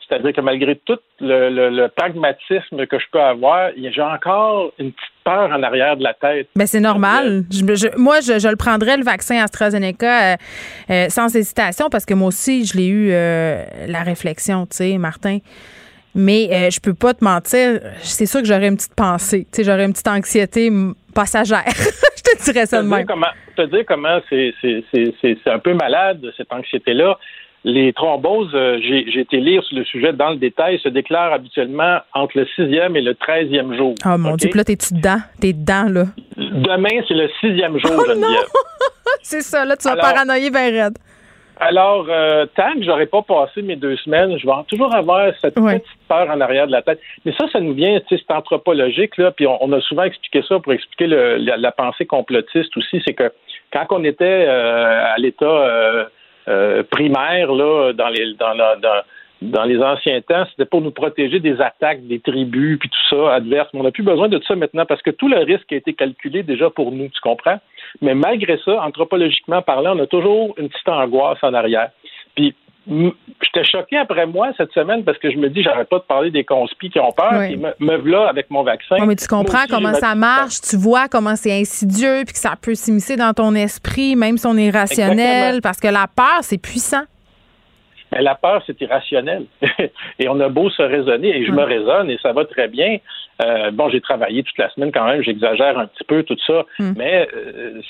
C'est-à-dire 0.09 0.33
que 0.33 0.41
malgré 0.41 0.77
tout 0.77 0.99
le, 1.21 1.89
pragmatisme 1.89 2.87
que 2.87 2.99
je 2.99 3.05
peux 3.11 3.21
avoir, 3.21 3.71
j'ai 3.77 4.03
encore 4.03 4.73
une 4.79 4.93
petite 4.93 5.11
peur 5.25 5.51
en 5.51 5.63
arrière 5.63 5.97
de 5.97 6.05
la 6.05 6.15
tête. 6.15 6.49
Mais 6.55 6.63
ben, 6.63 6.67
c'est 6.67 6.81
normal. 6.81 7.43
moi, 7.97 8.21
je, 8.21 8.49
le 8.49 8.57
prendrais, 8.57 8.97
le 8.97 9.03
vaccin 9.03 9.43
AstraZeneca, 9.43 10.35
euh, 10.35 10.37
euh, 10.91 11.09
sans 11.09 11.35
hésitation, 11.35 11.89
parce 11.91 12.07
que 12.07 12.15
moi 12.15 12.29
aussi, 12.29 12.65
je 12.65 12.77
l'ai 12.77 12.87
eu 12.87 13.11
euh, 13.11 13.65
la 13.89 14.03
réflexion, 14.05 14.67
tu 14.67 14.77
sais, 14.77 14.99
Martin. 14.99 15.39
Mais 16.15 16.71
je 16.71 16.81
peux 16.81 16.95
pas 16.95 17.13
te 17.13 17.23
mentir, 17.23 17.81
c'est 18.01 18.25
sûr 18.25 18.41
que 18.41 18.47
j'aurais 18.47 18.69
une 18.69 18.77
petite 18.77 18.95
pensée. 18.95 19.47
Tu 19.53 19.57
sais, 19.57 19.65
j'aurais 19.65 19.85
une 19.85 19.93
petite 19.93 20.09
anxiété 20.09 20.71
passagère. 21.15 21.65
je 22.33 22.39
te 22.39 22.53
dirais 22.53 22.67
ça 22.67 22.83
de 22.83 22.89
même. 22.89 23.07
Comment, 23.07 23.27
te 23.57 23.63
dire 23.63 23.85
comment 23.87 24.19
c'est 24.31 24.53
un 25.47 25.59
peu 25.59 25.75
malade, 25.75 26.21
cette 26.37 26.53
anxiété-là. 26.53 27.19
Les 27.65 27.93
thromboses, 27.93 28.55
euh, 28.55 28.79
j'ai 28.81 29.19
été 29.19 29.39
lire 29.39 29.61
sur 29.65 29.77
le 29.77 29.85
sujet 29.85 30.13
dans 30.13 30.31
le 30.31 30.37
détail, 30.37 30.79
se 30.79 30.89
déclarent 30.89 31.33
habituellement 31.33 31.99
entre 32.15 32.39
le 32.39 32.47
sixième 32.55 32.95
et 32.95 33.01
le 33.01 33.17
treizième 33.17 33.77
jour. 33.77 33.95
Oh 34.05 34.17
mon 34.17 34.37
Dieu, 34.37 34.51
puis 34.51 34.59
là, 34.59 34.63
t'es-tu 34.63 34.95
dedans? 34.95 35.19
T'es 35.41 35.53
dedans, 35.53 35.89
là? 35.91 36.05
Demain, 36.37 37.03
c'est 37.09 37.15
le 37.15 37.29
sixième 37.41 37.77
jour, 37.81 37.91
oh, 37.99 38.05
Geneviève. 38.07 38.47
c'est 39.23 39.41
ça, 39.41 39.65
là, 39.65 39.77
tu 39.77 39.89
vas 39.89 39.97
paranoïer 39.97 40.51
bien 40.51 40.71
raide. 40.71 40.99
Alors, 41.59 42.07
euh, 42.11 42.45
tant 42.55 42.75
que 42.75 42.83
j'aurais 42.83 43.07
pas 43.07 43.23
passé 43.23 43.63
mes 43.63 43.77
deux 43.77 43.97
semaines, 43.97 44.39
je 44.39 44.47
vais 44.47 44.53
toujours 44.69 44.95
avoir 44.95 45.33
cette 45.41 45.55
petite 45.55 45.85
peur 46.07 46.29
en 46.31 46.41
arrière 46.41 46.67
de 46.67 46.73
la 46.73 46.83
tête. 46.83 47.01
Mais 47.25 47.33
ça, 47.33 47.49
ça 47.51 47.61
nous 47.61 47.73
vient, 47.73 47.99
tu 48.01 48.17
sais, 48.17 48.23
c'est 48.27 48.35
anthropologique, 48.35 49.17
là, 49.17 49.31
puis 49.31 49.47
on, 49.47 49.73
a 49.73 49.81
souvent 49.81 50.03
expliqué 50.03 50.43
ça 50.47 50.59
pour 50.59 50.73
expliquer 50.75 51.07
la, 51.07 51.73
pensée 51.73 52.05
complotiste 52.05 52.77
aussi, 52.77 53.03
c'est 53.07 53.15
que 53.15 53.33
quand 53.73 53.87
on 53.91 54.05
était 54.05 54.45
euh, 54.47 55.15
à 55.15 55.17
l'état 55.19 56.07
euh, 56.49 56.83
primaire, 56.91 57.53
là, 57.53 57.93
dans 57.95 58.09
les 58.09 58.35
dans, 58.35 58.55
dans, 58.55 59.03
dans 59.43 59.65
les 59.65 59.79
anciens 59.83 60.21
temps, 60.23 60.45
c'était 60.51 60.65
pour 60.65 60.81
nous 60.81 60.91
protéger 60.91 61.41
des 61.41 61.61
attaques 61.61 62.07
des 62.07 62.21
tribus 62.21 62.79
puis 62.79 62.89
tout 62.89 63.17
ça 63.17 63.35
adverses. 63.35 63.69
Mais 63.73 63.81
on 63.81 63.83
n'a 63.85 63.91
plus 63.91 64.03
besoin 64.03 64.29
de 64.29 64.41
ça 64.47 64.57
maintenant 64.57 64.87
parce 64.87 65.03
que 65.03 65.11
tout 65.11 65.29
le 65.29 65.39
risque 65.39 65.73
a 65.73 65.77
été 65.77 65.93
calculé 65.93 66.43
déjà 66.43 66.71
pour 66.71 66.93
nous, 66.93 67.09
tu 67.09 67.21
comprends? 67.23 67.59
Mais 68.03 68.15
malgré 68.15 68.59
ça, 68.65 68.83
anthropologiquement 68.83 69.63
parlant, 69.63 69.97
on 69.97 70.03
a 70.03 70.07
toujours 70.07 70.55
une 70.59 70.69
petite 70.69 70.89
angoisse 70.89 71.39
en 71.43 71.55
arrière. 71.55 71.91
Puis 72.35 72.55
j'étais 72.87 73.65
choqué 73.65 73.97
après 73.97 74.27
moi 74.27 74.51
cette 74.57 74.73
semaine 74.73 75.03
parce 75.03 75.19
que 75.19 75.31
je 75.31 75.37
me 75.37 75.49
dis 75.49 75.63
j'arrête 75.63 75.89
pas 75.89 75.99
de 75.99 76.05
parler 76.05 76.31
des 76.31 76.45
conspis 76.45 76.91
qui 76.91 77.01
ont 77.01 77.11
peur 77.11 77.43
et 77.43 77.57
me, 77.57 77.71
me 77.81 77.97
voilà 77.97 78.29
avec 78.29 78.49
mon 78.51 78.63
vaccin. 78.63 79.05
mais 79.05 79.17
tu 79.17 79.27
comprends 79.27 79.65
comment 79.69 79.95
ça 79.95 80.15
marche, 80.15 80.61
tu 80.61 80.77
vois 80.77 81.09
comment 81.09 81.35
c'est 81.35 81.53
insidieux 81.53 82.23
puis 82.25 82.35
que 82.35 82.39
ça 82.39 82.55
peut 82.61 82.77
s'immiscer 82.77 83.17
dans 83.17 83.33
ton 83.33 83.55
esprit 83.55 84.15
même 84.15 84.39
si 84.39 84.47
on 84.47 84.57
est 84.57 84.71
rationnel 84.71 85.63
parce 85.63 85.81
que 85.81 85.89
la 85.89 86.07
peur 86.07 86.43
c'est 86.43 86.59
puissant. 86.59 87.03
Mais 88.13 88.23
la 88.23 88.35
peur, 88.35 88.63
c'est 88.67 88.81
irrationnel. 88.81 89.47
et 90.19 90.29
on 90.29 90.39
a 90.41 90.49
beau 90.49 90.71
se 90.71 90.83
raisonner, 90.83 91.37
et 91.37 91.45
je 91.45 91.53
me 91.53 91.63
raisonne, 91.63 92.11
et 92.11 92.19
ça 92.23 92.33
va 92.33 92.45
très 92.45 92.69
bien. 92.69 92.99
Euh, 93.45 93.71
bon, 93.71 93.91
j'ai 93.91 94.01
travaillé 94.01 94.43
toute 94.43 94.57
la 94.57 94.71
semaine 94.71 94.93
quand 94.93 95.05
même, 95.05 95.23
j'exagère 95.23 95.79
un 95.79 95.87
petit 95.87 96.05
peu 96.05 96.23
tout 96.23 96.39
ça, 96.47 96.65
mm. 96.79 96.93
mais 96.97 97.29
euh, 97.35 97.83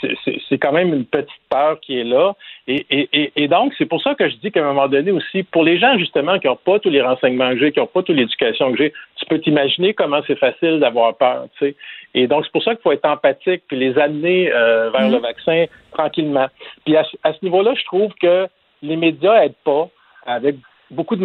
c'est 0.48 0.58
quand 0.58 0.72
même 0.72 0.92
une 0.92 1.04
petite 1.04 1.30
peur 1.48 1.78
qui 1.80 2.00
est 2.00 2.04
là. 2.04 2.34
Et, 2.66 3.46
donc, 3.48 3.72
c'est 3.78 3.86
pour 3.86 4.02
ça 4.02 4.16
que 4.16 4.28
je 4.28 4.36
dis 4.36 4.50
qu'à 4.50 4.60
un 4.60 4.72
moment 4.72 4.88
donné 4.88 5.12
aussi, 5.12 5.44
pour 5.44 5.62
les 5.62 5.78
gens 5.78 5.96
justement 5.98 6.40
qui 6.40 6.48
n'ont 6.48 6.56
pas 6.56 6.80
tous 6.80 6.90
les 6.90 7.00
renseignements 7.00 7.50
que 7.50 7.58
j'ai, 7.58 7.72
qui 7.72 7.78
n'ont 7.78 7.86
pas 7.86 8.02
toute 8.02 8.16
l'éducation 8.16 8.72
que 8.72 8.78
j'ai, 8.78 8.92
tu 9.16 9.26
peux 9.26 9.38
t'imaginer 9.38 9.94
comment 9.94 10.20
c'est 10.26 10.38
facile 10.38 10.80
d'avoir 10.80 11.16
peur, 11.16 11.46
tu 11.58 11.66
sais. 11.66 11.76
Et 12.14 12.26
donc, 12.26 12.44
c'est 12.44 12.52
pour 12.52 12.64
ça 12.64 12.74
qu'il 12.74 12.82
faut 12.82 12.92
être 12.92 13.04
empathique, 13.04 13.62
puis 13.68 13.76
les 13.76 13.96
amener 13.98 14.50
euh, 14.52 14.90
vers 14.90 15.08
mm. 15.08 15.12
le 15.12 15.18
vaccin 15.18 15.64
tranquillement. 15.92 16.46
Puis 16.84 16.96
à, 16.96 17.04
à 17.22 17.32
ce 17.32 17.38
niveau-là, 17.42 17.74
je 17.78 17.84
trouve 17.84 18.12
que 18.20 18.48
les 18.82 18.96
médias 18.96 19.40
n'aident 19.40 19.54
pas 19.64 19.88
avec 20.26 20.56
beaucoup 20.90 21.16
de 21.16 21.24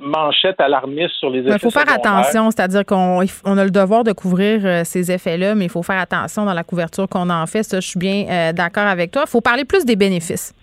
manchettes 0.00 0.60
alarmistes 0.60 1.14
sur 1.14 1.30
les 1.30 1.40
effets. 1.40 1.54
Il 1.54 1.58
faut 1.58 1.70
faire 1.70 1.90
attention, 1.92 2.50
c'est-à-dire 2.50 2.84
qu'on 2.84 3.24
on 3.44 3.58
a 3.58 3.64
le 3.64 3.70
devoir 3.70 4.04
de 4.04 4.12
couvrir 4.12 4.60
euh, 4.64 4.82
ces 4.84 5.10
effets-là, 5.10 5.54
mais 5.54 5.64
il 5.64 5.70
faut 5.70 5.82
faire 5.82 5.98
attention 5.98 6.44
dans 6.44 6.54
la 6.54 6.64
couverture 6.64 7.08
qu'on 7.08 7.28
en 7.30 7.46
fait. 7.46 7.62
Ça, 7.62 7.80
je 7.80 7.88
suis 7.88 7.98
bien 7.98 8.26
euh, 8.28 8.52
d'accord 8.52 8.86
avec 8.86 9.10
toi. 9.10 9.24
Il 9.26 9.30
faut 9.30 9.40
parler 9.40 9.64
plus 9.64 9.84
des 9.84 9.96
bénéfices. 9.96 10.54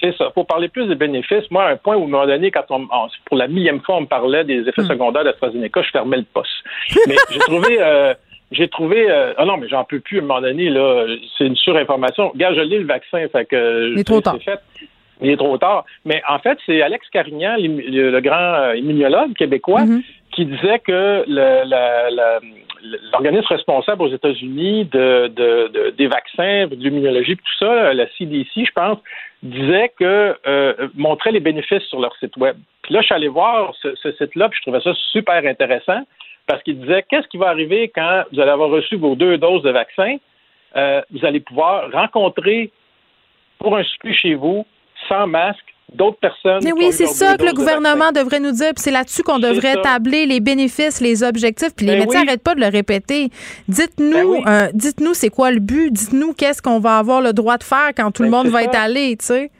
C'est 0.00 0.14
ça. 0.16 0.26
Il 0.28 0.32
faut 0.34 0.44
parler 0.44 0.68
plus 0.68 0.86
des 0.86 0.94
bénéfices. 0.96 1.50
Moi, 1.50 1.70
un 1.70 1.76
point 1.76 1.96
où, 1.96 2.02
à 2.02 2.04
un 2.04 2.08
moment 2.08 2.26
donné, 2.26 2.50
quand 2.50 2.64
on, 2.68 2.86
pour 3.24 3.36
la 3.38 3.48
millième 3.48 3.80
fois, 3.80 3.96
on 3.96 4.02
me 4.02 4.06
parlait 4.06 4.44
des 4.44 4.68
effets 4.68 4.82
hmm. 4.82 4.88
secondaires 4.88 5.24
d'AstraZeneca, 5.24 5.82
je 5.82 5.90
fermais 5.90 6.18
le 6.18 6.26
poste. 6.34 6.50
Mais 7.06 7.16
j'ai 7.30 7.38
trouvé. 7.38 7.78
Euh, 7.80 8.14
j'ai 8.52 8.68
trouvé. 8.68 9.10
ah 9.38 9.44
non, 9.46 9.56
mais 9.56 9.68
j'en 9.68 9.84
peux 9.84 10.00
plus 10.00 10.18
à 10.18 10.22
un 10.22 10.26
moment 10.26 10.40
donné, 10.42 10.68
là. 10.68 11.06
C'est 11.38 11.46
une 11.46 11.56
surinformation. 11.56 12.28
Regarde, 12.28 12.56
je 12.56 12.60
lis 12.60 12.78
le 12.78 12.86
vaccin, 12.86 13.26
fait 13.32 13.46
que. 13.46 14.02
trop 14.02 14.20
tard. 14.20 14.36
Fait. 14.44 14.60
Il 15.20 15.30
est 15.30 15.36
trop 15.36 15.56
tard. 15.58 15.84
Mais 16.04 16.22
en 16.28 16.38
fait, 16.38 16.58
c'est 16.66 16.82
Alex 16.82 17.08
Carignan, 17.10 17.56
le, 17.58 18.20
grand 18.20 18.36
euh, 18.36 18.76
immunologue 18.76 19.34
québécois, 19.34 19.82
mm-hmm. 19.82 20.02
qui 20.32 20.46
disait 20.46 20.80
que 20.80 21.24
l'organisme 23.12 23.46
responsable 23.46 24.02
aux 24.02 24.12
États-Unis 24.12 24.86
de, 24.86 25.90
des 25.90 26.06
vaccins, 26.06 26.66
de 26.66 26.74
l'immunologie, 26.74 27.36
tout 27.36 27.58
ça, 27.58 27.94
la 27.94 28.06
CDC, 28.18 28.66
je 28.66 28.72
pense, 28.72 28.98
disait 29.42 29.92
que 29.98 30.36
euh, 30.46 30.88
montrait 30.94 31.30
les 31.30 31.40
bénéfices 31.40 31.82
sur 31.84 32.00
leur 32.00 32.14
site 32.16 32.36
web. 32.36 32.56
Puis 32.82 32.94
là, 32.94 33.00
je 33.00 33.06
suis 33.06 33.14
allé 33.14 33.28
voir 33.28 33.74
ce, 33.80 34.12
site-là, 34.12 34.48
puis 34.48 34.58
je 34.58 34.62
trouvais 34.62 34.80
ça 34.80 34.92
super 35.12 35.46
intéressant 35.46 36.02
parce 36.46 36.62
qu'il 36.62 36.78
disait 36.80 37.04
qu'est-ce 37.08 37.28
qui 37.28 37.38
va 37.38 37.48
arriver 37.48 37.90
quand 37.94 38.24
vous 38.32 38.40
allez 38.40 38.50
avoir 38.50 38.70
reçu 38.70 38.96
vos 38.96 39.14
deux 39.14 39.38
doses 39.38 39.62
de 39.62 39.70
vaccin, 39.70 40.16
euh, 40.76 41.00
vous 41.10 41.24
allez 41.24 41.40
pouvoir 41.40 41.90
rencontrer 41.92 42.70
pour 43.58 43.76
un 43.76 43.84
souper 43.84 44.12
chez 44.12 44.34
vous 44.34 44.66
sans 45.08 45.26
masque 45.26 45.64
d'autres 45.92 46.18
personnes. 46.18 46.60
Mais 46.64 46.72
oui, 46.72 46.90
c'est 46.90 47.06
ça 47.06 47.36
que 47.36 47.44
le 47.44 47.52
gouvernement 47.52 48.12
devrait 48.12 48.40
nous 48.40 48.52
dire. 48.52 48.72
c'est 48.76 48.90
là-dessus 48.90 49.22
qu'on 49.22 49.38
devrait 49.38 49.74
établir 49.74 50.28
les 50.28 50.40
bénéfices, 50.40 51.00
les 51.00 51.22
objectifs. 51.22 51.74
Puis 51.76 51.86
les 51.86 51.92
ben 51.92 52.00
médecins 52.00 52.24
n'arrêtent 52.24 52.42
pas 52.42 52.54
de 52.54 52.60
le 52.60 52.68
répéter. 52.68 53.28
Dites-nous, 53.68 54.42
ben 54.42 54.48
euh, 54.48 54.68
dites-nous 54.74 55.14
c'est 55.14 55.30
quoi 55.30 55.50
le 55.50 55.60
but. 55.60 55.92
Dites-nous 55.92 56.32
qu'est-ce 56.34 56.62
qu'on 56.62 56.80
va 56.80 56.98
avoir 56.98 57.20
le 57.20 57.32
droit 57.32 57.58
de 57.58 57.64
faire 57.64 57.90
quand 57.96 58.10
tout 58.10 58.22
le 58.22 58.30
ben, 58.30 58.38
monde 58.38 58.48
va 58.48 58.64
être 58.64 58.76
allé, 58.76 59.16
tu 59.16 59.26
sais. 59.26 59.50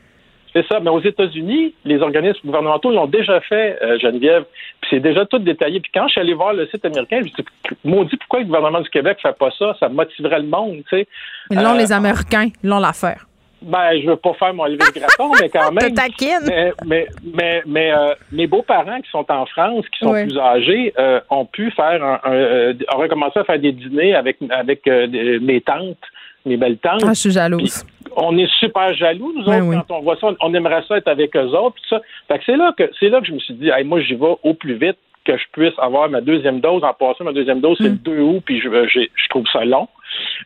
C'est 0.55 0.67
ça. 0.69 0.79
Mais 0.81 0.91
aux 0.91 1.01
États-Unis, 1.01 1.75
les 1.85 2.01
organismes 2.01 2.39
gouvernementaux 2.45 2.93
l'ont 2.93 3.07
déjà 3.09 3.41
fait, 3.41 3.77
euh, 3.83 3.99
Geneviève. 3.99 4.45
Puis 4.81 4.91
c'est 4.91 5.01
déjà 5.01 5.27
tout 5.27 5.39
détaillé. 5.41 5.81
Puis 5.81 5.91
quand 5.93 6.07
je 6.07 6.13
suis 6.13 6.21
allé 6.21 6.33
voir 6.33 6.53
le 6.53 6.67
site 6.69 6.85
américain, 6.85 7.19
je 7.19 7.25
me 7.25 7.29
suis 7.29 7.43
dit, 7.43 7.77
maudit, 7.85 8.17
pourquoi 8.17 8.41
le 8.41 8.47
gouvernement 8.47 8.81
du 8.81 8.89
Québec 8.91 9.19
ne 9.25 9.31
fait 9.31 9.37
pas 9.37 9.51
ça? 9.59 9.77
Ça 9.81 9.89
motiverait 9.89 10.41
le 10.41 10.47
monde, 10.47 10.83
tu 10.89 10.97
sais. 10.97 11.09
Ils 11.51 11.59
l'ont, 11.59 11.75
euh, 11.75 11.79
les 11.79 11.93
Américains. 11.93 12.51
Ils 12.63 12.71
l'ont 12.71 12.79
l'affaire. 12.79 13.27
Ben, 13.63 13.99
je 14.01 14.07
veux 14.07 14.17
pas 14.17 14.35
faire 14.35 14.53
mon 14.53 14.65
livre 14.67 14.85
graton, 14.95 15.33
mais 15.41 15.49
quand 15.49 15.73
même. 15.81 15.95
taquine. 15.95 16.73
Mais, 16.87 17.07
mais, 17.25 17.63
mais, 17.67 17.93
euh, 17.93 18.15
mes 18.31 18.47
beaux-parents 18.47 19.01
qui 19.01 19.11
sont 19.11 19.25
en 19.31 19.47
France, 19.47 19.85
qui 19.93 20.05
sont 20.05 20.13
plus 20.13 20.39
âgés, 20.39 20.93
euh, 20.99 21.21
ont 21.31 21.47
pu 21.47 21.71
faire 21.71 22.03
un, 22.03 22.21
euh, 22.27 22.75
ont 22.95 22.99
recommencé 22.99 23.39
à 23.39 23.45
faire 23.45 23.59
des 23.59 23.73
dîners 23.73 24.15
avec, 24.15 24.37
avec 24.51 24.87
mes 24.87 25.61
tantes, 25.63 25.97
mes 26.45 26.57
belles 26.57 26.79
tantes. 26.79 27.03
Ah, 27.05 27.15
je 27.15 27.21
suis 27.21 27.31
jalouse. 27.31 27.85
on 28.17 28.37
est 28.37 28.51
super 28.59 28.93
jaloux, 28.95 29.33
nous 29.35 29.45
Ben 29.45 29.63
autres, 29.63 29.87
quand 29.89 29.99
on 29.99 30.03
voit 30.03 30.17
ça, 30.17 30.29
on 30.41 30.55
aimerait 30.55 30.83
ça 30.87 30.99
être 30.99 31.09
avec 31.09 31.35
eux 31.35 31.49
autres, 31.57 31.77
tout 31.77 31.97
ça. 31.97 32.03
Fait 32.29 32.39
que 32.39 32.45
c'est 32.45 32.57
là 32.57 32.75
que 32.77 32.91
c'est 33.01 33.09
là 33.09 33.21
que 33.21 33.27
je 33.27 33.33
me 33.33 33.39
suis 33.39 33.55
dit, 33.55 33.71
moi, 33.85 34.01
j'y 34.01 34.15
vais 34.15 34.37
au 34.43 34.55
plus 34.55 34.75
vite 34.75 34.99
que 35.25 35.39
je 35.39 35.45
puisse 35.53 35.73
avoir 35.79 36.11
ma 36.11 36.21
deuxième 36.21 36.61
dose. 36.61 36.85
En 36.85 36.93
passant, 36.93 37.25
ma 37.25 37.33
deuxième 37.33 37.61
dose, 37.61 37.79
c'est 37.79 37.85
le 37.85 37.91
2 37.93 38.13
mm. 38.13 38.23
août, 38.29 38.43
puis 38.45 38.61
je, 38.61 38.69
je 38.69 39.29
trouve 39.31 39.47
ça 39.51 39.65
long. 39.65 39.89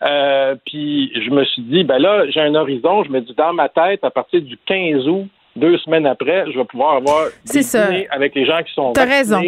Euh, 0.03 0.55
puis 0.67 1.13
je 1.15 1.31
me 1.31 1.45
suis 1.45 1.63
dit, 1.63 1.85
ben 1.85 1.99
là, 1.99 2.29
j'ai 2.31 2.41
un 2.41 2.55
horizon. 2.55 3.05
Je 3.05 3.11
me 3.11 3.21
dis, 3.21 3.35
dans 3.37 3.53
ma 3.53 3.69
tête, 3.69 4.05
à 4.05 4.11
partir 4.11 4.43
du 4.43 4.57
15 4.67 5.07
août, 5.09 5.27
deux 5.57 5.77
semaines 5.79 6.07
après, 6.07 6.51
je 6.53 6.59
vais 6.59 6.65
pouvoir 6.65 6.97
avoir 6.97 7.27
des 7.53 7.63
ça. 7.63 7.89
avec 8.11 8.35
les 8.35 8.47
gens 8.47 8.63
qui 8.63 8.73
sont 8.75 8.93
T'as 8.93 9.05
raison. 9.05 9.43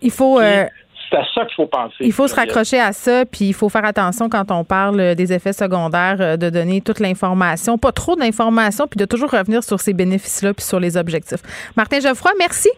Il 0.00 0.10
faut... 0.10 0.40
Euh, 0.40 0.64
c'est 1.10 1.18
à 1.18 1.24
ça 1.34 1.44
qu'il 1.44 1.54
faut 1.54 1.66
penser. 1.66 1.96
Il 2.00 2.12
faut 2.12 2.26
se 2.26 2.34
raccrocher 2.34 2.80
à 2.80 2.92
ça, 2.92 3.26
puis 3.26 3.46
il 3.46 3.52
faut 3.52 3.68
faire 3.68 3.84
attention 3.84 4.30
quand 4.30 4.50
on 4.50 4.64
parle 4.64 5.14
des 5.14 5.32
effets 5.32 5.52
secondaires, 5.52 6.16
euh, 6.20 6.36
de 6.38 6.48
donner 6.48 6.80
toute 6.80 7.00
l'information, 7.00 7.76
pas 7.76 7.92
trop 7.92 8.16
d'informations, 8.16 8.86
puis 8.88 8.96
de 8.96 9.04
toujours 9.04 9.30
revenir 9.30 9.62
sur 9.62 9.78
ces 9.78 9.92
bénéfices-là, 9.92 10.54
puis 10.54 10.64
sur 10.64 10.80
les 10.80 10.96
objectifs. 10.96 11.42
Martin 11.76 12.00
Geoffroy, 12.00 12.32
merci. 12.38 12.70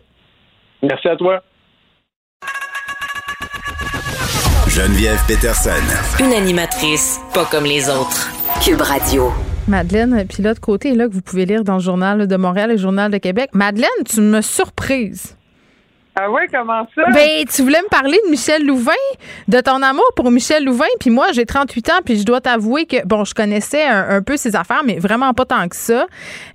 Merci 0.82 1.09
à 1.09 1.16
toi. 1.16 1.43
Geneviève 4.74 5.20
Peterson. 5.28 5.70
Une 6.18 6.32
animatrice 6.32 7.20
pas 7.32 7.44
comme 7.44 7.62
les 7.62 7.88
autres. 7.88 8.28
Cube 8.60 8.80
Radio. 8.80 9.30
Madeleine, 9.68 10.26
puis 10.28 10.42
l'autre 10.42 10.60
côté, 10.60 10.96
là, 10.96 11.06
que 11.06 11.12
vous 11.12 11.20
pouvez 11.20 11.46
lire 11.46 11.62
dans 11.62 11.74
le 11.74 11.80
Journal 11.80 12.26
de 12.26 12.36
Montréal 12.36 12.70
et 12.70 12.72
le 12.72 12.80
Journal 12.80 13.08
de 13.12 13.18
Québec. 13.18 13.50
Madeleine, 13.52 13.88
tu 14.04 14.20
me 14.20 14.40
surprises. 14.40 15.36
Ah 16.16 16.30
ouais, 16.30 16.46
comment 16.48 16.86
ça? 16.94 17.02
Ben, 17.12 17.44
tu 17.44 17.62
voulais 17.62 17.82
me 17.82 17.88
parler 17.88 18.16
de 18.24 18.30
Michel 18.30 18.64
Louvain, 18.64 18.92
de 19.48 19.60
ton 19.60 19.82
amour 19.82 20.08
pour 20.14 20.30
Michel 20.30 20.64
Louvain, 20.64 20.84
puis 21.00 21.10
moi, 21.10 21.32
j'ai 21.32 21.44
38 21.44 21.90
ans, 21.90 22.00
puis 22.04 22.18
je 22.18 22.24
dois 22.24 22.40
t'avouer 22.40 22.86
que, 22.86 23.04
bon, 23.04 23.24
je 23.24 23.34
connaissais 23.34 23.82
un, 23.84 24.22
peu 24.22 24.36
ses 24.36 24.54
affaires, 24.54 24.82
mais 24.84 25.00
vraiment 25.00 25.34
pas 25.34 25.44
tant 25.44 25.68
que 25.68 25.74
ça. 25.74 26.06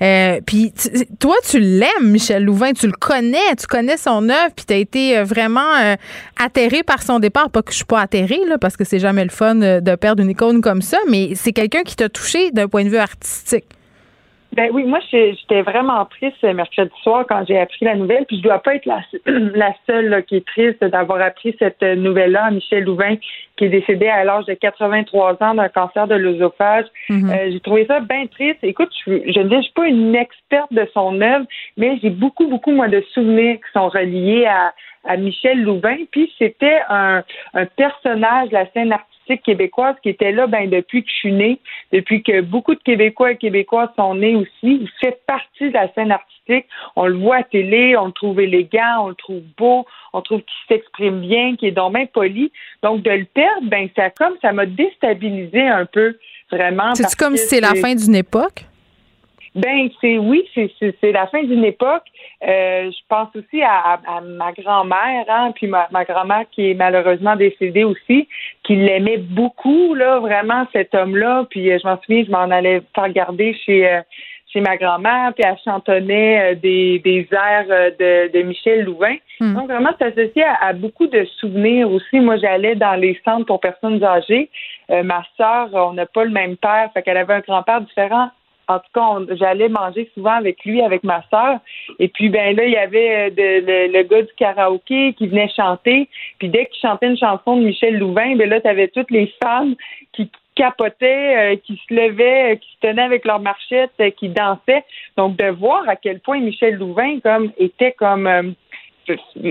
Euh, 0.02 0.40
puis 0.46 0.74
toi, 1.20 1.36
tu 1.50 1.60
l'aimes, 1.60 1.90
Michel 2.04 2.46
Louvain, 2.46 2.72
tu 2.72 2.88
le 2.88 2.94
connais, 2.94 3.56
tu 3.60 3.68
connais 3.68 3.98
son 3.98 4.30
œuvre, 4.30 4.54
puis 4.56 4.64
t'as 4.66 4.78
été 4.78 5.18
euh, 5.18 5.24
vraiment 5.26 5.76
euh, 5.82 5.96
atterré 6.42 6.84
par 6.84 7.04
son 7.04 7.20
départ. 7.20 7.50
Pas 7.50 7.62
que 7.62 7.72
je 7.72 7.78
suis 7.78 7.86
pas 7.86 8.00
atterré, 8.00 8.40
là, 8.48 8.58
parce 8.58 8.78
que 8.78 8.86
c'est 8.86 9.00
jamais 9.00 9.26
le 9.26 9.30
fun 9.30 9.56
de 9.56 9.96
perdre 9.96 10.24
une 10.24 10.30
icône 10.30 10.62
comme 10.62 10.82
ça, 10.82 11.00
mais 11.10 11.34
c'est 11.36 11.52
quelqu'un 11.52 11.84
qui 11.84 11.98
t'a 11.98 12.08
touché 12.08 12.52
d'un 12.52 12.70
point 12.70 12.86
de 12.86 12.90
vue 12.90 12.98
artistique. 12.98 13.66
Ben 14.54 14.70
oui, 14.74 14.84
moi 14.84 15.00
j'étais 15.12 15.62
vraiment 15.62 16.04
triste 16.06 16.42
mercredi 16.44 16.92
soir 17.04 17.24
quand 17.30 17.46
j'ai 17.48 17.60
appris 17.60 17.86
la 17.86 17.96
nouvelle, 17.96 18.26
puis 18.26 18.38
je 18.38 18.42
dois 18.42 18.60
pas 18.60 18.76
être 18.76 18.86
la, 18.86 19.02
la 19.26 19.74
seule 19.86 20.24
qui 20.26 20.38
est 20.38 20.46
triste 20.46 20.84
d'avoir 20.84 21.22
appris 21.22 21.56
cette 21.60 21.82
nouvelle-là, 21.82 22.50
Michel 22.50 22.84
Louvain, 22.84 23.16
qui 23.58 23.66
est 23.66 23.70
décédé 23.70 24.08
à 24.08 24.24
l'âge 24.24 24.46
de 24.46 24.56
83 24.56 25.38
ans 25.42 25.54
d'un 25.54 25.70
cancer 25.70 26.08
de 26.08 26.16
l'œsophage. 26.16 26.86
Mm-hmm. 27.10 27.32
Euh, 27.32 27.52
j'ai 27.52 27.60
trouvé 27.60 27.86
ça 27.86 28.00
bien 28.00 28.26
triste. 28.26 28.60
Écoute, 28.64 28.90
je, 29.06 29.32
je 29.32 29.40
ne 29.40 29.62
suis 29.62 29.74
pas 29.74 29.88
une 29.88 30.16
experte 30.16 30.74
de 30.74 30.88
son 30.94 31.22
œuvre, 31.22 31.46
mais 31.78 32.00
j'ai 32.02 32.10
beaucoup, 32.10 32.48
beaucoup, 32.48 32.72
moi, 32.72 32.88
de 32.88 33.04
souvenirs 33.14 33.58
qui 33.58 33.72
sont 33.74 33.90
reliés 33.90 34.46
à, 34.46 34.74
à 35.06 35.18
Michel 35.18 35.62
Louvain. 35.62 35.98
Puis 36.12 36.32
c'était 36.40 36.80
un, 36.90 37.24
un 37.54 37.66
personnage 37.66 38.50
de 38.50 38.54
la 38.54 38.66
scène 38.72 38.92
artistique 38.92 39.09
québécoise 39.38 39.96
qui 40.02 40.10
était 40.10 40.32
là 40.32 40.48
ben, 40.48 40.70
depuis 40.70 41.04
que 41.04 41.10
je 41.10 41.16
suis 41.16 41.32
née, 41.32 41.60
depuis 41.92 42.24
que 42.24 42.42
beaucoup 42.42 42.76
de 42.76 42.80
Québécois 42.82 43.32
et 43.32 43.38
Québécoises 43.38 43.90
sont 43.96 44.16
nés 44.16 44.36
aussi. 44.36 44.50
Il 44.64 44.90
fait 45.00 45.22
partie 45.26 45.70
de 45.70 45.74
la 45.74 45.92
scène 45.94 46.12
artistique. 46.12 46.66
On 46.96 47.06
le 47.06 47.18
voit 47.18 47.38
à 47.38 47.44
télé, 47.44 47.96
on 47.98 48.08
le 48.08 48.12
trouve 48.12 48.40
élégant, 48.40 49.06
on 49.06 49.10
le 49.10 49.16
trouve 49.16 49.44
beau, 49.58 49.86
on 50.14 50.22
trouve 50.22 50.42
qu'il 50.42 50.76
s'exprime 50.76 51.22
bien, 51.22 51.56
qu'il 51.56 51.70
est 51.70 51.72
donc 51.72 51.94
bien 51.94 52.06
poli. 52.08 52.52
Donc 52.84 53.04
de 53.04 53.12
le 53.12 53.26
perdre, 53.26 53.68
ben 53.70 53.88
ça 53.96 54.10
comme 54.10 54.36
ça 54.42 54.52
m'a 54.52 54.66
déstabilisé 54.66 55.62
un 55.62 55.86
peu 55.86 56.18
vraiment. 56.52 56.96
C'est 56.96 57.16
comme 57.16 57.38
si 57.38 57.48
c'est 57.48 57.62
la 57.62 57.76
fin 57.76 57.94
d'une 57.96 58.16
époque? 58.16 58.66
Ben 59.56 59.90
c'est 60.00 60.18
oui, 60.18 60.48
c'est 60.54 61.12
la 61.12 61.28
fin 61.28 61.44
d'une 61.44 61.64
époque. 61.64 62.04
Euh, 62.48 62.92
je 62.92 63.00
pense 63.08 63.30
aussi 63.36 63.62
à, 63.62 64.00
ma 64.22 64.52
grand-mère, 64.52 65.26
hein, 65.28 65.52
puis 65.56 65.68
ma, 65.68 65.88
grand-mère 66.06 66.46
qui 66.52 66.72
est 66.72 66.74
malheureusement 66.74 67.36
décédée 67.36 67.84
aussi, 67.84 68.28
qui 68.64 68.76
l'aimait 68.76 69.18
beaucoup, 69.18 69.96
là, 69.96 70.20
vraiment 70.20 70.66
cet 70.72 70.94
homme-là. 70.94 71.48
Puis 71.50 71.72
euh, 71.72 71.80
je 71.82 71.88
m'en 71.88 72.00
souviens, 72.02 72.24
je 72.26 72.32
m'en 72.32 72.52
allais 72.52 72.82
faire 72.94 73.10
garder 73.10 73.56
chez 73.66 73.90
euh, 73.90 74.02
chez 74.52 74.62
ma 74.62 74.78
grand-mère, 74.78 75.32
puis 75.36 75.44
elle 75.48 75.60
chantonnait 75.64 76.56
des, 76.56 76.98
des 77.06 77.28
airs 77.32 77.68
de, 77.68 78.32
de 78.36 78.42
Michel 78.42 78.84
Louvain. 78.84 79.16
Hmm. 79.40 79.54
Donc 79.54 79.70
vraiment, 79.70 79.92
c'est 80.00 80.06
associé 80.06 80.44
à, 80.60 80.74
beaucoup 80.74 81.06
de 81.06 81.24
souvenirs 81.40 81.92
aussi. 81.92 82.20
Moi, 82.20 82.38
j'allais 82.38 82.74
dans 82.74 82.96
les 82.96 83.20
centres 83.24 83.46
pour 83.46 83.60
personnes 83.60 84.04
âgées. 84.04 84.50
ma 84.90 85.24
sœur, 85.38 85.70
on 85.74 85.94
n'a 85.94 86.08
pas 86.08 86.24
le 86.24 86.32
même 86.32 86.58
père, 86.58 86.90
fait 86.96 87.04
qu'elle 87.04 87.18
avait 87.18 87.36
un 87.36 87.42
grand-père 87.42 87.82
différent 87.82 88.32
en 88.70 88.78
tout 88.78 88.92
cas, 88.94 89.36
j'allais 89.36 89.68
manger 89.68 90.10
souvent 90.14 90.34
avec 90.34 90.64
lui, 90.64 90.82
avec 90.82 91.04
ma 91.04 91.24
sœur. 91.32 91.60
Et 91.98 92.08
puis, 92.08 92.30
ben 92.30 92.56
là, 92.56 92.66
il 92.66 92.72
y 92.72 92.78
avait 92.78 93.32
euh, 93.32 93.88
le, 93.92 94.04
gars 94.04 94.22
du 94.22 94.34
karaoké 94.38 95.14
qui 95.14 95.28
venait 95.28 95.50
chanter. 95.50 96.08
Puis 96.38 96.50
dès 96.50 96.68
qu'il 96.68 96.80
chantait 96.80 97.08
une 97.08 97.18
chanson 97.18 97.58
de 97.58 97.64
Michel 97.64 97.98
Louvain, 97.98 98.36
ben 98.36 98.48
là, 98.48 98.62
tu 98.62 98.68
avais 98.68 98.88
toutes 98.88 99.10
les 99.10 99.34
femmes 99.44 99.76
qui 100.14 100.30
capotaient, 100.54 101.54
euh, 101.54 101.56
qui 101.56 101.82
se 101.88 101.94
levaient, 101.94 102.54
euh, 102.54 102.56
qui 102.58 102.70
se 102.74 102.88
tenaient 102.88 103.02
avec 103.02 103.26
leurs 103.26 103.40
marchettes, 103.40 103.92
qui 104.18 104.30
dansaient. 104.30 104.86
Donc, 105.18 105.36
de 105.38 105.50
voir 105.50 105.90
à 105.90 105.96
quel 105.96 106.20
point 106.20 106.40
Michel 106.40 106.76
Louvain 106.76 107.20
comme 107.22 107.52
était 107.58 107.94
comme 107.94 108.28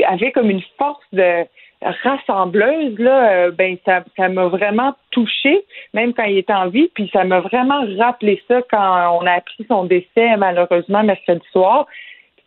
avait 0.07 0.31
comme 0.31 0.51
une 0.51 0.63
force 0.79 1.05
de 1.13 1.45
rassembleuse, 1.83 2.99
là, 2.99 3.31
euh, 3.31 3.51
ben 3.51 3.77
ça, 3.85 4.03
ça 4.17 4.29
m'a 4.29 4.47
vraiment 4.47 4.95
touchée, 5.11 5.65
même 5.95 6.13
quand 6.13 6.25
il 6.25 6.39
était 6.39 6.53
en 6.53 6.69
vie, 6.69 6.91
puis 6.95 7.09
ça 7.13 7.25
m'a 7.25 7.41
vraiment 7.41 7.85
rappelé 7.99 8.43
ça 8.49 8.61
quand 8.71 9.21
on 9.21 9.27
a 9.27 9.33
appris 9.33 9.65
son 9.69 9.85
décès 9.85 10.37
malheureusement 10.37 11.03
mercredi 11.03 11.47
soir. 11.53 11.87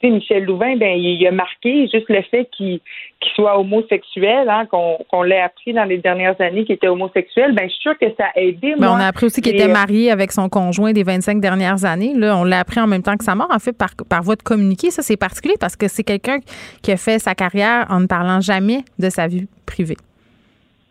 Michel 0.09 0.45
Louvain, 0.45 0.75
ben, 0.77 0.97
il, 0.97 1.25
a 1.27 1.31
marqué 1.31 1.87
juste 1.87 2.09
le 2.09 2.21
fait 2.23 2.49
qu'il 2.55 2.79
soit 3.35 3.59
homosexuel, 3.59 4.49
hein, 4.49 4.65
qu'on 4.65 5.23
l'ait 5.23 5.41
appris 5.41 5.73
dans 5.73 5.83
les 5.83 5.97
dernières 5.97 6.39
années 6.39 6.65
qu'il 6.65 6.75
était 6.75 6.87
homosexuel. 6.87 7.53
Ben, 7.53 7.65
je 7.65 7.73
suis 7.73 7.81
sûre 7.81 7.97
que 7.99 8.07
ça 8.17 8.25
a 8.35 8.39
aidé. 8.39 8.73
Ben, 8.77 8.89
on 8.89 8.95
a 8.95 9.07
appris 9.07 9.25
aussi 9.27 9.41
qu'il 9.41 9.55
était 9.55 9.67
marié 9.67 10.11
avec 10.11 10.31
son 10.31 10.49
conjoint 10.49 10.93
des 10.93 11.03
25 11.03 11.39
dernières 11.39 11.85
années. 11.85 12.13
Là, 12.15 12.37
on 12.37 12.43
l'a 12.43 12.59
appris 12.59 12.79
en 12.79 12.87
même 12.87 13.03
temps 13.03 13.17
que 13.17 13.23
sa 13.23 13.35
mort, 13.35 13.49
en 13.51 13.59
fait, 13.59 13.73
par, 13.73 13.91
par 14.09 14.23
voie 14.23 14.35
de 14.35 14.43
communiqué. 14.43 14.91
Ça, 14.91 15.01
c'est 15.01 15.17
particulier 15.17 15.55
parce 15.59 15.75
que 15.75 15.87
c'est 15.87 16.03
quelqu'un 16.03 16.39
qui 16.81 16.91
a 16.91 16.97
fait 16.97 17.19
sa 17.19 17.35
carrière 17.35 17.85
en 17.89 17.99
ne 17.99 18.07
parlant 18.07 18.41
jamais 18.41 18.83
de 18.99 19.09
sa 19.09 19.27
vie 19.27 19.47
privée 19.65 19.97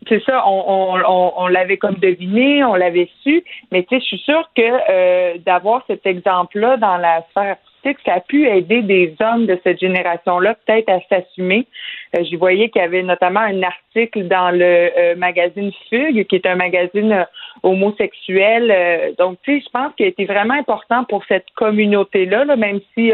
c'est 0.07 0.23
ça, 0.23 0.43
on, 0.47 1.47
l'avait 1.47 1.77
comme 1.77 1.95
deviné, 1.95 2.63
on 2.63 2.75
l'avait 2.75 3.09
su, 3.23 3.43
mais 3.71 3.83
tu 3.83 3.95
sais, 3.95 4.01
je 4.01 4.05
suis 4.05 4.17
sûre 4.19 4.49
que 4.55 4.61
euh, 4.61 5.37
d'avoir 5.45 5.83
cet 5.87 6.05
exemple-là 6.05 6.77
dans 6.77 6.97
la 6.97 7.23
sphère 7.29 7.57
que 7.83 8.01
ça 8.05 8.15
a 8.15 8.19
pu 8.19 8.47
aider 8.47 8.81
des 8.81 9.15
hommes 9.19 9.45
de 9.45 9.59
cette 9.63 9.79
génération-là 9.79 10.55
peut-être 10.65 10.89
à 10.89 10.99
s'assumer. 11.09 11.67
Euh, 12.15 12.23
je 12.29 12.37
voyais 12.37 12.69
qu'il 12.69 12.81
y 12.81 12.85
avait 12.85 13.03
notamment 13.03 13.39
un 13.39 13.63
article 13.63 14.27
dans 14.27 14.51
le 14.51 14.91
euh, 14.97 15.15
magazine 15.15 15.71
Fugue, 15.89 16.25
qui 16.27 16.35
est 16.35 16.45
un 16.45 16.55
magazine 16.55 17.11
euh, 17.11 17.23
homosexuel. 17.63 19.13
donc, 19.17 19.37
tu 19.43 19.59
sais, 19.59 19.65
je 19.65 19.69
pense 19.71 19.93
qu'il 19.95 20.05
a 20.05 20.09
été 20.09 20.25
vraiment 20.25 20.53
important 20.53 21.03
pour 21.05 21.23
cette 21.25 21.49
communauté-là, 21.55 22.45
là, 22.45 22.55
même 22.55 22.79
si 22.93 23.11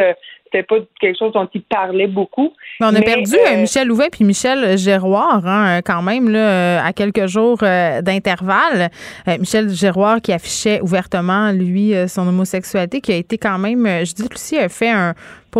c'était 0.51 0.63
pas 0.63 0.75
quelque 0.99 1.17
chose 1.17 1.33
dont 1.33 1.47
il 1.53 1.61
parlait 1.61 2.07
beaucoup. 2.07 2.53
on 2.79 2.95
a 2.95 3.01
perdu 3.01 3.35
euh, 3.35 3.61
Michel 3.61 3.87
Louvain 3.87 4.07
puis 4.11 4.23
Michel 4.23 4.77
Géroir, 4.77 5.45
hein, 5.45 5.81
quand 5.83 6.01
même, 6.01 6.29
là, 6.29 6.83
à 6.83 6.93
quelques 6.93 7.27
jours 7.27 7.59
euh, 7.63 8.01
d'intervalle. 8.01 8.89
Euh, 9.27 9.37
Michel 9.39 9.69
Géroir 9.69 10.21
qui 10.21 10.33
affichait 10.33 10.81
ouvertement, 10.81 11.51
lui, 11.51 11.93
son 12.07 12.27
homosexualité, 12.27 13.01
qui 13.01 13.11
a 13.11 13.15
été 13.15 13.37
quand 13.37 13.57
même, 13.57 13.85
je 13.85 14.13
dis, 14.13 14.27
Lucie 14.29 14.57
a 14.57 14.69
fait 14.69 14.89
un 14.89 15.13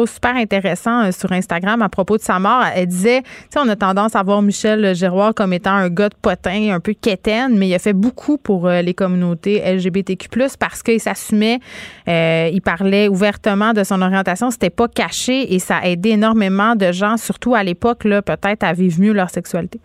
super 0.06 0.36
intéressant 0.36 1.06
euh, 1.06 1.12
sur 1.12 1.32
Instagram 1.32 1.82
à 1.82 1.90
propos 1.90 2.18
de 2.18 2.22
sa 2.22 2.40
mort. 2.40 2.64
Elle 2.76 2.88
disait, 2.88 3.22
tu 3.22 3.30
sais, 3.50 3.60
on 3.60 3.68
a 3.70 3.76
tendance 3.76 4.16
à 4.16 4.24
voir 4.24 4.42
Michel 4.42 4.96
Giroir 4.96 5.34
comme 5.34 5.54
étant 5.54 5.72
un 5.72 5.90
gars 5.90 6.10
de 6.10 6.16
potin, 6.22 6.74
un 6.74 6.80
peu 6.80 6.94
quétaine, 6.94 7.58
mais 7.58 7.68
il 7.68 7.74
a 7.74 7.80
fait 7.80 7.94
beaucoup 7.94 8.38
pour 8.38 8.68
euh, 8.68 8.82
les 8.82 8.94
communautés 8.94 9.62
LGBTQ+, 9.66 10.30
parce 10.60 10.84
qu'il 10.84 11.00
s'assumait, 11.00 11.60
euh, 12.08 12.50
il 12.52 12.62
parlait 12.62 13.08
ouvertement 13.08 13.74
de 13.74 13.84
son 13.84 14.02
orientation, 14.02 14.52
c'était 14.52 14.70
pas 14.70 14.88
caché 14.88 15.54
et 15.54 15.60
ça 15.60 15.78
a 15.78 15.88
aidé 15.88 16.10
énormément 16.10 16.76
de 16.76 16.92
gens, 16.92 17.18
surtout 17.18 17.56
à 17.56 17.64
l'époque, 17.64 18.04
là, 18.04 18.22
peut-être 18.22 18.64
à 18.64 18.74
vivre 18.74 19.02
mieux 19.02 19.14
leur 19.14 19.30
sexualité. 19.30 19.80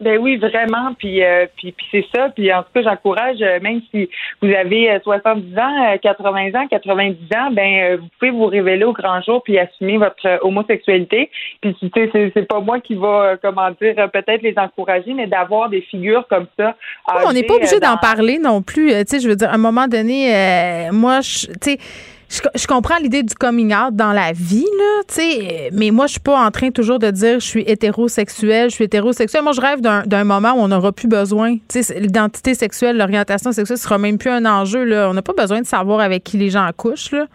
Ben 0.00 0.18
oui, 0.18 0.36
vraiment. 0.36 0.92
Puis, 0.98 1.22
euh, 1.22 1.46
puis, 1.56 1.72
puis 1.72 1.86
c'est 1.90 2.04
ça. 2.14 2.28
Puis 2.30 2.52
en 2.52 2.62
tout 2.62 2.68
cas, 2.74 2.82
j'encourage, 2.82 3.36
euh, 3.40 3.60
même 3.60 3.80
si 3.90 4.08
vous 4.42 4.48
avez 4.48 4.98
70 5.02 5.56
ans, 5.56 5.96
80 6.02 6.50
ans, 6.54 6.66
90 6.68 7.16
ans, 7.36 7.50
ben 7.52 7.96
vous 7.96 8.08
pouvez 8.18 8.30
vous 8.32 8.46
révéler 8.46 8.84
au 8.84 8.92
grand 8.92 9.22
jour 9.22 9.42
puis 9.44 9.58
assumer 9.58 9.98
votre 9.98 10.40
homosexualité. 10.42 11.30
Puis 11.60 11.76
c'est, 11.94 12.10
c'est 12.34 12.48
pas 12.48 12.60
moi 12.60 12.80
qui 12.80 12.96
va, 12.96 13.36
comment 13.40 13.70
dire, 13.80 13.94
peut-être 14.10 14.42
les 14.42 14.54
encourager, 14.56 15.14
mais 15.14 15.26
d'avoir 15.26 15.68
des 15.68 15.82
figures 15.82 16.26
comme 16.28 16.46
ça. 16.58 16.74
on 17.24 17.32
n'est 17.32 17.44
pas 17.44 17.54
obligé 17.54 17.78
d'en 17.78 17.96
parler 17.96 18.38
non 18.38 18.62
plus. 18.62 18.88
tu 18.88 19.04
sais, 19.06 19.20
je 19.20 19.28
veux 19.28 19.36
dire, 19.36 19.50
à 19.50 19.54
un 19.54 19.58
moment 19.58 19.86
donné, 19.86 20.88
moi, 20.90 21.20
tu 21.20 21.52
sais 21.60 21.78
je, 22.54 22.66
comprends 22.66 22.96
l'idée 22.98 23.22
du 23.22 23.34
coming 23.34 23.74
out 23.74 23.94
dans 23.94 24.12
la 24.12 24.32
vie, 24.32 24.66
là, 24.78 25.02
tu 25.06 25.14
sais, 25.14 25.70
mais 25.72 25.90
moi, 25.90 26.06
je 26.06 26.12
suis 26.12 26.20
pas 26.20 26.44
en 26.44 26.50
train 26.50 26.70
toujours 26.70 26.98
de 26.98 27.10
dire 27.10 27.40
je 27.40 27.46
suis 27.46 27.62
hétérosexuel, 27.66 28.70
je 28.70 28.74
suis 28.74 28.84
hétérosexuel. 28.84 29.42
Moi, 29.42 29.52
je 29.52 29.60
rêve 29.60 29.80
d'un 29.80 30.24
moment 30.24 30.52
où 30.54 30.58
on 30.58 30.68
n'aura 30.68 30.92
plus 30.92 31.08
besoin. 31.08 31.56
Tu 31.68 31.82
sais, 31.82 32.00
l'identité 32.00 32.54
sexuelle, 32.54 32.96
l'orientation 32.96 33.52
sexuelle 33.52 33.78
sera 33.78 33.98
même 33.98 34.18
plus 34.18 34.30
un 34.30 34.44
enjeu, 34.46 34.84
là. 34.84 35.08
On 35.08 35.14
n'a 35.14 35.22
pas 35.22 35.34
besoin 35.34 35.60
de 35.60 35.66
savoir 35.66 36.00
avec 36.00 36.24
qui 36.24 36.36
les 36.36 36.50
gens 36.50 36.64
accouchent, 36.64 37.12
là. 37.12 37.26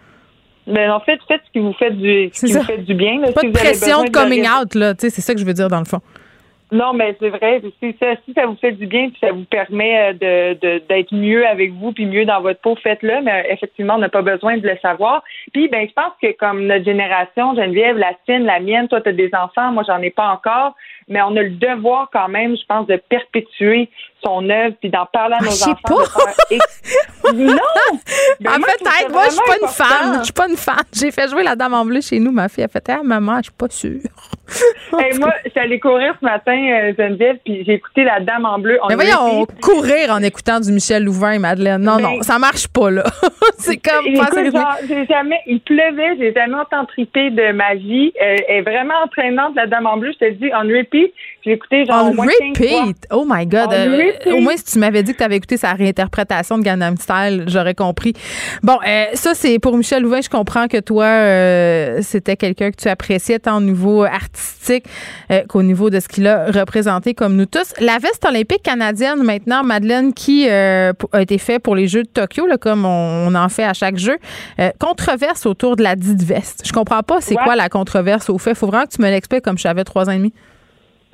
Mais 0.66 0.88
en 0.88 1.00
fait, 1.00 1.18
faites 1.26 1.40
ce 1.46 1.52
qui 1.52 1.58
vous 1.58 1.72
fait 1.72 1.90
du, 1.90 2.30
ce 2.32 2.46
qui 2.46 2.52
vous 2.52 2.62
fait 2.62 2.78
du 2.78 2.94
bien. 2.94 3.20
pas 3.34 3.42
de 3.42 3.50
pression 3.50 4.04
de 4.04 4.10
coming 4.10 4.46
out, 4.46 4.74
là. 4.74 4.94
Tu 4.94 5.02
sais, 5.02 5.10
c'est 5.10 5.22
ça 5.22 5.34
que 5.34 5.40
je 5.40 5.44
veux 5.44 5.54
dire, 5.54 5.68
dans 5.68 5.78
le 5.78 5.86
fond. 5.86 6.00
Non, 6.72 6.92
mais 6.92 7.16
c'est 7.18 7.30
vrai. 7.30 7.60
Si 7.80 7.96
ça, 7.98 8.14
si 8.24 8.32
ça 8.32 8.46
vous 8.46 8.56
fait 8.56 8.72
du 8.72 8.86
bien, 8.86 9.08
puis 9.10 9.18
ça 9.20 9.32
vous 9.32 9.44
permet 9.44 10.12
euh, 10.12 10.54
de, 10.54 10.82
d'être 10.88 11.12
mieux 11.12 11.46
avec 11.46 11.72
vous, 11.72 11.92
puis 11.92 12.06
mieux 12.06 12.24
dans 12.24 12.40
votre 12.40 12.60
peau, 12.60 12.76
faites-le. 12.76 13.22
Mais 13.22 13.46
effectivement, 13.50 13.94
on 13.94 13.98
n'a 13.98 14.08
pas 14.08 14.22
besoin 14.22 14.56
de 14.56 14.66
le 14.66 14.76
savoir. 14.80 15.22
Puis, 15.52 15.68
ben, 15.68 15.88
je 15.88 15.92
pense 15.92 16.12
que 16.22 16.32
comme 16.38 16.66
notre 16.66 16.84
génération, 16.84 17.54
Geneviève, 17.54 17.96
la 17.96 18.14
tienne, 18.24 18.44
la 18.44 18.60
mienne, 18.60 18.88
toi, 18.88 19.00
tu 19.00 19.08
as 19.08 19.12
des 19.12 19.30
enfants, 19.34 19.72
moi, 19.72 19.82
j'en 19.86 20.00
ai 20.00 20.10
pas 20.10 20.28
encore 20.28 20.74
mais 21.10 21.20
on 21.20 21.36
a 21.36 21.42
le 21.42 21.50
devoir 21.50 22.08
quand 22.10 22.28
même, 22.28 22.56
je 22.56 22.64
pense, 22.64 22.86
de 22.86 22.96
perpétuer 22.96 23.90
son 24.22 24.48
œuvre 24.48 24.74
puis 24.80 24.90
d'en 24.90 25.06
parler 25.06 25.34
à 25.34 25.38
ah, 25.40 25.44
nos 25.44 25.62
enfants. 25.62 25.74
Pas. 25.84 27.32
non! 27.32 27.56
Ben 28.40 28.50
en 28.50 28.62
fait, 28.62 29.08
moi, 29.10 29.24
je 29.26 29.30
suis 29.30 29.40
pas 29.46 29.56
une 29.60 29.68
fan. 29.68 30.18
Je 30.18 30.24
suis 30.24 30.32
pas 30.32 30.48
une 30.48 30.56
fan. 30.56 30.82
J'ai 30.92 31.10
fait 31.10 31.28
jouer 31.28 31.42
la 31.42 31.56
Dame 31.56 31.74
en 31.74 31.84
bleu 31.84 32.00
chez 32.00 32.18
nous. 32.18 32.32
Ma 32.32 32.48
fille 32.48 32.64
a 32.64 32.68
fait 32.68 32.88
Ah, 32.88 33.00
maman, 33.02 33.38
je 33.38 33.44
suis 33.44 33.52
pas 33.52 33.68
sûre. 33.68 34.00
hey, 34.98 35.18
moi, 35.18 35.32
j'allais 35.44 35.66
allée 35.66 35.80
courir 35.80 36.14
ce 36.20 36.24
matin, 36.24 36.52
euh, 36.52 36.92
Geneviève, 36.98 37.36
puis 37.44 37.64
j'ai 37.64 37.74
écouté 37.74 38.04
la 38.04 38.20
Dame 38.20 38.44
en 38.44 38.58
bleu. 38.58 38.78
On 38.82 38.88
mais 38.88 38.94
voyons, 38.96 39.46
courir 39.62 40.10
en 40.10 40.22
écoutant 40.22 40.60
du 40.60 40.72
Michel 40.72 41.04
Louvain 41.04 41.32
et 41.32 41.38
Madeleine. 41.38 41.82
Non, 41.82 41.98
non, 41.98 42.22
ça 42.22 42.38
marche 42.38 42.66
pas, 42.68 42.90
là. 42.90 43.04
c'est 43.58 43.76
comme. 43.76 44.06
Écoute, 44.06 44.52
genre, 44.52 44.76
jamais. 45.08 45.40
Il 45.46 45.60
pleuvait, 45.60 46.16
j'ai 46.18 46.32
jamais 46.32 46.56
entendu 46.56 46.88
triper 46.88 47.30
de 47.30 47.52
ma 47.52 47.74
vie. 47.74 48.12
Elle 48.18 48.44
est 48.48 48.62
vraiment 48.62 48.94
entraînante, 49.04 49.54
la 49.54 49.66
Dame 49.66 49.86
en 49.86 49.96
bleu. 49.96 50.12
Je 50.12 50.26
te 50.26 50.30
dis, 50.32 50.52
en 50.52 50.62
repeat. 50.62 51.12
J'ai 51.42 51.52
écouté 51.52 51.86
genre. 51.86 52.06
En 52.06 52.10
repeat! 52.10 53.06
Oh 53.10 53.24
my 53.26 53.46
God! 53.46 53.72
Euh, 53.72 54.12
au 54.34 54.40
moins, 54.40 54.56
si 54.56 54.64
tu 54.64 54.78
m'avais 54.78 55.02
dit 55.02 55.12
que 55.12 55.18
tu 55.18 55.24
avais 55.24 55.36
écouté 55.36 55.56
sa 55.56 55.72
réinterprétation 55.72 56.58
de 56.58 56.62
Gangnam 56.62 56.96
Style, 56.98 57.44
j'aurais 57.46 57.74
compris. 57.74 58.12
Bon, 58.62 58.78
euh, 58.86 59.04
ça, 59.14 59.32
c'est 59.34 59.58
pour 59.58 59.76
Michel 59.76 60.02
Louvain. 60.02 60.20
Je 60.20 60.28
comprends 60.28 60.68
que 60.68 60.78
toi, 60.78 61.04
euh, 61.04 62.00
c'était 62.02 62.36
quelqu'un 62.36 62.70
que 62.70 62.76
tu 62.76 62.88
appréciais 62.88 63.38
tant 63.38 63.56
au 63.56 63.60
niveau 63.60 64.04
artistique 64.04 64.84
qu'au 65.48 65.62
niveau 65.62 65.90
de 65.90 66.00
ce 66.00 66.08
qu'il 66.08 66.26
a 66.26 66.46
représenté 66.50 67.14
comme 67.14 67.36
nous 67.36 67.46
tous. 67.46 67.72
La 67.80 67.98
veste 67.98 68.26
olympique 68.26 68.62
canadienne, 68.62 69.22
maintenant, 69.22 69.62
Madeleine, 69.62 70.12
qui 70.12 70.48
a 70.48 70.92
été 71.18 71.38
fait 71.38 71.58
pour 71.58 71.74
les 71.74 71.88
Jeux 71.88 72.02
de 72.02 72.08
Tokyo, 72.08 72.46
là, 72.46 72.58
comme 72.58 72.84
on, 72.84 73.34
en 73.34 73.48
fait 73.48 73.64
à 73.64 73.72
chaque 73.72 73.96
jeu, 73.96 74.18
controverse 74.78 75.46
autour 75.46 75.76
de 75.76 75.82
la 75.82 75.96
dite 75.96 76.22
veste. 76.22 76.62
Je 76.66 76.72
comprends 76.72 77.02
pas 77.02 77.20
c'est 77.20 77.36
quoi 77.36 77.56
la 77.56 77.68
controverse 77.68 78.28
au 78.28 78.38
fait. 78.38 78.54
Faut 78.54 78.66
vraiment 78.66 78.84
que 78.84 78.94
tu 78.94 79.00
me 79.02 79.08
l'expliques 79.08 79.42
comme 79.42 79.58
j'avais 79.58 79.84
trois 79.84 80.08
ans 80.08 80.12
et 80.12 80.18
demi. 80.18 80.34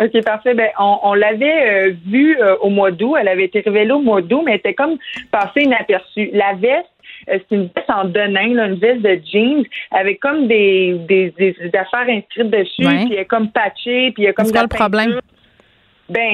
OK, 0.01 0.25
parfait. 0.25 0.55
Ben, 0.55 0.69
on, 0.79 0.99
on 1.03 1.15
l'avait 1.15 1.89
euh, 1.89 1.93
vu 2.07 2.37
euh, 2.39 2.57
au 2.61 2.69
mois 2.69 2.91
d'août. 2.91 3.17
Elle 3.19 3.29
avait 3.29 3.45
été 3.45 3.61
révélée 3.61 3.93
au 3.93 4.01
mois 4.01 4.21
d'août, 4.21 4.43
mais 4.45 4.53
elle 4.53 4.59
était 4.59 4.75
comme 4.75 4.99
passée 5.31 5.63
inaperçue. 5.63 6.31
La 6.33 6.53
veste, 6.55 6.87
euh, 7.31 7.39
c'est 7.49 7.57
une 7.57 7.71
veste 7.75 7.89
en 7.89 8.05
denim, 8.05 8.55
là, 8.55 8.67
une 8.67 8.79
veste 8.79 9.01
de 9.01 9.19
jeans, 9.33 9.65
avec 9.91 10.21
comme 10.21 10.49
des, 10.49 10.97
des, 11.09 11.31
des 11.39 11.55
affaires 11.73 12.07
inscrites 12.09 12.51
dessus, 12.51 12.85
puis 12.85 13.09
elle 13.13 13.21
est 13.21 13.25
comme 13.25 13.51
patchée, 13.51 14.13
puis 14.13 14.25
il 14.25 14.25
y 14.25 14.29
a 14.29 14.33
comme. 14.35 14.45
C'est 14.45 14.53
quoi 14.53 14.63
le 14.63 14.69
problème? 14.69 15.21
Ben, 16.09 16.31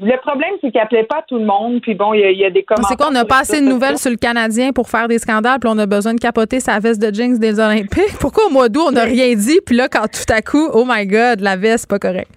le 0.00 0.20
problème, 0.22 0.52
c'est 0.62 0.70
qu'elle 0.70 0.88
plaît 0.88 1.04
pas 1.04 1.22
tout 1.28 1.38
le 1.38 1.44
monde. 1.44 1.82
Puis 1.82 1.94
bon, 1.94 2.14
il 2.14 2.20
y, 2.20 2.44
a 2.44 2.48
des 2.48 2.62
commentaires. 2.62 2.88
C'est 2.88 2.96
quoi, 2.96 3.08
on 3.08 3.12
n'a 3.12 3.26
pas 3.26 3.40
assez 3.40 3.60
de 3.60 3.66
nouvelles 3.66 3.98
sur 3.98 4.10
le 4.10 4.16
Canadien 4.16 4.72
pour 4.72 4.88
faire 4.88 5.08
des 5.08 5.18
scandales, 5.18 5.58
puis 5.60 5.70
on 5.70 5.76
a 5.76 5.84
besoin 5.84 6.14
de 6.14 6.20
capoter 6.20 6.58
sa 6.58 6.78
veste 6.78 7.02
de 7.02 7.12
jeans 7.12 7.38
des 7.38 7.60
Olympiques. 7.60 8.16
Pourquoi 8.20 8.46
au 8.46 8.50
mois 8.50 8.70
d'août, 8.70 8.84
on 8.88 8.92
n'a 8.92 9.04
rien 9.04 9.34
dit, 9.34 9.60
puis 9.66 9.76
là, 9.76 9.88
quand 9.88 10.06
tout 10.06 10.32
à 10.32 10.40
coup, 10.40 10.70
oh 10.72 10.86
my 10.88 11.06
God, 11.06 11.40
la 11.40 11.56
veste, 11.56 11.86
pas 11.86 11.98
correct. 11.98 12.30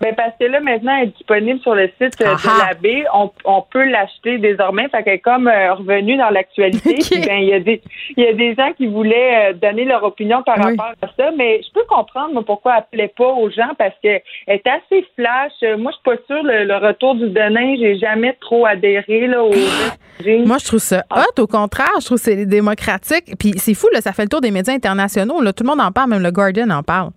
Ben 0.00 0.14
parce 0.16 0.32
que 0.40 0.46
là 0.46 0.60
maintenant 0.60 0.96
elle 0.96 1.08
est 1.08 1.12
disponible 1.12 1.60
sur 1.60 1.74
le 1.74 1.88
site 2.00 2.20
euh, 2.22 2.34
de 2.34 2.58
la 2.58 2.74
baie. 2.74 3.04
On, 3.14 3.30
on 3.44 3.62
peut 3.62 3.84
l'acheter 3.84 4.38
désormais. 4.38 4.88
Fait 4.88 5.02
qu'elle 5.02 5.14
est 5.14 5.18
comme 5.18 5.46
euh, 5.46 5.74
revenue 5.74 6.16
dans 6.16 6.30
l'actualité. 6.30 6.98
Ben 7.26 7.38
il 7.38 7.48
y 7.48 7.52
a 7.52 7.60
des 7.60 7.80
il 8.16 8.24
y 8.24 8.26
a 8.26 8.32
des 8.32 8.54
gens 8.54 8.72
qui 8.76 8.86
voulaient 8.86 9.50
euh, 9.50 9.52
donner 9.52 9.84
leur 9.84 10.02
opinion 10.02 10.42
par 10.42 10.56
rapport 10.56 10.92
à 11.00 11.06
ça, 11.16 11.30
mais 11.36 11.60
je 11.62 11.72
peux 11.72 11.84
comprendre 11.88 12.32
moi, 12.32 12.42
pourquoi 12.44 12.78
elle 12.78 12.98
plaît 12.98 13.14
pas 13.16 13.28
aux 13.28 13.50
gens 13.50 13.70
parce 13.78 13.94
que 14.02 14.08
elle 14.46 14.56
est 14.56 14.66
assez 14.66 15.06
flash. 15.14 15.52
Moi 15.78 15.92
je 15.92 15.96
suis 15.96 16.04
pas 16.04 16.16
sûre 16.26 16.42
le, 16.42 16.86
retour 16.86 17.14
du 17.14 17.28
Denain, 17.28 17.76
j'ai 17.78 17.96
jamais 17.98 18.36
trop 18.40 18.66
adhéré 18.66 19.26
là 19.26 19.44
au 19.44 19.52
Moi 20.46 20.56
je 20.58 20.66
trouve 20.66 20.80
ça 20.80 21.04
ah. 21.10 21.22
hot 21.22 21.42
au 21.42 21.46
contraire, 21.46 21.92
je 22.00 22.06
trouve 22.06 22.18
que 22.18 22.24
c'est 22.24 22.46
démocratique. 22.46 23.34
Puis 23.38 23.52
c'est 23.58 23.74
fou 23.74 23.88
là, 23.92 24.00
ça 24.00 24.12
fait 24.12 24.22
le 24.22 24.28
tour 24.28 24.40
des 24.40 24.50
médias 24.50 24.74
internationaux 24.74 25.40
là, 25.40 25.52
tout 25.52 25.64
le 25.64 25.68
monde 25.68 25.80
en 25.80 25.92
parle, 25.92 26.10
même 26.10 26.22
le 26.22 26.30
Guardian 26.30 26.70
en 26.70 26.82
parle. 26.82 27.10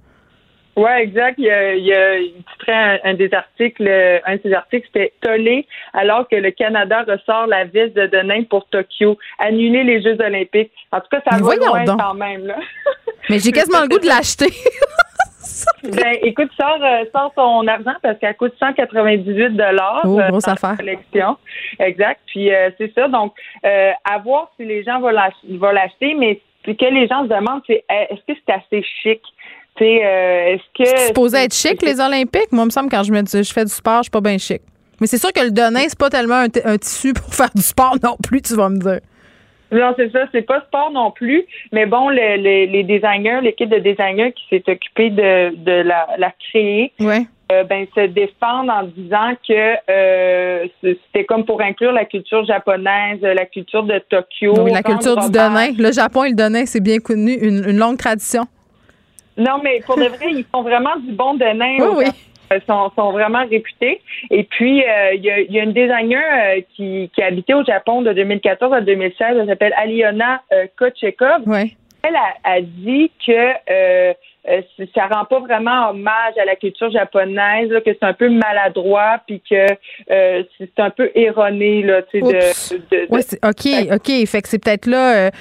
Oui, 0.76 0.90
exact. 0.98 1.36
Il, 1.38 1.46
y 1.46 1.50
a, 1.50 1.74
il, 1.74 1.86
y 1.86 1.94
a, 1.94 2.18
il 2.18 2.44
titrait 2.52 3.02
un, 3.04 3.14
des 3.14 3.34
articles, 3.34 3.88
un 4.26 4.36
de 4.36 4.42
ces 4.44 4.54
articles, 4.54 4.88
c'était 4.92 5.14
Tollé, 5.22 5.68
alors 5.94 6.28
que 6.28 6.36
le 6.36 6.52
Canada 6.52 7.06
ressort 7.08 7.48
la 7.48 7.64
vis 7.66 7.92
de 7.94 8.08
Denain 8.08 8.44
pour 8.44 8.68
Tokyo, 8.68 9.18
annuler 9.40 9.84
les 9.84 10.02
Jeux 10.02 10.20
olympiques. 10.20 10.72
En 10.92 11.00
tout 11.00 11.08
cas, 11.10 11.22
ça 11.30 11.38
va 11.38 11.56
loin 11.56 11.86
quand 11.86 12.14
même. 12.14 12.46
Là. 12.46 12.58
Mais 13.30 13.40
j'ai 13.40 13.52
quasiment 13.52 13.82
le 13.82 13.88
goût 13.88 14.00
de 14.00 14.08
l'acheter. 14.08 14.52
ben, 15.84 16.18
écoute, 16.22 16.50
sors, 16.60 16.84
euh, 16.84 17.06
sors 17.14 17.34
ton 17.34 17.68
argent 17.68 17.96
parce 18.02 18.18
qu'elle 18.20 18.36
coûte 18.36 18.54
198 18.60 19.50
dollars. 19.52 20.02
Oh, 20.04 20.20
euh, 20.20 20.30
grosse 20.30 20.48
affaire. 20.48 20.78
Collection. 20.78 21.38
Exact. 21.80 22.22
Puis 22.28 22.54
euh, 22.54 22.70
c'est 22.78 22.94
ça. 22.94 23.08
Donc, 23.08 23.34
à 23.64 24.18
voir 24.20 24.52
si 24.58 24.66
les 24.66 24.84
gens 24.84 25.00
vont 25.00 25.10
l'acheter, 25.10 26.14
mais 26.16 26.42
ce 26.66 26.72
que 26.72 26.86
les 26.86 27.08
gens 27.08 27.24
se 27.24 27.30
demandent, 27.30 27.62
c'est 27.68 27.84
est-ce 27.90 28.34
que 28.34 28.40
c'est 28.46 28.54
assez 28.54 28.84
chic? 29.02 29.22
Euh, 29.82 30.54
est-ce 30.54 30.64
que. 30.78 30.86
C'est 30.86 31.08
supposé 31.08 31.38
être 31.38 31.54
chic, 31.54 31.82
les 31.82 32.00
Olympiques? 32.00 32.52
Moi, 32.52 32.64
il 32.64 32.68
me 32.68 32.72
semble, 32.72 32.90
quand 32.90 33.04
je 33.04 33.12
me 33.12 33.22
dis, 33.22 33.44
je 33.44 33.54
fais 33.54 33.66
du 33.66 33.72
sport, 33.72 33.98
je 33.98 34.04
suis 34.04 34.12
pas 34.12 34.22
bien 34.22 34.38
chic. 34.38 34.62
Mais 35.02 35.08
c'est 35.08 35.18
sûr 35.18 35.34
que 35.34 35.42
le 35.42 35.52
Denain, 35.52 35.84
c'est 35.88 36.00
pas 36.00 36.10
tellement 36.10 36.46
un, 36.66 36.78
tissu 36.78 37.14
pour 37.14 37.34
faire 37.34 37.50
du 37.54 37.62
sport 37.62 37.98
non 38.02 38.16
plus, 38.24 38.42
tu 38.42 38.56
vas 38.56 38.70
me 38.70 38.80
dire. 38.80 39.00
Non, 39.72 39.94
c'est 39.98 40.12
ça, 40.12 40.20
c'est 40.32 40.44
pas 40.44 40.62
sport 40.62 40.92
non 40.92 41.12
plus. 41.12 41.44
Mais 41.74 41.86
bon, 41.86 42.08
les 42.08 42.84
designers, 42.84 43.42
l'équipe 43.42 43.70
de 43.70 43.80
designers 43.80 44.32
qui 44.32 44.44
s'est 44.50 44.72
occupée 44.72 45.10
de, 45.10 45.82
la, 45.82 46.32
créer, 46.40 46.94
euh, 47.02 47.64
ben, 47.64 47.86
se 47.94 48.08
défendent 48.08 48.70
en 48.70 48.84
disant 48.84 49.34
que 49.46 49.76
euh, 49.90 50.68
c'était 50.82 51.26
comme 51.26 51.46
pour 51.46 51.62
inclure 51.62 51.92
la 51.92 52.06
culture 52.06 52.46
japonaise, 52.46 53.20
la 53.22 53.46
culture 53.46 53.84
de 53.84 54.00
Tokyo. 54.08 54.54
Oui, 54.60 54.72
la 54.72 54.84
culture 54.84 55.18
du 55.18 55.32
Denain. 55.32 55.72
Le 55.78 55.92
Japon 55.92 56.24
et 56.24 56.30
le 56.30 56.36
Denain, 56.36 56.66
c'est 56.66 56.80
bien 56.82 57.00
connu, 57.00 57.34
une 57.34 57.78
longue 57.78 57.98
tradition. 57.98 58.46
Non, 59.38 59.60
mais 59.64 59.82
pour 59.86 59.98
de 59.98 60.06
vrai, 60.06 60.28
ils 60.32 60.46
font 60.46 60.62
vraiment 60.62 60.96
du 60.98 61.12
bon 61.12 61.34
denain. 61.34 61.78
Oui, 61.80 62.06
oui. 62.06 62.06
Ils 62.52 62.62
sont, 62.68 62.92
sont, 62.96 63.12
vraiment 63.12 63.46
réputés. 63.48 64.02
Et 64.30 64.44
puis, 64.44 64.84
euh, 64.84 65.14
il 65.16 65.24
y, 65.24 65.32
a, 65.32 65.40
y, 65.42 65.60
a, 65.60 65.64
une 65.64 65.74
designer 65.74 66.22
euh, 66.22 66.62
qui, 66.76 67.10
qui 67.14 67.22
a 67.24 67.26
habité 67.26 67.56
au 67.56 67.64
Japon 67.64 68.04
de 68.04 68.14
2014 68.14 68.72
à 68.72 68.82
2016. 68.82 69.38
Elle 69.40 69.48
s'appelle 69.48 69.74
Aliona 69.76 70.42
euh, 70.54 70.68
Kochekov. 70.78 71.42
Oui. 71.48 71.76
Elle 72.04 72.16
a, 72.16 72.36
a, 72.44 72.62
dit 72.62 73.12
que 73.26 74.14
euh, 74.48 74.62
ça 74.94 75.08
rend 75.08 75.26
pas 75.26 75.40
vraiment 75.40 75.90
hommage 75.90 76.38
à 76.40 76.46
la 76.46 76.56
culture 76.56 76.92
japonaise, 76.92 77.70
que 77.84 77.92
c'est 77.92 78.04
un 78.04 78.14
peu 78.14 78.30
maladroit, 78.30 79.20
puis 79.26 79.42
que 79.50 79.66
euh, 80.12 80.44
c'est 80.58 80.80
un 80.80 80.92
peu 80.92 81.10
erroné 81.16 81.82
là, 81.82 82.04
tu 82.04 82.20
sais, 82.20 82.80
de, 82.92 83.12
ouais, 83.12 83.22
ok, 83.44 83.96
ok, 83.96 84.28
fait 84.28 84.42
que 84.42 84.48
c'est 84.48 84.64
peut-être 84.64 84.86
là 84.86 85.32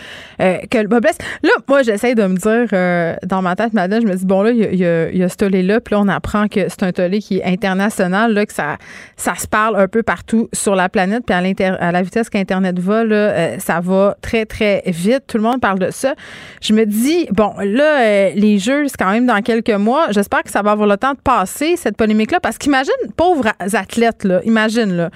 euh, 0.40 0.58
que 0.70 0.78
le 0.78 0.88
blesse. 0.88 1.18
Là, 1.42 1.50
moi, 1.68 1.82
j'essaie 1.82 2.14
de 2.14 2.22
me 2.22 2.36
dire 2.36 3.18
dans 3.26 3.42
ma 3.42 3.56
tête, 3.56 3.74
madame, 3.74 4.00
je 4.00 4.06
me 4.06 4.14
dis 4.14 4.24
bon 4.24 4.42
là, 4.42 4.50
il 4.50 4.74
y 4.74 4.86
a, 4.86 5.10
y 5.10 5.22
a, 5.22 5.28
ce 5.28 5.36
tollé 5.36 5.62
là, 5.62 5.80
puis 5.80 5.94
là, 5.94 6.00
on 6.00 6.08
apprend 6.08 6.48
que 6.48 6.68
c'est 6.68 6.82
un 6.82 6.92
tollé 6.92 7.18
qui 7.18 7.38
est 7.38 7.44
international, 7.44 8.32
là, 8.32 8.46
que 8.46 8.52
ça, 8.52 8.76
ça 9.16 9.34
se 9.34 9.46
parle 9.46 9.76
un 9.76 9.88
peu 9.88 10.02
partout 10.02 10.48
sur 10.52 10.74
la 10.74 10.88
planète, 10.88 11.24
puis 11.26 11.34
à, 11.34 11.74
à 11.74 11.92
la 11.92 12.02
vitesse 12.02 12.30
qu'Internet 12.30 12.78
va, 12.78 13.04
là, 13.04 13.58
ça 13.58 13.80
va 13.80 14.16
très 14.22 14.46
très 14.46 14.82
vite. 14.86 15.24
Tout 15.26 15.36
le 15.36 15.42
monde 15.42 15.60
parle 15.60 15.78
de 15.78 15.90
ça. 15.90 16.14
Je 16.62 16.72
me 16.72 16.86
dis 16.86 17.26
bon 17.30 17.52
là, 17.58 18.30
les 18.30 18.58
jeux 18.58 18.88
quand 18.96 19.10
même 19.10 19.26
dans 19.26 19.40
quelques 19.42 19.70
mois. 19.70 20.06
J'espère 20.10 20.42
que 20.42 20.50
ça 20.50 20.62
va 20.62 20.72
avoir 20.72 20.88
le 20.88 20.96
temps 20.96 21.12
de 21.12 21.20
passer, 21.20 21.76
cette 21.76 21.96
polémique-là, 21.96 22.40
parce 22.40 22.58
qu'imagine, 22.58 22.92
pauvres 23.16 23.48
athlètes, 23.74 24.24
là, 24.24 24.40
imagine, 24.44 24.96
là. 24.96 25.10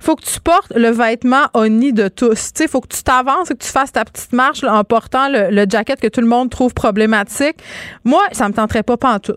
faut 0.00 0.16
que 0.16 0.24
tu 0.24 0.40
portes 0.40 0.72
le 0.74 0.90
vêtement 0.90 1.46
oni 1.54 1.92
de 1.92 2.08
tous. 2.08 2.52
Il 2.60 2.68
faut 2.68 2.80
que 2.80 2.88
tu 2.88 3.02
t'avances 3.02 3.50
et 3.50 3.54
que 3.54 3.62
tu 3.62 3.70
fasses 3.70 3.92
ta 3.92 4.04
petite 4.04 4.32
marche 4.32 4.64
en 4.64 4.84
portant 4.84 5.28
le, 5.28 5.64
jacket 5.68 6.00
que 6.00 6.08
tout 6.08 6.20
le 6.20 6.26
monde 6.26 6.50
trouve 6.50 6.74
problématique. 6.74 7.56
Moi, 8.04 8.22
ça 8.32 8.48
me 8.48 8.54
tenterait 8.54 8.82
pas, 8.82 8.96
tout. 9.18 9.36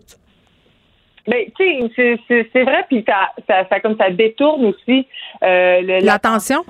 Mais 1.28 1.50
tu 1.56 1.88
sais, 1.96 2.18
c'est 2.28 2.62
vrai, 2.62 2.84
puis 2.88 3.04
ça, 3.06 3.32
ça, 3.48 3.68
ça, 3.68 3.80
comme 3.80 3.96
ça 3.96 4.10
détourne 4.10 4.66
aussi 4.66 5.06
euh, 5.42 6.00
l'attention. 6.02 6.64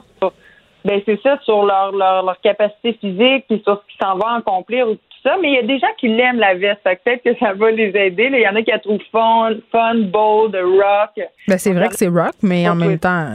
Ben 0.86 1.02
c'est 1.04 1.20
ça 1.20 1.36
sur 1.44 1.64
leur, 1.66 1.90
leur, 1.90 2.22
leur 2.22 2.40
capacité 2.40 2.92
physique 3.00 3.44
puis 3.48 3.60
sur 3.64 3.82
ce 3.82 3.92
qui 3.92 3.98
s'en 4.00 4.16
va 4.16 4.36
accomplir 4.36 4.86
tout 4.86 4.96
ça. 5.26 5.36
Mais 5.40 5.48
il 5.48 5.54
y 5.54 5.58
a 5.58 5.62
des 5.62 5.78
gens 5.78 5.92
qui 5.98 6.08
l'aiment 6.08 6.38
la 6.38 6.54
veste. 6.54 6.80
Peut-être 6.84 7.22
que 7.22 7.36
ça 7.38 7.52
va 7.52 7.70
les 7.70 7.92
aider. 7.94 8.28
Il 8.32 8.40
y 8.40 8.48
en 8.48 8.54
a 8.54 8.62
qui 8.62 8.70
la 8.70 8.78
trouvent 8.78 9.00
fun, 9.10 9.56
fun, 9.72 9.94
bold, 9.96 10.54
rock. 10.54 11.26
Ben 11.48 11.58
c'est 11.58 11.72
vrai 11.72 11.88
que 11.88 11.96
c'est 11.96 12.08
rock, 12.08 12.34
mais 12.42 12.68
en 12.68 12.74
même 12.74 12.98
temps. 12.98 13.32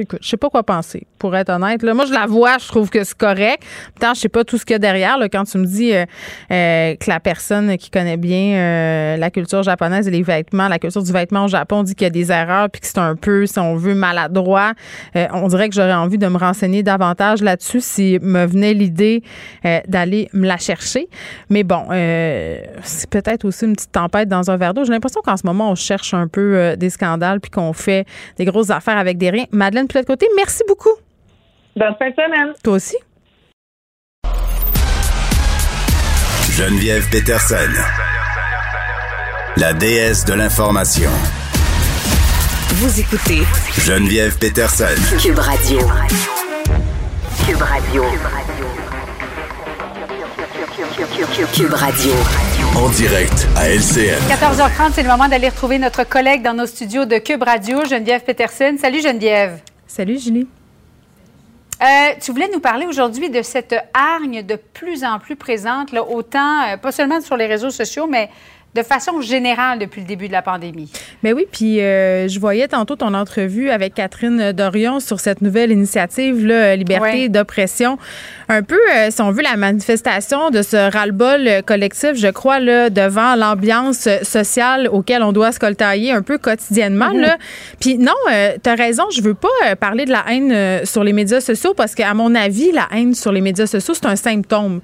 Écoute, 0.00 0.20
je 0.22 0.28
sais 0.28 0.36
pas 0.36 0.50
quoi 0.50 0.62
penser, 0.62 1.06
pour 1.18 1.36
être 1.36 1.50
honnête. 1.50 1.82
Là, 1.82 1.94
moi, 1.94 2.04
je 2.06 2.12
la 2.12 2.26
vois, 2.26 2.58
je 2.58 2.68
trouve 2.68 2.90
que 2.90 3.04
c'est 3.04 3.16
correct. 3.16 3.62
Pourtant, 3.94 4.14
je 4.14 4.20
sais 4.20 4.28
pas 4.28 4.44
tout 4.44 4.58
ce 4.58 4.64
qu'il 4.64 4.74
y 4.74 4.76
a 4.76 4.78
derrière. 4.78 5.18
Là, 5.18 5.28
quand 5.28 5.44
tu 5.44 5.58
me 5.58 5.66
dis 5.66 5.92
euh, 5.92 6.04
euh, 6.50 6.94
que 6.96 7.08
la 7.08 7.20
personne 7.20 7.76
qui 7.76 7.90
connaît 7.90 8.16
bien 8.16 8.54
euh, 8.56 9.16
la 9.16 9.30
culture 9.30 9.62
japonaise 9.62 10.08
et 10.08 10.10
les 10.10 10.22
vêtements, 10.22 10.68
la 10.68 10.78
culture 10.78 11.02
du 11.02 11.12
vêtement 11.12 11.44
au 11.44 11.48
Japon, 11.48 11.82
dit 11.82 11.94
qu'il 11.94 12.04
y 12.04 12.06
a 12.06 12.10
des 12.10 12.32
erreurs 12.32 12.70
puis 12.70 12.80
que 12.80 12.86
c'est 12.86 12.98
un 12.98 13.16
peu, 13.16 13.46
si 13.46 13.58
on 13.58 13.76
veut, 13.76 13.94
maladroit, 13.94 14.72
on 15.14 15.48
dirait 15.48 15.68
que 15.68 15.74
j'aurais 15.74 15.92
envie 15.92 16.18
de 16.18 16.26
me 16.26 16.38
renseigner 16.38 16.82
davantage 16.82 17.42
là-dessus 17.42 17.80
si 17.80 18.18
me 18.22 18.46
venait 18.46 18.74
l'idée 18.74 19.22
d'aller 19.88 20.28
me 20.32 20.46
la 20.46 20.56
chercher. 20.56 21.08
Mais 21.48 21.64
bon, 21.64 21.86
c'est 22.82 23.10
peut-être 23.10 23.44
aussi 23.44 23.64
une 23.64 23.74
petite 23.74 23.92
tempête 23.92 24.28
dans 24.28 24.50
un 24.50 24.56
verre 24.56 24.74
d'eau. 24.74 24.84
J'ai 24.84 24.92
l'impression 24.92 25.20
qu'en 25.22 25.36
ce 25.36 25.46
moment, 25.46 25.70
on 25.70 25.74
cherche 25.74 26.14
un 26.14 26.28
peu 26.28 26.76
des 26.76 26.90
scandales 26.90 27.40
puis 27.40 27.50
qu'on 27.50 27.72
fait 27.72 28.06
des 28.36 28.44
grosses 28.44 28.70
affaires 28.70 28.98
avec 28.98 29.18
des 29.18 29.30
riens. 29.30 29.46
Madeleine 29.52 29.88
de 29.92 29.98
l'autre 29.98 30.06
côté, 30.06 30.26
merci 30.36 30.62
beaucoup. 30.66 30.90
Bonne 31.76 31.94
fin 31.98 32.10
de 32.10 32.14
semaine. 32.14 32.54
Toi 32.62 32.74
aussi. 32.74 32.96
Geneviève 36.56 37.08
Peterson, 37.10 37.56
la 39.56 39.72
déesse 39.72 40.24
de 40.24 40.34
l'information. 40.34 41.10
Vous 42.74 43.00
écoutez 43.00 43.42
Geneviève 43.78 44.36
Peterson. 44.38 44.84
Cube 45.20 45.38
Radio. 45.38 45.78
Cube 47.46 47.62
Radio. 47.62 48.04
Cube 51.54 51.72
Radio. 51.72 52.12
En 52.76 52.88
direct 52.90 53.48
à 53.56 53.68
LCN. 53.68 54.18
14h30, 54.28 54.92
c'est 54.94 55.02
le 55.02 55.08
moment 55.08 55.28
d'aller 55.28 55.48
retrouver 55.48 55.78
notre 55.78 56.04
collègue 56.04 56.42
dans 56.42 56.54
nos 56.54 56.66
studios 56.66 57.06
de 57.06 57.18
Cube 57.18 57.42
Radio, 57.42 57.84
Geneviève 57.86 58.22
Peterson. 58.22 58.76
Salut 58.78 59.00
Geneviève. 59.00 59.60
Salut 59.90 60.20
Julie. 60.20 60.46
Euh, 61.82 61.84
tu 62.20 62.30
voulais 62.30 62.48
nous 62.52 62.60
parler 62.60 62.86
aujourd'hui 62.86 63.28
de 63.28 63.42
cette 63.42 63.74
hargne 63.92 64.46
de 64.46 64.54
plus 64.54 65.02
en 65.02 65.18
plus 65.18 65.34
présente, 65.34 65.90
là, 65.90 66.04
autant, 66.04 66.62
euh, 66.62 66.76
pas 66.76 66.92
seulement 66.92 67.20
sur 67.20 67.36
les 67.36 67.46
réseaux 67.46 67.70
sociaux, 67.70 68.06
mais 68.06 68.30
de 68.72 68.82
façon 68.84 69.20
générale 69.20 69.80
depuis 69.80 70.00
le 70.00 70.06
début 70.06 70.28
de 70.28 70.32
la 70.32 70.42
pandémie. 70.42 70.92
Mais 71.24 71.32
ben 71.32 71.38
oui, 71.38 71.46
puis 71.50 71.80
euh, 71.80 72.28
je 72.28 72.38
voyais 72.38 72.68
tantôt 72.68 72.94
ton 72.94 73.14
entrevue 73.14 73.70
avec 73.70 73.94
Catherine 73.94 74.52
Dorion 74.52 75.00
sur 75.00 75.18
cette 75.18 75.42
nouvelle 75.42 75.72
initiative, 75.72 76.46
là, 76.46 76.76
Liberté 76.76 77.28
d'oppression. 77.28 77.98
Un 78.52 78.64
peu, 78.64 78.80
euh, 78.92 79.10
si 79.10 79.22
on 79.22 79.30
veut, 79.30 79.44
la 79.44 79.56
manifestation 79.56 80.50
de 80.50 80.62
ce 80.62 80.90
ras-le-bol 80.90 81.62
collectif, 81.64 82.14
je 82.16 82.26
crois, 82.26 82.58
là, 82.58 82.90
devant 82.90 83.36
l'ambiance 83.36 84.08
sociale 84.24 84.88
auquel 84.90 85.22
on 85.22 85.30
doit 85.30 85.52
se 85.52 85.60
coltailler 85.60 86.10
un 86.10 86.22
peu 86.22 86.36
quotidiennement. 86.36 87.12
Mm-hmm. 87.12 87.20
là. 87.20 87.38
Puis 87.78 87.96
non, 87.96 88.12
euh, 88.28 88.54
tu 88.60 88.68
as 88.68 88.74
raison, 88.74 89.04
je 89.14 89.22
veux 89.22 89.34
pas 89.34 89.76
parler 89.78 90.04
de 90.04 90.10
la 90.10 90.24
haine 90.28 90.84
sur 90.84 91.04
les 91.04 91.12
médias 91.12 91.40
sociaux 91.40 91.74
parce 91.74 91.94
qu'à 91.94 92.12
mon 92.12 92.34
avis, 92.34 92.72
la 92.72 92.88
haine 92.92 93.14
sur 93.14 93.30
les 93.30 93.40
médias 93.40 93.68
sociaux, 93.68 93.94
c'est 93.94 94.06
un 94.06 94.16
symptôme. 94.16 94.80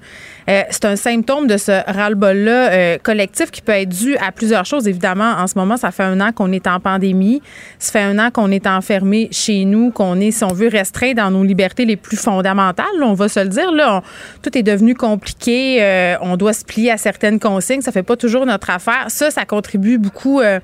c'est 0.47 0.85
un 0.85 0.95
symptôme 0.95 1.47
de 1.47 1.57
ce 1.57 1.73
ras-le-bol-là 1.91 2.99
collectif 2.99 3.51
qui 3.51 3.61
peut 3.61 3.73
être 3.73 3.89
dû 3.89 4.15
à 4.15 4.31
plusieurs 4.31 4.65
choses. 4.65 4.87
Évidemment, 4.87 5.33
en 5.39 5.47
ce 5.47 5.57
moment, 5.57 5.75
ça 5.75 5.91
fait 5.91 6.03
un 6.03 6.21
an 6.21 6.31
qu'on 6.31 6.53
est 6.53 6.67
en 6.67 6.79
pandémie. 6.79 7.41
Ça 7.79 7.91
fait 7.91 8.01
un 8.01 8.17
an 8.17 8.31
qu'on 8.31 8.49
est 8.49 8.65
enfermé 8.65 9.27
chez 9.31 9.65
nous, 9.65 9.91
qu'on 9.91 10.21
est, 10.21 10.31
si 10.31 10.45
on 10.45 10.53
veut, 10.53 10.69
restreint 10.69 11.11
dans 11.13 11.31
nos 11.31 11.43
libertés 11.43 11.83
les 11.83 11.97
plus 11.97 12.15
fondamentales. 12.15 12.85
on 13.01 13.13
va 13.13 13.27
se 13.27 13.41
le 13.41 13.49
dire. 13.49 13.56
Là, 13.73 14.01
tout 14.41 14.57
est 14.57 14.63
devenu 14.63 14.95
compliqué. 14.95 15.77
Euh, 15.81 16.15
on 16.21 16.37
doit 16.37 16.53
se 16.53 16.63
plier 16.63 16.91
à 16.91 16.97
certaines 16.97 17.39
consignes. 17.39 17.81
Ça 17.81 17.91
fait 17.91 18.03
pas 18.03 18.15
toujours 18.15 18.45
notre 18.45 18.69
affaire. 18.69 19.05
Ça, 19.09 19.31
ça 19.31 19.45
contribue 19.45 19.97
beaucoup, 19.97 20.39
euh, 20.39 20.59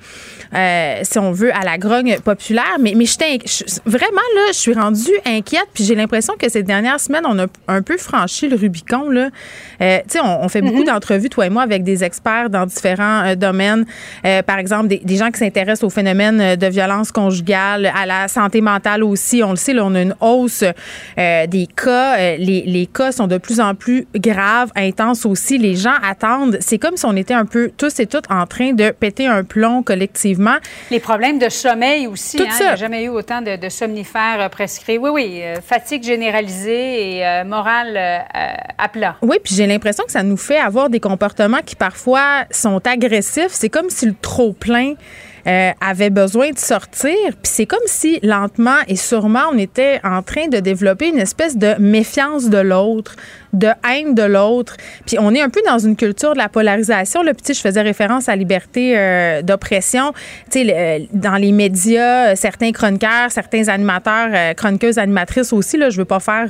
euh, 0.54 1.00
si 1.04 1.20
on 1.20 1.32
veut, 1.32 1.54
à 1.56 1.64
la 1.64 1.78
grogne 1.78 2.18
populaire. 2.20 2.78
Mais, 2.80 2.94
mais 2.96 3.06
vraiment, 3.86 4.22
là, 4.36 4.42
je 4.50 4.58
suis 4.58 4.74
rendue 4.74 5.12
inquiète. 5.26 5.68
Puis 5.74 5.84
j'ai 5.84 5.96
l'impression 5.96 6.34
que 6.40 6.50
ces 6.50 6.64
dernières 6.64 7.00
semaines, 7.00 7.26
on 7.28 7.38
a 7.40 7.46
un 7.68 7.82
peu 7.82 7.98
franchi 7.98 8.48
le 8.48 8.56
Rubicon. 8.56 9.10
Là. 9.10 9.30
tu 9.80 9.86
sais, 10.08 10.20
on, 10.24 10.48
fait 10.50 10.62
beaucoup 10.62 10.84
mm-hmm. 10.84 10.88
d'entrevues, 10.88 11.30
toi 11.30 11.46
et 11.46 11.50
moi, 11.50 11.64
avec 11.64 11.84
des 11.84 12.04
experts 12.04 12.50
dans 12.50 12.66
différents 12.66 13.36
domaines. 13.36 13.86
Par 14.46 14.58
exemple, 14.58 14.88
des, 14.88 15.16
gens 15.16 15.32
qui 15.32 15.40
s'intéressent 15.40 15.84
au 15.84 15.90
phénomène 15.90 16.56
de 16.56 16.68
violence 16.68 17.12
conjugale, 17.12 17.92
à 17.96 18.06
la 18.06 18.28
santé 18.28 18.62
mentale 18.62 19.04
aussi. 19.04 19.44
On 19.44 19.52
le 19.52 19.58
sait, 19.58 19.74
là, 19.74 19.86
on 19.86 19.96
a 19.96 20.02
une 20.02 20.16
hausse 20.20 20.64
des 21.18 21.68
cas. 21.76 22.18
Les, 22.38 22.64
les, 22.66 22.83
cas 22.88 23.12
sont 23.12 23.28
de 23.28 23.38
plus 23.38 23.60
en 23.60 23.76
plus 23.76 24.08
graves, 24.16 24.72
intenses 24.76 25.26
aussi. 25.26 25.58
Les 25.58 25.76
gens 25.76 25.96
attendent. 26.04 26.58
C'est 26.62 26.78
comme 26.78 26.98
si 26.98 27.06
on 27.06 27.16
était 27.16 27.34
un 27.34 27.46
peu 27.46 27.72
tous 27.76 28.00
et 28.00 28.06
toutes 28.06 28.30
en 28.30 28.46
train 28.46 28.74
de 28.74 28.92
péter 28.92 29.28
un 29.28 29.44
plomb 29.44 29.84
collectivement. 29.84 30.56
Les 30.92 31.00
problèmes 31.00 31.40
de 31.40 31.50
sommeil 31.50 32.08
aussi. 32.08 32.38
Tout 32.38 32.44
hein, 32.44 32.52
ça. 32.52 32.64
Il 32.64 32.68
n'y 32.68 32.74
a 32.74 32.76
jamais 32.76 33.04
eu 33.06 33.10
autant 33.10 33.42
de, 33.42 33.70
somnifères 33.70 34.50
prescrits. 34.50 34.98
Oui, 34.98 35.10
oui. 35.12 35.42
fatigue 35.66 36.04
généralisée 36.04 37.18
et 37.18 37.44
morale 37.46 37.98
à 38.78 38.90
plat. 38.90 39.16
Oui, 39.22 39.38
puis 39.44 39.56
j'ai 39.56 39.68
l'impression 39.68 40.04
que 40.06 40.12
ça 40.12 40.24
nous 40.24 40.38
fait 40.38 40.60
avoir 40.60 40.90
des 40.90 41.00
comportements 41.00 41.62
qui 41.66 41.76
parfois 41.76 42.46
sont 42.52 42.82
agressif. 42.88 43.48
C'est 43.50 43.70
comme 43.70 43.90
si 43.90 44.06
le 44.06 44.16
trop-plein 44.20 44.94
euh, 45.48 45.72
avait 45.82 46.10
besoin 46.10 46.52
de 46.52 46.60
sortir. 46.60 47.16
Puis 47.42 47.52
c'est 47.52 47.66
comme 47.66 47.80
si 47.86 48.20
lentement 48.24 48.80
et 48.88 48.96
sûrement 48.96 49.44
on 49.52 49.58
était 49.58 50.00
en 50.04 50.22
train 50.22 50.48
de 50.48 50.60
développer 50.60 51.10
une 51.10 51.20
espèce 51.20 51.58
de 51.58 51.76
méfiance 51.80 52.50
de 52.50 52.58
l'autre, 52.58 53.16
de 53.54 53.70
haine 53.90 54.16
de 54.16 54.24
l'autre. 54.24 54.76
Puis 55.06 55.18
on 55.20 55.34
est 55.34 55.42
un 55.42 55.50
peu 55.50 55.62
dans 55.66 55.80
une 55.80 55.96
culture 55.96 56.34
de 56.34 56.38
la 56.38 56.50
polarisation. 56.50 57.22
Là. 57.22 57.34
Puis 57.34 57.54
je 57.54 57.62
faisais 57.62 57.82
référence 57.82 58.28
à 58.28 58.36
liberté 58.36 58.98
euh, 58.98 59.42
d'oppression. 59.42 60.14
Tu 60.52 60.66
sais, 60.66 60.74
euh, 60.76 61.00
dans 61.14 61.36
les 61.36 61.52
médias, 61.52 62.32
euh, 62.32 62.36
certains 62.36 62.72
chroniqueurs, 62.72 63.32
certains 63.32 63.68
animateurs, 63.68 64.56
chroniqueuses, 64.56 64.98
animatrices 64.98 65.54
aussi. 65.54 65.78
Là, 65.78 65.90
je 65.90 65.98
veux 65.98 66.06
pas 66.06 66.20
faire, 66.20 66.48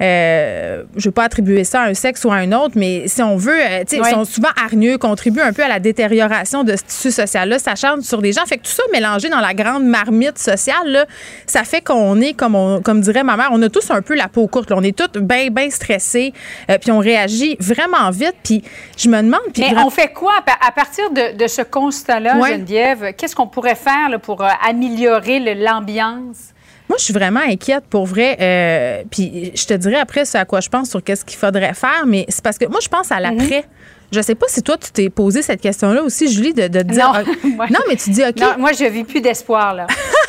je 0.00 1.04
veux 1.04 1.10
pas 1.10 1.24
attribuer 1.24 1.64
ça 1.64 1.82
à 1.82 1.88
un 1.88 1.94
sexe 1.94 2.24
ou 2.24 2.30
à 2.30 2.36
un 2.36 2.52
autre, 2.52 2.72
mais 2.76 3.06
si 3.06 3.22
on 3.22 3.36
veut, 3.36 3.58
tu 3.86 3.96
sais, 3.96 4.02
ils 4.02 4.10
sont 4.10 4.24
souvent 4.24 4.48
hargneux, 4.62 4.98
contribuent 4.98 5.40
un 5.40 5.52
peu 5.52 5.62
à 5.62 5.68
la 5.68 5.78
détérioration 5.78 6.64
de 6.64 6.76
ce 6.76 6.82
tissu 6.84 7.10
social-là. 7.10 7.58
Ça 7.58 7.74
chante 7.74 8.02
sur 8.02 8.22
des 8.22 8.32
gens. 8.32 8.44
Fait 8.46 8.56
que 8.56 8.62
tout 8.62 8.70
ça 8.70 8.82
mélangé 8.92 9.28
dans 9.28 9.40
la 9.40 9.54
grande 9.54 9.84
marmite 9.84 10.38
sociale, 10.38 10.86
là, 10.86 11.06
ça 11.46 11.64
fait 11.64 11.80
qu'on 11.80 12.20
est, 12.20 12.32
comme, 12.32 12.54
on, 12.54 12.80
comme 12.80 13.00
dirait 13.00 13.24
ma 13.24 13.36
mère, 13.36 13.50
on 13.52 13.60
a 13.62 13.68
tous 13.68 13.90
un 13.90 14.02
peu 14.02 14.14
la 14.14 14.28
peau 14.28 14.46
courte. 14.46 14.70
Là. 14.70 14.76
On 14.78 14.82
est 14.82 14.96
tous 14.96 15.20
bien, 15.20 15.48
bien 15.50 15.70
stressés 15.70 16.29
euh, 16.70 16.78
puis 16.78 16.90
on 16.90 16.98
réagit 16.98 17.56
vraiment 17.60 18.10
vite. 18.10 18.36
Puis 18.42 18.62
je 18.96 19.08
me 19.08 19.22
demande. 19.22 19.40
Mais 19.58 19.72
on 19.84 19.90
fait 19.90 20.12
quoi 20.12 20.34
à 20.60 20.72
partir 20.72 21.10
de, 21.10 21.46
ce 21.46 21.62
constat-là, 21.62 22.40
Geneviève? 22.48 23.14
Qu'est-ce 23.16 23.34
qu'on 23.34 23.46
pourrait 23.46 23.74
faire 23.74 24.18
pour 24.20 24.42
euh, 24.42 24.48
améliorer 24.66 25.54
l'ambiance? 25.54 26.54
Moi, 26.88 26.96
je 26.98 27.04
suis 27.04 27.14
vraiment 27.14 27.40
inquiète 27.40 27.84
pour 27.88 28.04
vrai. 28.04 28.36
Euh, 28.40 29.04
puis 29.08 29.52
je 29.54 29.64
te 29.64 29.74
dirais 29.74 30.00
après 30.00 30.24
ce 30.24 30.38
à 30.38 30.44
quoi 30.44 30.60
je 30.60 30.68
pense 30.68 30.90
sur 30.90 31.02
qu'est-ce 31.02 31.24
qu'il 31.24 31.38
faudrait 31.38 31.74
faire, 31.74 32.04
mais 32.04 32.26
c'est 32.28 32.42
parce 32.42 32.58
que 32.58 32.66
moi, 32.66 32.80
je 32.82 32.88
pense 32.88 33.12
à 33.12 33.20
l'après. 33.20 33.60
Mhm. 33.60 34.10
Je 34.12 34.20
sais 34.20 34.34
pas 34.34 34.46
si 34.48 34.60
toi, 34.62 34.76
tu 34.76 34.90
t'es 34.90 35.08
posé 35.08 35.40
cette 35.40 35.60
question-là 35.60 36.02
aussi, 36.02 36.32
Julie, 36.32 36.52
de, 36.52 36.66
de 36.66 36.82
dire. 36.82 37.12
Non. 37.44 37.78
mais 37.88 37.94
tu 37.94 38.10
dis, 38.10 38.22
OK. 38.24 38.58
moi, 38.58 38.72
je 38.72 38.84
vis 38.86 39.04
plus 39.04 39.20
d'espoir, 39.20 39.72
là. 39.72 39.86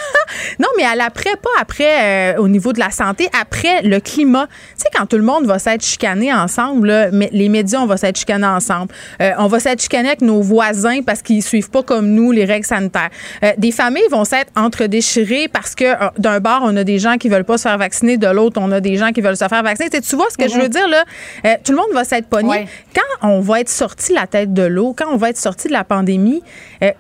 Non, 0.60 0.68
mais 0.78 0.84
à 0.84 0.96
l'après, 0.96 1.36
pas 1.42 1.50
après 1.60 2.34
euh, 2.36 2.38
au 2.38 2.48
niveau 2.48 2.74
de 2.74 2.80
la 2.80 2.92
santé, 2.92 3.30
après 3.40 3.82
le 3.84 4.00
climat. 4.00 4.48
Tu 4.48 4.84
sais, 4.84 4.90
quand 4.96 5.06
tout 5.06 5.18
le 5.18 5.24
monde 5.24 5.46
va 5.46 5.60
s'être 5.60 5.84
chicané 5.84 6.34
ensemble, 6.34 7.10
les 7.12 7.50
médias, 7.50 7.80
on 7.80 7.86
va 7.86 7.98
s'être 7.98 8.18
chicané 8.18 8.46
ensemble. 8.46 8.94
Euh, 9.22 9.32
on 9.38 9.48
va 9.48 9.60
s'être 9.60 9.82
chicané 9.82 10.10
avec 10.10 10.22
nos 10.22 10.42
voisins 10.42 11.02
parce 11.02 11.22
qu'ils 11.22 11.44
suivent 11.44 11.70
pas 11.70 11.84
comme 11.84 12.08
nous 12.08 12.32
les 12.32 12.46
règles 12.46 12.66
sanitaires. 12.66 13.10
Euh, 13.44 13.52
des 13.58 13.72
familles 13.72 14.08
vont 14.12 14.26
s'être 14.26 14.52
entre-déchirées 14.56 15.48
parce 15.48 15.76
que 15.76 15.86
d'un 16.20 16.40
bord, 16.40 16.62
on 16.64 16.76
a 16.78 16.84
des 16.84 17.00
gens 17.00 17.18
qui 17.18 17.30
veulent 17.30 17.44
pas 17.44 17.58
se 17.58 17.64
faire 17.64 17.78
vacciner, 17.78 18.18
de 18.18 18.28
l'autre, 18.28 18.60
on 18.62 18.72
a 18.72 18.80
des 18.80 18.98
gens 18.98 19.12
qui 19.12 19.22
veulent 19.22 19.38
se 19.38 19.48
faire 19.48 19.64
vacciner. 19.64 19.90
tu 19.90 20.16
vois 20.16 20.30
ce 20.30 20.38
que 20.38 20.50
je 20.50 20.56
veux 20.56 20.64
mhm. 20.64 20.70
dire, 20.70 20.88
là? 20.88 21.58
tout 21.64 21.72
le 21.72 21.78
monde 21.78 21.92
va 21.94 22.04
s'être 22.04 22.28
pogné. 22.28 22.68
Quand 22.94 23.28
on 23.28 23.40
va 23.42 23.60
être 23.60 23.70
sorti 23.70 24.14
la 24.14 24.28
tête 24.28 24.54
de 24.54 24.64
l'eau, 24.64 24.94
quand 24.98 25.12
on 25.12 25.18
va 25.18 25.30
être 25.30 25.38
sorti 25.38 25.68
de 25.68 25.74
la 25.74 25.84
pandémie, 25.84 26.42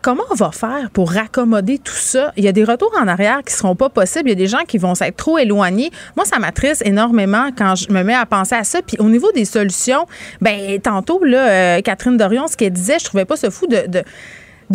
comment 0.01 0.23
on 0.29 0.35
va 0.35 0.51
faire 0.51 0.89
pour 0.91 1.11
raccommoder 1.11 1.79
tout 1.79 1.93
ça? 1.93 2.31
Il 2.37 2.43
y 2.43 2.47
a 2.47 2.51
des 2.51 2.63
retours 2.63 2.91
en 2.99 3.07
arrière 3.07 3.20
qui 3.45 3.53
seront 3.53 3.76
pas 3.76 3.89
possibles. 3.89 4.30
Il 4.30 4.31
y 4.31 4.34
a 4.34 4.35
des 4.35 4.48
gens 4.48 4.64
qui 4.68 4.77
vont 4.77 4.95
s'être 4.95 5.15
trop 5.15 5.38
éloignés. 5.38 5.91
Moi, 6.15 6.26
ça 6.26 6.39
m'attriste 6.39 6.81
énormément 6.85 7.49
quand 7.56 7.76
je 7.76 7.91
me 7.91 8.03
mets 8.03 8.15
à 8.15 8.26
penser 8.26 8.56
à 8.56 8.64
ça. 8.64 8.81
Puis 8.81 8.98
au 8.99 9.10
niveau 9.10 9.31
des 9.31 9.45
solutions, 9.45 10.06
ben 10.41 10.80
tantôt 10.81 11.23
là, 11.23 11.49
euh, 11.49 11.81
Catherine 11.81 12.18
Dorion, 12.18 12.48
ce 12.48 12.57
qu'elle 12.57 12.73
disait, 12.73 12.99
je 12.99 13.06
trouvais 13.06 13.26
pas 13.26 13.35
ce 13.35 13.49
fou 13.49 13.68
de 13.68 13.81
de 13.88 14.03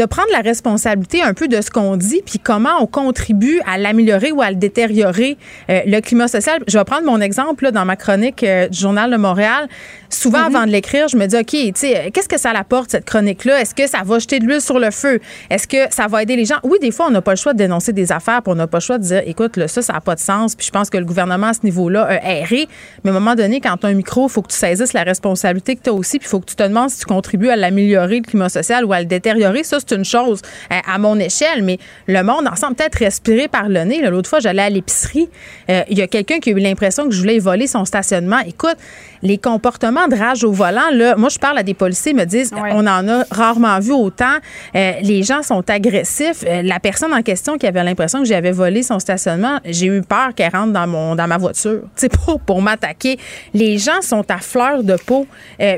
prendre 0.05 0.28
la 0.32 0.40
responsabilité 0.40 1.23
un 1.23 1.35
peu 1.35 1.48
de 1.48 1.60
ce 1.60 1.70
qu'on 1.70 1.97
dit, 1.97 2.23
puis 2.24 2.39
comment 2.39 2.81
on 2.81 2.86
contribue 2.86 3.60
à 3.66 3.78
l'améliorer 3.78 4.32
ou 4.32 4.43
à 4.43 4.51
le 4.51 4.56
détériorer, 4.56 5.39
euh, 5.70 5.81
le 5.86 6.01
climat 6.01 6.28
social. 6.28 6.62
Je 6.68 6.77
vais 6.77 6.85
prendre 6.85 7.06
mon 7.06 7.20
exemple 7.20 7.64
là, 7.64 7.70
dans 7.70 7.85
ma 7.85 7.97
chronique 7.97 8.43
euh, 8.43 8.68
du 8.68 8.78
Journal 8.78 9.10
de 9.10 9.16
Montréal. 9.16 9.68
Souvent, 10.09 10.39
mm-hmm. 10.39 10.56
avant 10.56 10.66
de 10.66 10.70
l'écrire, 10.70 11.09
je 11.09 11.16
me 11.16 11.27
dis, 11.27 11.36
OK, 11.36 11.47
tu 11.47 11.73
sais, 11.74 12.10
qu'est-ce 12.12 12.28
que 12.28 12.39
ça 12.39 12.51
apporte, 12.51 12.90
cette 12.90 13.05
chronique-là? 13.05 13.60
Est-ce 13.60 13.74
que 13.74 13.86
ça 13.86 14.02
va 14.05 14.18
jeter 14.18 14.39
de 14.39 14.47
l'huile 14.47 14.60
sur 14.60 14.78
le 14.78 14.90
feu? 14.90 15.20
Est-ce 15.51 15.66
que 15.66 15.77
ça 15.90 16.06
va 16.06 16.23
aider 16.23 16.36
les 16.36 16.44
gens? 16.44 16.56
Oui, 16.62 16.78
des 16.81 16.90
fois, 16.90 17.06
on 17.06 17.10
n'a 17.10 17.23
pas 17.23 17.32
le 17.32 17.36
choix 17.36 17.52
de 17.52 17.59
dénoncer 17.59 17.93
des 17.93 18.12
affaires, 18.12 18.43
puis 18.43 18.52
on 18.52 18.56
n'a 18.56 18.66
pas 18.66 18.78
le 18.78 18.82
choix 18.82 18.98
de 18.98 19.05
dire, 19.05 19.23
écoute, 19.27 19.56
là, 19.56 19.68
ça, 19.68 19.82
ça 19.82 19.94
n'a 19.94 20.01
pas 20.01 20.14
de 20.14 20.20
sens, 20.20 20.55
puis 20.55 20.66
je 20.66 20.70
pense 20.70 20.90
que 20.90 20.98
le 20.98 21.05
gouvernement, 21.05 21.48
à 21.48 21.55
ce 21.55 21.60
niveau-là, 21.64 22.05
a 22.05 22.39
erré. 22.39 22.68
Mais 23.05 23.10
à 23.10 23.14
un 23.14 23.18
moment 23.18 23.35
donné, 23.35 23.60
quand 23.60 23.77
tu 23.77 23.86
as 23.86 23.90
un 23.90 23.94
micro, 23.94 24.27
il 24.27 24.31
faut 24.31 24.43
que 24.43 24.52
tu 24.52 24.56
saisisses 24.56 24.93
la 24.93 25.02
responsabilité 25.02 25.77
que 25.77 25.82
tu 25.82 25.90
as 25.90 25.93
aussi, 25.93 26.18
puis 26.18 26.27
il 26.27 26.31
faut 26.31 26.40
que 26.40 26.47
tu 26.47 26.56
te 26.56 26.62
demandes 26.62 26.90
si 26.90 27.01
tu 27.01 27.06
contribues 27.06 27.51
à 27.51 27.56
l'améliorer, 27.56 28.16
le 28.18 28.24
climat 28.24 28.48
social, 28.48 28.85
ou 28.85 28.93
à 28.93 29.01
le 29.01 29.06
détériorer. 29.06 29.64
Ça, 29.64 29.78
c'est 29.86 29.94
une 29.94 30.04
chose 30.04 30.40
euh, 30.72 30.76
à 30.86 30.98
mon 30.98 31.18
échelle, 31.18 31.62
mais 31.62 31.78
le 32.06 32.22
monde 32.22 32.46
en 32.46 32.56
semble 32.56 32.74
peut-être 32.76 32.96
respirer 32.96 33.48
par 33.48 33.68
le 33.68 33.84
nez. 33.84 34.00
L'autre 34.02 34.28
fois, 34.28 34.40
j'allais 34.40 34.62
à 34.62 34.70
l'épicerie. 34.70 35.28
Euh, 35.70 35.82
il 35.88 35.98
y 35.98 36.02
a 36.02 36.06
quelqu'un 36.06 36.38
qui 36.38 36.50
a 36.50 36.52
eu 36.52 36.58
l'impression 36.58 37.04
que 37.08 37.14
je 37.14 37.20
voulais 37.20 37.38
voler 37.38 37.66
son 37.66 37.84
stationnement. 37.84 38.40
Écoute, 38.46 38.76
les 39.27 39.39
comportements 39.39 40.07
de 40.09 40.15
rage 40.16 40.44
au 40.44 40.53
volant, 40.53 40.90
là, 40.93 41.16
moi, 41.16 41.28
je 41.28 41.39
parle 41.39 41.59
à 41.59 41.62
des 41.62 41.74
policiers, 41.74 42.12
ils 42.12 42.16
me 42.16 42.24
disent, 42.24 42.53
on 42.70 42.86
en 42.86 43.09
a 43.09 43.24
rarement 43.31 43.78
vu 43.81 43.93
autant. 43.93 44.36
Euh, 44.74 44.93
les 45.03 45.23
gens 45.23 45.43
sont 45.43 45.69
agressifs. 45.69 46.44
la 46.62 46.78
personne 46.81 47.12
en 47.12 47.23
question 47.23 47.59
qui 47.59 47.66
avait 47.66 47.82
l'impression 47.82 48.20
que 48.20 48.24
j'avais 48.27 48.53
volé 48.53 48.82
son 48.82 48.98
stationnement, 48.98 49.59
j'ai 49.65 49.86
eu 49.86 50.03
peur 50.03 50.35
qu'elle 50.35 50.53
rentre 50.55 50.73
dans, 50.73 50.86
mon, 50.86 51.15
dans 51.15 51.27
ma 51.27 51.39
voiture, 51.39 51.81
tu 51.97 52.09
pour, 52.09 52.40
pour 52.40 52.62
m'attaquer. 52.62 53.19
Les 53.53 53.78
gens 53.78 54.01
sont 54.01 54.24
à 54.31 54.39
fleur 54.39 54.82
de 54.82 54.97
peau. 54.97 55.27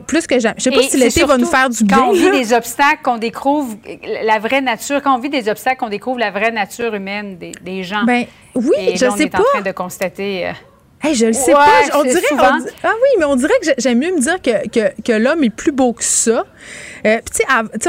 plus 0.07 0.27
que 0.27 0.39
jamais. 0.39 0.57
Je 0.59 0.65
sais 0.65 0.71
pas 0.71 0.83
si 0.83 0.97
l'été 0.99 1.25
va 1.25 1.39
nous 1.39 1.47
faire 1.47 1.71
du 1.71 1.85
bien. 1.85 1.97
Quand 1.97 2.09
on 2.09 2.13
vit 2.13 2.31
des 2.31 2.53
obstacles, 2.53 3.03
qu'on 3.03 3.19
découvre 3.19 3.77
la 4.25 4.39
vraie 4.39 4.61
nature, 4.61 5.03
quand 5.03 5.15
on 5.15 5.19
vit 5.19 5.31
des 5.31 5.49
obstacles, 5.49 5.79
qu'on 5.79 5.89
découvre 5.89 6.19
la 6.19 6.31
vraie 6.31 6.51
nature 6.51 6.95
humaine 6.95 7.39
des, 7.39 7.53
des 7.63 7.83
gens. 7.83 8.05
Ben 8.05 8.25
oui, 8.55 8.71
Et 8.79 8.97
je 8.97 9.05
là, 9.05 9.11
sais 9.13 9.23
on 9.23 9.27
est 9.27 9.31
pas. 9.31 9.39
en 9.41 9.43
train 9.55 9.61
de 9.63 9.73
constater. 9.73 10.53
Hey, 11.03 11.15
je 11.15 11.27
le 11.27 11.33
sais 11.33 11.53
Ouais, 11.53 11.55
pas. 11.91 11.99
On 11.99 12.03
dirait, 12.03 12.21
on 12.33 12.39
ah 12.39 12.61
oui, 12.95 13.09
mais 13.19 13.25
on 13.25 13.37
dirait 13.37 13.55
que 13.61 13.67
j'ai- 13.67 13.75
j'aime 13.79 13.99
mieux 13.99 14.13
me 14.15 14.21
dire 14.21 14.43
que, 14.43 14.69
que, 14.69 15.01
que 15.03 15.13
l'homme 15.13 15.45
est 15.45 15.51
plus 15.51 15.71
beau 15.73 15.93
que 15.93 16.03
ça. 16.03 16.45
Euh, 17.07 17.19
tu 17.33 17.37
sais, 17.39 17.45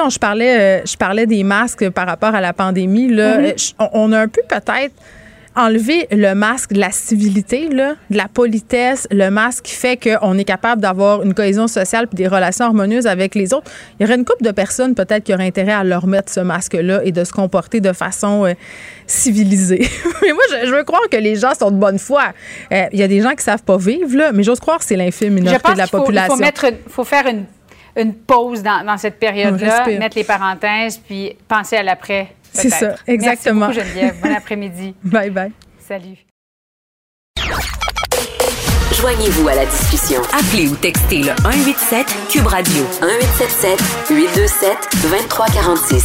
je 0.10 0.20
parlais, 0.20 0.60
euh, 0.60 0.86
je 0.86 0.96
parlais 0.96 1.26
des 1.26 1.44
masques 1.44 1.90
par 1.90 2.06
rapport 2.06 2.36
à 2.36 2.42
la 2.42 2.54
pandémie. 2.54 3.08
Là, 3.08 3.38
Mm-hmm. 3.40 3.74
Euh, 3.82 3.86
on 3.94 4.12
a 4.12 4.20
un 4.20 4.28
peu 4.28 4.42
peut-être 4.48 4.94
enlevé 5.60 6.08
le 6.12 6.34
masque 6.34 6.74
de 6.74 6.80
la 6.80 6.92
civilité, 6.92 7.68
là, 7.70 7.96
de 8.10 8.18
la 8.18 8.28
politesse, 8.28 9.08
le 9.12 9.30
masque 9.30 9.66
qui 9.66 9.76
fait 9.76 9.98
qu'on 9.98 10.38
est 10.38 10.44
capable 10.46 10.82
d'avoir 10.82 11.24
une 11.24 11.34
cohésion 11.34 11.68
sociale 11.68 12.08
puis 12.08 12.16
des 12.16 12.28
relations 12.28 12.66
harmonieuses 12.66 13.08
avec 13.08 13.36
les 13.36 13.54
autres. 13.54 13.70
Il 14.00 14.04
y 14.04 14.06
aurait 14.06 14.16
une 14.18 14.26
couple 14.26 14.44
de 14.44 14.52
personnes 14.52 14.96
peut-être 14.96 15.24
qui 15.24 15.34
auraient 15.34 15.46
intérêt 15.48 15.74
à 15.74 15.84
leur 15.84 16.08
mettre 16.08 16.32
ce 16.32 16.40
masque-là 16.40 17.02
et 17.04 17.12
de 17.12 17.24
se 17.24 17.34
comporter 17.34 17.82
de 17.82 17.92
façon 17.92 18.46
euh, 18.46 18.54
civilisée. 19.06 19.88
mais 20.22 20.32
moi, 20.32 20.44
je, 20.50 20.68
je 20.68 20.74
veux 20.74 20.84
croire 20.84 21.08
que 21.12 21.18
les 21.18 21.36
gens 21.36 21.54
sont 21.54 21.72
de 21.72 21.78
bonne 21.78 22.00
foi. 22.00 22.34
Euh, 22.72 22.86
Il 22.94 23.00
y 23.00 23.04
a 23.04 23.08
des 23.08 23.22
gens 23.22 23.32
qui 23.32 23.44
savent 23.44 23.64
pas 23.64 23.78
vivre, 23.78 24.16
là, 24.18 24.32
mais 24.32 24.44
j'ose 24.44 24.60
croire 24.60 24.80
que 24.80 24.86
c'est 24.86 24.96
l'infime 24.96 25.30
je 25.30 25.34
minorité 25.34 25.62
pense 25.62 25.74
de 25.74 25.78
la 25.78 25.88
faut, 25.88 25.98
il 25.98 26.02
population. 26.02 26.36
faut, 26.36 26.42
mettre, 26.42 26.66
faut 26.88 27.04
faire 27.04 27.28
une, 27.28 27.46
une 27.98 28.14
pause 28.14 28.64
dans, 28.64 28.86
dans 28.86 28.98
cette 28.98 29.20
période-là, 29.20 29.86
mettre 29.88 30.18
les 30.18 30.24
parenthèses, 30.24 30.98
puis 30.98 31.36
penser 31.48 31.76
à 31.76 31.84
l'après. 31.84 32.30
C'est 32.54 32.70
ça, 32.70 32.96
exactement. 33.08 33.68
Merci 33.68 33.80
beaucoup, 33.80 33.94
Geneviève. 33.94 34.22
Bon 34.22 34.36
après-midi. 34.36 34.96
Bye 35.04 35.30
bye. 35.30 35.52
Salut. 35.80 36.18
Joignez-vous 39.00 39.48
à 39.48 39.56
la 39.56 39.66
discussion. 39.66 40.22
Appelez 40.34 40.68
ou 40.68 40.76
textez 40.76 41.20
le 41.20 41.30
187 41.42 42.06
Cube 42.30 42.48
Radio 42.48 42.84
1877 43.02 43.80
827 44.10 44.78
2346. 45.04 46.04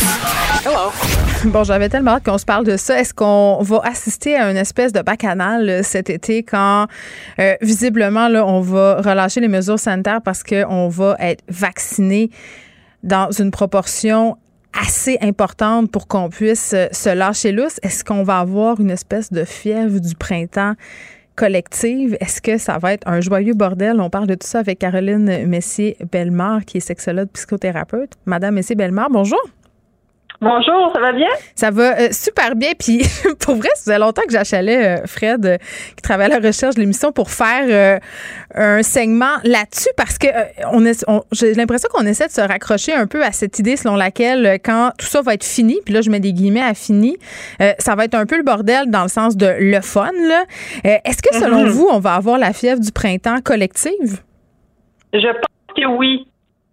Bon, 1.46 1.64
j'avais 1.64 1.88
tellement 1.88 2.12
hâte 2.12 2.24
qu'on 2.24 2.38
se 2.38 2.44
parle 2.44 2.64
de 2.64 2.76
ça. 2.76 3.00
Est-ce 3.00 3.12
qu'on 3.12 3.58
va 3.62 3.80
assister 3.82 4.36
à 4.36 4.50
une 4.50 4.56
espèce 4.56 4.92
de 4.92 5.02
bacchanal 5.02 5.68
euh, 5.68 5.82
cet 5.82 6.08
été 6.08 6.42
quand, 6.42 6.86
euh, 7.40 7.54
visiblement, 7.60 8.28
là, 8.28 8.46
on 8.46 8.60
va 8.60 9.02
relâcher 9.02 9.40
les 9.40 9.48
mesures 9.48 9.78
sanitaires 9.78 10.22
parce 10.22 10.42
qu'on 10.42 10.88
va 10.88 11.16
être 11.18 11.42
vacciné 11.48 12.30
dans 13.02 13.30
une 13.30 13.50
proportion 13.50 14.36
assez 14.80 15.18
importante 15.20 15.90
pour 15.90 16.08
qu'on 16.08 16.28
puisse 16.28 16.72
euh, 16.74 16.86
se 16.92 17.08
lâcher 17.08 17.52
lousse? 17.52 17.78
Est-ce 17.82 18.04
qu'on 18.04 18.22
va 18.22 18.40
avoir 18.40 18.80
une 18.80 18.90
espèce 18.90 19.32
de 19.32 19.44
fièvre 19.44 20.00
du 20.00 20.14
printemps 20.14 20.74
collective? 21.36 22.16
Est-ce 22.20 22.40
que 22.40 22.58
ça 22.58 22.78
va 22.78 22.92
être 22.92 23.06
un 23.08 23.20
joyeux 23.20 23.54
bordel? 23.54 24.00
On 24.00 24.10
parle 24.10 24.26
de 24.26 24.34
tout 24.34 24.46
ça 24.46 24.60
avec 24.60 24.78
Caroline 24.78 25.46
Messier-Bellemare, 25.46 26.64
qui 26.64 26.78
est 26.78 26.80
sexologue 26.80 27.28
psychothérapeute. 27.32 28.12
Madame 28.26 28.54
Messier-Bellemare, 28.54 29.10
bonjour. 29.10 29.40
Bonjour, 30.44 30.92
ça 30.94 31.00
va 31.00 31.12
bien? 31.12 31.28
Ça 31.54 31.70
va 31.70 31.98
euh, 31.98 32.08
super 32.12 32.54
bien. 32.54 32.72
Puis, 32.78 33.00
pour 33.40 33.54
vrai, 33.56 33.70
ça 33.74 33.80
faisait 33.84 33.98
longtemps 33.98 34.22
que 34.26 34.32
j'achalais 34.32 34.98
euh, 34.98 35.06
Fred, 35.06 35.46
euh, 35.46 35.56
qui 35.96 36.02
travaille 36.02 36.26
à 36.30 36.38
la 36.38 36.46
recherche 36.46 36.74
de 36.74 36.80
l'émission, 36.80 37.12
pour 37.12 37.30
faire 37.30 38.00
un 38.54 38.82
segment 38.82 39.36
là-dessus 39.44 39.88
parce 39.96 40.18
que 40.18 40.26
on 40.72 40.84
est- 40.84 41.04
on- 41.08 41.22
j'ai 41.32 41.54
l'impression 41.54 41.88
qu'on 41.92 42.04
essaie 42.06 42.26
de 42.26 42.32
se 42.32 42.42
raccrocher 42.42 42.92
un 42.92 43.06
peu 43.06 43.24
à 43.24 43.32
cette 43.32 43.58
idée 43.58 43.76
selon 43.76 43.96
laquelle, 43.96 44.58
quand 44.62 44.90
tout 44.98 45.06
ça 45.06 45.22
va 45.22 45.32
être 45.34 45.44
fini, 45.44 45.78
puis 45.84 45.94
là, 45.94 46.02
je 46.02 46.10
mets 46.10 46.20
des 46.20 46.32
guillemets 46.34 46.60
à 46.62 46.74
fini, 46.74 47.16
ça 47.78 47.94
va 47.94 48.04
être 48.04 48.14
un 48.14 48.26
peu 48.26 48.36
le 48.36 48.42
bordel 48.44 48.90
dans 48.90 49.02
le 49.02 49.08
sens 49.08 49.36
de 49.36 49.46
le 49.58 49.80
fun. 49.80 50.10
Est-ce 50.84 51.22
que, 51.22 51.34
selon 51.34 51.62
Mhm. 51.64 51.68
vous, 51.70 51.88
on 51.90 52.00
va 52.00 52.14
avoir 52.14 52.36
la 52.38 52.52
fièvre 52.52 52.80
du 52.80 52.92
printemps 52.92 53.40
collective? 53.42 54.20
Je 55.14 55.20
pense 55.20 55.76
que 55.76 55.86
oui. 55.96 56.26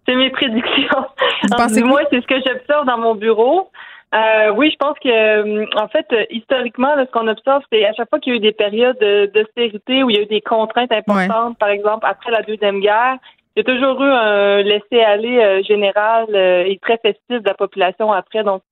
C'est 0.06 0.14
mes 0.14 0.30
prédictions. 0.30 1.06
Du 1.74 1.84
moins, 1.84 2.02
c'est 2.10 2.20
ce 2.20 2.26
que 2.26 2.36
j'observe 2.46 2.86
dans 2.86 2.98
mon 2.98 3.14
bureau. 3.14 3.70
Euh, 4.14 4.50
oui, 4.56 4.70
je 4.70 4.76
pense 4.76 4.96
que, 4.98 5.08
euh, 5.08 5.66
en 5.76 5.88
fait, 5.88 6.06
euh, 6.12 6.24
historiquement, 6.30 6.94
là, 6.94 7.06
ce 7.06 7.10
qu'on 7.10 7.26
observe, 7.28 7.62
c'est 7.72 7.84
à 7.86 7.92
chaque 7.94 8.08
fois 8.10 8.18
qu'il 8.20 8.32
y 8.32 8.36
a 8.36 8.38
eu 8.38 8.40
des 8.40 8.52
périodes 8.52 8.98
de- 9.00 9.26
d'austérité 9.34 10.02
où 10.02 10.10
il 10.10 10.16
y 10.16 10.18
a 10.18 10.22
eu 10.22 10.26
des 10.26 10.40
contraintes 10.42 10.92
importantes, 10.92 11.58
par 11.58 11.70
exemple, 11.70 12.06
après 12.08 12.30
la 12.30 12.42
Deuxième 12.42 12.80
Guerre, 12.80 13.16
il 13.56 13.60
y 13.66 13.70
a 13.70 13.74
toujours 13.74 14.02
eu 14.02 14.08
un 14.10 14.62
laisser-aller 14.62 15.62
général 15.64 16.26
et 16.34 16.78
très 16.82 16.98
festif 16.98 17.40
de 17.42 17.46
la 17.46 17.54
population 17.54 18.12
après. 18.12 18.44
Donc, 18.44 18.62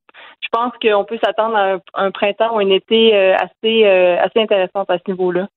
je 0.43 0.49
pense 0.53 0.73
qu'on 0.83 1.05
peut 1.05 1.19
s'attendre 1.25 1.57
à 1.57 1.73
un, 1.75 1.81
un 1.95 2.11
printemps 2.11 2.55
ou 2.55 2.59
un 2.59 2.69
été 2.71 3.15
assez, 3.35 3.85
assez 3.87 4.41
intéressant 4.41 4.85
à 4.89 4.97
ce 4.99 5.11
niveau-là. 5.11 5.49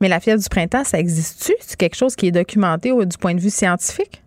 Mais 0.00 0.08
la 0.08 0.18
fièvre 0.20 0.40
du 0.40 0.48
printemps, 0.48 0.84
ça 0.84 0.98
existe-tu? 0.98 1.54
C'est 1.60 1.78
quelque 1.78 1.96
chose 1.96 2.14
qui 2.16 2.28
est 2.28 2.32
documenté 2.32 2.90
du 2.90 3.18
point 3.18 3.34
de 3.34 3.40
vue 3.40 3.50
scientifique? 3.50 4.22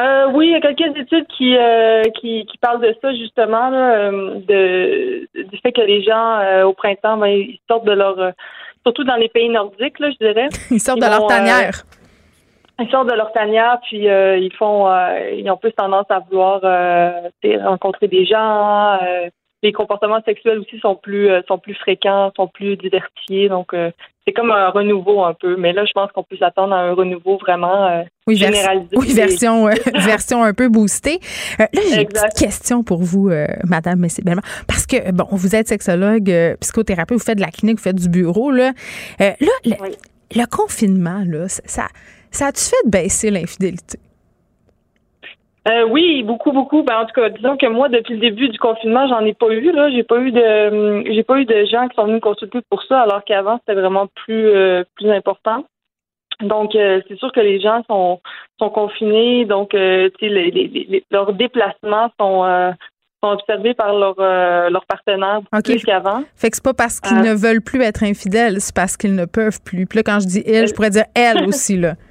Euh, 0.00 0.30
oui, 0.32 0.48
il 0.48 0.52
y 0.52 0.54
a 0.54 0.60
quelques 0.60 0.96
études 0.96 1.26
qui, 1.26 1.56
euh, 1.56 2.04
qui, 2.20 2.46
qui 2.46 2.58
parlent 2.58 2.80
de 2.80 2.94
ça 3.02 3.12
justement, 3.14 3.68
là, 3.70 3.94
euh, 3.96 4.34
de, 4.46 5.28
du 5.42 5.58
fait 5.58 5.72
que 5.72 5.80
les 5.80 6.02
gens 6.02 6.38
euh, 6.38 6.64
au 6.64 6.72
printemps, 6.72 7.16
ben, 7.16 7.26
ils 7.26 7.58
sortent 7.68 7.84
de 7.84 7.92
leur, 7.92 8.18
euh, 8.20 8.30
surtout 8.84 9.02
dans 9.02 9.16
les 9.16 9.28
pays 9.28 9.48
nordiques, 9.48 9.98
là, 9.98 10.10
je 10.10 10.24
dirais. 10.24 10.48
Ils 10.70 10.80
sortent 10.80 11.00
de 11.00 11.06
leur 11.06 11.20
vont, 11.20 11.26
euh, 11.26 11.28
tanière. 11.28 11.82
ils 12.78 12.88
sortent 12.90 13.10
de 13.10 13.14
leur 13.14 13.32
tanière, 13.32 13.80
puis 13.88 14.08
euh, 14.08 14.36
ils 14.36 14.52
font, 14.52 14.88
euh, 14.88 15.30
ils 15.36 15.50
ont 15.50 15.56
plus 15.56 15.72
tendance 15.72 16.06
à 16.10 16.20
vouloir 16.20 16.60
euh, 16.62 17.28
rencontrer 17.64 18.06
des 18.06 18.24
gens. 18.24 18.98
Les 19.62 19.72
comportements 19.72 20.22
sexuels 20.24 20.58
aussi 20.60 20.78
sont 20.78 20.94
plus, 20.94 21.28
euh, 21.30 21.40
sont 21.48 21.58
plus 21.58 21.74
fréquents, 21.74 22.30
sont 22.36 22.48
plus 22.48 22.76
diversifiés. 22.76 23.48
Donc, 23.48 23.74
euh, 23.74 23.90
c'est 24.26 24.32
comme 24.32 24.50
un 24.50 24.68
renouveau 24.68 25.24
un 25.24 25.34
peu. 25.34 25.56
Mais 25.56 25.72
là, 25.72 25.84
je 25.84 25.92
pense 25.92 26.12
qu'on 26.12 26.22
peut 26.22 26.36
s'attendre 26.36 26.74
à 26.74 26.78
un 26.78 26.92
renouveau 26.92 27.38
vraiment 27.38 27.86
euh, 27.88 28.02
Oui, 28.26 28.36
généralisé. 28.36 28.96
oui, 28.96 29.12
version, 29.12 29.66
version 29.94 30.44
un 30.44 30.54
peu 30.54 30.68
boostée. 30.68 31.18
Là, 31.58 31.68
j'ai 31.72 32.02
une 32.02 32.08
petite 32.08 32.38
question 32.38 32.84
pour 32.84 33.02
vous, 33.02 33.30
Madame 33.64 34.06
Bellemare. 34.22 34.44
Parce 34.68 34.86
que, 34.86 35.10
bon, 35.12 35.26
vous 35.32 35.56
êtes 35.56 35.68
sexologue, 35.68 36.32
psychothérapeute, 36.60 37.18
vous 37.18 37.24
faites 37.24 37.38
de 37.38 37.42
la 37.42 37.50
clinique, 37.50 37.78
vous 37.78 37.84
faites 37.84 38.00
du 38.00 38.08
bureau. 38.08 38.50
Là, 38.50 38.72
là 39.18 39.34
le, 39.64 39.74
le 40.36 40.46
confinement, 40.46 41.24
là, 41.26 41.48
ça, 41.48 41.62
ça, 41.64 41.88
ça 42.30 42.46
a-tu 42.46 42.62
fait 42.64 42.88
baisser 42.88 43.30
l'infidélité? 43.30 43.98
Euh, 45.68 45.84
oui, 45.88 46.22
beaucoup, 46.22 46.52
beaucoup. 46.52 46.82
Ben, 46.82 46.98
en 47.00 47.04
tout 47.06 47.12
cas, 47.20 47.28
disons 47.28 47.56
que 47.56 47.66
moi, 47.66 47.88
depuis 47.88 48.14
le 48.14 48.20
début 48.20 48.48
du 48.48 48.58
confinement, 48.58 49.06
j'en 49.08 49.20
ai 49.24 49.34
pas 49.34 49.48
eu. 49.50 49.70
Là, 49.72 49.90
j'ai 49.90 50.02
pas 50.02 50.18
eu 50.18 50.30
de, 50.32 50.68
hum, 50.98 51.04
j'ai 51.06 51.22
pas 51.22 51.38
eu 51.38 51.44
de 51.44 51.64
gens 51.66 51.88
qui 51.88 51.94
sont 51.96 52.04
venus 52.04 52.16
me 52.16 52.20
consulter 52.20 52.60
pour 52.70 52.82
ça, 52.84 53.00
alors 53.02 53.22
qu'avant 53.24 53.58
c'était 53.58 53.78
vraiment 53.80 54.06
plus, 54.24 54.48
euh, 54.48 54.84
plus 54.96 55.10
important. 55.10 55.64
Donc, 56.40 56.74
euh, 56.76 57.00
c'est 57.08 57.18
sûr 57.18 57.32
que 57.32 57.40
les 57.40 57.60
gens 57.60 57.82
sont, 57.88 58.20
sont 58.60 58.70
confinés, 58.70 59.44
donc 59.44 59.74
euh, 59.74 60.08
tu 60.18 60.28
sais, 60.28 60.32
les, 60.32 60.50
les, 60.52 60.68
les- 60.68 61.04
leurs 61.10 61.32
déplacements 61.32 62.10
sont, 62.18 62.44
euh, 62.44 62.70
sont 63.22 63.30
observés 63.32 63.74
par 63.74 63.92
leurs 63.92 64.14
euh, 64.20 64.70
leurs 64.70 64.86
partenaires 64.86 65.40
OK. 65.52 65.64
plus 65.64 65.84
qu'avant. 65.84 66.22
Fait 66.36 66.48
que 66.50 66.56
c'est 66.56 66.64
pas 66.64 66.74
parce 66.74 67.00
qu'ils 67.00 67.18
Euh. 67.18 67.22
ne 67.22 67.34
veulent 67.34 67.60
plus 67.60 67.82
être 67.82 68.04
infidèles, 68.04 68.60
c'est 68.60 68.74
parce 68.74 68.96
qu'ils 68.96 69.16
ne 69.16 69.24
peuvent 69.24 69.60
plus. 69.64 69.86
Puis 69.86 69.98
là, 69.98 70.02
quand 70.04 70.20
je 70.20 70.26
dis 70.28 70.42
il, 70.46 70.66
je 70.68 70.72
pourrais 70.74 70.90
dire 70.90 71.06
elle 71.14 71.44
aussi, 71.46 71.76
là. 71.76 71.94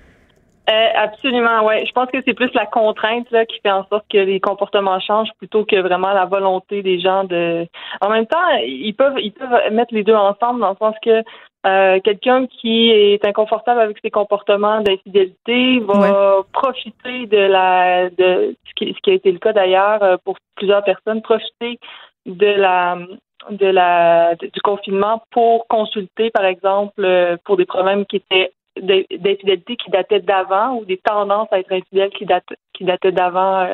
Euh, 0.70 0.90
absolument, 0.96 1.64
ouais. 1.64 1.86
Je 1.86 1.92
pense 1.94 2.10
que 2.12 2.18
c'est 2.26 2.34
plus 2.34 2.54
la 2.54 2.66
contrainte 2.66 3.32
là, 3.32 3.46
qui 3.46 3.60
fait 3.62 3.72
en 3.72 3.86
sorte 3.88 4.06
que 4.10 4.18
les 4.18 4.42
comportements 4.42 5.00
changent 5.00 5.32
plutôt 5.38 5.64
que 5.64 5.78
vraiment 5.78 6.12
la 6.12 6.26
volonté 6.26 6.84
des 6.84 7.00
gens 7.00 7.24
de. 7.24 7.66
En 8.02 8.10
même 8.10 8.26
temps, 8.26 8.50
ils 8.66 8.94
peuvent 8.94 9.18
ils 9.18 9.32
peuvent 9.32 9.72
mettre 9.72 9.94
les 9.94 10.04
deux 10.04 10.16
ensemble 10.16 10.60
dans 10.60 10.72
le 10.72 10.76
sens 10.76 10.96
que 11.02 11.24
Euh, 11.68 12.00
quelqu'un 12.02 12.46
qui 12.46 12.92
est 12.92 13.26
inconfortable 13.26 13.82
avec 13.82 13.98
ses 14.02 14.12
comportements 14.12 14.80
d'infidélité 14.82 15.80
va 15.80 16.44
profiter 16.54 17.26
de 17.26 17.38
la 17.38 18.10
de 18.10 18.56
ce 18.68 18.74
qui, 18.76 18.94
ce 18.94 19.00
qui, 19.02 19.10
a 19.10 19.14
été 19.14 19.32
le 19.32 19.40
cas 19.40 19.52
d'ailleurs 19.52 20.02
euh, 20.02 20.18
pour 20.24 20.38
plusieurs 20.56 20.84
personnes, 20.84 21.22
profiter 21.22 21.80
de 22.26 22.46
la 22.46 22.98
de 23.50 23.66
la 23.66 24.36
du 24.36 24.62
confinement 24.64 25.24
pour 25.32 25.68
consulter, 25.68 26.30
par 26.30 26.46
exemple, 26.46 27.04
euh, 27.04 27.38
pour 27.44 27.58
des 27.58 27.66
problèmes 27.66 28.06
qui 28.06 28.18
étaient 28.18 28.52
d'infidélité 28.82 29.76
qui 29.76 29.92
dataient 29.92 30.20
d'avant 30.20 30.78
ou 30.78 30.86
des 30.86 30.98
tendances 30.98 31.48
à 31.52 31.60
être 31.60 31.72
infidèle 31.72 32.10
qui 32.12 32.26
dataient 32.26 32.56
qui 32.74 32.84
dataient 32.84 33.12
d'avant 33.12 33.66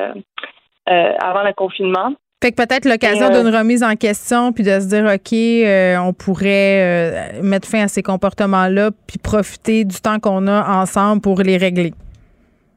avant 0.86 1.42
le 1.42 1.52
confinement. 1.52 2.14
Fait 2.44 2.52
que 2.52 2.62
peut-être 2.62 2.84
l'occasion 2.84 3.30
d'une 3.30 3.54
euh, 3.54 3.58
remise 3.58 3.82
en 3.82 3.96
question, 3.96 4.52
puis 4.52 4.64
de 4.64 4.78
se 4.78 4.86
dire, 4.86 5.06
OK, 5.06 5.32
euh, 5.32 5.96
on 5.96 6.12
pourrait 6.12 7.38
euh, 7.38 7.42
mettre 7.42 7.66
fin 7.66 7.84
à 7.84 7.88
ces 7.88 8.02
comportements-là, 8.02 8.90
puis 9.06 9.16
profiter 9.16 9.86
du 9.86 9.98
temps 9.98 10.20
qu'on 10.20 10.46
a 10.46 10.82
ensemble 10.82 11.22
pour 11.22 11.40
les 11.40 11.56
régler. 11.56 11.94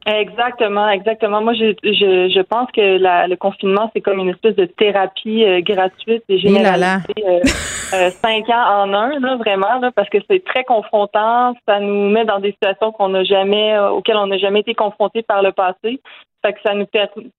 Exactement, 0.08 0.88
exactement. 0.88 1.42
Moi, 1.42 1.52
je, 1.54 1.74
je, 1.84 2.32
je 2.34 2.40
pense 2.40 2.70
que 2.72 2.98
le 2.98 3.36
confinement, 3.36 3.90
c'est 3.94 4.00
comme 4.00 4.18
une 4.18 4.30
espèce 4.30 4.56
de 4.56 4.64
thérapie 4.64 5.44
gratuite 5.62 6.24
et 6.28 6.38
généralisée. 6.38 7.04
cinq 8.22 8.48
ans 8.48 8.84
en 8.84 8.92
un, 8.94 9.18
là, 9.20 9.36
vraiment, 9.36 9.78
là, 9.80 9.90
parce 9.94 10.08
que 10.08 10.18
c'est 10.30 10.44
très 10.44 10.64
confrontant. 10.64 11.54
Ça 11.66 11.80
nous 11.80 12.10
met 12.10 12.24
dans 12.24 12.38
des 12.38 12.52
situations 12.52 12.92
qu'on 12.92 13.10
n'a 13.10 13.24
jamais, 13.24 13.78
auxquelles 13.78 14.16
on 14.16 14.26
n'a 14.26 14.38
jamais 14.38 14.60
été 14.60 14.74
confronté 14.74 15.22
par 15.22 15.42
le 15.42 15.52
passé. 15.52 16.00
Fait 16.44 16.52
que 16.52 16.58
ça 16.64 16.72
nous 16.72 16.86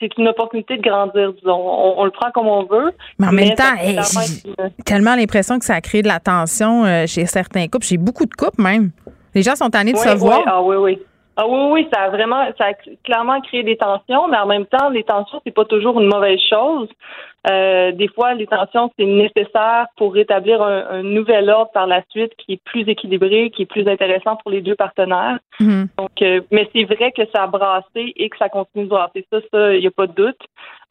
c'est 0.02 0.18
une 0.18 0.28
opportunité 0.28 0.76
de 0.76 0.82
grandir, 0.82 1.32
disons. 1.34 1.56
On, 1.98 2.04
le 2.04 2.12
prend 2.12 2.32
comme 2.32 2.48
on 2.48 2.64
veut. 2.64 2.91
Mais 3.18 3.28
en 3.28 3.32
même 3.32 3.56
temps, 3.56 3.76
j'ai 3.80 4.84
tellement 4.84 5.16
l'impression 5.16 5.58
que 5.58 5.66
ça 5.66 5.76
a 5.76 5.82
créé 5.82 6.02
de 6.02 6.08
la 6.08 6.20
tension 6.20 6.86
euh, 6.86 7.08
chez 7.08 7.26
certains 7.26 7.68
couples. 7.68 7.86
J'ai 7.86 7.98
beaucoup 7.98 8.26
de 8.26 8.34
couples 8.34 8.62
même. 8.62 8.91
Les 9.34 9.41
gens 9.41 9.56
sont 9.56 9.70
tannés 9.70 9.94
de 9.94 9.98
se 9.98 10.18
voir. 10.18 10.41
Ah 10.46 10.62
oui, 10.62 10.76
oui. 10.76 11.00
Ah 11.41 11.48
oui, 11.48 11.57
oui, 11.72 11.88
ça 11.94 12.02
a 12.02 12.10
vraiment, 12.10 12.44
ça 12.57 12.66
a 12.66 12.74
clairement 13.06 13.40
créé 13.40 13.64
des 13.64 13.78
tensions, 13.78 14.28
mais 14.28 14.38
en 14.38 14.45
même 14.45 14.66
temps, 14.66 14.90
les 14.90 15.06
tensions, 15.06 15.40
c'est 15.45 15.53
pas 15.53 15.64
toujours 15.64 16.02
une 16.02 16.10
mauvaise 16.10 16.41
chose. 16.49 16.90
Euh, 17.49 17.94
des 17.94 18.10
fois, 18.10 18.34
les 18.34 18.45
tensions, 18.45 18.91
c'est 18.99 19.06
nécessaire 19.06 19.86
pour 19.95 20.14
rétablir 20.14 20.61
un, 20.61 21.02
nouvel 21.02 21.49
ordre 21.49 21.72
par 21.72 21.88
la 21.88 22.03
suite 22.10 22.34
qui 22.36 22.53
est 22.53 22.64
plus 22.66 22.82
équilibré, 22.90 23.52
qui 23.52 23.61
est 23.61 23.68
plus 23.68 23.88
intéressant 23.88 24.36
pour 24.36 24.52
les 24.52 24.60
deux 24.60 24.76
partenaires. 24.76 25.40
Mhm. 25.61 25.88
Donc, 25.98 26.22
euh, 26.22 26.41
mais 26.52 26.70
c'est 26.76 26.84
vrai 26.84 27.14
que 27.14 27.22
ça 27.34 27.44
a 27.44 27.48
brassé 27.48 28.11
et 28.18 28.30
que 28.30 28.38
ça 28.38 28.49
continue 28.49 28.84
de 28.84 28.90
brasser. 28.90 29.26
Ça, 29.32 29.40
ça, 29.49 29.74
il 29.76 29.80
n'y 29.80 29.88
a 29.88 29.91
pas 29.91 30.07
de 30.07 30.14
doute. 30.14 30.41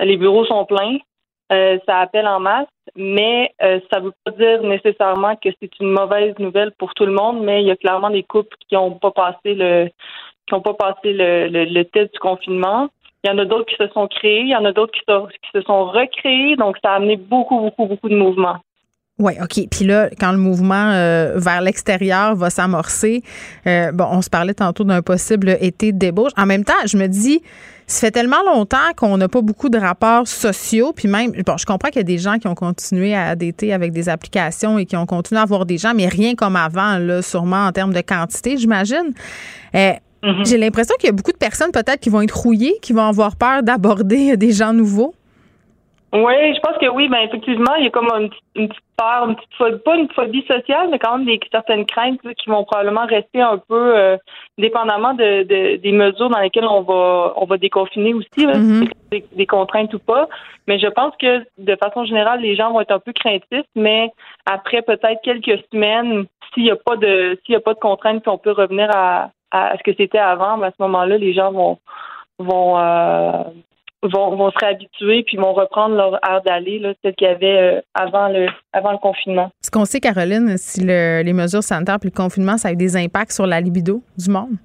Les 0.00 0.16
bureaux 0.16 0.46
sont 0.46 0.64
pleins. 0.64 0.96
Euh, 1.52 1.78
ça 1.86 1.98
appelle 1.98 2.26
en 2.26 2.40
masse, 2.40 2.68
mais 2.94 3.54
ça 3.58 4.00
ne 4.00 4.06
veut 4.06 4.12
pas 4.24 4.32
dire 4.32 4.62
nécessairement 4.62 5.34
que 5.36 5.48
c'est 5.60 5.70
une 5.80 5.90
mauvaise 5.90 6.34
nouvelle 6.38 6.72
pour 6.78 6.92
tout 6.92 7.06
le 7.06 7.12
monde, 7.12 7.40
mais 7.42 7.62
il 7.62 7.66
y 7.66 7.70
a 7.70 7.76
clairement 7.76 8.10
des 8.10 8.22
couples 8.22 8.54
qui 8.68 8.74
n'ont 8.74 8.92
pas 8.92 9.10
passé 9.10 9.54
le 9.54 9.88
qui 10.48 10.54
n'ont 10.54 10.62
pas 10.62 10.74
passé 10.74 11.12
le, 11.12 11.48
le, 11.48 11.84
test 11.84 12.12
du 12.12 12.18
confinement. 12.18 12.88
Il 13.24 13.30
y 13.30 13.32
en 13.32 13.38
a 13.38 13.44
d'autres 13.44 13.66
qui 13.66 13.76
se 13.76 13.88
sont 13.92 14.06
créés, 14.08 14.42
il 14.42 14.50
y 14.50 14.56
en 14.56 14.64
a 14.64 14.72
d'autres 14.72 14.92
qui, 14.92 15.00
se 15.54 15.62
sont 15.62 15.86
recréés, 15.86 16.56
donc 16.56 16.76
ça 16.82 16.92
a 16.92 16.96
amené 16.96 17.16
beaucoup, 17.16 17.58
beaucoup, 17.58 17.86
beaucoup 17.86 18.08
de 18.08 18.16
mouvements. 18.16 18.56
Oui, 19.18 19.32
OK. 19.42 19.66
Puis 19.68 19.84
là, 19.84 20.08
quand 20.20 20.30
le 20.30 20.38
mouvement 20.38 20.92
euh, 20.92 21.32
vers 21.36 21.60
l'extérieur 21.60 22.36
va 22.36 22.50
s'amorcer, 22.50 23.22
euh, 23.66 23.90
bon, 23.90 24.06
on 24.12 24.22
se 24.22 24.30
parlait 24.30 24.54
tantôt 24.54 24.84
d'un 24.84 25.02
possible 25.02 25.56
été 25.60 25.90
de 25.90 25.98
débauche. 25.98 26.30
En 26.36 26.46
même 26.46 26.64
temps, 26.64 26.74
je 26.86 26.96
me 26.96 27.08
dis, 27.08 27.42
ça 27.88 28.06
fait 28.06 28.10
tellement 28.12 28.42
longtemps 28.46 28.76
qu'on 28.96 29.16
n'a 29.16 29.28
pas 29.28 29.40
beaucoup 29.40 29.70
de 29.70 29.78
rapports 29.78 30.28
sociaux, 30.28 30.92
puis 30.94 31.08
même, 31.08 31.32
bon, 31.32 31.56
je 31.56 31.66
comprends 31.66 31.88
qu'il 31.88 32.00
y 32.00 32.04
a 32.04 32.04
des 32.04 32.18
gens 32.18 32.38
qui 32.38 32.46
ont 32.46 32.54
continué 32.54 33.14
à 33.16 33.34
dater 33.34 33.72
avec 33.72 33.92
des 33.92 34.08
applications 34.08 34.78
et 34.78 34.86
qui 34.86 34.94
ont 34.94 35.06
continué 35.06 35.40
à 35.40 35.44
avoir 35.44 35.66
des 35.66 35.78
gens, 35.78 35.94
mais 35.94 36.06
rien 36.06 36.34
comme 36.34 36.54
avant, 36.54 36.98
là, 36.98 37.22
sûrement 37.22 37.64
en 37.64 37.72
termes 37.72 37.94
de 37.94 38.02
quantité, 38.02 38.58
j'imagine. 38.58 39.14
Euh, 39.74 39.92
Mhm. 40.22 40.44
J'ai 40.44 40.58
l'impression 40.58 40.94
qu'il 40.98 41.06
y 41.06 41.10
a 41.10 41.16
beaucoup 41.16 41.32
de 41.32 41.38
personnes 41.38 41.70
peut-être 41.72 42.00
qui 42.00 42.10
vont 42.10 42.22
être 42.22 42.36
rouillées, 42.36 42.78
qui 42.82 42.92
vont 42.92 43.06
avoir 43.06 43.36
peur 43.36 43.62
d'aborder 43.62 44.36
des 44.36 44.52
gens 44.52 44.72
nouveaux. 44.72 45.14
Oui, 46.10 46.54
je 46.54 46.60
pense 46.60 46.78
que 46.78 46.88
oui. 46.88 47.06
Ben 47.08 47.18
effectivement, 47.18 47.74
il 47.76 47.84
y 47.84 47.86
a 47.86 47.90
comme 47.90 48.08
une, 48.54 48.68
petite 48.68 48.82
peur, 48.96 49.28
une 49.28 49.36
petite 49.36 49.54
phobie, 49.58 49.78
pas 49.84 49.96
une 49.96 50.08
phobie 50.08 50.44
sociale, 50.46 50.88
mais 50.90 50.98
quand 50.98 51.18
même 51.18 51.26
des 51.26 51.38
certaines 51.52 51.84
craintes 51.84 52.20
qui 52.38 52.48
vont 52.48 52.64
probablement 52.64 53.04
rester 53.04 53.42
un 53.42 53.58
peu 53.58 53.94
euh, 53.94 54.16
dépendamment 54.56 55.12
de, 55.12 55.42
des 55.76 55.92
mesures 55.92 56.30
dans 56.30 56.38
lesquelles 56.38 56.64
on 56.64 56.80
va 56.80 57.34
on 57.36 57.44
va 57.44 57.58
déconfiner 57.58 58.14
aussi, 58.14 58.46
mhm. 58.46 58.88
des, 59.10 59.46
contraintes 59.46 59.92
ou 59.92 59.98
pas. 59.98 60.28
Mais 60.66 60.78
je 60.78 60.86
pense 60.86 61.12
que 61.20 61.44
de 61.58 61.76
façon 61.76 62.06
générale, 62.06 62.40
les 62.40 62.56
gens 62.56 62.72
vont 62.72 62.80
être 62.80 62.92
un 62.92 63.00
peu 63.00 63.12
craintifs, 63.12 63.66
mais 63.74 64.10
après 64.46 64.80
peut-être 64.80 65.20
quelques 65.22 65.62
semaines, 65.70 66.24
s'il 66.54 66.62
n'y 66.62 66.70
a 66.70 66.76
pas 66.76 66.96
de 66.96 67.38
s'il 67.44 67.52
y 67.52 67.56
a 67.56 67.60
pas 67.60 67.74
de 67.74 67.80
contraintes, 67.80 68.24
qu'on 68.24 68.38
peut 68.38 68.52
revenir 68.52 68.88
à, 68.96 69.28
à 69.50 69.74
ce 69.78 69.82
que 69.82 69.96
c'était 69.96 70.18
avant, 70.18 70.60
à 70.62 70.70
ce 70.70 70.82
moment-là, 70.82 71.18
les 71.18 71.32
gens 71.32 71.52
vont 71.52 71.78
vont, 72.38 72.78
euh, 72.78 73.42
vont 74.02 74.36
vont 74.36 74.50
se 74.50 74.58
réhabituer 74.58 75.24
puis 75.24 75.36
vont 75.36 75.52
reprendre 75.52 75.96
leur 75.96 76.14
air 76.28 76.42
d'aller, 76.44 76.78
là, 76.78 76.94
celle 77.02 77.14
qu'il 77.14 77.26
y 77.26 77.30
avait 77.30 77.76
euh, 77.76 77.80
avant 77.94 78.28
le 78.28 78.46
avant 78.72 78.92
le 78.92 78.98
confinement. 78.98 79.50
Est-ce 79.62 79.70
qu'on 79.70 79.84
sait, 79.84 80.00
Caroline, 80.00 80.56
si 80.56 80.84
les 80.84 81.32
mesures 81.32 81.62
sanitaires 81.62 81.98
puis 82.00 82.10
le 82.12 82.16
confinement, 82.16 82.56
ça 82.56 82.68
a 82.68 82.72
eu 82.72 82.76
des 82.76 82.96
impacts 82.96 83.32
sur 83.32 83.46
la 83.46 83.60
libido 83.60 84.02
du 84.16 84.30
monde? 84.30 84.56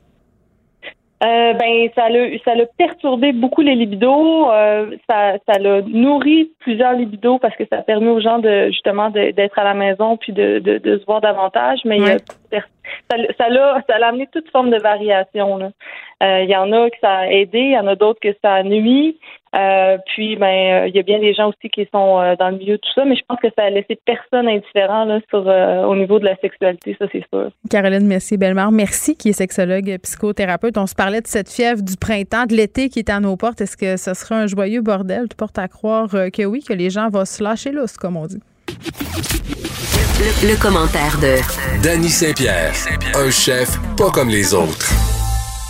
Euh, 1.24 1.54
ben 1.54 1.88
ça 1.96 2.10
l'a 2.10 2.38
ça 2.44 2.54
l'a 2.54 2.66
perturbé 2.78 3.32
beaucoup 3.32 3.62
les 3.62 3.76
libidos, 3.76 4.52
euh, 4.52 4.88
ça 5.10 5.38
ça 5.48 5.58
l'a 5.58 5.82
nourri 5.84 6.52
plusieurs 6.60 6.94
libidos 6.94 7.40
parce 7.40 7.56
que 7.56 7.64
ça 7.72 7.78
permet 7.78 8.10
aux 8.10 8.20
gens 8.20 8.40
de 8.40 8.68
justement 8.68 9.10
d'être 9.10 9.58
à 9.58 9.64
la 9.64 9.74
maison 9.74 10.18
puis 10.18 10.34
de, 10.34 10.60
de, 10.60 10.80
de, 10.80 10.98
se 10.98 11.06
voir 11.06 11.22
davantage, 11.22 11.80
mais 11.86 12.18
ça 12.60 13.18
ça 13.40 13.50
l'a 13.50 13.82
ça 13.88 14.00
l'a 14.00 14.08
amené 14.08 14.28
toute 14.32 14.50
forme 14.52 14.70
de 14.70 14.80
variation. 14.80 15.60
Euh, 16.24 16.44
il 16.44 16.50
y 16.50 16.56
en 16.56 16.72
a 16.72 16.90
que 16.90 16.96
ça 17.02 17.20
a 17.20 17.28
aidé, 17.28 17.60
il 17.60 17.72
y 17.72 17.78
en 17.78 17.88
a 17.88 17.96
d'autres 17.96 18.20
que 18.22 18.34
ça 18.42 18.54
a 18.54 18.64
nuit. 18.64 19.18
Euh, 19.56 19.98
puis, 20.08 20.36
ben, 20.36 20.46
euh, 20.86 20.88
il 20.88 20.96
y 20.96 21.00
a 21.00 21.04
bien 21.04 21.20
des 21.20 21.34
gens 21.34 21.50
aussi 21.50 21.70
qui 21.70 21.88
sont 21.94 22.36
dans 22.40 22.50
le 22.50 22.58
milieu 22.58 22.78
de 22.78 22.82
tout 22.82 22.94
ça, 22.96 23.06
mais 23.06 23.16
je 23.16 23.22
pense 23.28 23.40
que 23.40 23.50
ça 23.56 23.66
a 23.66 23.70
laissé 23.70 24.00
personne 24.04 24.48
indifférent 24.48 25.06
là, 25.06 25.20
sur, 25.30 25.46
au 25.46 25.96
niveau 25.96 26.18
de 26.18 26.26
la 26.26 26.36
sexualité, 26.38 26.96
ça 26.98 27.06
c'est 27.12 27.24
sûr. 27.32 27.50
Caroline 27.70 28.08
Messier-Bellemare, 28.08 28.72
merci, 28.72 29.16
qui 29.16 29.30
est 29.30 29.34
sexologue, 29.34 29.98
psychothérapeute. 30.02 30.78
On 30.78 30.88
se 30.88 30.96
parlait 30.96 31.22
de 31.22 31.28
cette 31.28 31.50
fièvre 31.50 31.84
du 31.84 31.98
printemps, 31.98 32.46
de 32.46 32.56
l'été 32.56 32.90
qui 32.90 33.00
est 33.00 33.10
à 33.10 33.20
nos 33.20 33.36
portes. 33.36 33.62
Est-ce 33.62 33.78
que 33.78 33.98
ce 33.98 34.14
sera 34.14 34.40
un 34.40 34.48
joyeux 34.48 34.82
bordel? 34.82 35.28
Tu 35.30 35.36
portes 35.36 35.60
à 35.60 35.68
croire 35.68 36.10
que 36.10 36.46
oui, 36.46 36.64
que 36.68 36.74
les 36.74 36.90
gens 36.90 37.10
vont 37.10 37.26
se 37.26 37.44
lâcher 37.44 37.72
l'os, 37.72 37.98
comme 37.98 38.18
on 38.18 38.26
dit? 38.26 38.42
Le, 40.24 40.52
le 40.52 40.56
commentaire 40.56 41.18
de 41.20 41.36
Danny 41.84 42.10
Saint-Pierre, 42.10 42.74
un 43.14 43.30
chef 43.30 43.78
pas 43.98 44.10
comme 44.10 44.30
les 44.30 44.54
autres. 44.54 44.90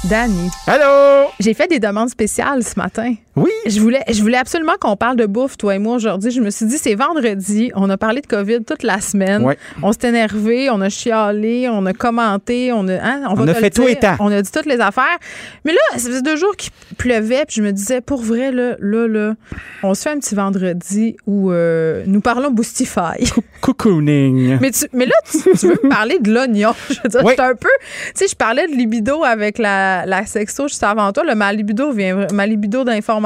Danny. 0.04 0.52
Allô? 0.68 1.30
J'ai 1.40 1.56
fait 1.56 1.68
des 1.68 1.80
demandes 1.80 2.10
spéciales 2.10 2.64
ce 2.64 2.78
matin. 2.78 3.16
Oui. 3.36 3.50
Je 3.66 3.80
voulais, 3.80 4.04
je 4.10 4.22
voulais 4.22 4.38
absolument 4.38 4.74
qu'on 4.80 4.96
parle 4.96 5.18
de 5.18 5.26
bouffe, 5.26 5.58
toi 5.58 5.76
et 5.76 5.80
moi, 5.80 5.96
aujourd'hui. 5.96 6.30
Je 6.30 6.40
me 6.40 6.52
suis 6.52 6.68
dit, 6.68 6.78
c'est 6.78 6.94
vendredi. 6.94 7.72
On 7.76 7.90
a 7.90 7.98
parlé 7.98 8.22
de 8.22 8.28
COVID 8.28 8.64
toute 8.64 8.84
la 8.84 9.02
semaine. 9.02 9.44
On 9.82 9.92
s'est 9.92 10.08
énervé, 10.08 10.70
on 10.70 10.82
a 10.82 10.90
chialé, 10.90 11.68
on 11.70 11.86
a 11.86 11.94
commenté, 11.94 12.72
on 12.72 12.88
a, 12.88 12.94
hein, 12.94 13.24
on, 13.36 13.48
a 13.48 13.54
fait 13.54 13.72
tout 13.72 13.88
et 13.88 13.98
On 14.20 14.32
a 14.32 14.42
dit 14.42 14.52
toutes 14.52 14.68
les 14.68 14.80
affaires. 14.80 15.18
Mais 15.66 15.72
là, 15.72 15.80
ça 15.94 16.00
faisait 16.10 16.22
deux 16.22 16.36
jours 16.36 16.56
qu'il 16.56 16.72
pleuvait, 16.98 17.46
puis 17.48 17.56
je 17.58 17.64
me 17.64 17.72
disais, 17.72 18.02
pour 18.02 18.22
vrai, 18.22 18.52
là, 18.52 18.76
là, 18.80 19.08
là, 19.08 19.34
on 19.82 19.96
se 19.96 20.04
fait 20.04 20.12
un 20.12 20.20
petit 20.20 20.36
vendredi 20.36 21.16
où 21.26 21.52
euh, 21.52 22.04
nous 22.06 22.22
parlons 22.22 22.52
Boostify. 22.52 23.32
Cocooning. 23.62 24.60
Mais, 24.62 24.72
mais 24.94 25.06
là, 25.06 25.16
tu, 25.30 25.68
veux 25.68 25.80
me 25.84 25.90
parler 25.90 26.20
de 26.20 26.32
l'oignon. 26.32 26.74
Je 26.90 26.96
veux 27.04 27.10
dire, 27.10 27.44
un 27.44 27.56
peu. 27.56 27.70
Tu 28.08 28.12
sais, 28.16 28.28
je 28.28 28.36
parlais 28.36 28.68
de 28.68 28.74
libido 28.74 29.24
avec 29.24 29.58
la, 29.58 30.06
la 30.06 30.26
sexo 30.26 30.68
juste 30.68 30.84
avant 30.84 31.12
toi. 31.12 31.24
Le 31.24 31.36
ma 31.36 31.52
libido 31.52 31.92
vient, 31.92 32.28
ma 32.32 32.46
libido 32.46 32.84
d'information 32.84 33.23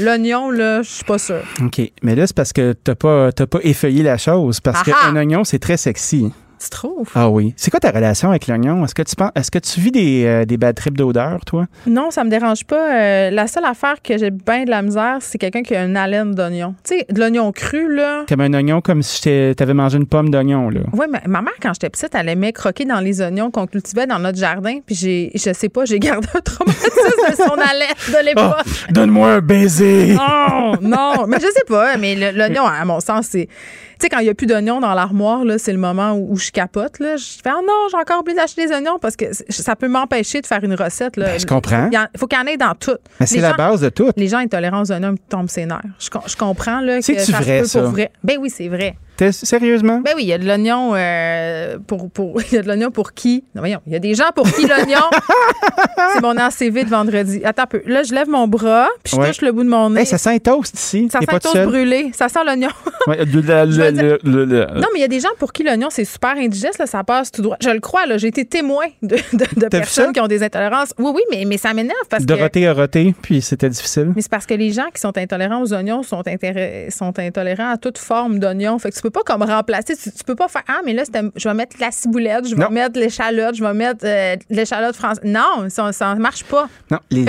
L'oignon, 0.00 0.50
là, 0.50 0.82
je 0.82 0.90
suis 0.90 1.04
pas 1.04 1.18
sûre. 1.18 1.42
OK. 1.62 1.80
Mais 2.02 2.14
là, 2.14 2.26
c'est 2.26 2.36
parce 2.36 2.52
que 2.52 2.72
t'as 2.72 2.94
pas, 2.94 3.32
pas 3.32 3.58
effeuillé 3.62 4.02
la 4.02 4.18
chose. 4.18 4.60
Parce 4.60 4.82
qu'un 4.82 5.16
oignon, 5.16 5.44
c'est 5.44 5.58
très 5.58 5.76
sexy. 5.76 6.32
Tu 6.58 6.70
trouves? 6.70 7.10
Ah 7.14 7.28
oui. 7.28 7.52
C'est 7.56 7.70
quoi 7.70 7.80
ta 7.80 7.90
relation 7.90 8.30
avec 8.30 8.46
l'oignon? 8.46 8.84
Est-ce 8.84 8.94
que 8.94 9.02
tu 9.02 9.14
penses, 9.14 9.30
est-ce 9.34 9.50
que 9.50 9.58
tu 9.58 9.80
vis 9.80 9.90
des, 9.92 10.24
euh, 10.24 10.44
des 10.44 10.56
bad 10.56 10.74
trips 10.74 10.96
d'odeur, 10.96 11.44
toi? 11.44 11.66
Non, 11.86 12.10
ça 12.10 12.24
me 12.24 12.30
dérange 12.30 12.64
pas. 12.64 12.94
Euh, 12.94 13.30
la 13.30 13.46
seule 13.46 13.64
affaire 13.64 13.96
que 14.02 14.16
j'ai 14.16 14.30
bien 14.30 14.64
de 14.64 14.70
la 14.70 14.82
misère, 14.82 15.18
c'est 15.20 15.38
quelqu'un 15.38 15.62
qui 15.62 15.74
a 15.76 15.84
une 15.84 15.96
haleine 15.96 16.34
d'oignon. 16.34 16.74
Tu 16.82 16.98
sais, 16.98 17.06
de 17.10 17.18
l'oignon 17.18 17.52
cru, 17.52 17.94
là. 17.94 18.24
Comme 18.28 18.40
un 18.40 18.54
oignon 18.54 18.80
comme 18.80 19.02
si 19.02 19.20
tu 19.20 19.62
avais 19.62 19.74
mangé 19.74 19.98
une 19.98 20.06
pomme 20.06 20.30
d'oignon, 20.30 20.70
là. 20.70 20.80
Oui, 20.92 21.06
mais 21.10 21.20
ma 21.26 21.42
mère, 21.42 21.52
quand 21.60 21.72
j'étais 21.74 21.90
petite, 21.90 22.14
elle 22.14 22.28
aimait 22.28 22.52
croquer 22.52 22.84
dans 22.84 23.00
les 23.00 23.20
oignons 23.20 23.50
qu'on 23.50 23.66
cultivait 23.66 24.06
dans 24.06 24.18
notre 24.18 24.38
jardin. 24.38 24.78
Puis 24.84 24.94
j'ai, 24.94 25.30
je 25.34 25.52
sais 25.52 25.68
pas, 25.68 25.84
j'ai 25.84 25.98
gardé 26.00 26.28
un 26.34 26.40
traumatisme 26.40 27.30
de 27.30 27.36
son 27.36 27.54
haleine 27.54 28.20
de 28.20 28.24
l'époque. 28.24 28.64
Oh, 28.64 28.92
donne-moi 28.92 29.28
un 29.34 29.40
baiser! 29.40 30.14
Non, 30.14 30.72
non, 30.80 31.26
mais 31.26 31.36
je 31.38 31.46
sais 31.46 31.64
pas. 31.68 31.96
Mais 31.98 32.32
l'oignon, 32.32 32.64
à 32.66 32.84
mon 32.84 33.00
sens, 33.00 33.26
c'est 33.30 33.48
sais, 34.00 34.08
quand 34.08 34.18
il 34.18 34.24
n'y 34.24 34.30
a 34.30 34.34
plus 34.34 34.46
d'oignons 34.46 34.80
dans 34.80 34.94
l'armoire, 34.94 35.44
là, 35.44 35.58
c'est 35.58 35.72
le 35.72 35.78
moment 35.78 36.12
où, 36.12 36.36
je 36.36 36.50
capote. 36.50 36.98
Là. 36.98 37.16
Je 37.16 37.24
fais, 37.42 37.50
oh 37.56 37.62
non, 37.66 37.88
j'ai 37.90 37.96
encore 37.96 38.20
oublié 38.20 38.36
d'acheter 38.36 38.66
des 38.66 38.72
oignons 38.72 38.98
parce 39.00 39.16
que 39.16 39.26
ça 39.48 39.76
peut 39.76 39.88
m'empêcher 39.88 40.40
de 40.40 40.46
faire 40.46 40.62
une 40.62 40.74
recette. 40.74 41.16
Là. 41.16 41.26
Ben, 41.26 41.40
je 41.40 41.46
comprends. 41.46 41.88
Il 41.92 42.18
faut 42.18 42.26
qu'il 42.26 42.38
y 42.38 42.42
en 42.42 42.46
ait 42.46 42.56
dans 42.56 42.74
tout. 42.74 42.96
Mais 43.20 43.26
c'est 43.26 43.40
la 43.40 43.54
base 43.54 43.80
de 43.80 43.88
tout. 43.88 44.10
Les 44.16 44.28
gens 44.28 44.38
intolérants 44.38 44.82
aux 44.82 44.92
oignons 44.92 45.14
tombent 45.28 45.50
ses 45.50 45.66
nerfs. 45.66 45.82
Je, 45.98 46.08
je 46.26 46.36
comprends 46.36 46.80
là, 46.80 47.00
que 47.00 47.18
ça 47.18 47.40
vrai, 47.40 47.64
ça? 47.64 47.80
pour 47.80 47.90
vrai. 47.90 48.10
Ben 48.22 48.36
oui, 48.40 48.50
c'est 48.50 48.68
vrai. 48.68 48.96
Sérieusement? 49.30 50.00
Ben 50.04 50.12
oui, 50.16 50.24
il 50.24 50.28
y 50.28 50.32
a 50.32 50.38
de 50.38 50.44
l'oignon 50.44 50.92
euh, 50.94 51.78
pour, 51.86 52.10
pour. 52.10 52.40
Il 52.50 52.54
y 52.54 52.58
a 52.58 52.62
de 52.62 52.66
l'oignon 52.66 52.90
pour 52.90 53.12
qui? 53.12 53.44
Non, 53.54 53.62
voyons. 53.62 53.80
Il 53.86 53.92
y 53.92 53.96
a 53.96 53.98
des 53.98 54.14
gens 54.14 54.30
pour 54.34 54.46
qui 54.50 54.66
l'oignon? 54.66 55.00
c'est 56.14 56.22
mon 56.22 56.36
ACV 56.36 56.84
de 56.84 56.90
vendredi. 56.90 57.40
Attends 57.44 57.62
un 57.62 57.66
peu. 57.66 57.82
Là, 57.86 58.02
je 58.02 58.14
lève 58.14 58.28
mon 58.28 58.46
bras, 58.46 58.88
puis 59.02 59.16
je 59.16 59.26
touche 59.26 59.42
le 59.42 59.52
bout 59.52 59.64
de 59.64 59.68
mon 59.68 59.90
nez. 59.90 60.04
ça 60.04 60.18
sent 60.18 60.34
un 60.34 60.38
toast 60.38 60.78
ici. 60.78 61.08
Ça 61.10 61.20
sent 61.20 61.26
un 61.34 61.38
toast 61.38 61.64
brûlé. 61.64 62.10
Ça 62.14 62.28
sent 62.28 62.40
l'oignon. 62.44 62.68
Ouais, 63.06 63.16
non, 63.26 64.88
mais 64.92 64.98
il 64.98 65.00
y 65.00 65.04
a 65.04 65.08
des 65.08 65.20
gens 65.20 65.28
pour 65.38 65.52
qui 65.52 65.62
l'oignon, 65.62 65.88
c'est 65.90 66.04
super 66.04 66.36
indigeste. 66.36 66.78
Là, 66.78 66.86
ça 66.86 67.02
passe 67.04 67.32
tout 67.32 67.42
droit. 67.42 67.56
Je 67.60 67.70
le 67.70 67.80
crois. 67.80 68.02
J'ai 68.16 68.28
été 68.28 68.44
témoin 68.44 68.86
de, 69.02 69.16
de, 69.32 69.68
personnes 69.68 70.12
qui 70.12 70.20
ont 70.20 70.28
des 70.28 70.42
intolérances. 70.42 70.92
Oui, 70.98 71.10
oui, 71.14 71.22
mais, 71.30 71.44
mais 71.44 71.58
ça 71.58 71.74
m'énerve 71.74 71.96
parce 72.08 72.24
Dorothée 72.24 72.62
que. 72.62 72.66
A 72.66 72.74
roté, 72.74 73.14
puis 73.22 73.40
c'était 73.42 73.68
difficile. 73.68 74.12
Mais 74.14 74.22
c'est 74.22 74.30
parce 74.30 74.46
que 74.46 74.54
les 74.54 74.70
gens 74.70 74.86
qui 74.92 75.00
sont 75.00 75.16
intolérants 75.16 75.62
aux 75.62 75.72
oignons 75.72 76.02
sont, 76.02 76.22
sont 76.90 77.18
intolérants 77.18 77.70
à 77.70 77.76
toute 77.76 77.98
forme 77.98 78.38
d'oignon. 78.38 78.78
Fait 78.78 78.90
que 78.90 78.96
tu 78.96 79.05
peux 79.06 79.10
pas 79.10 79.22
comme 79.22 79.42
remplacer. 79.42 79.96
Tu, 79.96 80.10
peux 80.24 80.34
pas 80.34 80.48
faire 80.48 80.62
Ah, 80.66 80.80
mais 80.84 80.92
là, 80.92 81.04
je 81.36 81.48
vais 81.48 81.54
mettre 81.54 81.76
la 81.80 81.90
ciboulette, 81.90 82.48
je 82.48 82.56
vais 82.56 82.68
mettre 82.68 82.98
l'échalote, 82.98 83.54
je 83.54 83.62
vais 83.62 83.74
mettre 83.74 84.04
euh, 84.04 84.36
l'échalote 84.50 84.96
française. 84.96 85.24
Non, 85.24 85.68
ça, 85.68 85.92
ça 85.92 86.14
marche 86.16 86.44
pas. 86.44 86.68
Non, 86.90 86.98
les, 87.10 87.24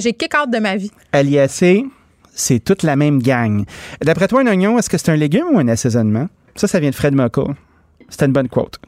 j'ai 0.00 0.12
kick 0.12 0.32
out 0.34 0.50
de 0.50 0.58
ma 0.58 0.76
vie. 0.76 0.90
Aliacé, 1.12 1.86
c'est 2.34 2.62
toute 2.62 2.82
la 2.82 2.96
même 2.96 3.22
gang. 3.22 3.64
D'après 4.02 4.28
toi, 4.28 4.42
un 4.42 4.46
oignon, 4.46 4.78
est-ce 4.78 4.90
que 4.90 4.98
c'est 4.98 5.10
un 5.10 5.16
légume 5.16 5.46
ou 5.52 5.58
un 5.58 5.68
assaisonnement? 5.68 6.28
Ça, 6.54 6.66
ça 6.66 6.80
vient 6.80 6.90
de 6.90 6.94
Fred 6.94 7.14
Moka. 7.14 7.44
C'était 8.08 8.26
une 8.26 8.32
bonne 8.32 8.48
quote. 8.48 8.78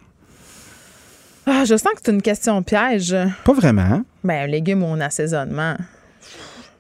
Ah, 1.47 1.65
je 1.65 1.77
sens 1.77 1.93
que 1.95 2.01
c'est 2.05 2.13
une 2.13 2.23
question 2.23 2.63
piège. 2.63 3.17
Pas 3.45 3.53
vraiment. 3.53 4.03
Ben, 4.23 4.45
un 4.45 4.47
légume 4.47 4.83
ou 4.83 4.93
un 4.93 5.01
assaisonnement. 5.01 5.77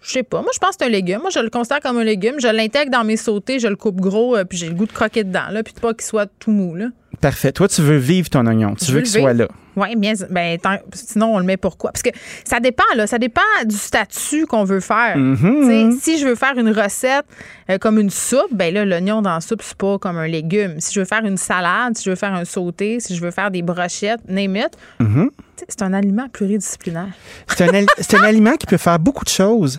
Je 0.02 0.12
sais 0.12 0.22
pas. 0.22 0.40
Moi, 0.40 0.50
je 0.54 0.58
pense 0.58 0.70
que 0.70 0.76
c'est 0.80 0.86
un 0.86 0.90
légume. 0.90 1.20
Moi, 1.20 1.30
je 1.30 1.40
le 1.40 1.50
considère 1.50 1.80
comme 1.80 1.98
un 1.98 2.04
légume. 2.04 2.36
Je 2.40 2.48
l'intègre 2.48 2.90
dans 2.90 3.04
mes 3.04 3.16
sautés, 3.16 3.58
je 3.58 3.68
le 3.68 3.76
coupe 3.76 4.00
gros, 4.00 4.36
euh, 4.36 4.44
puis 4.44 4.56
j'ai 4.56 4.68
le 4.68 4.74
goût 4.74 4.86
de 4.86 4.92
croquer 4.92 5.24
dedans, 5.24 5.48
là, 5.50 5.62
puis 5.62 5.74
pas 5.80 5.92
qu'il 5.92 6.04
soit 6.04 6.26
tout 6.38 6.50
mou. 6.50 6.74
Là. 6.74 6.86
Parfait. 7.20 7.52
Toi, 7.52 7.68
tu 7.68 7.82
veux 7.82 7.98
vivre 7.98 8.30
ton 8.30 8.46
oignon. 8.46 8.74
Tu 8.74 8.92
veux, 8.92 9.00
qu'il 9.00 9.10
soit 9.10 9.34
là. 9.34 9.48
Oui, 9.76 9.96
bien. 9.96 10.12
Ben, 10.30 10.58
sinon, 10.92 11.34
on 11.34 11.38
le 11.38 11.44
met 11.44 11.56
pourquoi? 11.56 11.92
Parce 11.92 12.02
que 12.02 12.10
ça 12.44 12.60
dépend, 12.60 12.82
là. 12.96 13.06
Ça 13.06 13.18
dépend 13.18 13.40
du 13.64 13.76
statut 13.76 14.46
qu'on 14.46 14.64
veut 14.64 14.80
faire. 14.80 15.16
Mm-hmm. 15.16 15.98
Si 16.00 16.18
je 16.18 16.26
veux 16.26 16.34
faire 16.34 16.56
une 16.56 16.70
recette 16.70 17.24
euh, 17.70 17.78
comme 17.78 17.98
une 17.98 18.10
soupe, 18.10 18.52
ben 18.52 18.72
là, 18.74 18.84
l'oignon 18.84 19.22
dans 19.22 19.34
la 19.34 19.40
soupe, 19.40 19.62
c'est 19.62 19.76
pas 19.76 19.98
comme 19.98 20.18
un 20.18 20.26
légume. 20.26 20.80
Si 20.80 20.94
je 20.94 21.00
veux 21.00 21.06
faire 21.06 21.24
une 21.24 21.36
salade, 21.36 21.96
si 21.96 22.04
je 22.04 22.10
veux 22.10 22.16
faire 22.16 22.34
un 22.34 22.44
sauté, 22.44 23.00
si 23.00 23.14
je 23.14 23.20
veux 23.20 23.30
faire 23.30 23.50
des 23.50 23.62
brochettes, 23.62 24.20
name 24.28 24.56
it, 24.56 24.70
mm-hmm. 25.00 25.28
c'est 25.68 25.82
un 25.82 25.92
aliment 25.92 26.28
pluridisciplinaire. 26.28 27.12
C'est 27.48 27.62
un, 27.62 28.18
un 28.18 28.24
aliment 28.24 28.56
qui 28.56 28.66
peut 28.66 28.76
faire 28.76 28.98
beaucoup 28.98 29.24
de 29.24 29.30
choses 29.30 29.78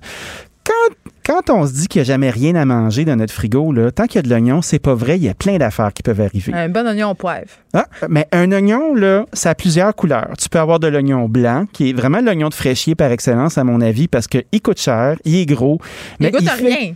quand, 1.26 1.50
on 1.50 1.68
se 1.68 1.74
dit 1.74 1.88
qu'il 1.88 2.00
n'y 2.02 2.08
a 2.08 2.14
jamais 2.14 2.30
rien 2.30 2.56
à 2.56 2.66
manger 2.66 3.06
dans 3.06 3.16
notre 3.16 3.34
frigo, 3.34 3.72
là, 3.72 3.92
tant 3.92 4.06
qu'il 4.06 4.16
y 4.16 4.20
a 4.20 4.22
de 4.24 4.30
l'oignon, 4.30 4.62
c'est 4.62 4.80
pas 4.80 4.96
vrai. 4.96 5.18
Il 5.18 5.24
y 5.24 5.30
a 5.30 5.34
plein 5.34 5.58
d'affaires 5.58 5.94
qui 5.94 6.04
peuvent 6.04 6.20
arriver. 6.20 6.52
Un 6.54 6.70
bon 6.70 6.86
oignon 6.88 7.12
au 7.12 7.14
poivre. 7.14 7.48
Ah, 7.74 7.86
mais 8.10 8.28
un 8.32 8.52
oignon, 8.52 8.96
là, 8.96 9.26
ça 9.32 9.52
a 9.52 9.56
plusieurs 9.56 9.96
couleurs. 9.96 10.34
Tu 10.40 10.50
peux 10.50 10.60
avoir 10.60 10.80
de 10.80 10.88
l'oignon 10.88 11.30
blanc, 11.30 11.66
qui 11.72 11.90
est 11.90 11.94
vraiment 11.94 12.22
l'oignon 12.22 12.50
de 12.50 12.54
fraîchier 12.54 12.96
par 12.96 13.12
excellence, 13.12 13.58
à 13.58 13.64
mon 13.64 13.82
avis, 13.82 14.08
parce 14.08 14.28
qu'il 14.28 14.62
coûte 14.64 14.80
cher, 14.80 15.18
il 15.24 15.36
est 15.38 15.46
gros. 15.46 15.80
Mais 16.20 16.30
il 16.30 16.32
goûte 16.32 16.50
rien. 16.50 16.94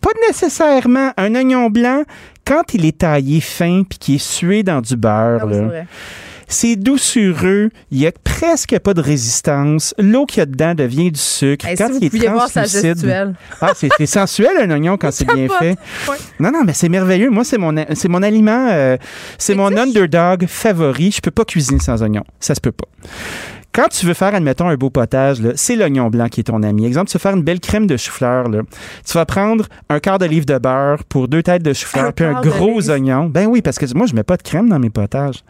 Pas 0.00 0.10
nécessairement. 0.26 1.12
Un 1.16 1.34
oignon 1.34 1.68
blanc, 1.68 2.02
quand 2.44 2.74
il 2.74 2.86
est 2.86 2.98
taillé 2.98 3.40
fin 3.40 3.82
puis 3.88 3.98
qu'il 3.98 4.14
est 4.16 4.24
sué 4.24 4.62
dans 4.62 4.80
du 4.80 4.96
beurre, 4.96 5.46
là, 5.46 5.84
c'est 6.48 6.76
doucereux. 6.76 7.70
Il 7.90 7.98
n'y 7.98 8.06
a 8.06 8.12
presque 8.12 8.78
pas 8.78 8.94
de 8.94 9.00
résistance. 9.00 9.94
L'eau 9.98 10.26
qu'il 10.26 10.38
y 10.38 10.40
a 10.42 10.46
dedans 10.46 10.74
devient 10.74 11.10
du 11.10 11.20
sucre. 11.20 11.66
quand 11.76 11.88
il 12.00 12.04
est 12.04 12.26
translucide. 12.26 13.34
ah, 13.60 13.72
c'est 13.74 14.06
sensuel 14.06 14.52
un 14.58 14.70
oignon 14.70 14.96
quand 14.96 15.10
c'est 15.12 15.26
bien 15.26 15.48
fait. 15.48 15.76
Non, 16.40 16.50
non, 16.52 16.62
mais 16.64 16.72
c'est 16.72 16.88
merveilleux. 16.88 17.30
Moi, 17.30 17.44
c'est 17.44 17.58
mon, 17.58 17.74
c'est 17.94 18.08
mon 18.08 18.22
aliment, 18.22 18.68
euh, 18.70 18.96
c'est 19.38 19.54
mon 19.54 19.76
underdog 19.76 20.46
favori. 20.46 21.12
Je 21.12 21.20
peux 21.20 21.30
pas 21.30 21.44
cuisiner 21.44 21.80
sans 21.80 22.02
oignon. 22.02 22.24
Ça 22.40 22.54
se 22.54 22.60
peut 22.60 22.72
pas. 22.72 22.86
Quand 23.72 23.88
tu 23.88 24.06
veux 24.06 24.14
faire, 24.14 24.34
admettons, 24.34 24.68
un 24.68 24.76
beau 24.76 24.88
potage, 24.88 25.36
c'est 25.54 25.76
l'oignon 25.76 26.08
blanc 26.08 26.28
qui 26.28 26.40
est 26.40 26.44
ton 26.44 26.62
ami. 26.62 26.86
Exemple, 26.86 27.10
tu 27.10 27.18
veux 27.18 27.20
faire 27.20 27.36
une 27.36 27.42
belle 27.42 27.60
crème 27.60 27.86
de 27.86 27.98
chou-fleur. 27.98 28.46
Tu 29.04 29.12
vas 29.12 29.26
prendre 29.26 29.66
un 29.90 30.00
quart 30.00 30.18
de 30.18 30.24
livre 30.24 30.46
de 30.46 30.56
beurre 30.56 31.04
pour 31.04 31.28
deux 31.28 31.42
têtes 31.42 31.62
de 31.62 31.74
chou-fleur, 31.74 32.14
puis 32.14 32.24
un 32.24 32.40
gros 32.40 32.88
oignon. 32.88 33.26
Ben 33.26 33.46
oui, 33.46 33.60
parce 33.60 33.78
que 33.78 33.84
moi, 33.94 34.06
je 34.06 34.14
mets 34.14 34.22
pas 34.22 34.38
de 34.38 34.42
crème 34.42 34.70
dans 34.70 34.78
mes 34.78 34.88
potages. 34.88 35.44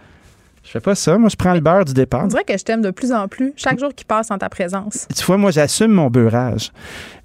Je 0.67 0.73
fais 0.73 0.81
pas 0.81 0.97
ça. 0.97 1.17
Moi, 1.17 1.29
je 1.29 1.37
prends 1.37 1.55
le 1.55 1.61
beurre 1.61 1.85
du 1.85 1.95
départ. 1.95 2.25
On 2.25 2.27
dirait 2.27 2.43
que 2.43 2.59
je 2.59 2.65
t'aime 2.65 2.83
de 2.83 2.91
plus 2.91 3.13
en 3.13 3.29
plus 3.29 3.53
chaque 3.57 3.79
jour 3.79 3.95
qui 3.95 4.05
passe 4.05 4.33
en 4.33 4.39
ta 4.39 4.49
présence. 4.49 5.07
Tu 5.17 5.25
vois, 5.25 5.37
moi, 5.37 5.53
j'assume 5.53 5.93
mon 5.93 6.11
beurrage. 6.11 6.73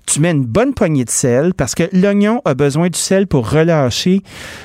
Tu 0.05 0.19
mets 0.19 0.29
une 0.29 0.45
bonne 0.45 0.75
poignée 0.75 1.05
de 1.05 1.09
sel 1.09 1.55
parce 1.55 1.73
que 1.73 1.83
l'oignon 1.91 2.41
a 2.45 2.53
besoin 2.53 2.89
du 2.89 2.99
sel 2.99 3.25
pour 3.25 3.49
relâcher 3.49 4.21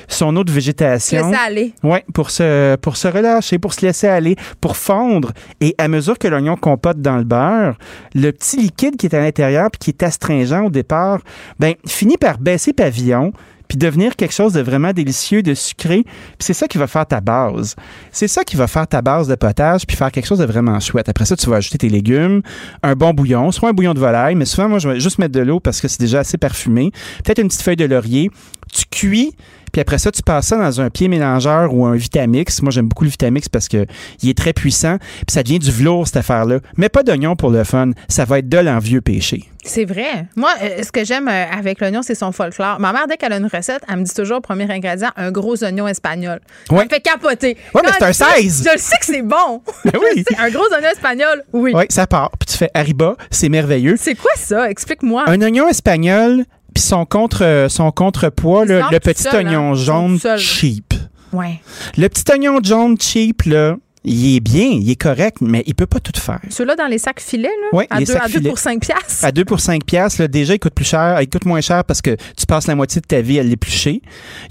son 0.07 0.35
eau 0.35 0.43
de 0.43 0.51
végétation. 0.51 1.23
Se 1.23 1.29
laisser 1.31 1.43
aller. 1.43 1.73
Oui, 1.81 1.97
pour 2.13 2.29
se, 2.29 2.75
pour 2.75 2.97
se 2.97 3.07
relâcher, 3.07 3.57
pour 3.57 3.73
se 3.73 3.83
laisser 3.83 4.07
aller, 4.07 4.35
pour 4.61 4.77
fondre. 4.77 5.31
Et 5.59 5.73
à 5.79 5.87
mesure 5.87 6.19
que 6.19 6.27
l'oignon 6.27 6.55
compote 6.55 7.01
dans 7.01 7.17
le 7.17 7.23
beurre, 7.23 7.77
le 8.13 8.31
petit 8.31 8.57
liquide 8.57 8.95
qui 8.97 9.07
est 9.07 9.15
à 9.15 9.19
l'intérieur 9.19 9.71
puis 9.71 9.79
qui 9.79 9.89
est 9.89 10.03
astringent 10.03 10.65
au 10.65 10.69
départ, 10.69 11.21
ben, 11.59 11.73
finit 11.87 12.17
par 12.17 12.37
baisser 12.37 12.73
pavillon 12.73 13.33
puis 13.67 13.77
devenir 13.77 14.15
quelque 14.15 14.33
chose 14.33 14.53
de 14.53 14.61
vraiment 14.61 14.93
délicieux, 14.93 15.41
de 15.43 15.53
sucré. 15.53 16.03
Puis 16.03 16.35
c'est 16.39 16.53
ça 16.53 16.67
qui 16.67 16.77
va 16.77 16.87
faire 16.87 17.05
ta 17.05 17.21
base. 17.21 17.75
C'est 18.11 18.27
ça 18.27 18.43
qui 18.43 18.55
va 18.55 18.67
faire 18.67 18.87
ta 18.87 19.01
base 19.01 19.27
de 19.27 19.35
potage, 19.35 19.85
puis 19.85 19.95
faire 19.95 20.11
quelque 20.11 20.25
chose 20.25 20.39
de 20.39 20.45
vraiment 20.45 20.79
chouette. 20.79 21.09
Après 21.09 21.25
ça, 21.25 21.35
tu 21.35 21.49
vas 21.49 21.57
ajouter 21.57 21.77
tes 21.77 21.89
légumes, 21.89 22.41
un 22.83 22.95
bon 22.95 23.13
bouillon, 23.13 23.51
soit 23.51 23.69
un 23.69 23.73
bouillon 23.73 23.93
de 23.93 23.99
volaille, 23.99 24.35
mais 24.35 24.45
souvent, 24.45 24.69
moi, 24.69 24.79
je 24.79 24.89
vais 24.89 24.99
juste 24.99 25.19
mettre 25.19 25.33
de 25.33 25.41
l'eau 25.41 25.59
parce 25.59 25.81
que 25.81 25.87
c'est 25.87 25.99
déjà 25.99 26.19
assez 26.19 26.37
parfumé. 26.37 26.91
Peut-être 27.23 27.39
une 27.39 27.47
petite 27.47 27.61
feuille 27.61 27.75
de 27.75 27.85
laurier. 27.85 28.31
Tu 28.71 28.83
cuis, 28.89 29.33
puis 29.71 29.81
après 29.81 29.97
ça, 29.97 30.11
tu 30.11 30.21
passes 30.21 30.47
ça 30.47 30.57
dans 30.57 30.81
un 30.81 30.89
pied 30.89 31.07
mélangeur 31.07 31.73
ou 31.73 31.85
un 31.85 31.95
Vitamix. 31.95 32.61
Moi, 32.61 32.71
j'aime 32.71 32.87
beaucoup 32.87 33.03
le 33.03 33.09
Vitamix 33.09 33.49
parce 33.49 33.67
que 33.67 33.85
il 34.21 34.29
est 34.29 34.37
très 34.37 34.53
puissant. 34.53 34.97
Puis 34.99 35.33
ça 35.33 35.43
devient 35.43 35.59
du 35.59 35.71
velours, 35.71 36.07
cette 36.07 36.17
affaire-là. 36.17 36.59
Mais 36.77 36.89
pas 36.89 37.03
d'oignon 37.03 37.35
pour 37.35 37.49
le 37.49 37.63
fun. 37.63 37.91
Ça 38.07 38.25
va 38.25 38.39
être 38.39 38.49
de 38.49 38.57
l'envieux 38.57 39.01
péché. 39.01 39.45
C'est 39.63 39.85
vrai. 39.85 40.27
Moi, 40.35 40.49
euh, 40.63 40.81
ce 40.81 40.91
que 40.91 41.03
j'aime 41.03 41.27
euh, 41.27 41.45
avec 41.51 41.81
l'oignon, 41.81 42.01
c'est 42.01 42.15
son 42.15 42.31
folklore. 42.31 42.79
Ma 42.79 42.93
mère, 42.93 43.05
dès 43.07 43.17
qu'elle 43.17 43.33
a 43.33 43.37
une 43.37 43.47
recette, 43.47 43.81
elle 43.89 43.97
me 43.97 44.03
dit 44.03 44.13
toujours, 44.13 44.41
premier 44.41 44.69
ingrédient, 44.71 45.09
un 45.17 45.29
gros 45.31 45.61
oignon 45.61 45.87
espagnol. 45.87 46.39
Ouais. 46.69 46.77
Ça 46.79 46.83
me 46.85 46.89
fait 46.89 47.01
capoter. 47.01 47.57
Oui, 47.75 47.81
mais 47.83 47.91
c'est 47.97 48.05
un 48.05 48.13
16. 48.13 48.63
Je 48.65 48.71
le 48.73 48.77
sais 48.77 48.97
que 48.97 49.05
c'est 49.05 49.21
bon. 49.21 49.61
Ben 49.85 49.93
oui. 50.01 50.23
un 50.39 50.49
gros 50.49 50.65
oignon 50.73 50.89
espagnol, 50.89 51.43
oui. 51.53 51.71
Oui, 51.75 51.83
ça 51.89 52.07
part. 52.07 52.31
Puis 52.39 52.47
tu 52.51 52.57
fais 52.57 52.71
Arriba, 52.73 53.15
c'est 53.31 53.49
merveilleux. 53.49 53.95
C'est 53.97 54.15
quoi 54.15 54.31
ça? 54.35 54.69
Explique-moi. 54.69 55.23
Un 55.27 55.41
oignon 55.41 55.67
espagnol, 55.67 56.45
puis 56.77 56.83
son, 56.83 57.05
contre, 57.05 57.65
son 57.69 57.89
contrepoids, 57.89 58.65
le 58.65 58.99
petit 58.99 59.27
oignon 59.33 59.71
hein. 59.71 59.73
jaune 59.73 60.19
cheap. 60.37 60.93
Ouais. 61.33 61.59
Le 61.97 62.07
petit 62.07 62.23
oignon 62.31 62.59
jaune 62.61 62.95
cheap, 63.01 63.43
là, 63.43 63.77
il 64.07 64.37
est 64.37 64.39
bien, 64.39 64.69
il 64.69 64.89
est 64.89 64.95
correct, 64.95 65.37
mais 65.41 65.63
il 65.67 65.75
peut 65.75 65.85
pas 65.85 65.99
tout 65.99 66.17
faire. 66.17 66.39
Ceux-là 66.49 66.75
dans 66.75 66.87
les 66.87 66.97
sacs 66.97 67.19
filets, 67.19 67.49
là, 67.49 67.67
oui, 67.73 67.85
à, 67.89 67.99
les 67.99 68.05
deux, 68.05 68.13
sacs 68.13 68.23
à 68.23 68.29
deux 68.29 68.49
pour 68.49 68.57
5 68.57 68.79
piastres. 68.79 69.25
À 69.25 69.31
2 69.33 69.43
pour 69.43 69.59
5 69.59 69.83
piastres, 69.83 70.21
là, 70.21 70.27
déjà, 70.29 70.53
il 70.53 70.59
coûte 70.59 70.73
plus 70.73 70.85
cher. 70.85 71.21
Il 71.21 71.27
coûte 71.27 71.45
moins 71.45 71.59
cher 71.59 71.83
parce 71.83 72.01
que 72.01 72.15
tu 72.37 72.45
passes 72.45 72.67
la 72.67 72.75
moitié 72.75 73.01
de 73.01 73.05
ta 73.05 73.19
vie 73.19 73.37
à 73.37 73.43
l'éplucher. 73.43 74.01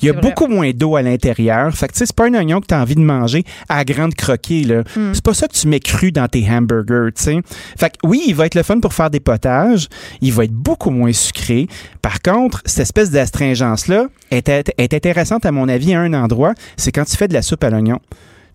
Il 0.02 0.06
y 0.06 0.10
a 0.10 0.12
beaucoup 0.12 0.46
moins 0.46 0.70
d'eau 0.72 0.96
à 0.96 1.02
l'intérieur. 1.02 1.72
Fait 1.72 1.88
que, 1.88 1.94
tu 1.94 2.00
sais, 2.00 2.06
c'est 2.06 2.14
pas 2.14 2.26
un 2.26 2.34
oignon 2.34 2.60
que 2.60 2.66
tu 2.66 2.74
as 2.74 2.80
envie 2.80 2.96
de 2.96 3.00
manger 3.00 3.44
à 3.70 3.84
grande 3.84 4.14
croquée, 4.14 4.62
là. 4.62 4.82
Hmm. 4.94 5.14
C'est 5.14 5.24
pas 5.24 5.34
ça 5.34 5.48
que 5.48 5.54
tu 5.54 5.68
mets 5.68 5.80
cru 5.80 6.12
dans 6.12 6.28
tes 6.28 6.46
hamburgers, 6.48 7.12
tu 7.16 7.22
sais. 7.22 7.40
Fait 7.78 7.90
que, 7.90 8.06
oui, 8.06 8.24
il 8.26 8.34
va 8.34 8.44
être 8.44 8.54
le 8.54 8.62
fun 8.62 8.80
pour 8.80 8.92
faire 8.92 9.08
des 9.08 9.20
potages. 9.20 9.88
Il 10.20 10.34
va 10.34 10.44
être 10.44 10.52
beaucoup 10.52 10.90
moins 10.90 11.12
sucré. 11.12 11.66
Par 12.02 12.20
contre, 12.20 12.60
cette 12.66 12.82
espèce 12.82 13.10
d'astringence-là 13.10 14.08
est, 14.30 14.48
est 14.48 14.94
intéressante, 14.94 15.46
à 15.46 15.52
mon 15.52 15.68
avis, 15.68 15.94
à 15.94 16.00
un 16.00 16.12
endroit. 16.12 16.52
C'est 16.76 16.92
quand 16.92 17.04
tu 17.04 17.16
fais 17.16 17.28
de 17.28 17.32
la 17.32 17.40
soupe 17.40 17.64
à 17.64 17.70
l'oignon. 17.70 18.00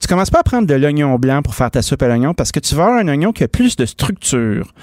Tu 0.01 0.07
commences 0.07 0.31
pas 0.31 0.39
à 0.39 0.43
prendre 0.43 0.67
de 0.67 0.73
l'oignon 0.73 1.15
blanc 1.17 1.43
pour 1.43 1.53
faire 1.53 1.69
ta 1.69 1.83
soupe 1.83 2.01
à 2.01 2.07
l'oignon 2.07 2.33
parce 2.33 2.51
que 2.51 2.59
tu 2.59 2.73
vas 2.73 2.85
avoir 2.85 2.99
un 2.99 3.07
oignon 3.07 3.31
qui 3.31 3.43
a 3.43 3.47
plus 3.47 3.75
de 3.75 3.85
structure. 3.85 4.73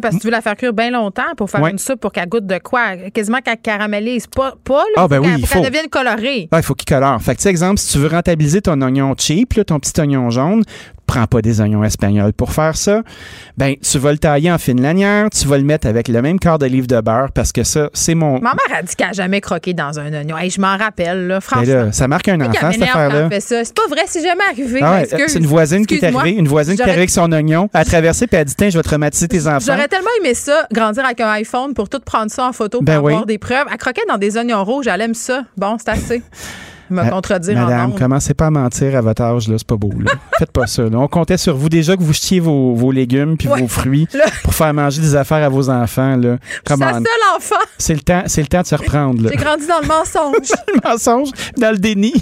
parce 0.00 0.14
que 0.14 0.20
tu 0.20 0.26
veux 0.28 0.30
la 0.30 0.40
faire 0.40 0.56
cuire 0.56 0.72
bien 0.72 0.90
longtemps 0.90 1.34
pour 1.36 1.50
faire 1.50 1.66
une 1.66 1.78
soupe 1.78 2.00
pour 2.00 2.12
qu'elle 2.12 2.28
goûte 2.28 2.46
de 2.46 2.58
quoi? 2.58 2.96
Quasiment 3.12 3.38
qu'elle 3.40 3.58
caramélise. 3.58 4.28
Pas, 4.28 4.54
pas 4.62 4.84
là, 4.96 5.02
ah, 5.02 5.08
ben 5.08 5.18
oui, 5.18 5.42
qu'elle 5.42 5.64
devienne 5.64 5.88
colorée. 5.88 6.48
Ah, 6.52 6.58
il 6.58 6.62
faut 6.62 6.74
qu'il 6.74 6.86
colore. 6.86 7.20
Fait 7.20 7.34
que, 7.34 7.48
exemple, 7.48 7.78
si 7.78 7.92
tu 7.92 7.98
veux 7.98 8.08
rentabiliser 8.08 8.62
ton 8.62 8.80
oignon 8.80 9.14
cheap, 9.18 9.60
ton 9.66 9.80
petit 9.80 10.00
oignon 10.00 10.30
jaune, 10.30 10.62
prends 11.10 11.26
pas 11.26 11.42
des 11.42 11.60
oignons 11.60 11.82
espagnols 11.82 12.32
pour 12.32 12.52
faire 12.52 12.76
ça. 12.76 13.02
Ben, 13.56 13.74
tu 13.82 13.98
vas 13.98 14.12
le 14.12 14.18
tailler 14.18 14.52
en 14.52 14.58
fine 14.58 14.80
lanière, 14.80 15.28
tu 15.30 15.48
vas 15.48 15.58
le 15.58 15.64
mettre 15.64 15.88
avec 15.88 16.06
le 16.06 16.22
même 16.22 16.38
quart 16.38 16.58
de 16.58 16.66
livre 16.66 16.86
de 16.86 17.00
beurre 17.00 17.32
parce 17.34 17.50
que 17.50 17.64
ça, 17.64 17.90
c'est 17.94 18.14
mon. 18.14 18.34
Ma 18.34 18.54
mère 18.54 18.78
a 18.78 18.82
dit 18.82 18.94
qu'elle 18.94 19.08
n'a 19.08 19.12
jamais 19.12 19.40
croqué 19.40 19.74
dans 19.74 19.98
un 19.98 20.12
oignon. 20.12 20.36
je 20.48 20.60
m'en 20.60 20.76
rappelle, 20.76 21.26
là, 21.26 21.34
ben 21.34 21.40
franchement. 21.40 21.92
ça 21.92 22.06
marque 22.06 22.28
un 22.28 22.40
enfant, 22.40 22.70
cette 22.70 22.82
affaire-là. 22.82 23.28
C'est 23.40 23.74
pas 23.74 23.88
vrai, 23.88 24.02
c'est 24.06 24.22
jamais 24.22 24.44
arrivé. 24.50 24.80
Ah 24.82 25.02
c'est 25.04 25.38
une 25.38 25.46
voisine 25.46 25.84
qui 25.84 25.96
est 25.96 26.04
arrivée, 26.04 26.36
une 26.36 26.48
voisine 26.48 26.76
qui 26.76 26.80
est 26.80 26.84
arrivée 26.84 26.98
avec 26.98 27.10
son 27.10 27.32
oignon, 27.32 27.68
a 27.74 27.84
traversé, 27.84 28.28
puis 28.28 28.36
elle 28.36 28.42
a 28.42 28.44
dit 28.44 28.54
Tiens, 28.54 28.70
je 28.70 28.78
vais 28.78 28.84
traumatiser 28.84 29.26
tes 29.26 29.46
enfants. 29.48 29.58
J'aurais 29.66 29.88
tellement 29.88 30.10
aimé 30.20 30.34
ça, 30.34 30.66
grandir 30.72 31.04
avec 31.04 31.20
un 31.20 31.30
iPhone 31.30 31.74
pour 31.74 31.88
tout 31.88 32.00
prendre 32.00 32.30
ça 32.30 32.46
en 32.46 32.52
photo 32.52 32.78
pour 32.78 32.84
ben 32.84 32.98
avoir 32.98 33.26
des 33.26 33.38
preuves. 33.38 33.66
Elle 33.70 33.78
croquait 33.78 34.06
dans 34.08 34.18
des 34.18 34.36
oignons 34.36 34.62
rouges, 34.64 34.86
elle 34.86 35.00
aime 35.00 35.14
ça. 35.14 35.44
Bon, 35.56 35.76
c'est 35.78 35.90
assez. 35.90 36.22
me 36.94 37.08
contredire 37.10 37.56
en 37.58 37.62
Madame, 37.62 37.94
commencez 37.94 38.34
pas 38.34 38.46
à 38.46 38.50
mentir 38.50 38.96
à 38.96 39.00
votre 39.00 39.22
âge, 39.22 39.48
là, 39.48 39.54
c'est 39.58 39.66
pas 39.66 39.76
beau. 39.76 39.92
Là. 39.98 40.12
Faites 40.38 40.52
pas 40.52 40.66
ça. 40.66 40.82
là. 40.82 40.98
On 40.98 41.08
comptait 41.08 41.36
sur 41.36 41.56
vous 41.56 41.68
déjà 41.68 41.96
que 41.96 42.02
vous 42.02 42.12
jetiez 42.12 42.40
vos, 42.40 42.74
vos 42.74 42.92
légumes 42.92 43.36
puis 43.36 43.48
Ouais. 43.48 43.60
vos 43.60 43.68
fruits 43.68 44.06
Là. 44.14 44.24
pour 44.44 44.54
faire 44.54 44.72
manger 44.74 45.00
des 45.00 45.14
affaires 45.16 45.44
à 45.44 45.48
vos 45.48 45.68
enfants. 45.70 46.16
Là. 46.16 46.36
Seule 46.68 46.78
enfant. 47.36 47.54
C'est 47.78 47.94
le 47.94 48.00
temps, 48.00 48.22
c'est 48.26 48.40
le 48.42 48.46
temps 48.46 48.62
de 48.62 48.66
se 48.66 48.74
reprendre. 48.74 49.28
J'ai 49.30 49.36
grandi 49.36 49.66
dans 49.66 49.80
le 49.80 49.86
mensonge. 49.88 50.48
le 50.74 50.88
mensonge, 50.88 51.28
dans 51.56 51.70
le 51.70 51.78
déni. 51.78 52.12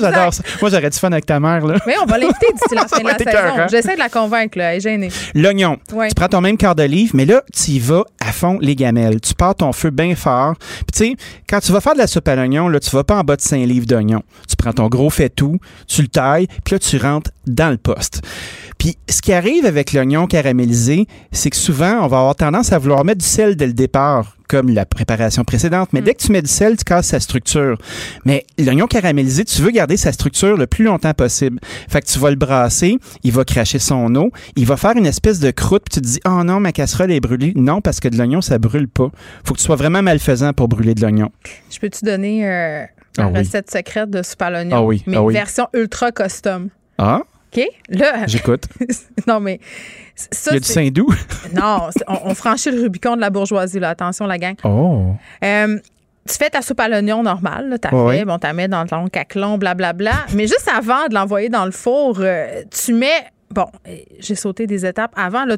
J'adore 0.00 0.32
ça. 0.34 0.42
Moi, 0.60 0.70
j'aurais 0.70 0.90
du 0.90 0.98
fun 0.98 1.10
avec 1.12 1.26
ta 1.26 1.38
mère. 1.40 1.66
Là. 1.66 1.76
Mais 1.86 1.94
on 2.02 2.06
va 2.06 2.18
l'inviter 2.18 2.46
d'ici 2.52 2.74
la 2.74 2.86
fin 2.86 2.98
de 3.00 3.04
la 3.06 3.18
saison. 3.18 3.66
J'essaie 3.70 3.94
de 3.94 3.98
la 3.98 4.08
convaincre, 4.08 4.58
là. 4.58 4.72
Elle 4.72 4.76
est 4.78 4.80
gênée. 4.80 5.08
L'oignon. 5.34 5.76
Ouais. 5.92 6.08
Tu 6.08 6.14
prends 6.14 6.28
ton 6.28 6.40
même 6.40 6.56
quart 6.56 6.74
d'olive, 6.74 7.10
mais 7.14 7.24
là, 7.26 7.42
tu 7.52 7.72
y 7.72 7.78
vas 7.78 8.04
à 8.20 8.32
fond 8.32 8.58
les 8.60 8.74
gamelles. 8.76 9.20
Tu 9.20 9.34
pars 9.34 9.54
ton 9.54 9.72
feu 9.72 9.90
bien 9.90 10.14
fort. 10.14 10.54
Puis 10.58 10.84
tu 10.92 10.98
sais, 10.98 11.16
quand 11.48 11.60
tu 11.60 11.72
vas 11.72 11.80
faire 11.80 11.94
de 11.94 11.98
la 11.98 12.06
soupe 12.06 12.26
à 12.28 12.36
l'oignon, 12.36 12.68
là, 12.68 12.80
tu 12.80 12.90
vas 12.90 13.04
pas 13.04 13.16
en 13.16 13.24
bas 13.24 13.36
de 13.36 13.40
5 13.42 13.58
livres 13.66 13.86
d'oignon. 13.86 14.09
Tu 14.48 14.56
prends 14.56 14.72
ton 14.72 14.88
gros 14.88 15.10
fait-tout, 15.10 15.58
tu 15.86 16.02
le 16.02 16.08
tailles, 16.08 16.46
puis 16.64 16.74
là, 16.74 16.78
tu 16.78 16.96
rentres 16.96 17.30
dans 17.46 17.70
le 17.70 17.78
poste. 17.78 18.22
Puis 18.78 18.96
ce 19.08 19.20
qui 19.20 19.32
arrive 19.32 19.66
avec 19.66 19.92
l'oignon 19.92 20.26
caramélisé, 20.26 21.06
c'est 21.32 21.50
que 21.50 21.56
souvent, 21.56 22.02
on 22.02 22.06
va 22.06 22.18
avoir 22.18 22.34
tendance 22.34 22.72
à 22.72 22.78
vouloir 22.78 23.04
mettre 23.04 23.18
du 23.18 23.26
sel 23.26 23.54
dès 23.54 23.66
le 23.66 23.74
départ, 23.74 24.38
comme 24.48 24.70
la 24.70 24.86
préparation 24.86 25.44
précédente. 25.44 25.90
Mais 25.92 26.00
dès 26.00 26.14
que 26.14 26.22
tu 26.22 26.32
mets 26.32 26.40
du 26.40 26.48
sel, 26.48 26.78
tu 26.78 26.84
casses 26.84 27.08
sa 27.08 27.20
structure. 27.20 27.76
Mais 28.24 28.46
l'oignon 28.58 28.86
caramélisé, 28.86 29.44
tu 29.44 29.60
veux 29.60 29.70
garder 29.70 29.98
sa 29.98 30.12
structure 30.12 30.56
le 30.56 30.66
plus 30.66 30.84
longtemps 30.84 31.12
possible. 31.12 31.60
Fait 31.90 32.00
que 32.00 32.06
tu 32.06 32.18
vas 32.18 32.30
le 32.30 32.36
brasser, 32.36 32.96
il 33.22 33.32
va 33.32 33.44
cracher 33.44 33.78
son 33.78 34.14
eau, 34.14 34.30
il 34.56 34.64
va 34.64 34.78
faire 34.78 34.96
une 34.96 35.06
espèce 35.06 35.40
de 35.40 35.50
croûte, 35.50 35.82
puis 35.90 36.00
tu 36.00 36.00
te 36.00 36.06
dis, 36.06 36.20
oh 36.26 36.42
non, 36.42 36.58
ma 36.58 36.72
casserole 36.72 37.12
est 37.12 37.20
brûlée. 37.20 37.52
Non, 37.56 37.82
parce 37.82 38.00
que 38.00 38.08
de 38.08 38.16
l'oignon, 38.16 38.40
ça 38.40 38.58
brûle 38.58 38.88
pas. 38.88 39.10
Faut 39.44 39.52
que 39.52 39.58
tu 39.58 39.64
sois 39.64 39.76
vraiment 39.76 40.02
malfaisant 40.02 40.54
pour 40.54 40.68
brûler 40.68 40.94
de 40.94 41.02
l'oignon. 41.02 41.30
Je 41.70 41.78
peux-tu 41.78 42.02
donner 42.02 42.48
euh, 42.48 42.84
Ah 43.18 43.22
la 43.22 43.28
oui. 43.28 43.38
recette 43.38 43.70
secrète 43.70 44.10
de 44.10 44.22
soupe 44.22 44.42
à 44.42 44.50
l'oignon? 44.50 44.76
Ah 44.76 44.82
oui, 44.82 45.02
Mais 45.06 45.16
ah 45.16 45.22
oui. 45.22 45.34
version 45.34 45.66
ultra 45.74 46.12
custom. 46.12 46.68
Ah, 46.98 47.22
OK? 47.56 47.64
Là. 47.88 48.26
j'écoute. 48.26 48.64
non, 49.26 49.40
mais. 49.40 49.58
Ça, 50.14 50.50
Il 50.52 50.54
y 50.54 50.56
a 50.58 50.60
du 50.60 50.68
Saint-Doux? 50.68 51.12
Non, 51.54 51.88
on, 52.06 52.18
on 52.30 52.34
franchit 52.34 52.70
le 52.70 52.82
Rubicon 52.82 53.16
de 53.16 53.20
la 53.20 53.30
bourgeoisie, 53.30 53.80
là. 53.80 53.88
Attention, 53.90 54.26
la 54.26 54.38
gang. 54.38 54.54
Oh. 54.64 55.14
Euh, 55.42 55.78
tu 56.28 56.34
fais 56.36 56.50
ta 56.50 56.62
soupe 56.62 56.78
à 56.78 56.88
l'oignon 56.88 57.22
normale, 57.22 57.70
là, 57.70 57.78
t'as 57.78 57.90
Ouais, 57.92 58.18
fait, 58.18 58.24
bon, 58.24 58.38
t'as 58.38 58.52
mets 58.52 58.68
dans 58.68 58.86
ton 58.86 59.08
caclon, 59.08 59.58
blablabla. 59.58 60.26
Mais 60.34 60.46
juste 60.46 60.68
avant 60.72 61.08
de 61.08 61.14
l'envoyer 61.14 61.48
dans 61.48 61.64
le 61.64 61.72
four, 61.72 62.18
euh, 62.20 62.62
tu 62.70 62.92
mets. 62.92 63.24
Bon, 63.52 63.66
euh, 63.88 63.96
j'ai 64.20 64.36
sauté 64.36 64.66
des 64.66 64.86
étapes. 64.86 65.12
Avant, 65.16 65.44
là, 65.44 65.56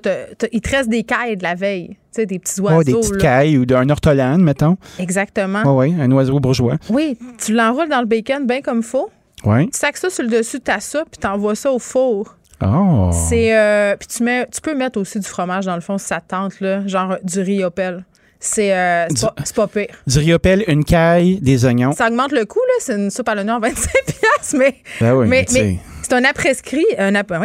il 0.52 0.60
te 0.60 0.70
reste 0.70 0.89
des 0.89 1.02
cailles 1.02 1.36
de 1.36 1.43
la 1.43 1.55
veille. 1.55 1.89
Tu 1.89 1.97
sais, 2.12 2.27
des 2.27 2.39
petits 2.39 2.60
oiseaux. 2.60 2.82
Des 2.82 2.94
petites 2.94 3.16
là. 3.16 3.20
cailles 3.20 3.59
ou 3.59 3.66
d'un 3.66 3.89
ortolan, 3.90 4.39
mettons. 4.39 4.78
Exactement. 4.98 5.62
Ouais, 5.62 5.90
ouais, 5.90 6.02
un 6.02 6.10
oiseau 6.12 6.40
bourgeois. 6.40 6.77
Oui, 6.89 7.19
tu 7.39 7.52
l'enroules 7.52 7.90
dans 7.90 8.01
le 8.01 8.06
bacon 8.06 8.47
bien 8.47 8.62
comme 8.62 8.82
faut. 8.82 9.10
Ouais. 9.44 9.66
Tu 9.66 9.78
sacs 9.78 9.97
ça 9.98 10.09
sur 10.09 10.24
le 10.24 10.31
dessus 10.31 10.59
de 10.59 10.64
ta 10.64 10.81
soupe, 10.81 11.10
puis 11.10 11.19
t'envoies 11.20 11.55
ça 11.55 11.70
au 11.70 11.78
four. 11.78 12.36
Oh. 12.64 13.10
C'est 13.12 13.56
euh, 13.56 13.97
puis 13.97 14.06
tu 14.06 14.23
mets 14.23 14.47
tu 14.47 14.60
peux 14.60 14.74
mettre 14.74 15.01
aussi 15.01 15.19
du 15.19 15.27
fromage 15.27 15.66
dans 15.66 15.74
le 15.74 15.81
fond 15.81 15.98
si 15.98 16.06
ça 16.06 16.20
te 16.20 16.28
tente 16.28 16.60
là, 16.60 16.86
genre 16.86 17.16
du 17.24 17.40
riz 17.40 17.64
opel. 17.64 18.05
C'est 18.39 18.73
euh, 18.73 19.06
c'est 19.44 19.55
pas, 19.55 19.69
pire. 19.69 19.94
Du 20.06 20.19
riopel, 20.19 20.64
une 20.66 20.85
caille, 20.85 21.40
des 21.40 21.64
oignons. 21.64 21.93
Ça 21.93 22.09
augmente 22.09 22.32
le 22.32 22.44
coût 22.44 22.60
là, 22.60 22.74
c'est 22.81 22.94
une 22.94 23.10
soupe 23.10 23.28
à 23.28 23.35
l'oignon 23.35 23.55
à 23.55 23.59
25 23.60 23.93
pièces 24.06 24.55
mais 24.55 24.77
Ben 25.01 25.14
oui, 25.14 25.27
mais, 25.28 25.47
mais 25.52 25.78
c'est 26.12 26.18
un 26.18 26.24
après-ski, 26.24 26.84
un 26.98 27.14
après 27.14 27.39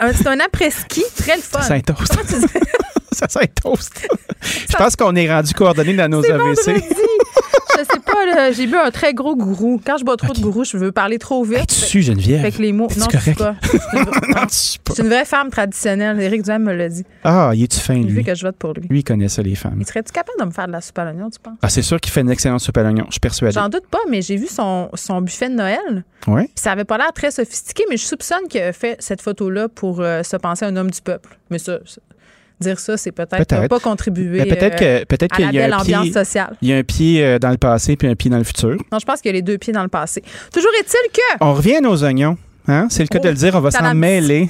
un- 0.00 0.12
c'est 0.12 0.28
un 0.28 0.38
après-ski 0.38 1.02
très 1.16 1.34
le 1.36 1.42
fun. 1.42 1.60
Toast. 1.82 2.16
Tu 2.28 2.34
dis? 2.36 2.46
ça 3.12 3.26
sent 3.28 3.48
toast. 3.60 4.08
Je 4.70 4.76
pense 4.76 4.94
qu'on 4.94 5.16
est 5.16 5.28
rendu 5.32 5.52
coordonnés 5.52 5.94
dans 5.94 6.08
nos 6.08 6.22
C'est 6.22 6.30
AVC. 6.32 6.84
Là, 8.34 8.52
j'ai 8.52 8.66
bu 8.66 8.76
un 8.76 8.90
très 8.90 9.14
gros 9.14 9.36
gourou. 9.36 9.80
Quand 9.84 9.96
je 9.98 10.04
bois 10.04 10.16
trop 10.16 10.32
de 10.32 10.40
gourou, 10.40 10.64
je 10.64 10.76
veux 10.76 10.92
parler 10.92 11.18
trop 11.18 11.44
vite. 11.44 11.66
Tu 11.68 11.74
sues, 11.74 12.02
Geneviève. 12.02 12.40
Fait 12.42 12.52
que 12.52 12.62
les 12.62 12.72
mots. 12.72 12.88
Non, 12.96 13.06
je 13.12 13.18
suis 13.18 13.34
correct? 13.34 13.38
pas. 13.38 13.56
non, 14.40 14.46
tu 14.46 14.54
sues 14.56 14.78
pas. 14.78 14.92
C'est 14.94 15.02
une 15.02 15.08
vraie 15.08 15.24
femme 15.24 15.50
traditionnelle. 15.50 16.20
Éric 16.20 16.42
Duhem 16.42 16.62
me 16.62 16.72
l'a 16.72 16.88
dit. 16.88 17.04
Ah, 17.24 17.52
il 17.54 17.62
est-tu 17.64 17.78
fin, 17.78 17.94
Il 17.94 18.06
veut 18.08 18.12
lui? 18.16 18.24
que 18.24 18.34
je 18.34 18.44
vote 18.46 18.56
pour 18.56 18.72
lui. 18.74 18.86
Lui, 18.88 19.00
il 19.00 19.04
connaît 19.04 19.28
ça, 19.28 19.42
les 19.42 19.54
femmes. 19.54 19.76
Il 19.80 19.86
serait-tu 19.86 20.12
capable 20.12 20.38
de 20.40 20.44
me 20.46 20.50
faire 20.50 20.66
de 20.66 20.72
la 20.72 20.80
soupe 20.80 20.98
à 20.98 21.04
l'oignon, 21.04 21.30
tu 21.30 21.38
penses? 21.38 21.56
Ah, 21.62 21.68
c'est 21.68 21.82
sûr 21.82 22.00
qu'il 22.00 22.12
fait 22.12 22.20
une 22.22 22.30
excellente 22.30 22.60
soupe 22.60 22.76
à 22.78 22.82
l'oignon. 22.82 23.04
Je 23.08 23.12
suis 23.12 23.20
persuadé. 23.20 23.52
J'en 23.54 23.68
doute 23.68 23.86
pas, 23.90 24.00
mais 24.10 24.22
j'ai 24.22 24.36
vu 24.36 24.46
son, 24.46 24.88
son 24.94 25.20
buffet 25.20 25.48
de 25.48 25.54
Noël. 25.54 26.04
Puis 26.24 26.46
ça 26.54 26.72
avait 26.72 26.84
pas 26.84 26.98
l'air 26.98 27.12
très 27.12 27.30
sophistiqué, 27.30 27.84
mais 27.90 27.96
je 27.96 28.04
soupçonne 28.04 28.46
qu'il 28.48 28.60
a 28.62 28.72
fait 28.72 28.96
cette 29.00 29.20
photo-là 29.22 29.68
pour 29.68 30.00
euh, 30.00 30.22
se 30.22 30.36
penser 30.36 30.64
un 30.64 30.76
homme 30.76 30.90
du 30.90 31.00
peuple. 31.00 31.36
Mais 31.50 31.58
ça- 31.58 31.78
dire 32.62 32.78
ça, 32.80 32.96
c'est 32.96 33.12
peut-être 33.12 33.68
pas 33.68 33.80
contribuer 33.80 34.44
peut-être 34.44 34.82
euh, 34.82 35.00
que 35.00 35.04
peut-être 35.04 35.36
à 35.36 35.40
la 35.40 35.52
y 35.52 35.58
a 35.58 35.62
belle 35.62 35.72
un 35.72 35.78
ambiance 35.78 36.02
pied, 36.04 36.12
sociale. 36.12 36.56
il 36.62 36.68
y 36.68 36.72
a 36.72 36.76
un 36.76 36.82
pied 36.82 37.24
euh, 37.24 37.38
dans 37.38 37.50
le 37.50 37.56
passé 37.58 37.96
puis 37.96 38.08
un 38.08 38.14
pied 38.14 38.30
dans 38.30 38.38
le 38.38 38.44
futur. 38.44 38.76
Non, 38.90 38.98
je 38.98 39.04
pense 39.04 39.20
qu'il 39.20 39.28
y 39.28 39.34
a 39.34 39.34
les 39.34 39.42
deux 39.42 39.58
pieds 39.58 39.72
dans 39.72 39.82
le 39.82 39.88
passé. 39.88 40.22
Toujours 40.52 40.70
est-il 40.80 41.12
que... 41.12 41.44
On 41.44 41.54
revient 41.54 41.76
à 41.76 41.80
nos 41.80 42.02
oignons. 42.04 42.36
Hein? 42.68 42.86
C'est 42.90 43.02
le 43.02 43.08
cas 43.08 43.18
Oh, 43.20 43.24
de 43.24 43.28
le 43.28 43.34
dire, 43.34 43.54
on 43.54 43.60
va 43.60 43.70
s'en 43.70 43.94
mêler. 43.94 44.48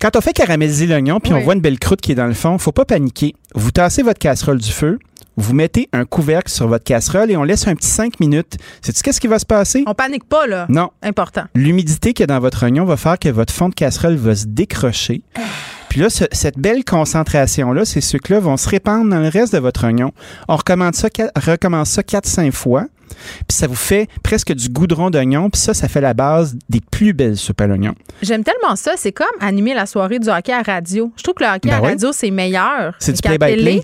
Quand 0.00 0.16
on 0.16 0.20
fait 0.20 0.32
caraméliser 0.32 0.86
l'oignon 0.86 1.20
puis 1.20 1.32
on 1.32 1.40
voit 1.40 1.54
une 1.54 1.60
belle 1.60 1.78
croûte 1.78 2.00
qui 2.00 2.12
est 2.12 2.16
dans 2.16 2.26
le 2.26 2.34
fond, 2.34 2.58
faut 2.58 2.72
pas 2.72 2.84
paniquer. 2.84 3.34
Vous 3.54 3.70
tassez 3.70 4.02
votre 4.02 4.18
casserole 4.18 4.58
du 4.58 4.70
feu, 4.72 4.98
vous 5.36 5.54
mettez 5.54 5.88
un 5.92 6.04
couvercle 6.04 6.50
sur 6.50 6.66
votre 6.68 6.84
casserole 6.84 7.30
et 7.30 7.36
on 7.36 7.44
laisse 7.44 7.66
un 7.68 7.74
petit 7.74 7.88
5 7.88 8.18
minutes. 8.20 8.56
Sais-tu 8.82 9.00
qu'est-ce 9.02 9.20
qui 9.20 9.28
va 9.28 9.38
se 9.38 9.46
passer? 9.46 9.84
On 9.86 9.94
panique 9.94 10.24
pas, 10.24 10.46
là. 10.46 10.66
Non. 10.68 10.90
Important. 11.02 11.44
L'humidité 11.54 12.12
qu'il 12.12 12.22
y 12.22 12.24
a 12.24 12.26
dans 12.26 12.40
votre 12.40 12.64
oignon 12.64 12.84
va 12.84 12.96
faire 12.96 13.18
que 13.18 13.28
votre 13.28 13.52
fond 13.52 13.68
de 13.68 13.74
casserole 13.74 14.16
va 14.16 14.34
se 14.34 14.46
décrocher. 14.46 15.22
Puis 15.92 16.00
là, 16.00 16.08
ce- 16.08 16.24
cette 16.32 16.56
belle 16.58 16.86
concentration-là, 16.86 17.84
ces 17.84 18.00
sucres-là 18.00 18.40
vont 18.40 18.56
se 18.56 18.66
répandre 18.66 19.10
dans 19.10 19.20
le 19.20 19.28
reste 19.28 19.52
de 19.52 19.58
votre 19.58 19.84
oignon. 19.84 20.12
On 20.48 20.56
recommence 20.56 20.94
ça, 20.94 21.10
qua- 21.10 21.30
recommence 21.36 21.90
ça 21.90 22.02
4-5 22.02 22.50
fois. 22.50 22.86
Puis 23.46 23.54
ça 23.58 23.66
vous 23.66 23.74
fait 23.74 24.08
presque 24.22 24.54
du 24.54 24.70
goudron 24.70 25.10
d'oignon. 25.10 25.50
Puis 25.50 25.60
ça, 25.60 25.74
ça 25.74 25.88
fait 25.88 26.00
la 26.00 26.14
base 26.14 26.56
des 26.70 26.80
plus 26.80 27.12
belles 27.12 27.36
soupes 27.36 27.60
à 27.60 27.66
l'oignon. 27.66 27.94
J'aime 28.22 28.42
tellement 28.42 28.74
ça. 28.74 28.92
C'est 28.96 29.12
comme 29.12 29.26
animer 29.40 29.74
la 29.74 29.84
soirée 29.84 30.18
du 30.18 30.30
hockey 30.30 30.50
à 30.54 30.62
radio. 30.62 31.12
Je 31.18 31.22
trouve 31.24 31.34
que 31.34 31.44
le 31.44 31.50
hockey 31.50 31.68
Ben 31.68 31.74
à 31.74 31.82
oui. 31.82 31.88
radio, 31.88 32.10
c'est 32.10 32.30
meilleur 32.30 32.94
C'est 32.98 33.12
du 33.12 33.20
play-by-play. 33.20 33.82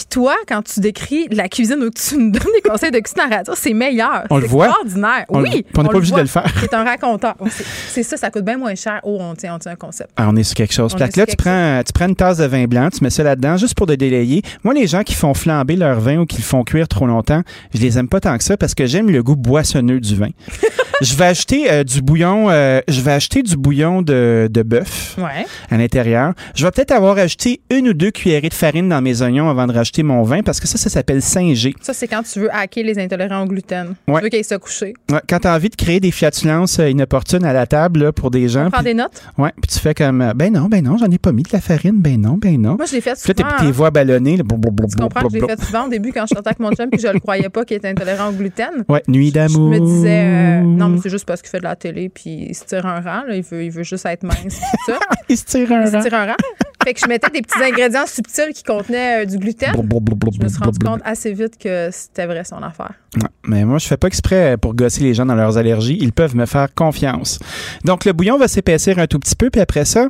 Puis 0.00 0.06
toi, 0.08 0.34
quand 0.48 0.62
tu 0.62 0.80
décris 0.80 1.28
la 1.30 1.46
cuisine 1.50 1.76
ou 1.82 1.90
que 1.90 2.00
tu 2.00 2.16
nous 2.16 2.30
donnes 2.30 2.52
des 2.54 2.66
conseils 2.66 2.90
de 2.90 2.98
cuisine 3.00 3.20
à 3.30 3.36
radio, 3.36 3.52
c'est 3.54 3.74
meilleur. 3.74 4.24
On 4.30 4.38
le 4.38 4.46
voit. 4.46 4.64
extraordinaire. 4.68 5.26
On 5.28 5.42
oui. 5.42 5.66
on 5.76 5.82
n'est 5.82 5.88
pas 5.90 5.94
obligé 5.96 6.14
de 6.14 6.20
le 6.20 6.26
faire. 6.26 6.46
C'est 6.58 6.72
un 6.72 6.84
raconteur. 6.84 7.34
C'est 7.88 8.02
ça, 8.02 8.16
ça 8.16 8.30
coûte 8.30 8.46
bien 8.46 8.56
moins 8.56 8.74
cher. 8.74 9.00
Oh, 9.02 9.18
on 9.20 9.34
tient, 9.34 9.56
on 9.56 9.58
tient 9.58 9.72
un 9.72 9.76
concept. 9.76 10.08
Ah, 10.16 10.28
on 10.30 10.36
est 10.36 10.42
sur 10.42 10.54
quelque 10.54 10.72
chose. 10.72 10.96
Là, 10.98 11.08
tu 11.08 11.36
prends, 11.36 11.82
tu 11.84 11.92
prends 11.92 12.08
une 12.08 12.16
tasse 12.16 12.38
de 12.38 12.46
vin 12.46 12.64
blanc, 12.64 12.88
tu 12.88 13.04
mets 13.04 13.10
ça 13.10 13.22
là-dedans 13.22 13.58
juste 13.58 13.74
pour 13.74 13.86
te 13.86 13.92
délayer. 13.92 14.40
Moi, 14.64 14.72
les 14.72 14.86
gens 14.86 15.02
qui 15.02 15.12
font 15.14 15.34
flamber 15.34 15.76
leur 15.76 16.00
vin 16.00 16.16
ou 16.20 16.24
qui 16.24 16.38
le 16.38 16.42
font 16.44 16.64
cuire 16.64 16.88
trop 16.88 17.06
longtemps, 17.06 17.42
je 17.74 17.80
les 17.80 17.98
aime 17.98 18.08
pas 18.08 18.20
tant 18.20 18.38
que 18.38 18.44
ça 18.44 18.56
parce 18.56 18.74
que 18.74 18.86
j'aime 18.86 19.10
le 19.10 19.22
goût 19.22 19.36
boissonneux 19.36 20.00
du 20.00 20.14
vin. 20.16 20.30
je 21.02 21.14
vais 21.14 21.26
acheter 21.26 21.70
euh, 21.70 21.84
du 21.84 22.00
bouillon, 22.00 22.48
euh, 22.48 22.80
je 22.88 23.00
vais 23.02 23.12
acheter 23.12 23.42
du 23.42 23.56
bouillon 23.56 24.00
de, 24.00 24.48
de 24.50 24.62
bœuf 24.62 25.16
Ouais. 25.18 25.44
à 25.70 25.76
l'intérieur. 25.76 26.32
Je 26.54 26.64
vais 26.64 26.70
peut-être 26.70 26.92
avoir 26.92 27.18
ajouté 27.18 27.60
une 27.70 27.88
ou 27.88 27.92
deux 27.92 28.10
cuillerées 28.10 28.48
de 28.48 28.54
farine 28.54 28.88
dans 28.88 29.02
mes 29.02 29.20
oignons 29.22 29.50
avant 29.50 29.66
de 29.66 29.72
mon 29.98 30.22
vin 30.22 30.42
parce 30.42 30.60
que 30.60 30.66
ça, 30.66 30.78
ça 30.78 30.88
s'appelle 30.88 31.20
Saint-G. 31.22 31.74
Ça, 31.80 31.92
c'est 31.92 32.08
quand 32.08 32.22
tu 32.22 32.40
veux 32.40 32.54
hacker 32.54 32.84
les 32.84 32.98
intolérants 32.98 33.42
au 33.42 33.46
gluten. 33.46 33.94
Ouais. 34.08 34.16
Tu 34.18 34.22
veux 34.24 34.28
qu'ils 34.30 34.44
se 34.44 34.54
couchent. 34.54 34.82
Ouais, 34.82 34.94
quand 35.28 35.38
tu 35.40 35.46
as 35.48 35.54
envie 35.54 35.68
de 35.68 35.76
créer 35.76 36.00
des 36.00 36.10
flatulences 36.10 36.78
euh, 36.78 36.88
inopportunes 36.88 37.44
à 37.44 37.52
la 37.52 37.66
table 37.66 38.04
là, 38.04 38.12
pour 38.12 38.30
des 38.30 38.48
gens. 38.48 38.66
On 38.66 38.70
prend 38.70 38.78
puis- 38.82 38.92
des 38.92 38.94
notes? 38.94 39.22
Ouais, 39.36 39.50
puis 39.60 39.70
tu 39.72 39.78
fais 39.78 39.94
comme 39.94 40.22
euh, 40.22 40.32
ben 40.34 40.52
non, 40.52 40.66
ben 40.68 40.82
non, 40.84 40.96
j'en 40.96 41.10
ai 41.10 41.18
pas 41.18 41.32
mis 41.32 41.42
de 41.42 41.50
la 41.52 41.60
farine, 41.60 42.00
ben 42.00 42.20
non, 42.20 42.38
ben 42.38 42.60
non. 42.60 42.76
Moi, 42.76 42.86
je 42.86 42.92
l'ai 42.94 43.00
fait 43.00 43.14
Puis 43.22 43.32
là, 43.32 43.34
souvent. 43.48 43.58
t'es- 43.58 43.64
hein. 43.66 43.70
voix 43.72 43.90
ballonnées. 43.90 44.36
là, 44.36 44.44
Tu 44.48 44.96
comprends 44.96 45.22
que 45.28 45.34
je 45.34 45.38
l'ai 45.40 45.46
fait 45.46 45.60
souvent 45.64 45.86
au 45.86 45.88
début 45.88 46.12
quand 46.12 46.24
je 46.28 46.34
sortais 46.34 46.48
avec 46.50 46.60
mon 46.60 46.70
chum 46.72 46.88
puis 46.90 47.00
je 47.00 47.08
le 47.08 47.20
croyais 47.20 47.48
pas 47.48 47.64
qu'il 47.64 47.76
était 47.76 47.88
intolérant 47.88 48.28
au 48.28 48.32
gluten. 48.32 48.84
Ouais, 48.88 49.02
nuit 49.08 49.28
Je 49.28 49.32
d'amour. 49.34 49.70
me 49.70 49.78
disais, 49.80 50.22
euh, 50.24 50.60
non, 50.62 50.88
mais 50.88 50.98
c'est 51.02 51.10
juste 51.10 51.26
parce 51.26 51.42
qu'il 51.42 51.50
fait 51.50 51.58
de 51.58 51.64
la 51.64 51.76
télé 51.76 52.08
puis 52.08 52.46
il 52.50 52.54
se 52.54 52.64
tire 52.64 52.86
un 52.86 53.00
rang. 53.00 53.22
Là. 53.26 53.34
Il, 53.36 53.42
veut, 53.42 53.64
il 53.64 53.70
veut 53.70 53.82
juste 53.82 54.06
être 54.06 54.22
mince. 54.22 54.60
ça. 54.86 54.98
Il 55.28 55.36
se 55.36 55.44
tire 55.44 55.70
un 55.72 55.82
Il 55.82 55.88
se 55.88 55.96
rang. 55.96 56.02
tire 56.02 56.14
un 56.14 56.26
rang. 56.26 56.36
Fait 56.84 56.94
que 56.94 57.00
je 57.00 57.06
mettais 57.06 57.30
des 57.30 57.42
petits 57.42 57.62
ingrédients 57.62 58.06
subtils 58.06 58.52
qui 58.54 58.62
contenaient 58.64 59.22
euh, 59.22 59.24
du 59.26 59.36
gluten. 59.38 59.72
Je 59.82 60.44
me 60.44 60.48
suis 60.48 60.58
rendu 60.62 60.78
compte 60.78 61.00
assez 61.04 61.32
vite 61.32 61.58
que 61.58 61.88
c'était 61.92 62.26
vrai 62.26 62.44
son 62.44 62.62
affaire. 62.62 62.92
Ouais, 63.16 63.22
mais 63.44 63.64
moi, 63.64 63.78
je 63.78 63.86
fais 63.86 63.96
pas 63.96 64.06
exprès 64.06 64.56
pour 64.56 64.74
gosser 64.74 65.02
les 65.02 65.14
gens 65.14 65.26
dans 65.26 65.34
leurs 65.34 65.58
allergies. 65.58 65.98
Ils 66.00 66.12
peuvent 66.12 66.36
me 66.36 66.46
faire 66.46 66.68
confiance. 66.74 67.38
Donc, 67.84 68.04
le 68.04 68.12
bouillon 68.12 68.38
va 68.38 68.46
s'épaissir 68.46 68.98
un 68.98 69.06
tout 69.06 69.18
petit 69.18 69.34
peu, 69.34 69.50
puis 69.50 69.60
après 69.60 69.84
ça, 69.84 70.06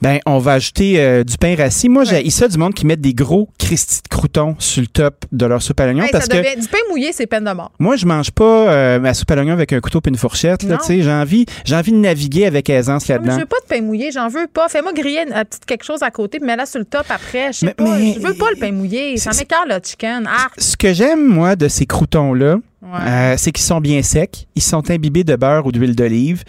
ben, 0.00 0.18
on 0.26 0.38
va 0.38 0.54
ajouter 0.54 1.00
euh, 1.00 1.22
du 1.24 1.36
pain 1.38 1.54
rassis. 1.56 1.88
Moi, 1.88 2.04
j'ai 2.04 2.28
ça 2.30 2.48
du 2.48 2.58
monde 2.58 2.74
qui 2.74 2.86
met 2.86 2.96
des 2.96 3.14
gros 3.14 3.48
cristis 3.58 4.02
de 4.02 4.08
croutons 4.08 4.56
sur 4.58 4.80
le 4.80 4.88
top 4.88 5.24
de 5.30 5.46
leur 5.46 5.62
soupe 5.62 5.78
à 5.80 5.84
l'oignon 5.86 6.04
Hey, 6.04 6.10
parce 6.10 6.26
ça 6.26 6.42
que 6.42 6.60
Du 6.60 6.66
pain 6.68 6.78
mouillé, 6.90 7.12
c'est 7.12 7.26
peine 7.26 7.44
de 7.44 7.52
mort. 7.52 7.70
moi, 7.78 7.96
je 7.96 8.06
mange 8.06 8.30
pas 8.32 8.44
euh, 8.72 8.98
ma 8.98 9.14
soupe 9.14 9.30
à 9.30 9.36
l'oignon 9.36 9.52
avec 9.52 9.72
un 9.72 9.80
couteau 9.80 10.00
et 10.04 10.08
une 10.08 10.16
fourchette. 10.16 10.64
J'ai 10.88 11.10
envie, 11.12 11.46
j'ai 11.64 11.76
envie 11.76 11.92
de 11.92 11.96
naviguer 11.98 12.46
avec 12.46 12.68
aisance 12.70 13.08
mais 13.08 13.14
je 13.14 13.20
là-dedans. 13.20 13.38
veux 13.38 13.46
pas 13.46 13.56
de 13.62 13.66
pain 13.68 13.82
mouillé, 13.82 14.10
j'en 14.12 14.28
veux 14.28 14.46
pas. 14.52 14.68
Fais-moi 14.68 14.92
griller 14.92 15.22
une, 15.26 15.32
euh, 15.32 15.44
petite 15.44 15.64
quelque 15.64 15.84
chose 15.84 16.02
à 16.02 16.10
côté, 16.10 16.38
puis 16.38 16.46
mets-la 16.46 16.66
sur 16.66 16.78
le 16.80 16.84
top 16.84 17.04
après. 17.10 17.52
Je 17.52 17.58
sais 17.60 17.74
pas. 17.74 17.84
mais- 17.98 18.14
Je 18.14 18.20
veux 18.20 18.34
pas 18.34 18.50
le 18.50 18.56
pain 18.56 18.72
mouillé. 18.72 18.91
Ça 19.16 19.32
le 19.68 19.78
chicken. 19.82 20.28
Ah, 20.28 20.48
Ce 20.58 20.76
que 20.76 20.92
j'aime, 20.92 21.26
moi, 21.26 21.56
de 21.56 21.68
ces 21.68 21.86
croutons-là, 21.86 22.56
Ouais. 22.82 22.98
euh, 23.00 23.34
c'est 23.38 23.52
qu'ils 23.52 23.64
sont 23.64 23.80
bien 23.80 24.02
secs, 24.02 24.46
ils 24.56 24.62
sont 24.62 24.90
imbibés 24.90 25.22
de 25.24 25.36
beurre 25.36 25.66
ou 25.66 25.72
d'huile 25.72 25.94
d'olive. 25.94 26.42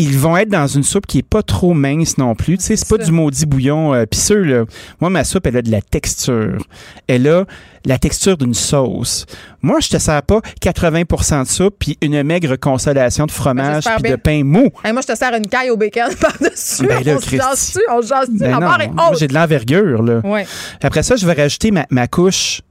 Ils 0.00 0.18
vont 0.18 0.36
être 0.36 0.48
dans 0.48 0.66
une 0.66 0.82
soupe 0.82 1.06
qui 1.06 1.18
est 1.18 1.22
pas 1.22 1.42
trop 1.42 1.74
mince 1.74 2.18
non 2.18 2.34
plus. 2.34 2.58
Tu 2.58 2.64
sais, 2.64 2.76
c'est 2.76 2.88
pas 2.88 3.02
du 3.02 3.12
maudit 3.12 3.46
bouillon 3.46 3.94
euh, 3.94 4.06
pisseux, 4.06 4.42
là. 4.42 4.64
Moi, 5.00 5.10
ma 5.10 5.24
soupe, 5.24 5.46
elle 5.46 5.56
a 5.58 5.62
de 5.62 5.70
la 5.70 5.82
texture. 5.82 6.58
Elle 7.06 7.28
a 7.28 7.44
la 7.84 7.98
texture 7.98 8.36
d'une 8.36 8.54
sauce. 8.54 9.26
Moi, 9.62 9.80
je 9.80 9.88
te 9.88 9.98
sers 9.98 10.22
pas 10.22 10.40
80% 10.62 11.44
de 11.44 11.48
soupe 11.48 11.76
puis 11.78 11.98
une 12.02 12.22
maigre 12.22 12.56
consolation 12.56 13.26
de 13.26 13.30
fromage 13.30 13.76
j'espère 13.76 13.96
puis 13.96 14.02
bien. 14.04 14.12
de 14.12 14.16
pain 14.20 14.44
mou. 14.44 14.70
Hey, 14.84 14.92
moi, 14.92 15.02
je 15.02 15.12
te 15.12 15.16
sers 15.16 15.34
une 15.34 15.48
caille 15.48 15.70
au 15.70 15.76
bacon 15.76 16.14
par-dessus. 16.20 16.86
Ben 16.86 16.98
on 17.06 17.20
se 17.20 17.26
Christy. 17.26 17.36
jase-tu? 17.36 17.80
On 17.90 18.02
se 18.02 18.06
jase-tu? 18.08 18.38
Ben 18.38 18.58
j'ai 19.18 19.28
de 19.28 19.34
l'envergure, 19.34 20.02
là. 20.02 20.20
Ouais. 20.24 20.46
Après 20.82 21.02
ça, 21.02 21.16
je 21.16 21.26
vais 21.26 21.34
rajouter 21.34 21.70
ma, 21.70 21.86
ma 21.90 22.06
couche 22.06 22.62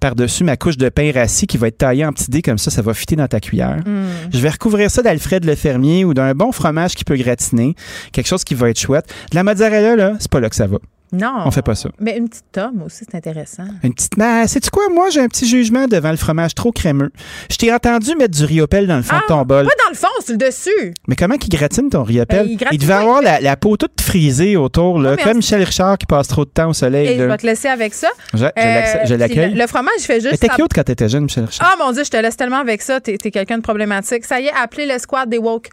par-dessus 0.00 0.44
ma 0.44 0.56
couche 0.56 0.76
de 0.76 0.88
pain 0.88 1.10
rassis 1.12 1.46
qui 1.46 1.56
va 1.56 1.68
être 1.68 1.78
taillée 1.78 2.04
en 2.04 2.12
petits 2.12 2.30
dés 2.30 2.42
comme 2.42 2.58
ça, 2.58 2.70
ça 2.70 2.82
va 2.82 2.94
fitter 2.94 3.16
dans 3.16 3.28
ta 3.28 3.40
cuillère. 3.40 3.78
Mm. 3.86 4.30
Je 4.32 4.38
vais 4.38 4.50
recouvrir 4.50 4.90
ça 4.90 5.02
d'Alfred 5.02 5.44
le 5.44 5.54
fermier 5.54 6.04
ou 6.04 6.14
d'un 6.14 6.34
bon 6.34 6.52
fromage 6.52 6.94
qui 6.94 7.04
peut 7.04 7.16
gratiner, 7.16 7.74
quelque 8.12 8.26
chose 8.26 8.44
qui 8.44 8.54
va 8.54 8.70
être 8.70 8.78
chouette. 8.78 9.06
De 9.30 9.36
la 9.36 9.44
mozzarella, 9.44 9.96
là, 9.96 10.12
c'est 10.18 10.30
pas 10.30 10.40
là 10.40 10.48
que 10.48 10.56
ça 10.56 10.66
va. 10.66 10.78
Non. 11.14 11.42
On 11.46 11.50
fait 11.50 11.62
pas 11.62 11.74
ça. 11.74 11.88
Mais 12.00 12.16
une 12.16 12.28
petite 12.28 12.44
tome 12.52 12.82
aussi, 12.84 13.04
c'est 13.08 13.16
intéressant. 13.16 13.64
Une 13.82 13.94
petite. 13.94 14.16
Mais 14.16 14.46
sais-tu 14.48 14.70
quoi? 14.70 14.88
Moi, 14.88 15.10
j'ai 15.10 15.20
un 15.20 15.28
petit 15.28 15.46
jugement 15.46 15.86
devant 15.86 16.10
le 16.10 16.16
fromage 16.16 16.54
trop 16.54 16.72
crémeux. 16.72 17.10
Je 17.50 17.56
t'ai 17.56 17.72
entendu 17.72 18.14
mettre 18.16 18.36
du 18.36 18.44
riopelle 18.44 18.86
dans 18.86 18.96
le 18.96 19.02
fond 19.02 19.16
de 19.16 19.26
ton 19.28 19.42
bol. 19.42 19.66
Ah, 19.66 19.70
Pas 19.76 19.84
dans 19.84 19.90
le 19.90 19.96
fond, 19.96 20.08
c'est 20.24 20.32
le 20.32 20.38
dessus. 20.38 20.94
Mais 21.08 21.16
comment 21.16 21.36
qu'il 21.36 21.50
gratine 21.50 21.88
ton 21.90 22.02
riopelle? 22.02 22.56
Ben, 22.58 22.68
il 22.72 22.78
devait 22.78 22.92
pas, 22.92 22.98
avoir 23.00 23.22
la, 23.22 23.40
la 23.40 23.56
peau 23.56 23.76
toute 23.76 24.00
frisée 24.00 24.56
autour, 24.56 24.98
là, 24.98 25.16
comme 25.16 25.32
on- 25.32 25.36
Michel 25.36 25.62
Richard 25.62 25.98
qui 25.98 26.06
passe 26.06 26.28
trop 26.28 26.44
de 26.44 26.50
temps 26.50 26.68
au 26.70 26.72
soleil. 26.72 27.08
Et 27.08 27.18
je 27.18 27.22
vais 27.22 27.36
te 27.36 27.46
laisser 27.46 27.68
avec 27.68 27.94
ça. 27.94 28.08
Je- 28.32 28.38
je 28.38 28.44
Euh, 28.44 29.04
je 29.06 29.14
l'accueille. 29.14 29.54
Le, 29.54 29.60
le 29.60 29.66
fromage, 29.66 29.92
fait 30.00 30.16
Elle 30.16 30.22
juste. 30.22 30.34
était 30.34 30.46
sa- 30.48 30.54
cute 30.54 30.72
quand 30.74 30.84
t'étais 30.84 31.08
jeune, 31.08 31.24
Michel 31.24 31.44
Richard. 31.44 31.70
Ah 31.78 31.84
mon 31.84 31.92
Dieu, 31.92 32.04
je 32.04 32.10
te 32.10 32.16
laisse 32.16 32.36
tellement 32.36 32.58
avec 32.60 32.82
ça. 32.82 33.00
T'es 33.00 33.14
es 33.22 33.30
quelqu'un 33.30 33.58
de 33.58 33.62
problématique. 33.62 34.24
Ça 34.24 34.40
y 34.40 34.46
est, 34.46 34.52
appelez 34.60 34.86
le 34.86 34.98
squad 34.98 35.28
des 35.28 35.38
woke. 35.38 35.68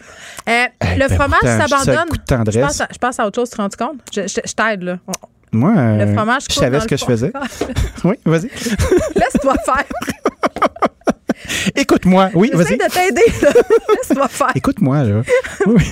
Euh, 0.50 0.66
le 0.98 1.08
ben, 1.08 1.16
fromage 1.16 1.40
je 1.44 1.48
s'abandonne. 1.48 2.06
Je 2.52 2.60
passe, 2.60 2.82
à, 3.20 3.24
je 3.24 3.28
autre 3.28 3.36
chose, 3.40 3.50
tu 3.50 3.58
te 3.58 3.62
rends 3.62 3.70
compte? 3.88 4.00
Je, 4.14 4.22
je- 4.22 4.42
je 4.46 4.54
t'aide, 4.54 4.84
là. 4.84 4.98
On- 5.08 5.12
Moi, 5.54 5.74
euh, 5.76 6.06
Le 6.06 6.14
fromage 6.16 6.44
je 6.50 6.56
savais 6.56 6.80
ce 6.80 6.88
que 6.88 6.96
je 6.98 7.06
faisais. 7.06 7.32
oui, 8.06 8.16
vas-y. 8.26 8.44
Laisse-toi 9.16 9.56
faire. 9.66 9.84
Écoute-moi. 11.76 12.30
Oui, 12.34 12.52
vas-y. 12.54 12.78
de 12.78 12.84
t'aider. 12.94 13.22
Laisse-toi 13.90 14.28
faire. 14.28 14.52
Écoute-moi, 14.56 15.04
là. 15.04 15.22
Oui. 15.66 15.84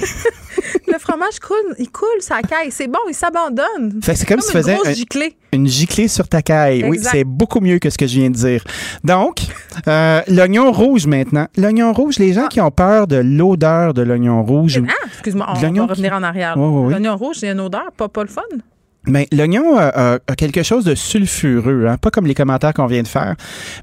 Le 0.87 0.97
fromage 0.99 1.39
coule, 1.39 1.75
il 1.77 1.89
coule, 1.91 2.07
ça 2.21 2.41
caille. 2.41 2.71
C'est 2.71 2.87
bon, 2.87 2.99
il 3.09 3.13
s'abandonne. 3.13 3.99
C'est 4.01 4.25
comme 4.27 4.39
si 4.41 4.51
tu 4.51 4.57
une 4.57 4.61
faisais 4.63 4.73
grosse 4.75 4.87
un- 4.87 4.93
giclée. 4.93 5.35
Une 5.51 5.67
giclée 5.67 6.07
sur 6.07 6.27
ta 6.27 6.41
caille. 6.41 6.85
Oui, 6.87 6.99
c'est 7.01 7.23
beaucoup 7.23 7.59
mieux 7.59 7.79
que 7.79 7.89
ce 7.89 7.97
que 7.97 8.05
je 8.07 8.19
viens 8.19 8.29
de 8.29 8.35
dire. 8.35 8.63
Donc, 9.03 9.39
euh, 9.87 10.21
l'oignon 10.27 10.71
rouge 10.71 11.07
maintenant. 11.07 11.47
L'oignon 11.57 11.91
rouge, 11.93 12.19
les 12.19 12.33
gens 12.33 12.47
qui 12.47 12.61
ont 12.61 12.71
peur 12.71 13.07
de 13.07 13.17
l'odeur 13.17 13.93
de 13.93 14.01
l'oignon 14.03 14.43
rouge. 14.43 14.77
ou- 14.77 14.85
Ah, 14.87 15.07
excuse-moi, 15.07 15.45
on, 15.49 15.53
va 15.53 15.59
revenir 15.59 15.87
qui- 15.93 16.09
en 16.11 16.23
arrière. 16.23 16.57
L'oignon 16.57 17.17
rouge, 17.17 17.37
il 17.41 17.45
y 17.45 17.49
a 17.49 17.53
une 17.53 17.59
odeur, 17.61 17.91
pas, 17.97 18.07
pas 18.07 18.21
le 18.23 18.29
fun? 18.29 18.41
Mais 19.07 19.27
l'oignon 19.31 19.77
euh, 19.79 19.89
a, 19.93 20.19
a 20.27 20.35
quelque 20.35 20.61
chose 20.61 20.83
de 20.85 20.93
sulfureux, 20.95 21.87
hein, 21.87 21.97
pas 21.97 22.11
comme 22.11 22.25
les 22.27 22.35
commentaires 22.35 22.73
qu'on 22.73 22.85
vient 22.85 23.01
de 23.01 23.07
faire. 23.07 23.35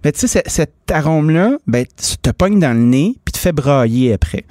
Mais 0.04 0.12
tu 0.12 0.26
sais, 0.26 0.42
ce- 0.44 0.50
cet 0.50 0.72
arôme-là, 0.92 1.52
ben, 1.66 1.84
tu 1.86 2.16
te 2.18 2.30
pognes 2.30 2.60
dans 2.60 2.72
le 2.76 2.82
nez 2.84 3.16
puis 3.24 3.32
te 3.32 3.38
fait 3.38 3.52
brailler 3.52 4.12
après. 4.12 4.44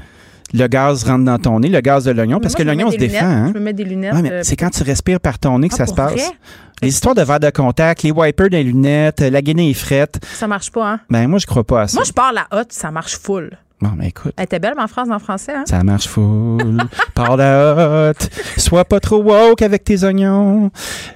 Le 0.54 0.68
gaz 0.68 1.04
rentre 1.04 1.26
dans 1.26 1.38
ton 1.40 1.60
nez, 1.60 1.68
le 1.70 1.82
gaz 1.82 2.06
de 2.06 2.12
l'oignon, 2.12 2.40
parce 2.40 2.54
Moi, 2.54 2.60
que 2.60 2.64
l'oignon 2.64 2.90
se 2.92 2.98
défend. 2.98 3.26
Hein? 3.26 3.48
Je 3.54 3.60
me 3.60 3.64
mets 3.64 3.74
des 3.74 3.84
lunettes. 3.84 4.14
Ouais, 4.14 4.22
mais 4.22 4.32
euh, 4.32 4.40
c'est 4.44 4.56
quand 4.56 4.70
tu 4.70 4.84
respires 4.84 5.20
par 5.20 5.38
ton 5.40 5.60
nez 5.60 5.70
que 5.70 5.74
Ah, 5.76 5.78
ça 5.78 5.86
se 5.88 5.94
passe. 5.94 6.14
vrai? 6.14 6.24
Les 6.82 6.90
histoires 6.90 7.16
de 7.16 7.22
verre 7.22 7.40
de 7.40 7.50
contact, 7.50 8.04
les 8.04 8.12
wipers 8.12 8.50
des 8.50 8.64
lunettes, 8.64 9.22
la 9.22 9.42
guinée 9.42 9.70
est 9.72 9.74
frette. 9.74 10.20
Ça 10.34 10.48
marche 10.48 10.72
pas, 10.72 10.92
hein? 10.94 11.00
Ben, 11.10 11.28
moi, 11.28 11.40
je 11.40 11.46
crois 11.46 11.64
pas 11.64 11.82
à 11.84 11.88
ça. 11.88 11.96
Moi, 11.96 12.04
je 12.06 12.12
parle 12.14 12.36
la 12.36 12.48
hotte, 12.60 12.72
ça 12.74 12.92
marche 12.92 13.18
full. 13.18 13.58
Bon, 13.81 13.89
ben, 13.89 14.06
écoute. 14.06 14.34
Elle 14.38 14.45
était 14.45 14.60
belle, 14.60 14.76
ma 14.76 14.88
phrase 14.88 15.11
en 15.11 15.19
français, 15.19 15.53
hein? 15.53 15.64
Ça 15.68 15.84
marche 15.84 16.07
full. 16.07 16.77
Par 17.14 17.35
la 17.35 18.10
hotte. 18.10 18.30
Sois 18.57 18.85
pas 18.85 18.99
trop 18.99 19.22
woke 19.22 19.61
avec 19.61 19.84
tes 19.84 20.03
oignons. 20.03 20.72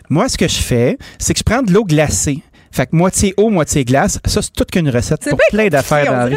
Moi, 0.10 0.28
ce 0.28 0.38
que 0.38 0.48
je 0.48 0.60
fais, 0.60 0.98
c'est 1.18 1.34
que 1.34 1.40
je 1.40 1.44
prends 1.44 1.62
de 1.62 1.72
l'eau 1.72 1.86
glacée. 1.86 2.44
Fait 2.72 2.86
que 2.86 2.96
moitié 2.96 3.34
eau, 3.38 3.50
moitié 3.50 3.84
glace. 3.86 4.20
Ça, 4.26 4.42
c'est 4.42 4.54
toute 4.54 4.72
qu'une 4.72 4.90
recette 4.90 5.28
pour 5.30 5.40
plein 5.50 5.68
d'affaires 5.68 6.06
dans 6.06 6.12
la 6.18 6.28
vie. 6.30 6.36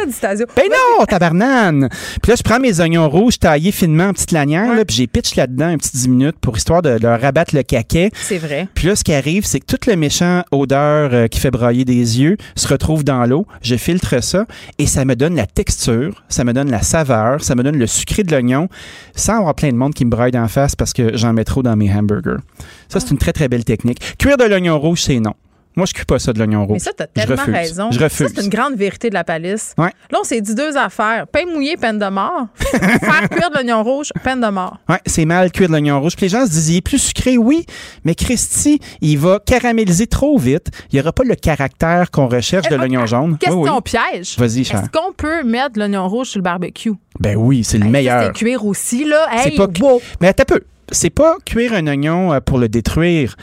Ben 0.55 0.63
non, 0.69 1.05
tabarnane! 1.05 1.89
Puis 2.21 2.31
là, 2.31 2.35
je 2.37 2.43
prends 2.43 2.59
mes 2.59 2.79
oignons 2.79 3.09
rouges 3.09 3.39
taillés 3.39 3.71
finement 3.71 4.05
en 4.05 4.13
petites 4.13 4.31
lanières, 4.31 4.73
là, 4.75 4.85
puis 4.85 4.95
j'ai 4.95 5.07
pitch 5.07 5.35
là-dedans 5.35 5.67
un 5.67 5.77
petit 5.77 5.91
10 5.95 6.07
minutes 6.09 6.37
pour 6.41 6.57
histoire 6.57 6.81
de 6.81 6.97
leur 7.01 7.21
rabattre 7.21 7.55
le 7.55 7.63
caquet. 7.63 8.09
C'est 8.13 8.37
vrai. 8.37 8.67
Puis 8.73 8.87
là, 8.87 8.95
ce 8.95 9.03
qui 9.03 9.13
arrive, 9.13 9.45
c'est 9.45 9.59
que 9.59 9.65
toute 9.65 9.85
le 9.85 9.95
méchant 9.95 10.43
odeur 10.51 11.09
euh, 11.13 11.27
qui 11.27 11.39
fait 11.39 11.51
brailler 11.51 11.85
des 11.85 12.19
yeux 12.21 12.37
se 12.55 12.67
retrouve 12.67 13.03
dans 13.03 13.25
l'eau. 13.25 13.45
Je 13.61 13.75
filtre 13.75 14.21
ça 14.23 14.45
et 14.79 14.85
ça 14.87 15.05
me 15.05 15.15
donne 15.15 15.35
la 15.35 15.45
texture, 15.45 16.23
ça 16.29 16.43
me 16.43 16.53
donne 16.53 16.71
la 16.71 16.81
saveur, 16.81 17.43
ça 17.43 17.55
me 17.55 17.63
donne 17.63 17.77
le 17.77 17.87
sucré 17.87 18.23
de 18.23 18.31
l'oignon, 18.31 18.69
sans 19.15 19.37
avoir 19.37 19.55
plein 19.55 19.69
de 19.69 19.75
monde 19.77 19.93
qui 19.93 20.05
me 20.05 20.09
braille 20.09 20.31
d'en 20.31 20.47
face 20.47 20.75
parce 20.75 20.93
que 20.93 21.15
j'en 21.15 21.33
mets 21.33 21.43
trop 21.43 21.63
dans 21.63 21.75
mes 21.75 21.93
hamburgers. 21.93 22.41
Ça, 22.89 22.99
c'est 22.99 23.11
une 23.11 23.17
très, 23.17 23.33
très 23.33 23.47
belle 23.47 23.63
technique. 23.63 23.99
Cuire 24.17 24.37
de 24.37 24.43
l'oignon 24.43 24.79
rouge, 24.79 25.01
c'est 25.01 25.19
non. 25.19 25.33
Moi, 25.75 25.85
je 25.87 25.93
cuis 25.93 26.05
pas 26.05 26.19
ça 26.19 26.33
de 26.33 26.37
l'oignon 26.39 26.65
rouge. 26.65 26.73
Mais 26.73 26.79
ça, 26.79 26.91
t'as 26.95 27.05
Je 27.15 27.25
tellement 27.25 27.41
refuse. 27.41 27.53
raison. 27.55 27.91
Je 27.91 27.97
Ça, 27.97 28.03
refuse. 28.05 28.31
c'est 28.35 28.43
une 28.43 28.49
grande 28.49 28.75
vérité 28.75 29.09
de 29.09 29.13
la 29.15 29.23
palisse. 29.23 29.73
Ouais. 29.77 29.91
Là, 30.11 30.19
on 30.21 30.23
s'est 30.23 30.41
dit 30.41 30.53
deux 30.55 30.77
affaires. 30.77 31.25
Pain 31.31 31.45
mouillé, 31.51 31.77
peine 31.77 31.97
de 31.99 32.07
mort. 32.09 32.47
Faire 32.59 33.29
cuire 33.29 33.49
de 33.49 33.55
l'oignon 33.55 33.83
rouge, 33.83 34.09
peine 34.23 34.39
de 34.41 34.47
mort. 34.47 34.77
Ouais, 34.87 34.99
c'est 35.05 35.25
mal 35.25 35.51
cuire 35.51 35.67
de 35.69 35.73
l'oignon 35.73 35.99
rouge. 35.99 36.15
Puis 36.15 36.25
les 36.25 36.29
gens 36.29 36.45
se 36.45 36.51
disent, 36.51 36.69
il 36.69 36.77
est 36.77 36.81
plus 36.81 36.99
sucré, 36.99 37.37
oui, 37.37 37.65
mais 38.03 38.13
Christy, 38.15 38.79
il 39.01 39.17
va 39.17 39.39
caraméliser 39.43 40.07
trop 40.07 40.37
vite. 40.37 40.67
Il 40.91 40.95
n'y 40.95 41.01
aura 41.01 41.11
pas 41.11 41.23
le 41.23 41.35
caractère 41.35 42.11
qu'on 42.11 42.27
recherche 42.27 42.67
de 42.69 42.75
l'oignon 42.75 43.05
jaune. 43.05 43.37
Question 43.37 43.61
Oui, 43.63 43.69
oui. 43.73 43.81
piège. 43.81 44.35
Vas-y, 44.37 44.63
cher. 44.63 44.79
Est-ce 44.81 44.89
qu'on 44.89 45.11
peut 45.13 45.43
mettre 45.43 45.73
de 45.73 45.79
l'oignon 45.79 46.07
rouge 46.07 46.27
sur 46.27 46.39
le 46.39 46.43
barbecue? 46.43 46.93
Ben 47.19 47.35
oui, 47.35 47.63
c'est 47.63 47.77
le 47.77 47.85
meilleur. 47.89 48.23
C'est 48.25 48.33
cuire 48.33 48.65
aussi, 48.65 49.05
là. 49.05 49.27
C'est 49.43 49.51
pas 49.55 49.67
wow. 49.81 50.01
Mais 50.21 50.29
un 50.29 50.45
peu. 50.45 50.61
C'est 50.93 51.09
pas 51.09 51.35
cuire 51.45 51.73
un 51.73 51.85
oignon 51.87 52.31
euh, 52.33 52.39
pour 52.39 52.57
le 52.57 52.69
détruire. 52.69 53.35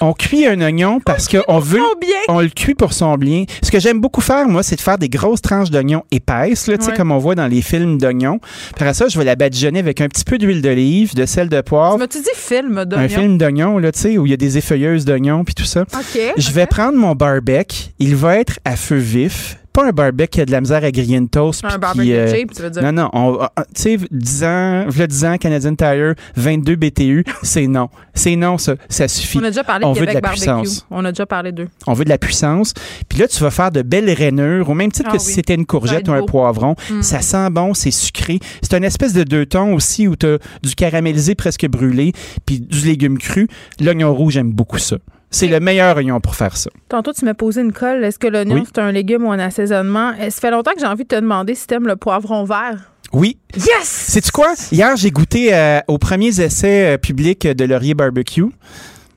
on 0.00 0.12
cuit 0.12 0.46
un 0.46 0.60
oignon 0.60 0.98
parce 1.04 1.28
qu'on 1.28 1.58
veut. 1.60 1.80
On 2.28 2.40
le 2.40 2.48
cuit 2.48 2.74
pour 2.74 2.92
son 2.92 3.14
bien. 3.16 3.44
Ce 3.62 3.70
que 3.70 3.78
j'aime 3.78 4.00
beaucoup 4.00 4.20
faire, 4.20 4.48
moi, 4.48 4.62
c'est 4.62 4.76
de 4.76 4.80
faire 4.80 4.98
des 4.98 5.08
grosses 5.08 5.40
tranches 5.42 5.70
d'oignon 5.70 6.02
épaisses, 6.10 6.66
là, 6.66 6.76
tu 6.78 6.86
Ouais. 6.88 6.96
comme 6.96 7.12
on 7.12 7.18
voit 7.18 7.34
dans 7.34 7.46
les 7.46 7.62
films 7.62 7.98
d'oignon. 7.98 8.40
Après 8.74 8.94
ça, 8.94 9.08
je 9.08 9.18
vais 9.18 9.24
la 9.24 9.36
badigeonner 9.36 9.78
avec 9.78 10.00
un 10.00 10.08
petit 10.08 10.24
peu 10.24 10.38
d'huile 10.38 10.62
d'olive, 10.62 11.14
de 11.14 11.26
sel 11.26 11.48
de 11.48 11.60
poivre. 11.60 11.98
M'as-tu 11.98 12.18
dit 12.18 12.28
film 12.34 12.84
d'oignon? 12.84 13.04
Un 13.04 13.08
film 13.08 13.38
d'oignon, 13.38 13.78
là, 13.78 13.92
tu 13.92 14.00
sais, 14.00 14.18
où 14.18 14.26
il 14.26 14.30
y 14.30 14.34
a 14.34 14.36
des 14.38 14.58
effeuilleuses 14.58 15.04
d'oignon 15.04 15.44
puis 15.44 15.54
tout 15.54 15.64
ça. 15.64 15.82
OK. 15.82 16.20
Je 16.36 16.50
vais 16.50 16.66
prendre 16.66 16.96
mon 16.98 17.12
barbecue. 17.14 17.90
Il 17.98 18.16
va 18.16 18.36
être 18.38 18.58
à 18.64 18.76
feu 18.76 18.96
vif. 18.96 19.58
Pas 19.76 19.88
un 19.88 19.92
barbecue 19.92 20.28
qui 20.28 20.40
a 20.40 20.46
de 20.46 20.52
la 20.52 20.60
misère 20.62 20.82
à 20.82 20.90
griller 20.90 21.18
une 21.18 21.28
toast. 21.28 21.62
Un 21.64 21.76
barbecue 21.76 22.10
euh, 22.14 22.32
cheap, 22.34 22.50
tu 22.54 22.62
veux 22.62 22.70
dire? 22.70 22.82
Non, 22.82 22.92
non. 22.92 23.10
on- 23.12 23.38
Tu 23.74 23.82
sais, 23.82 23.98
10 24.10 24.44
ans, 24.44 24.84
v'là 24.88 25.06
10 25.06 25.24
ans, 25.26 25.36
Canadian 25.36 25.74
Tire, 25.74 26.14
22 26.34 26.76
BTU, 26.76 27.24
c'est 27.42 27.66
non. 27.66 27.90
C'est 28.14 28.36
non, 28.36 28.56
ça. 28.56 28.76
Ça 28.88 29.06
suffit. 29.06 29.36
On 29.38 29.44
a 29.44 29.48
déjà 29.50 29.64
parlé 29.64 29.84
On 29.84 29.92
de 29.92 29.98
veut 29.98 30.06
de 30.06 30.12
la 30.12 30.20
Barbecue. 30.22 30.40
puissance. 30.40 30.86
On 30.90 31.04
a 31.04 31.12
déjà 31.12 31.26
parlé 31.26 31.52
d'eux. 31.52 31.68
On 31.86 31.92
veut 31.92 32.04
de 32.04 32.08
la 32.08 32.16
puissance. 32.16 32.72
Puis 33.08 33.18
là, 33.18 33.28
tu 33.28 33.38
vas 33.42 33.50
faire 33.50 33.70
de 33.70 33.82
belles 33.82 34.10
rainures, 34.10 34.68
au 34.70 34.74
même 34.74 34.90
titre 34.90 35.10
Ah 35.12 35.16
que 35.16 35.22
si 35.22 35.32
c'était 35.34 35.54
une 35.54 35.66
courgette 35.66 36.08
ou 36.08 36.12
un 36.12 36.20
beau. 36.20 36.26
poivron. 36.26 36.74
Mm. 36.90 37.02
Ça 37.02 37.20
sent 37.20 37.50
bon, 37.50 37.74
c'est 37.74 37.90
sucré. 37.90 38.40
C'est 38.62 38.74
une 38.78 38.84
espèce 38.84 39.12
de 39.12 39.24
deux 39.24 39.44
tons 39.44 39.74
aussi 39.74 40.08
où 40.08 40.16
tu 40.16 40.24
as 40.26 40.38
du 40.62 40.74
caramélisé 40.74 41.34
presque 41.34 41.66
brûlé, 41.68 42.12
puis 42.46 42.60
du 42.60 42.78
légume 42.86 43.18
cru. 43.18 43.46
L'oignon 43.78 44.14
rouge, 44.14 44.32
j'aime 44.32 44.52
beaucoup 44.52 44.78
ça. 44.78 44.96
C'est 45.30 45.48
le 45.48 45.60
meilleur 45.60 45.96
oignon 45.96 46.20
pour 46.20 46.34
faire 46.36 46.56
ça. 46.56 46.70
Tantôt, 46.88 47.12
tu 47.12 47.24
m'as 47.24 47.34
posé 47.34 47.60
une 47.60 47.72
colle. 47.72 48.04
Est-ce 48.04 48.18
que 48.18 48.26
l'oignon, 48.28 48.54
Oui. 48.56 48.62
c'est 48.66 48.80
un 48.80 48.92
légume 48.92 49.24
ou 49.24 49.32
un 49.32 49.38
assaisonnement? 49.38 50.12
Eh, 50.20 50.30
Ça 50.30 50.40
fait 50.40 50.50
longtemps 50.50 50.72
que 50.72 50.80
j'ai 50.80 50.86
envie 50.86 51.02
de 51.02 51.08
te 51.08 51.16
demander 51.16 51.54
si 51.54 51.66
t'aimes 51.66 51.86
le 51.86 51.96
poivron 51.96 52.44
vert. 52.44 52.92
Oui. 53.12 53.38
Yes! 53.56 53.84
Sais-tu 53.84 54.30
quoi? 54.30 54.54
Hier, 54.72 54.96
j'ai 54.96 55.10
goûté 55.10 55.54
euh, 55.54 55.80
aux 55.88 55.98
premiers 55.98 56.40
essais 56.40 56.94
euh, 56.94 56.98
publics 56.98 57.46
de 57.46 57.64
Laurier 57.64 57.94
Barbecue. 57.94 58.44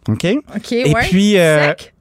OK? 0.07 0.25
OK, 0.55 0.71
Et 0.71 0.93
ouais. 0.93 1.01
puis. 1.09 1.37
euh, 1.37 1.69
Sec? 1.69 1.93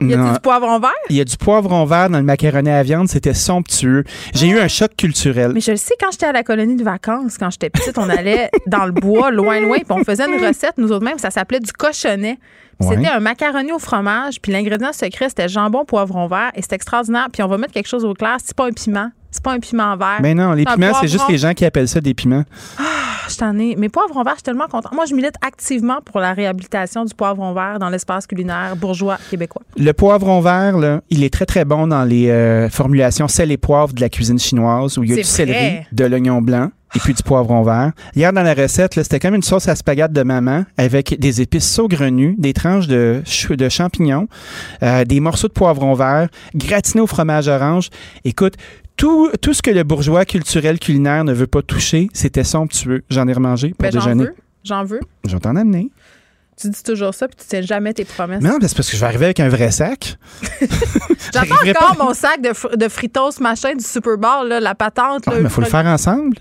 Y 0.00 0.14
non. 0.14 0.32
du 0.34 0.40
poivron 0.40 0.78
vert? 0.78 0.90
Il 1.08 1.16
y 1.16 1.20
a 1.20 1.24
du 1.24 1.36
poivron 1.36 1.84
vert 1.86 2.10
dans 2.10 2.18
le 2.18 2.24
macaroni 2.24 2.68
à 2.68 2.82
viande, 2.82 3.08
c'était 3.08 3.32
somptueux. 3.32 4.04
J'ai 4.34 4.48
eu 4.48 4.58
un 4.58 4.68
choc 4.68 4.94
culturel. 4.96 5.52
Mais 5.54 5.60
je 5.60 5.70
le 5.70 5.78
sais, 5.78 5.94
quand 5.98 6.10
j'étais 6.10 6.26
à 6.26 6.32
la 6.32 6.42
colonie 6.42 6.76
de 6.76 6.84
vacances, 6.84 7.38
quand 7.38 7.50
j'étais 7.50 7.70
petite, 7.70 7.96
on 7.96 8.08
allait 8.10 8.50
dans 8.66 8.84
le 8.84 8.92
bois, 8.92 9.30
loin, 9.30 9.58
loin, 9.60 9.78
puis 9.78 9.86
on 9.88 10.04
faisait 10.04 10.26
une 10.26 10.44
recette, 10.44 10.74
nous 10.76 10.92
autres 10.92 11.04
mêmes, 11.04 11.18
ça 11.18 11.30
s'appelait 11.30 11.60
du 11.60 11.72
cochonnet. 11.72 12.38
Ouais. 12.78 12.96
C'était 12.96 13.08
un 13.08 13.20
macaroni 13.20 13.72
au 13.72 13.78
fromage, 13.78 14.40
puis 14.42 14.52
l'ingrédient 14.52 14.92
secret, 14.92 15.30
c'était 15.30 15.48
jambon, 15.48 15.86
poivron 15.86 16.26
vert, 16.26 16.50
et 16.54 16.60
c'était 16.60 16.76
extraordinaire. 16.76 17.28
Puis 17.32 17.42
on 17.42 17.48
va 17.48 17.56
mettre 17.56 17.72
quelque 17.72 17.88
chose 17.88 18.04
au 18.04 18.12
clair, 18.12 18.36
c'est 18.44 18.54
pas 18.54 18.66
un 18.66 18.72
piment, 18.72 19.10
c'est 19.36 19.44
pas 19.44 19.52
un 19.52 19.60
piment 19.60 19.96
vert. 19.96 20.18
Mais 20.20 20.34
non, 20.34 20.52
les 20.52 20.64
piments, 20.64 20.92
c'est 21.00 21.08
juste 21.08 21.28
les 21.28 21.38
gens 21.38 21.52
qui 21.52 21.64
appellent 21.64 21.88
ça 21.88 22.00
des 22.00 22.14
piments. 22.14 22.44
Ah, 22.78 22.82
je 23.28 23.36
t'en 23.36 23.58
ai. 23.58 23.76
Mais 23.76 23.88
poivron 23.88 24.22
vert, 24.22 24.32
je 24.32 24.38
suis 24.38 24.42
tellement 24.44 24.66
contente. 24.66 24.92
Moi, 24.92 25.04
je 25.04 25.14
milite 25.14 25.34
activement 25.42 25.98
pour 26.04 26.20
la 26.20 26.32
réhabilitation 26.32 27.04
du 27.04 27.14
poivron 27.14 27.52
vert 27.52 27.78
dans 27.78 27.90
l'espace 27.90 28.26
culinaire 28.26 28.76
bourgeois 28.76 29.18
québécois. 29.30 29.62
Le 29.76 29.92
poivron 29.92 30.40
vert, 30.40 30.78
là, 30.78 31.02
il 31.10 31.22
est 31.22 31.32
très, 31.32 31.46
très 31.46 31.64
bon 31.64 31.86
dans 31.86 32.04
les 32.04 32.30
euh, 32.30 32.68
formulations 32.70 33.28
sel 33.28 33.52
et 33.52 33.56
poivre 33.56 33.92
de 33.92 34.00
la 34.00 34.08
cuisine 34.08 34.38
chinoise 34.38 34.98
où 34.98 35.04
il 35.04 35.10
y 35.10 35.12
a 35.12 35.16
du 35.16 35.24
céleri, 35.24 35.80
de 35.92 36.04
l'oignon 36.04 36.40
blanc 36.40 36.70
et 36.94 36.98
puis 36.98 37.14
du 37.14 37.22
poivron 37.22 37.62
vert. 37.62 37.92
Hier, 38.14 38.32
dans 38.32 38.42
la 38.42 38.54
recette, 38.54 38.94
c'était 38.94 39.20
comme 39.20 39.34
une 39.34 39.42
sauce 39.42 39.68
à 39.68 39.74
spaghetti 39.74 40.14
de 40.14 40.22
maman 40.22 40.64
avec 40.78 41.18
des 41.18 41.40
épices 41.40 41.70
saugrenues, 41.70 42.36
des 42.38 42.52
tranches 42.52 42.86
de, 42.86 43.22
de 43.50 43.68
champignons, 43.68 44.28
euh, 44.82 45.04
des 45.04 45.20
morceaux 45.20 45.48
de 45.48 45.52
poivron 45.52 45.94
vert, 45.94 46.28
gratiné 46.54 47.02
au 47.02 47.06
fromage 47.06 47.48
orange. 47.48 47.90
Écoute, 48.24 48.54
tout, 48.96 49.30
tout 49.40 49.52
ce 49.54 49.62
que 49.62 49.70
le 49.70 49.82
bourgeois 49.84 50.24
culturel 50.24 50.78
culinaire 50.78 51.24
ne 51.24 51.32
veut 51.32 51.46
pas 51.46 51.62
toucher, 51.62 52.08
c'était 52.12 52.44
somptueux. 52.44 53.04
J'en 53.10 53.26
ai 53.28 53.32
remangé 53.32 53.70
pour 53.70 53.78
Ben, 53.82 53.92
j'en 53.92 54.00
déjeuner. 54.00 54.24
veux. 54.24 54.34
J'en 54.64 54.84
veux. 54.84 55.00
Je 55.26 55.32
vais 55.34 55.40
t'en 55.40 55.56
amener. 55.56 55.90
Tu 56.60 56.70
dis 56.70 56.82
toujours 56.82 57.12
ça, 57.12 57.28
puis 57.28 57.36
tu 57.38 57.44
tiens 57.46 57.60
jamais 57.60 57.92
tes 57.92 58.06
promesses. 58.06 58.42
Non, 58.42 58.56
mais 58.60 58.66
c'est 58.66 58.76
parce 58.76 58.88
que 58.90 58.96
je 58.96 59.00
vais 59.02 59.06
arriver 59.06 59.26
avec 59.26 59.40
un 59.40 59.48
vrai 59.50 59.70
sac. 59.70 60.16
J'attends 61.32 61.54
encore 61.54 61.96
pas. 61.96 62.04
mon 62.04 62.14
sac 62.14 62.40
de, 62.40 62.48
fr- 62.48 62.76
de 62.76 62.88
fritos 62.88 63.40
machin 63.40 63.74
du 63.74 63.84
Super 63.84 64.16
Bowl, 64.16 64.48
là, 64.48 64.58
la 64.60 64.74
patente. 64.74 65.24
Ah, 65.26 65.32
là, 65.32 65.36
mais 65.38 65.42
il 65.44 65.50
faut 65.50 65.60
le 65.60 65.66
faire 65.66 65.84
ensemble. 65.84 66.36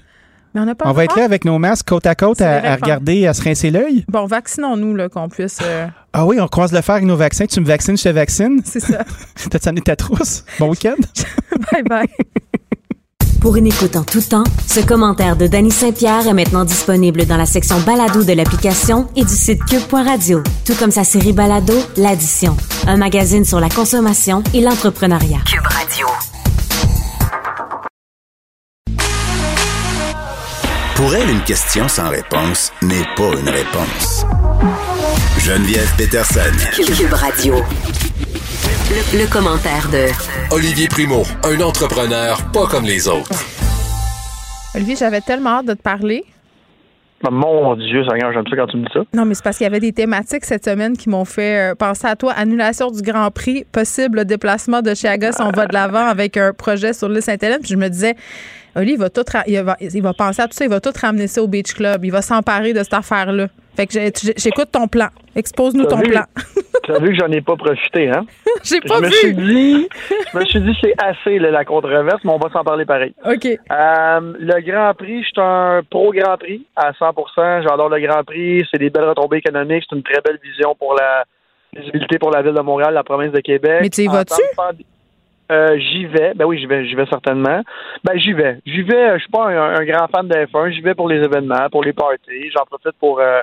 Mais 0.56 0.62
on 0.62 0.66
n'a 0.66 0.74
pas 0.74 0.90
On 0.90 0.94
va 0.94 1.04
être 1.04 1.18
là 1.18 1.26
avec 1.26 1.44
nos 1.46 1.60
masques 1.60 1.88
côte 1.90 2.06
à 2.08 2.16
côte 2.16 2.42
à, 2.42 2.72
à 2.72 2.76
regarder, 2.78 3.28
à 3.28 3.34
se 3.34 3.44
rincer 3.44 3.70
l'œil. 3.72 4.06
Bon, 4.08 4.26
vaccinons-nous, 4.26 4.96
là, 4.96 5.10
qu'on 5.10 5.28
puisse. 5.30 5.60
euh, 5.62 5.86
Ah 6.14 6.26
oui, 6.26 6.40
on 6.40 6.48
croise 6.48 6.72
le 6.72 6.82
fer 6.82 6.96
avec 6.96 7.06
nos 7.08 7.18
vaccins. 7.18 7.46
Tu 7.46 7.60
me 7.60 7.66
vaccines, 7.66 7.98
je 7.98 8.04
te 8.04 8.10
vaccine. 8.10 8.62
C'est 8.64 8.80
ça. 8.80 9.04
T'as 9.52 9.70
amené 9.70 9.82
ta 9.82 9.96
trousse? 9.98 10.46
Bon 10.58 10.70
week-end. 10.70 10.96
bye 11.72 11.84
bye. 11.84 12.08
Pour 13.42 13.58
une 13.58 13.68
écoute 13.68 13.96
en 13.96 14.04
tout 14.04 14.22
temps, 14.22 14.44
ce 14.66 14.80
commentaire 14.80 15.36
de 15.36 15.46
Danny 15.46 15.70
Saint-Pierre 15.70 16.26
est 16.28 16.34
maintenant 16.34 16.66
disponible 16.66 17.26
dans 17.26 17.38
la 17.38 17.46
section 17.46 17.80
balado 17.82 18.24
de 18.24 18.34
l'application 18.34 19.08
et 19.16 19.24
du 19.24 19.34
site 19.36 19.64
cube.radio, 19.66 20.42
tout 20.66 20.74
comme 20.80 20.90
sa 20.90 21.04
série 21.04 21.34
balado 21.34 21.74
L'Addition, 21.98 22.58
un 22.88 22.98
magazine 22.98 23.46
sur 23.46 23.60
la 23.60 23.70
consommation 23.70 24.42
et 24.56 24.62
l'entrepreneuriat. 24.62 25.40
Cube 25.46 25.68
Radio. 25.68 26.08
Pour 30.96 31.14
elle, 31.14 31.30
une 31.30 31.44
question 31.44 31.88
sans 31.88 32.10
réponse 32.10 32.72
n'est 32.82 33.04
pas 33.18 33.32
une 33.38 33.50
réponse. 33.50 34.26
Geneviève 35.40 35.92
Peterson. 35.98 36.40
Cube 36.74 37.14
Radio. 37.14 37.56
Le, 38.90 39.20
le 39.20 39.28
commentaire 39.28 39.90
de 39.90 40.08
Olivier 40.52 40.88
Primo, 40.88 41.24
un 41.44 41.60
entrepreneur 41.62 42.42
pas 42.52 42.68
comme 42.68 42.86
les 42.86 43.08
autres. 43.08 43.44
Olivier, 44.74 44.96
j'avais 44.96 45.22
tellement 45.22 45.60
hâte 45.60 45.66
de 45.66 45.74
te 45.74 45.82
parler. 45.82 46.24
Mon 47.32 47.76
Dieu, 47.76 48.04
Seigneur, 48.10 48.34
j'aime 48.34 48.46
ça 48.50 48.56
quand 48.56 48.68
tu 48.68 48.78
me 48.78 48.86
dis 48.86 48.92
ça. 48.94 49.02
Non, 49.14 49.26
mais 49.26 49.34
c'est 49.34 49.44
parce 49.44 49.58
qu'il 49.58 49.66
y 49.66 49.68
avait 49.68 49.80
des 49.80 49.94
thématiques 49.94 50.46
cette 50.46 50.66
semaine 50.66 50.98
qui 50.98 51.10
m'ont 51.10 51.26
fait 51.26 51.72
euh, 51.72 51.76
penser 51.76 52.08
à 52.08 52.16
toi. 52.16 52.34
Annulation 52.34 52.92
du 52.92 53.02
Grand 53.02 53.30
Prix, 53.32 53.66
possible 53.72 54.26
déplacement 54.26 54.82
de 54.82 54.94
chez 54.94 55.08
Agos. 55.08 55.40
On 55.40 55.52
va 55.52 55.66
de 55.68 55.74
l'avant 55.74 56.06
avec 56.08 56.38
un 56.38 56.54
projet 56.54 56.94
sur 56.94 57.10
l'île 57.10 57.22
Sainte-Hélène. 57.22 57.60
Puis 57.62 57.72
je 57.72 57.78
me 57.78 57.88
disais, 57.88 58.16
Oli, 58.76 58.94
il 58.94 58.98
va, 58.98 59.10
tout 59.10 59.24
il, 59.48 59.62
va, 59.62 59.78
il 59.80 60.02
va 60.02 60.14
penser 60.14 60.42
à 60.42 60.48
tout 60.48 60.54
ça, 60.54 60.66
il 60.66 60.70
va 60.70 60.80
tout 60.80 60.92
ramener 61.00 61.28
ça 61.28 61.42
au 61.42 61.48
Beach 61.48 61.74
Club. 61.74 62.04
Il 62.04 62.12
va 62.12 62.22
s'emparer 62.22 62.74
de 62.74 62.84
cette 62.84 62.94
affaire-là. 62.94 63.48
Fait 63.76 63.88
que 63.88 63.94
j'écoute 64.38 64.70
ton 64.72 64.88
plan. 64.88 65.08
Expose-nous 65.36 65.86
ton 65.86 65.98
vu? 65.98 66.10
plan. 66.10 66.24
Tu 66.86 66.92
as 66.92 67.00
vu 67.00 67.10
que 67.10 67.16
j'en 67.16 67.32
ai 67.32 67.42
pas 67.42 67.56
profité, 67.56 68.10
hein? 68.10 68.26
J'ai 68.64 68.80
pas 68.80 68.98
je 68.98 69.02
me 69.02 69.08
vu. 69.08 69.14
Suis 69.14 69.34
dit, 69.34 69.90
je 70.32 70.38
me 70.38 70.46
suis 70.46 70.62
dit, 70.62 70.78
c'est 70.82 70.94
assez 71.04 71.40
là, 71.40 71.50
la 71.50 71.66
controverse, 71.66 72.24
mais 72.24 72.32
on 72.32 72.38
va 72.38 72.50
s'en 72.52 72.64
parler 72.64 72.86
pareil. 72.86 73.14
OK. 73.26 73.46
Euh, 73.46 74.34
le 74.40 74.62
Grand 74.62 74.94
Prix, 74.94 75.24
je 75.24 75.28
suis 75.28 75.42
un 75.42 75.82
pro 75.90 76.12
Grand 76.12 76.38
Prix 76.38 76.64
à 76.76 76.92
100%. 76.92 77.64
J'adore 77.64 77.90
le 77.90 78.00
Grand 78.00 78.24
Prix. 78.24 78.68
C'est 78.70 78.78
des 78.78 78.92
belles 78.92 79.10
retombées 79.10 79.38
économiques. 79.38 79.84
C'est 79.90 79.96
une 79.96 80.04
très 80.04 80.22
belle 80.22 80.40
vision 80.44 80.76
pour 80.76 80.94
la 80.94 81.26
visibilité 81.76 82.20
pour 82.20 82.30
la 82.30 82.44
ville 82.44 82.54
de 82.54 82.62
Montréal, 82.62 82.94
la 82.94 83.04
province 83.04 83.32
de 83.32 83.40
Québec. 83.40 83.80
Mais 83.82 83.90
tu 83.90 84.04
y 84.04 84.08
vas-tu? 84.08 84.42
Euh, 85.52 85.78
j'y 85.78 86.06
vais. 86.06 86.34
Ben 86.36 86.46
oui, 86.46 86.60
j'y 86.60 86.66
vais, 86.66 86.86
j'y 86.86 86.96
vais 86.96 87.06
certainement. 87.08 87.62
Ben 88.04 88.18
j'y 88.18 88.34
vais. 88.34 88.58
J'y 88.66 88.82
vais. 88.82 89.14
Je 89.16 89.24
suis 89.24 89.32
pas 89.32 89.48
un, 89.48 89.76
un 89.76 89.86
grand 89.86 90.08
fan 90.08 90.28
de 90.28 90.36
F1. 90.36 90.72
J'y 90.72 90.82
vais 90.82 90.96
pour 90.96 91.08
les 91.08 91.24
événements, 91.24 91.70
pour 91.72 91.84
les 91.84 91.94
parties. 91.94 92.52
J'en 92.56 92.66
profite 92.66 92.98
pour 93.00 93.20
euh, 93.20 93.42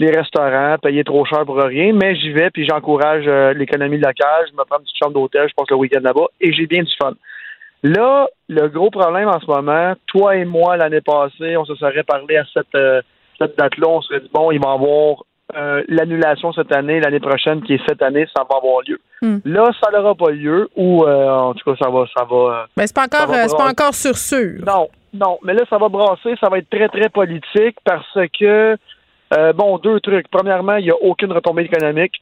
les 0.00 0.10
restaurants, 0.10 0.76
payer 0.82 1.04
trop 1.04 1.24
cher 1.26 1.44
pour 1.44 1.56
rien. 1.56 1.92
Mais 1.92 2.16
j'y 2.16 2.32
vais 2.32 2.50
puis 2.50 2.66
j'encourage 2.66 3.24
euh, 3.26 3.52
l'économie 3.52 3.98
locale. 3.98 4.46
Je 4.50 4.52
me 4.52 4.64
prends 4.64 4.78
une 4.78 4.84
petite 4.84 4.96
chambre 4.96 5.12
d'hôtel. 5.12 5.46
Je 5.48 5.54
passe 5.54 5.70
le 5.70 5.76
week-end 5.76 6.00
là-bas 6.02 6.26
et 6.40 6.52
j'ai 6.52 6.66
bien 6.66 6.82
du 6.82 6.92
fun. 7.00 7.12
Là, 7.82 8.28
le 8.48 8.68
gros 8.68 8.90
problème 8.90 9.28
en 9.28 9.40
ce 9.40 9.46
moment, 9.46 9.94
toi 10.06 10.36
et 10.36 10.44
moi, 10.44 10.76
l'année 10.76 11.00
passée, 11.00 11.56
on 11.56 11.64
se 11.64 11.74
serait 11.76 12.02
parlé 12.02 12.36
à 12.36 12.44
cette, 12.52 12.74
euh, 12.74 13.00
cette 13.38 13.56
date-là, 13.56 13.88
on 13.88 14.00
se 14.02 14.08
serait 14.08 14.20
dit, 14.20 14.30
bon, 14.32 14.50
il 14.50 14.60
va 14.60 14.70
y 14.70 14.74
avoir 14.74 15.24
euh, 15.56 15.82
l'annulation 15.88 16.52
cette 16.52 16.72
année, 16.72 17.00
l'année 17.00 17.20
prochaine, 17.20 17.62
qui 17.62 17.74
est 17.74 17.88
cette 17.88 18.02
année, 18.02 18.26
ça 18.36 18.44
va 18.48 18.56
avoir 18.56 18.82
lieu. 18.86 19.00
Hmm. 19.22 19.38
Là, 19.44 19.70
ça 19.82 19.90
n'aura 19.90 20.14
pas 20.14 20.30
lieu, 20.30 20.68
ou 20.76 21.04
euh, 21.04 21.28
en 21.28 21.54
tout 21.54 21.70
cas, 21.70 21.76
ça 21.82 21.90
va, 21.90 22.04
ça 22.16 22.24
va. 22.24 22.66
Ben, 22.76 22.86
c'est 22.86 22.94
pas 22.94 23.04
encore, 23.04 23.34
c'est 23.34 23.56
pas 23.56 23.70
encore 23.70 23.94
sur 23.94 24.16
sûr. 24.16 24.62
Non, 24.66 24.88
non, 25.12 25.38
mais 25.42 25.54
là, 25.54 25.62
ça 25.68 25.78
va 25.78 25.88
brasser, 25.88 26.36
ça 26.40 26.48
va 26.48 26.58
être 26.58 26.70
très, 26.70 26.88
très 26.88 27.08
politique 27.08 27.76
parce 27.84 28.18
que, 28.38 28.76
euh, 29.34 29.52
bon, 29.52 29.78
deux 29.78 30.00
trucs. 30.00 30.28
Premièrement, 30.28 30.76
il 30.76 30.84
n'y 30.84 30.90
a 30.90 30.96
aucune 31.00 31.32
retombée 31.32 31.62
économique. 31.62 32.20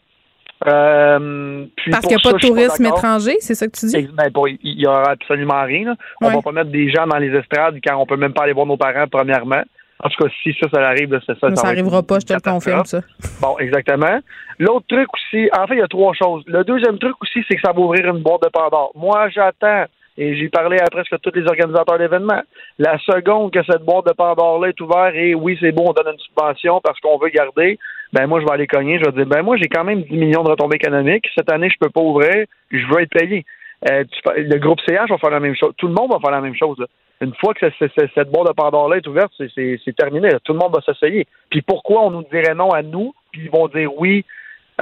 Euh, 0.66 1.66
puis 1.76 1.90
Parce 1.92 2.04
qu'il 2.06 2.16
n'y 2.16 2.20
a 2.20 2.24
ça, 2.24 2.30
pas 2.32 2.36
de 2.38 2.46
tourisme 2.46 2.86
étranger, 2.86 3.36
c'est 3.40 3.54
ça 3.54 3.66
que 3.68 3.72
tu 3.78 3.86
dis? 3.86 4.08
Ben, 4.12 4.28
il 4.62 4.80
y 4.80 4.86
aura 4.86 5.10
absolument 5.10 5.62
rien. 5.62 5.94
On 6.20 6.26
Ouais. 6.26 6.34
va 6.34 6.42
pas 6.42 6.52
mettre 6.52 6.70
des 6.70 6.90
gens 6.90 7.06
dans 7.06 7.18
les 7.18 7.28
estrades 7.36 7.78
quand 7.86 7.96
on 7.96 8.06
peut 8.06 8.16
même 8.16 8.32
pas 8.32 8.42
aller 8.42 8.52
voir 8.54 8.66
nos 8.66 8.76
parents, 8.76 9.06
premièrement. 9.10 9.62
En 10.02 10.08
tout 10.08 10.24
cas, 10.24 10.30
si 10.42 10.52
ça, 10.60 10.68
ça 10.72 10.80
arrive, 10.88 11.10
c'est 11.26 11.38
ça. 11.38 11.40
Ça 11.40 11.40
ça 11.40 11.46
va 11.48 11.52
être 11.52 11.64
arrivera 11.64 11.98
une 11.98 12.06
pas, 12.06 12.18
je 12.20 12.26
te 12.26 12.32
le 12.32 12.40
confirme, 12.40 12.84
ça. 12.84 13.00
Bon, 13.40 13.56
exactement. 13.58 14.18
L'autre 14.58 14.86
truc 14.88 15.08
aussi, 15.14 15.48
en 15.56 15.66
fait, 15.66 15.74
il 15.74 15.78
y 15.78 15.82
a 15.82 15.88
trois 15.88 16.12
choses. 16.14 16.42
Le 16.46 16.62
deuxième 16.64 16.98
truc 16.98 17.14
aussi, 17.20 17.40
c'est 17.48 17.56
que 17.56 17.60
ça 17.64 17.72
va 17.72 17.80
ouvrir 17.80 18.06
une 18.06 18.22
boîte 18.22 18.42
de 18.42 18.48
Pandore. 18.48 18.92
Moi, 18.94 19.28
j'attends, 19.30 19.84
et 20.18 20.36
j'ai 20.36 20.48
parlé 20.48 20.78
à 20.78 20.84
presque 20.90 21.14
tous 21.22 21.32
les 21.34 21.46
organisateurs 21.46 21.96
d'événements, 21.98 22.42
la 22.78 22.98
seconde 22.98 23.52
que 23.52 23.62
cette 23.64 23.82
boîte 23.84 24.06
de 24.06 24.12
Pandore-là 24.12 24.68
est 24.68 24.80
ouverte, 24.80 25.14
et 25.14 25.34
oui, 25.34 25.56
c'est 25.60 25.72
bon, 25.72 25.84
on 25.88 25.92
donne 25.92 26.12
une 26.12 26.18
subvention 26.18 26.80
parce 26.82 26.98
qu'on 27.00 27.16
veut 27.18 27.28
garder, 27.30 27.78
ben 28.12 28.26
moi, 28.26 28.40
je 28.40 28.44
vais 28.46 28.52
aller 28.52 28.66
cogner, 28.66 28.98
je 28.98 29.04
vais 29.04 29.12
dire, 29.12 29.26
ben 29.26 29.42
moi, 29.42 29.56
j'ai 29.56 29.68
quand 29.68 29.84
même 29.84 30.02
10 30.02 30.16
millions 30.16 30.42
de 30.42 30.50
retombées 30.50 30.76
économiques. 30.76 31.28
Cette 31.34 31.50
année, 31.52 31.70
je 31.70 31.78
peux 31.80 31.90
pas 31.90 32.00
ouvrir, 32.00 32.46
je 32.70 32.86
veux 32.86 33.00
être 33.02 33.10
payé. 33.10 33.44
Euh, 33.88 34.02
tu 34.10 34.20
le 34.42 34.58
groupe 34.58 34.80
CH 34.88 35.08
va 35.08 35.18
faire 35.18 35.30
la 35.30 35.38
même 35.40 35.54
chose. 35.54 35.72
Tout 35.76 35.86
le 35.86 35.94
monde 35.94 36.10
va 36.10 36.18
faire 36.18 36.32
la 36.32 36.40
même 36.40 36.56
chose. 36.56 36.76
là. 36.80 36.86
Une 37.20 37.34
fois 37.34 37.54
que 37.54 37.68
ce- 37.70 37.88
ce- 37.88 38.08
cette 38.14 38.30
boîte 38.30 38.48
de 38.48 38.52
Pandore-là 38.52 38.96
est 38.96 39.06
ouverte, 39.06 39.32
c'est 39.38 39.96
terminé. 39.96 40.30
là. 40.30 40.40
Tout 40.42 40.52
le 40.52 40.58
monde 40.58 40.74
va 40.74 40.80
s'essayer. 40.82 41.26
Puis 41.50 41.62
pourquoi 41.62 42.02
on 42.02 42.10
nous 42.10 42.24
dirait 42.32 42.54
non 42.54 42.70
à 42.70 42.82
nous, 42.82 43.14
puis 43.32 43.42
ils 43.44 43.50
vont 43.50 43.68
dire 43.68 43.90
oui 43.96 44.24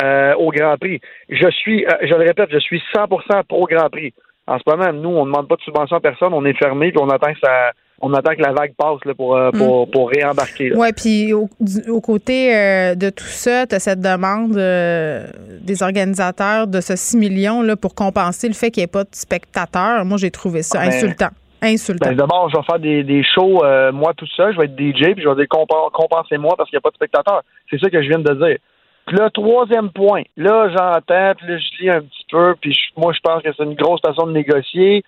euh, 0.02 0.34
au 0.36 0.50
Grand 0.50 0.76
Prix? 0.78 1.00
Je 1.28 1.50
suis, 1.50 1.84
euh, 1.84 1.90
je 2.02 2.14
le 2.14 2.24
répète, 2.24 2.48
je 2.52 2.58
suis 2.58 2.82
100% 2.94 3.42
pro 3.44 3.66
Grand 3.66 3.90
Prix. 3.90 4.12
En 4.46 4.58
ce 4.58 4.62
moment, 4.66 4.92
nous, 4.92 5.08
on 5.08 5.26
ne 5.26 5.30
demande 5.32 5.48
pas 5.48 5.56
de 5.56 5.62
subvention 5.62 5.96
à 5.96 6.00
personne, 6.00 6.32
on 6.32 6.44
est 6.44 6.56
fermé, 6.56 6.92
puis 6.92 7.00
on 7.02 7.08
attend 7.08 7.32
que 7.32 7.40
ça, 7.42 7.72
on 8.00 8.12
attend 8.14 8.34
que 8.34 8.42
la 8.42 8.52
vague 8.52 8.74
passe 8.76 9.04
là, 9.04 9.14
pour, 9.14 9.36
euh, 9.36 9.50
pour, 9.50 9.90
pour 9.90 10.08
réembarquer. 10.10 10.72
Oui, 10.74 10.88
puis 10.92 11.32
au, 11.32 12.00
côté 12.00 12.54
euh, 12.54 12.94
de 12.94 13.10
tout 13.10 13.24
ça, 13.24 13.66
tu 13.66 13.74
as 13.74 13.80
cette 13.80 14.00
demande 14.00 14.56
euh, 14.56 15.26
des 15.62 15.82
organisateurs 15.82 16.68
de 16.68 16.80
ce 16.80 16.94
6 16.94 17.16
millions 17.16 17.62
là, 17.62 17.74
pour 17.74 17.94
compenser 17.94 18.46
le 18.46 18.54
fait 18.54 18.70
qu'il 18.70 18.82
n'y 18.82 18.84
ait 18.84 18.88
pas 18.88 19.04
de 19.04 19.10
spectateurs. 19.12 20.04
Moi, 20.04 20.18
j'ai 20.18 20.30
trouvé 20.30 20.62
ça 20.62 20.78
Ah, 20.80 20.88
ben, 20.88 20.94
insultant. 20.94 21.30
Insultant. 21.62 22.10
Ben, 22.10 22.16
D'abord, 22.16 22.48
je 22.50 22.56
vais 22.56 22.62
faire 22.64 22.78
des, 22.78 23.02
des 23.02 23.24
shows, 23.24 23.64
euh, 23.64 23.90
moi 23.90 24.12
tout 24.16 24.26
seul, 24.36 24.52
je 24.54 24.58
vais 24.58 24.66
être 24.66 24.78
DJ, 24.78 25.14
puis 25.14 25.24
je 25.24 25.28
vais 25.28 25.34
dire 25.34 25.48
compensez-moi 25.48 26.54
parce 26.56 26.70
qu'il 26.70 26.76
n'y 26.76 26.80
a 26.80 26.82
pas 26.82 26.90
de 26.90 26.96
spectateurs. 26.96 27.42
C'est 27.70 27.80
ça 27.80 27.90
que 27.90 28.00
je 28.02 28.08
viens 28.08 28.18
de 28.18 28.34
dire. 28.34 28.58
Puis 29.06 29.16
là, 29.16 29.30
troisième 29.30 29.90
point, 29.90 30.22
là, 30.36 30.68
j'entends, 30.68 31.34
puis 31.36 31.46
là, 31.46 31.58
je 31.58 31.82
lis 31.82 31.90
un 31.90 32.00
petit 32.00 32.26
peu, 32.30 32.54
puis 32.60 32.72
je- 32.72 33.00
moi, 33.00 33.12
je 33.12 33.20
pense 33.20 33.42
que 33.42 33.50
c'est 33.56 33.62
une 33.64 33.74
grosse 33.74 34.00
façon 34.00 34.26
de 34.26 34.32
négocier. 34.32 35.04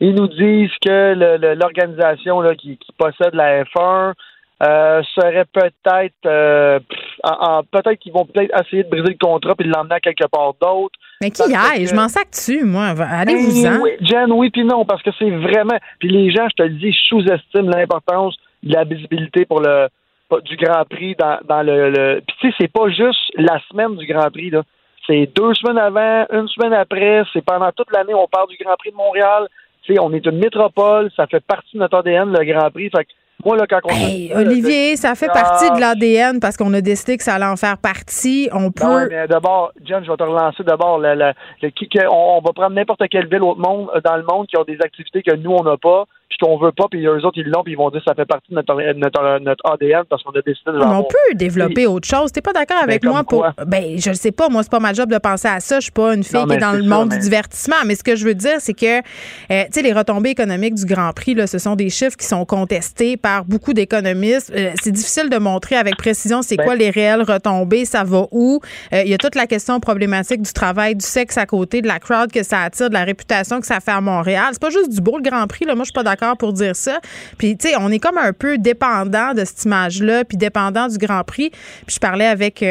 Ils 0.00 0.14
nous 0.14 0.26
disent 0.28 0.70
que 0.84 1.54
l'organisation 1.54 2.42
qui, 2.58 2.76
qui 2.78 2.92
possède 2.98 3.34
la 3.34 3.62
F1 3.64 4.14
euh, 4.64 5.02
serait 5.16 5.44
peut-être 5.52 6.14
euh, 6.24 6.78
peut-être 7.72 7.98
qu'ils 7.98 8.12
vont 8.12 8.24
peut-être 8.24 8.54
essayer 8.64 8.84
de 8.84 8.88
briser 8.88 9.08
le 9.18 9.18
contrat 9.26 9.54
puis 9.56 9.66
de 9.68 9.72
l'emmener 9.74 9.96
à 9.96 10.00
quelque 10.00 10.26
part 10.28 10.54
d'autre. 10.60 10.94
Mais 11.20 11.30
qui 11.30 11.42
aille? 11.54 11.84
que- 11.84 11.90
Je 11.90 11.94
m'en 11.96 12.08
sac 12.08 12.30
dessus, 12.30 12.64
moi. 12.64 12.94
Allez-vous-en. 12.98 13.62
Ben 13.70 13.80
Oui, 13.82 13.90
Jen, 14.00 14.30
oui 14.32 14.50
puis 14.50 14.64
non, 14.64 14.84
parce 14.84 15.02
que 15.02 15.10
c'est 15.18 15.30
vraiment. 15.30 15.76
Puis 15.98 16.08
les 16.10 16.30
gens, 16.30 16.46
je 16.48 16.62
te 16.62 16.68
le 16.68 16.74
dis, 16.76 16.96
sous-estiment 17.08 17.70
l'importance 17.76 18.36
de 18.62 18.72
la 18.74 18.84
visibilité 18.84 19.44
pour 19.46 19.60
le 19.60 19.88
du 20.40 20.56
Grand 20.56 20.84
Prix 20.88 21.14
dans, 21.18 21.38
dans 21.48 21.62
le. 21.62 21.90
le... 21.90 22.20
Puis 22.26 22.36
tu 22.40 22.48
sais, 22.50 22.54
c'est 22.60 22.72
pas 22.72 22.88
juste 22.88 23.20
la 23.36 23.58
semaine 23.70 23.96
du 23.96 24.06
Grand 24.06 24.30
Prix, 24.30 24.50
là. 24.50 24.62
C'est 25.06 25.26
deux 25.34 25.52
semaines 25.54 25.78
avant, 25.78 26.26
une 26.32 26.46
semaine 26.48 26.72
après, 26.74 27.22
c'est 27.32 27.44
pendant 27.44 27.70
toute 27.72 27.90
l'année, 27.92 28.14
on 28.14 28.28
parle 28.28 28.48
du 28.48 28.56
Grand 28.64 28.76
Prix 28.78 28.92
de 28.92 28.96
Montréal. 28.96 29.48
Tu 29.82 29.94
sais, 29.94 30.00
on 30.00 30.12
est 30.12 30.24
une 30.24 30.38
métropole, 30.38 31.10
ça 31.16 31.26
fait 31.26 31.44
partie 31.44 31.74
de 31.74 31.80
notre 31.80 31.98
ADN, 31.98 32.32
le 32.32 32.44
Grand 32.52 32.70
Prix. 32.70 32.88
Fait 32.96 33.04
que 33.04 33.10
moi, 33.44 33.56
là, 33.56 33.66
quand 33.68 33.80
on. 33.82 33.88
Hey, 33.88 34.32
Olivier, 34.32 34.94
ça 34.94 35.16
fait 35.16 35.26
partie 35.26 35.68
de 35.72 35.80
l'ADN 35.80 36.38
parce 36.38 36.56
qu'on 36.56 36.72
a 36.74 36.80
décidé 36.80 37.16
que 37.16 37.24
ça 37.24 37.34
allait 37.34 37.46
en 37.46 37.56
faire 37.56 37.76
partie. 37.78 38.48
On 38.52 38.70
peut. 38.70 38.84
Non, 38.84 39.06
mais 39.10 39.26
d'abord, 39.26 39.72
John, 39.84 40.04
je 40.04 40.10
vais 40.12 40.16
te 40.16 40.22
relancer 40.22 40.62
d'abord. 40.62 41.00
Le, 41.00 41.16
le- 41.16 41.32
le- 41.62 41.70
qui- 41.70 41.88
que- 41.88 42.06
on, 42.08 42.36
on 42.38 42.40
va 42.40 42.52
prendre 42.52 42.76
n'importe 42.76 43.02
quelle 43.10 43.26
ville 43.26 43.42
au 43.42 43.56
monde, 43.56 43.88
euh, 43.96 44.00
dans 44.04 44.16
le 44.16 44.22
monde 44.22 44.46
qui 44.46 44.56
ont 44.56 44.62
des 44.62 44.78
activités 44.80 45.24
que 45.24 45.34
nous, 45.34 45.50
on 45.50 45.64
n'a 45.64 45.76
pas, 45.76 46.04
puis 46.32 46.46
qu'on 46.46 46.58
veut 46.58 46.72
pas, 46.72 46.84
puis 46.90 47.04
eux 47.04 47.24
autres, 47.24 47.36
ils 47.38 47.48
l'ont, 47.48 47.62
puis 47.62 47.72
ils 47.72 47.76
vont 47.76 47.90
dire 47.90 48.00
que 48.00 48.06
ça 48.06 48.14
fait 48.14 48.24
partie 48.24 48.50
de 48.50 48.54
notre, 48.54 48.74
notre, 48.94 49.38
notre 49.40 49.70
ADN 49.70 50.04
parce 50.08 50.22
qu'on 50.22 50.30
a 50.30 50.40
décidé 50.40 50.72
de 50.72 50.78
On 50.78 51.04
peut 51.04 51.34
développer 51.34 51.86
autre 51.86 52.08
chose. 52.08 52.32
T'es 52.32 52.40
pas 52.40 52.52
d'accord 52.52 52.82
avec 52.82 53.04
moi 53.04 53.22
pour. 53.24 53.46
Ben, 53.66 53.98
je 53.98 54.10
ne 54.10 54.14
sais 54.14 54.32
pas. 54.32 54.48
Moi, 54.48 54.62
c'est 54.62 54.70
pas 54.70 54.80
ma 54.80 54.92
job 54.92 55.10
de 55.10 55.18
penser 55.18 55.48
à 55.48 55.60
ça. 55.60 55.76
Je 55.76 55.84
suis 55.84 55.92
pas 55.92 56.14
une 56.14 56.24
fille 56.24 56.44
qui 56.46 56.54
est 56.54 56.58
dans 56.58 56.72
le 56.72 56.84
monde 56.84 57.10
du 57.10 57.18
divertissement. 57.18 57.76
Mais 57.86 57.94
ce 57.94 58.04
que 58.04 58.16
je 58.16 58.24
veux 58.24 58.34
dire, 58.34 58.56
c'est 58.58 58.74
que, 58.74 58.98
euh, 58.98 59.00
tu 59.48 59.72
sais, 59.72 59.82
les 59.82 59.92
retombées 59.92 60.30
économiques 60.30 60.74
du 60.74 60.86
Grand 60.86 61.12
Prix, 61.12 61.34
là, 61.34 61.46
ce 61.46 61.58
sont 61.58 61.76
des 61.76 61.90
chiffres 61.90 62.16
qui 62.16 62.26
sont 62.26 62.44
contestés 62.44 63.16
par 63.16 63.44
beaucoup 63.44 63.72
d'économistes. 63.72 64.52
Euh, 64.56 64.70
c'est 64.80 64.92
difficile 64.92 65.28
de 65.28 65.38
montrer 65.38 65.76
avec 65.76 65.96
précision 65.96 66.42
c'est 66.42 66.56
ben 66.56 66.64
quoi 66.64 66.76
les 66.76 66.90
réelles 66.90 67.22
retombées, 67.22 67.84
ça 67.84 68.04
va 68.04 68.26
où? 68.30 68.60
Euh, 68.92 69.02
il 69.04 69.10
y 69.10 69.14
a 69.14 69.18
toute 69.18 69.34
la 69.34 69.46
question 69.46 69.80
problématique 69.80 70.42
du 70.42 70.52
travail, 70.52 70.94
du 70.94 71.04
sexe 71.04 71.36
à 71.36 71.46
côté, 71.46 71.82
de 71.82 71.88
la 71.88 71.98
crowd 71.98 72.32
que 72.32 72.42
ça 72.42 72.62
attire, 72.62 72.88
de 72.88 72.94
la 72.94 73.04
réputation 73.04 73.60
que 73.60 73.66
ça 73.66 73.80
fait 73.80 73.90
à 73.90 74.00
Montréal. 74.00 74.48
C'est 74.52 74.62
pas 74.62 74.70
juste 74.70 74.90
du 74.90 75.00
beau 75.00 75.18
le 75.18 75.22
Grand 75.22 75.46
Prix. 75.46 75.64
Là. 75.64 75.74
Moi, 75.74 75.84
je 75.84 75.90
suis 75.90 75.92
pas 75.92 76.02
d'accord 76.02 76.21
pour 76.38 76.52
dire 76.52 76.76
ça. 76.76 77.00
Puis, 77.38 77.56
tu 77.56 77.68
sais, 77.68 77.74
on 77.78 77.90
est 77.90 77.98
comme 77.98 78.18
un 78.18 78.32
peu 78.32 78.58
dépendant 78.58 79.34
de 79.34 79.44
cette 79.44 79.64
image-là, 79.64 80.24
puis 80.24 80.36
dépendant 80.36 80.88
du 80.88 80.98
Grand 80.98 81.24
Prix. 81.24 81.50
Puis 81.86 81.94
je 81.94 82.00
parlais 82.00 82.26
avec, 82.26 82.64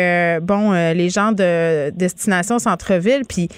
bon, 0.44 0.72
les 0.72 1.10
gens 1.10 1.32
de 1.32 1.90
Destination 1.92 2.60
Centre-Ville, 2.60 3.24
puis 3.28 3.50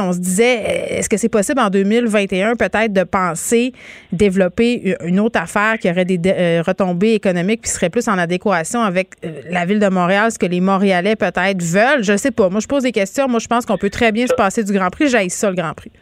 on 0.00 0.12
se 0.12 0.18
disait, 0.18 0.58
euh, 0.58 0.98
est-ce 0.98 1.08
que 1.08 1.16
c'est 1.16 1.28
possible 1.28 1.60
en 1.60 1.70
2021 1.70 2.56
peut-être 2.56 2.92
de 2.92 3.04
penser 3.04 3.72
développer 4.12 4.96
une 5.04 5.20
autre 5.20 5.40
affaire 5.40 5.78
qui 5.78 5.90
aurait 5.90 6.04
des 6.04 6.20
euh, 6.26 6.62
retombées 6.66 7.14
économiques 7.14 7.62
qui 7.62 7.70
serait 7.70 7.90
plus 7.90 8.08
en 8.08 8.18
adéquation 8.18 8.82
avec 8.82 9.10
euh, 9.24 9.42
la 9.50 9.64
ville 9.64 9.78
de 9.78 9.88
Montréal, 9.88 10.30
ce 10.30 10.38
que 10.38 10.46
les 10.46 10.60
Montréalais 10.60 11.16
peut-être 11.16 11.62
veulent? 11.62 12.02
Je 12.02 12.16
sais 12.16 12.30
pas. 12.30 12.48
Moi, 12.48 12.60
je 12.60 12.66
pose 12.66 12.82
des 12.82 12.92
questions. 12.92 13.28
Moi, 13.28 13.40
je 13.40 13.48
pense 13.48 13.66
qu'on 13.66 13.78
peut 13.78 13.90
très 13.90 14.12
bien 14.12 14.26
se 14.26 14.34
passer 14.34 14.64
du 14.64 14.72
Grand 14.72 14.90
Prix. 14.90 15.08
J'aille 15.08 15.30
ça, 15.30 15.48
le 15.48 15.56
Grand 15.56 15.74
Prix. 15.74 15.92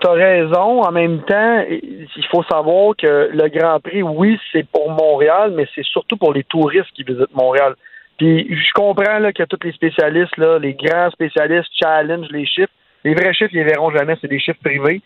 Tu 0.00 0.06
as 0.06 0.12
raison. 0.12 0.82
En 0.82 0.92
même 0.92 1.20
temps, 1.22 1.64
il 1.68 2.26
faut 2.30 2.42
savoir 2.44 2.94
que 2.96 3.30
le 3.32 3.48
Grand 3.48 3.80
Prix, 3.80 4.02
oui, 4.02 4.38
c'est 4.52 4.66
pour 4.66 4.90
Montréal, 4.90 5.52
mais 5.54 5.66
c'est 5.74 5.84
surtout 5.84 6.16
pour 6.16 6.32
les 6.32 6.44
touristes 6.44 6.90
qui 6.94 7.02
visitent 7.02 7.34
Montréal. 7.34 7.74
Puis 8.18 8.54
je 8.54 8.72
comprends 8.74 9.18
là, 9.18 9.32
que 9.32 9.42
tous 9.44 9.58
les 9.64 9.72
spécialistes, 9.72 10.36
là, 10.36 10.58
les 10.58 10.74
grands 10.74 11.10
spécialistes 11.10 11.70
challenge 11.82 12.28
les 12.30 12.46
chiffres. 12.46 12.72
Les 13.04 13.14
vrais 13.14 13.32
chiffres, 13.32 13.50
ils 13.54 13.58
les 13.58 13.64
verront 13.64 13.90
jamais, 13.90 14.16
c'est 14.20 14.28
des 14.28 14.38
chiffres 14.38 14.60
privés. 14.62 15.00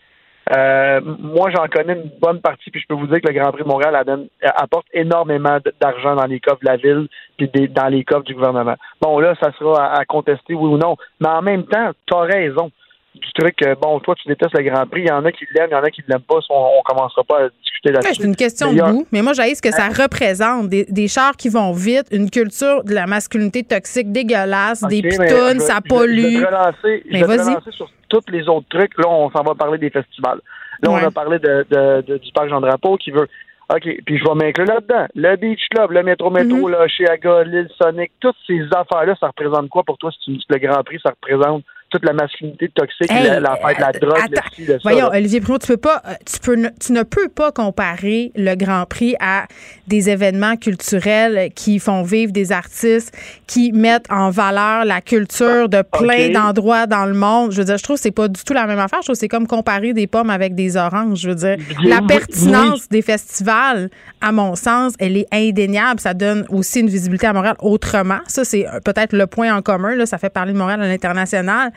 Euh, 0.53 1.01
moi, 1.01 1.49
j'en 1.49 1.65
connais 1.67 1.93
une 1.93 2.11
bonne 2.21 2.39
partie, 2.39 2.69
puis 2.69 2.79
je 2.79 2.87
peux 2.87 2.93
vous 2.93 3.07
dire 3.07 3.19
que 3.21 3.27
le 3.27 3.39
Grand 3.39 3.51
Prix 3.51 3.63
de 3.63 3.67
Montréal 3.67 3.95
apporte 4.41 4.85
énormément 4.93 5.57
d'argent 5.81 6.15
dans 6.15 6.25
les 6.25 6.39
coffres 6.39 6.59
de 6.61 6.67
la 6.67 6.77
ville, 6.77 7.07
puis 7.37 7.49
dans 7.69 7.87
les 7.87 8.03
coffres 8.03 8.25
du 8.25 8.35
gouvernement. 8.35 8.75
Bon, 9.01 9.19
là, 9.19 9.33
ça 9.41 9.51
sera 9.57 9.93
à, 9.93 10.05
contester, 10.05 10.53
oui 10.53 10.67
ou 10.67 10.77
non. 10.77 10.97
Mais 11.19 11.29
en 11.29 11.41
même 11.41 11.63
temps, 11.65 11.91
tu 12.05 12.13
as 12.13 12.21
raison 12.21 12.71
du 13.19 13.31
truc, 13.33 13.57
bon, 13.81 13.99
toi, 13.99 14.15
tu 14.15 14.27
détestes 14.27 14.57
le 14.57 14.63
Grand 14.63 14.85
Prix, 14.87 15.01
il 15.01 15.07
y 15.07 15.11
en 15.11 15.25
a 15.25 15.31
qui 15.31 15.45
l'aiment, 15.53 15.69
il 15.71 15.73
y 15.73 15.75
en 15.75 15.83
a 15.83 15.89
qui 15.89 16.01
ne 16.01 16.13
l'aiment 16.13 16.21
pas, 16.21 16.39
on, 16.49 16.67
on 16.79 16.81
commencera 16.83 17.23
pas 17.23 17.45
à 17.45 17.49
discuter 17.49 17.91
là-dessus. 17.91 18.15
c'est 18.15 18.27
une 18.27 18.35
question 18.35 18.73
de 18.73 18.81
goût, 18.81 19.07
mais 19.11 19.21
moi, 19.21 19.33
j'ai 19.33 19.55
ce 19.55 19.61
que 19.61 19.71
ça 19.71 19.87
représente, 19.87 20.69
des, 20.69 20.85
des, 20.85 21.07
chars 21.07 21.35
qui 21.37 21.49
vont 21.49 21.71
vite, 21.71 22.07
une 22.11 22.29
culture 22.29 22.83
de 22.83 22.93
la 22.93 23.07
masculinité 23.07 23.63
toxique 23.63 24.11
dégueulasse, 24.11 24.81
des 24.83 25.01
pitounes, 25.01 25.59
ça 25.59 25.79
pollue. 25.81 26.39
Je 26.39 27.25
vais 27.25 27.37
te 27.37 27.71
sur 27.71 27.89
tous 28.09 28.31
les 28.31 28.47
autres 28.47 28.67
trucs. 28.69 28.97
Là, 28.97 29.09
on 29.09 29.29
s'en 29.31 29.43
va 29.43 29.55
parler 29.55 29.77
des 29.77 29.89
festivals. 29.89 30.41
Là, 30.81 30.91
on 30.91 30.97
a 30.97 31.11
parlé 31.11 31.39
de, 31.39 31.65
de, 31.69 32.17
du 32.17 32.31
parc 32.33 32.49
Jean-Drapeau 32.49 32.97
qui 32.97 33.11
veut 33.11 33.27
OK, 33.69 33.81
puis 34.05 34.17
je 34.19 34.23
vais 34.23 34.35
m'inclure 34.35 34.67
là-dedans. 34.67 35.07
Le 35.15 35.35
Beach 35.37 35.67
Club, 35.71 35.91
le 35.91 36.03
Métro 36.03 36.29
Métro, 36.29 36.57
mm 36.57 36.65
-hmm. 36.65 36.81
le 36.81 36.87
Chiaga, 36.87 37.43
l'île 37.43 37.69
Sonic, 37.81 38.11
toutes 38.19 38.35
ces 38.45 38.61
affaires-là, 38.61 39.15
ça 39.19 39.27
représente 39.27 39.69
quoi 39.69 39.83
pour 39.83 39.97
toi 39.97 40.11
si 40.11 40.19
tu 40.19 40.31
me 40.31 40.35
dis 40.37 40.45
que 40.47 40.53
le 40.53 40.59
Grand 40.67 40.83
Prix, 40.83 40.99
ça 41.01 41.09
représente 41.09 41.63
toute 41.95 42.05
la 42.05 42.13
masculinité 42.13 42.69
toxique, 42.75 43.09
la, 43.09 43.29
de 43.39 43.81
la 43.81 43.91
drogue, 43.93 44.17
le 44.59 44.73
le 44.73 44.79
Voyons, 44.83 45.07
Olivier 45.13 45.39
Primo, 45.39 45.57
tu 45.57 45.67
peux 45.67 45.77
pas, 45.77 46.01
euh, 46.05 46.13
tu 46.25 46.39
peux, 46.39 46.57
tu 46.79 46.91
ne 46.91 47.03
peux 47.03 47.29
pas 47.29 47.53
comparer 47.53 48.33
le 48.35 48.55
Grand 48.55 48.85
Prix 48.85 49.15
à 49.21 49.45
des 49.87 50.09
événements 50.09 50.57
culturels 50.57 51.51
qui 51.55 51.79
font 51.79 52.03
vivre 52.03 52.33
des 52.33 52.51
artistes, 52.51 53.15
qui 53.47 53.71
mettent 53.71 54.11
en 54.11 54.29
valeur 54.29 54.83
la 54.83 54.99
culture 54.99 55.69
de 55.69 55.83
plein 55.83 56.31
d'endroits 56.31 56.85
dans 56.85 57.05
le 57.05 57.13
monde. 57.13 57.51
Je 57.51 57.59
veux 57.59 57.65
dire, 57.65 57.77
je 57.77 57.83
trouve 57.83 57.95
que 57.95 58.01
c'est 58.01 58.11
pas 58.11 58.27
du 58.27 58.43
tout 58.43 58.53
la 58.53 58.67
même 58.67 58.79
affaire. 58.79 58.99
Je 59.01 59.05
trouve 59.05 59.15
que 59.15 59.19
c'est 59.19 59.29
comme 59.29 59.47
comparer 59.47 59.93
des 59.93 60.07
pommes 60.07 60.29
avec 60.29 60.53
des 60.53 60.75
oranges. 60.75 61.19
Je 61.19 61.29
veux 61.29 61.35
dire, 61.35 61.55
la 61.83 62.01
pertinence 62.01 62.89
des 62.89 63.01
festivals, 63.01 63.89
à 64.19 64.33
mon 64.33 64.55
sens, 64.55 64.93
elle 64.99 65.15
est 65.15 65.27
indéniable. 65.31 66.01
Ça 66.01 66.13
donne 66.13 66.45
aussi 66.49 66.81
une 66.81 66.89
visibilité 66.89 67.27
à 67.27 67.33
Montréal 67.33 67.55
autrement. 67.59 68.19
Ça, 68.27 68.43
c'est 68.43 68.65
peut-être 68.83 69.13
le 69.13 69.27
point 69.27 69.55
en 69.55 69.61
commun. 69.61 69.95
Là, 69.95 70.05
ça 70.05 70.17
fait 70.17 70.29
parler 70.29 70.51
de 70.51 70.57
Montréal 70.57 70.81
à 70.81 70.87
l'international. 70.87 71.71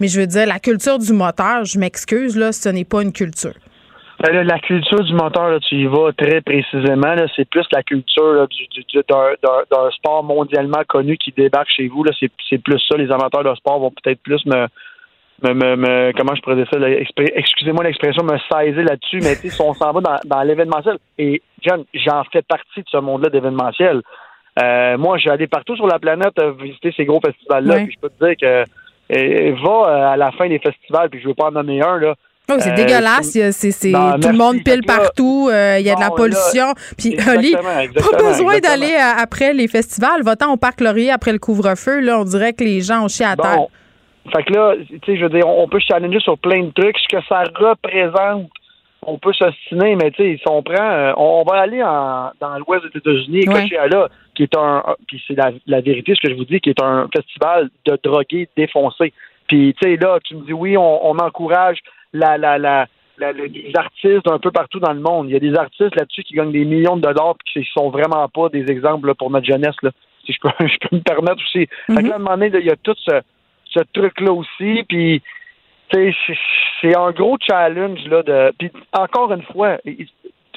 Mais 0.00 0.08
je 0.08 0.20
veux 0.20 0.26
dire, 0.26 0.46
la 0.46 0.58
culture 0.58 0.98
du 0.98 1.12
moteur, 1.12 1.64
je 1.64 1.78
m'excuse, 1.78 2.36
là, 2.36 2.52
ce 2.52 2.68
n'est 2.70 2.84
pas 2.84 3.02
une 3.02 3.12
culture. 3.12 3.54
Ben 4.22 4.42
la 4.42 4.58
culture 4.58 5.02
du 5.02 5.14
moteur, 5.14 5.58
tu 5.60 5.76
y 5.76 5.86
vas 5.86 6.12
très 6.12 6.42
précisément. 6.42 7.14
C'est 7.36 7.48
plus 7.48 7.64
la 7.72 7.82
culture 7.82 8.46
d'un 8.46 9.90
sport 9.92 10.22
mondialement 10.22 10.82
connu 10.86 11.16
qui 11.16 11.32
débarque 11.32 11.70
chez 11.74 11.88
vous. 11.88 12.04
C'est 12.18 12.58
plus 12.58 12.80
ça. 12.86 12.98
Les 12.98 13.10
amateurs 13.10 13.44
de 13.44 13.54
sport 13.54 13.78
vont 13.78 13.90
peut-être 13.90 14.20
plus 14.20 14.44
me, 14.44 14.66
me, 15.42 16.12
comment 16.12 16.34
je 16.34 16.42
pourrais 16.42 16.56
dire 16.56 16.68
ça, 16.70 16.78
excusez-moi 17.34 17.84
l'expression, 17.84 18.22
me 18.22 18.36
saisir 18.52 18.84
là-dessus, 18.84 19.20
mais 19.22 19.36
si 19.36 19.60
on 19.62 19.72
s'en 19.72 19.92
va 19.92 20.00
dans, 20.02 20.18
dans 20.26 20.42
l'événementiel, 20.42 20.98
et 21.16 21.40
John, 21.62 21.84
j'en 21.94 22.22
fais 22.24 22.42
partie 22.42 22.80
de 22.80 22.88
ce 22.90 22.98
monde-là 22.98 23.30
d'événementiel. 23.30 24.02
Euh, 24.62 24.98
moi, 24.98 25.16
j'ai 25.16 25.30
allé 25.30 25.46
partout 25.46 25.76
sur 25.76 25.86
la 25.86 25.98
planète 25.98 26.38
visiter 26.60 26.92
ces 26.94 27.06
gros 27.06 27.20
festivals-là, 27.24 27.76
puis 27.84 27.94
je 27.94 28.00
peux 28.00 28.10
te 28.10 28.24
dire 28.26 28.36
que 28.36 28.70
va 29.10 29.70
euh, 29.70 30.12
à 30.12 30.16
la 30.16 30.30
fin 30.32 30.48
des 30.48 30.58
festivals, 30.58 31.10
puis 31.10 31.20
je 31.20 31.28
veux 31.28 31.34
pas 31.34 31.48
en 31.48 31.52
nommer 31.52 31.82
un, 31.82 31.98
là. 31.98 32.14
c'est 32.46 32.70
euh, 32.70 32.74
dégueulasse. 32.74 33.30
C'est, 33.30 33.92
tout 33.92 34.28
le 34.28 34.36
monde 34.36 34.62
pile 34.64 34.82
partout. 34.86 35.48
Euh, 35.50 35.78
il 35.78 35.86
y 35.86 35.90
a 35.90 35.94
de 35.94 36.00
la 36.00 36.10
pollution. 36.10 36.74
Puis, 36.96 37.16
Oli, 37.28 37.54
pas 37.54 38.16
besoin 38.18 38.58
d'aller 38.58 38.96
après 39.18 39.52
les 39.52 39.68
festivals. 39.68 40.22
Va-t'en 40.22 40.52
au 40.52 40.56
Parc 40.56 40.80
Laurier 40.80 41.10
après 41.10 41.32
le 41.32 41.38
couvre-feu. 41.38 42.00
Là, 42.00 42.20
on 42.20 42.24
dirait 42.24 42.52
que 42.52 42.64
les 42.64 42.80
gens 42.80 43.04
ont 43.04 43.08
chié 43.08 43.26
à 43.26 43.36
terre. 43.36 43.66
Fait 44.32 44.44
que 44.44 44.52
là, 44.52 44.74
tu 44.86 44.98
sais, 45.06 45.16
je 45.16 45.22
veux 45.24 45.30
dire, 45.30 45.48
on 45.48 45.66
peut 45.66 45.80
se 45.80 45.86
challenger 45.86 46.20
sur 46.20 46.38
plein 46.38 46.62
de 46.62 46.70
trucs. 46.70 46.96
Ce 46.98 47.16
que 47.16 47.22
ça 47.26 47.42
représente, 47.54 48.50
on 49.02 49.18
peut 49.18 49.32
s'ostiner, 49.32 49.96
mais 49.96 50.10
tu 50.10 50.22
sais, 50.22 50.36
si 50.36 50.44
on 50.48 50.62
prend, 50.62 51.14
on, 51.16 51.42
va 51.42 51.60
aller 51.62 51.82
en, 51.82 52.30
dans 52.38 52.58
l'ouest 52.58 52.84
des 52.92 52.98
États-Unis, 52.98 53.48
ouais. 53.48 53.88
là 53.88 54.08
qui 54.40 54.44
est 54.44 54.56
un, 54.56 54.82
puis 55.06 55.22
c'est 55.28 55.36
la, 55.36 55.80
vérité 55.82 56.14
ce 56.14 56.26
que 56.26 56.32
je 56.32 56.38
vous 56.38 56.46
dis, 56.46 56.60
qui 56.60 56.70
est 56.70 56.82
un 56.82 57.08
festival 57.14 57.68
de 57.84 57.98
drogués 58.02 58.48
défoncés. 58.56 59.12
Puis 59.48 59.74
tu 59.74 59.90
sais 59.90 59.96
là, 59.96 60.18
tu 60.24 60.34
me 60.34 60.46
dis 60.46 60.54
oui, 60.54 60.78
on, 60.78 61.18
encourage 61.18 61.78
la, 62.14 62.38
la, 62.38 62.56
la, 62.56 62.86
les 63.18 63.72
artistes 63.74 64.26
un 64.26 64.38
peu 64.38 64.50
partout 64.50 64.80
dans 64.80 64.94
le 64.94 65.00
monde. 65.00 65.28
Il 65.28 65.32
y 65.32 65.36
a 65.36 65.40
des 65.40 65.54
artistes 65.54 65.94
là-dessus 65.94 66.22
qui 66.22 66.34
gagnent 66.34 66.52
des 66.52 66.64
millions 66.64 66.96
de 66.96 67.02
dollars 67.02 67.34
puis 67.44 67.62
qui 67.62 67.70
sont 67.72 67.90
vraiment 67.90 68.26
pas 68.28 68.48
des 68.48 68.70
exemples 68.70 69.14
pour 69.14 69.30
notre 69.30 69.46
jeunesse 69.46 69.76
là. 69.82 69.90
Si 70.24 70.32
je 70.32 70.38
peux, 70.40 70.48
je 70.66 70.88
peux 70.88 70.96
me 70.96 71.02
permettre 71.02 71.42
aussi. 71.42 71.68
À 71.90 71.98
un 71.98 72.18
moment 72.18 72.38
donné, 72.38 72.50
il 72.54 72.66
y 72.66 72.70
a 72.70 72.76
tout 72.76 72.96
ce, 72.96 73.20
ce 73.66 73.80
truc-là 73.92 74.32
aussi. 74.32 74.84
Puis 74.88 75.22
c'est 75.92 76.96
un 76.96 77.10
gros 77.10 77.36
challenge 77.46 78.06
là 78.06 78.22
de. 78.22 78.52
Puis 78.58 78.70
encore 78.92 79.32
une 79.32 79.42
fois, 79.42 79.76
il 79.84 80.08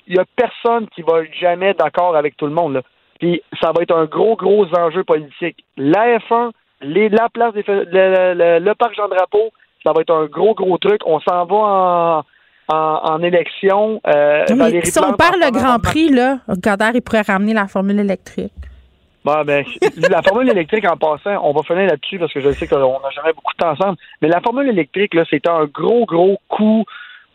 y 0.07 0.19
a 0.19 0.25
personne 0.37 0.87
qui 0.95 1.01
va 1.01 1.25
jamais 1.41 1.73
d'accord 1.73 2.15
avec 2.15 2.37
tout 2.37 2.45
le 2.45 2.53
monde. 2.53 2.75
Là. 2.75 2.81
Puis 3.19 3.41
ça 3.61 3.71
va 3.71 3.83
être 3.83 3.95
un 3.95 4.05
gros, 4.05 4.35
gros 4.35 4.65
enjeu 4.75 5.03
politique. 5.03 5.63
La 5.77 6.17
F1, 6.17 6.51
les, 6.81 7.09
la 7.09 7.29
place 7.29 7.53
des 7.53 7.63
le, 7.67 8.59
le, 8.59 8.75
parc 8.75 8.95
Jean-Drapeau, 8.95 9.51
ça 9.83 9.91
va 9.93 10.01
être 10.01 10.13
un 10.13 10.25
gros, 10.25 10.53
gros 10.53 10.77
truc. 10.77 11.01
On 11.05 11.19
s'en 11.19 11.45
va 11.45 12.25
en, 12.67 12.75
en, 12.75 13.23
élection. 13.23 14.01
Euh, 14.07 14.45
si 14.47 14.99
on 14.99 15.13
perd 15.13 15.35
le 15.35 15.51
Grand 15.51 15.79
Prix, 15.79 16.09
là, 16.09 16.39
Godard, 16.49 16.95
il 16.95 17.01
pourrait 17.01 17.21
ramener 17.21 17.53
la 17.53 17.67
formule 17.67 17.99
électrique. 17.99 18.51
Bon, 19.23 19.41
ben, 19.45 19.63
la 20.09 20.21
formule 20.21 20.49
électrique, 20.49 20.85
en 20.89 20.97
passant, 20.97 21.41
on 21.43 21.53
va 21.53 21.63
finir 21.63 21.87
là-dessus 21.87 22.19
parce 22.19 22.33
que 22.33 22.41
je 22.41 22.51
sais 22.51 22.67
qu'on 22.67 22.99
n'a 22.99 23.09
jamais 23.15 23.33
beaucoup 23.33 23.53
de 23.53 23.57
temps 23.57 23.71
ensemble. 23.71 23.97
Mais 24.21 24.27
la 24.27 24.41
formule 24.41 24.67
électrique, 24.67 25.13
là, 25.13 25.23
c'est 25.29 25.47
un 25.47 25.65
gros, 25.65 26.05
gros 26.05 26.39
coup 26.49 26.83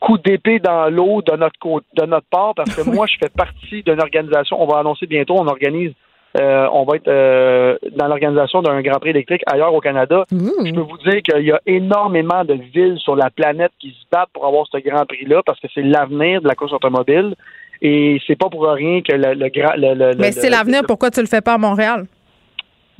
coup 0.00 0.18
d'épée 0.18 0.58
dans 0.58 0.88
l'eau 0.90 1.22
de 1.22 1.36
notre 1.36 1.58
de 1.94 2.06
notre 2.06 2.26
part 2.30 2.54
parce 2.54 2.74
que 2.74 2.82
moi 2.94 3.06
je 3.06 3.16
fais 3.20 3.28
partie 3.28 3.82
d'une 3.82 4.00
organisation 4.00 4.60
on 4.60 4.66
va 4.66 4.78
annoncer 4.78 5.06
bientôt 5.06 5.34
on 5.36 5.46
organise 5.46 5.92
euh, 6.38 6.68
on 6.72 6.84
va 6.84 6.96
être 6.96 7.08
euh, 7.08 7.76
dans 7.96 8.06
l'organisation 8.06 8.60
d'un 8.60 8.80
Grand 8.82 9.00
Prix 9.00 9.10
électrique 9.10 9.42
ailleurs 9.46 9.72
au 9.72 9.80
Canada. 9.80 10.24
Je 10.30 10.74
peux 10.74 10.80
vous 10.80 10.98
dire 10.98 11.22
qu'il 11.22 11.44
y 11.44 11.52
a 11.52 11.60
énormément 11.66 12.44
de 12.44 12.54
villes 12.54 12.98
sur 12.98 13.16
la 13.16 13.30
planète 13.30 13.72
qui 13.80 13.88
se 13.90 14.04
battent 14.12 14.28
pour 14.34 14.46
avoir 14.46 14.66
ce 14.70 14.78
Grand 14.78 15.06
Prix-là 15.06 15.42
parce 15.44 15.58
que 15.58 15.68
c'est 15.74 15.82
l'avenir 15.82 16.42
de 16.42 16.48
la 16.48 16.54
course 16.54 16.72
automobile. 16.72 17.34
Et 17.80 18.20
c'est 18.26 18.36
pas 18.36 18.50
pour 18.50 18.66
rien 18.68 19.00
que 19.02 19.12
le, 19.12 19.34
le, 19.34 20.16
Mais 20.18 20.32
c'est 20.32 20.50
l'avenir, 20.50 20.82
pourquoi 20.86 21.10
tu 21.10 21.20
le 21.20 21.26
fais 21.26 21.40
pas 21.40 21.54
à 21.54 21.58
Montréal? 21.58 22.06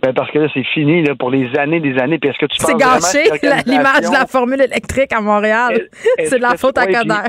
Ben 0.00 0.12
parce 0.12 0.30
que 0.30 0.38
là, 0.38 0.48
c'est 0.54 0.64
fini 0.64 1.02
là, 1.02 1.14
pour 1.16 1.30
les 1.30 1.56
années 1.58 1.80
des 1.80 1.98
années. 1.98 2.18
Puis 2.18 2.30
est-ce 2.30 2.38
que 2.38 2.46
tu 2.46 2.56
C'est 2.58 2.76
gâché 2.76 3.24
l'image 3.66 4.02
de 4.02 4.12
la 4.12 4.26
formule 4.26 4.60
électrique 4.60 5.12
à 5.12 5.20
Montréal. 5.20 5.88
c'est 6.18 6.38
de 6.38 6.42
la 6.42 6.56
faute 6.56 6.78
à 6.78 6.86
Coder. 6.86 7.28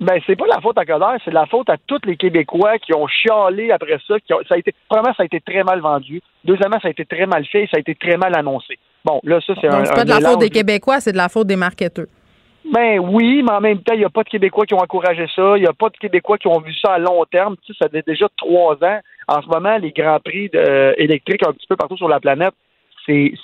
Ben, 0.00 0.18
c'est 0.26 0.36
pas 0.36 0.46
la 0.46 0.62
faute 0.62 0.78
à 0.78 0.86
Coder, 0.86 1.18
c'est 1.22 1.30
de 1.30 1.34
la 1.34 1.44
faute 1.44 1.68
à 1.68 1.76
tous 1.86 2.00
les 2.06 2.16
Québécois 2.16 2.78
qui 2.78 2.94
ont 2.94 3.06
chialé 3.06 3.70
après 3.70 3.98
ça. 4.08 4.18
Qui 4.18 4.32
ça 4.48 4.54
a 4.54 4.56
été, 4.56 4.74
premièrement, 4.88 5.12
ça 5.14 5.24
a 5.24 5.26
été 5.26 5.40
très 5.40 5.62
mal 5.62 5.80
vendu. 5.80 6.22
Deuxièmement, 6.42 6.80
ça 6.80 6.88
a 6.88 6.90
été 6.90 7.04
très 7.04 7.26
mal 7.26 7.44
fait 7.44 7.64
et 7.64 7.66
ça 7.66 7.76
a 7.76 7.80
été 7.80 7.94
très 7.94 8.16
mal 8.16 8.34
annoncé. 8.34 8.78
Bon, 9.04 9.20
là, 9.24 9.38
ça, 9.46 9.52
c'est 9.60 9.68
un. 9.68 9.84
C'est 9.84 9.94
pas 9.94 10.04
de 10.04 10.08
la 10.08 10.20
faute 10.20 10.40
des 10.40 10.48
Québécois, 10.48 11.00
c'est 11.00 11.12
de 11.12 11.18
la 11.18 11.28
faute 11.28 11.46
des 11.46 11.56
marketeurs. 11.56 12.06
Ben 12.72 13.00
oui, 13.00 13.42
mais 13.42 13.52
en 13.52 13.60
même 13.60 13.82
temps, 13.82 13.94
il 13.94 13.98
n'y 13.98 14.04
a 14.04 14.10
pas 14.10 14.22
de 14.22 14.28
Québécois 14.28 14.64
qui 14.64 14.74
ont 14.74 14.78
encouragé 14.78 15.26
ça. 15.34 15.56
Il 15.56 15.62
n'y 15.62 15.66
a 15.66 15.72
pas 15.72 15.88
de 15.88 15.96
Québécois 15.96 16.38
qui 16.38 16.46
ont 16.46 16.60
vu 16.60 16.72
ça 16.74 16.94
à 16.94 16.98
long 16.98 17.24
terme. 17.24 17.56
Tu 17.64 17.72
sais, 17.72 17.78
ça 17.82 17.88
fait 17.88 18.06
déjà 18.06 18.28
trois 18.36 18.76
ans. 18.84 19.00
En 19.26 19.42
ce 19.42 19.48
moment, 19.48 19.76
les 19.76 19.90
grands 19.90 20.20
prix 20.20 20.50
euh, 20.54 20.92
électriques 20.96 21.44
un 21.46 21.52
petit 21.52 21.66
peu 21.66 21.74
partout 21.74 21.96
sur 21.96 22.08
la 22.08 22.20
planète, 22.20 22.54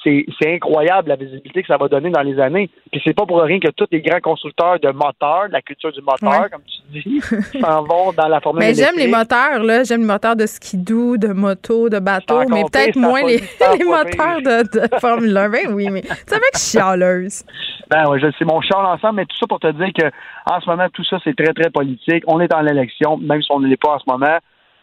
c'est 0.02 0.54
incroyable 0.54 1.08
la 1.08 1.16
visibilité 1.16 1.62
que 1.62 1.68
ça 1.68 1.76
va 1.76 1.88
donner 1.88 2.10
dans 2.10 2.22
les 2.22 2.38
années. 2.40 2.70
Puis 2.90 3.00
c'est 3.04 3.14
pas 3.14 3.26
pour 3.26 3.40
rien 3.40 3.58
que 3.58 3.70
tous 3.70 3.86
les 3.90 4.00
grands 4.00 4.20
constructeurs 4.20 4.78
de 4.80 4.90
moteurs, 4.90 5.48
de 5.48 5.52
la 5.52 5.62
culture 5.62 5.92
du 5.92 6.00
moteur, 6.00 6.50
comme 6.50 6.62
tu 6.62 7.00
dis, 7.00 7.20
s'en 7.60 7.82
vont 7.82 8.12
dans 8.12 8.28
la 8.28 8.40
formule 8.40 8.60
Mais 8.60 8.74
j'aime 8.74 8.96
les 8.96 9.08
moteurs, 9.08 9.62
là. 9.62 9.84
J'aime 9.84 10.00
les 10.00 10.06
moteurs 10.06 10.36
de 10.36 10.46
skidoo, 10.46 11.16
de 11.16 11.28
moto, 11.28 11.88
de 11.88 11.98
bateau, 11.98 12.42
mais 12.48 12.64
peut-être 12.64 12.96
moins 12.96 13.22
les, 13.22 13.38
les 13.78 13.84
moteurs 13.84 14.42
de, 14.42 14.78
de, 14.78 14.98
Formule 15.00 15.36
1. 15.36 15.48
Ben 15.48 15.72
oui, 15.72 15.88
mais 15.90 16.02
c'est 16.04 16.34
avec 16.34 16.56
chialeuse. 16.56 17.44
Ben 17.88 18.04
oui, 18.08 18.20
c'est 18.38 18.44
mon 18.44 18.60
char 18.60 18.88
ensemble, 18.88 19.16
mais 19.16 19.26
tout 19.26 19.36
ça 19.38 19.46
pour 19.46 19.60
te 19.60 19.70
dire 19.72 19.92
que 19.92 20.10
en 20.50 20.60
ce 20.60 20.68
moment, 20.68 20.86
tout 20.92 21.04
ça, 21.04 21.18
c'est 21.24 21.36
très, 21.36 21.52
très 21.52 21.70
politique. 21.70 22.24
On 22.26 22.40
est 22.40 22.48
dans 22.48 22.60
l'élection, 22.60 23.16
même 23.16 23.42
si 23.42 23.50
on 23.50 23.60
ne 23.60 23.68
l'est 23.68 23.80
pas 23.80 23.94
en 23.94 23.98
ce 23.98 24.04
moment. 24.08 24.38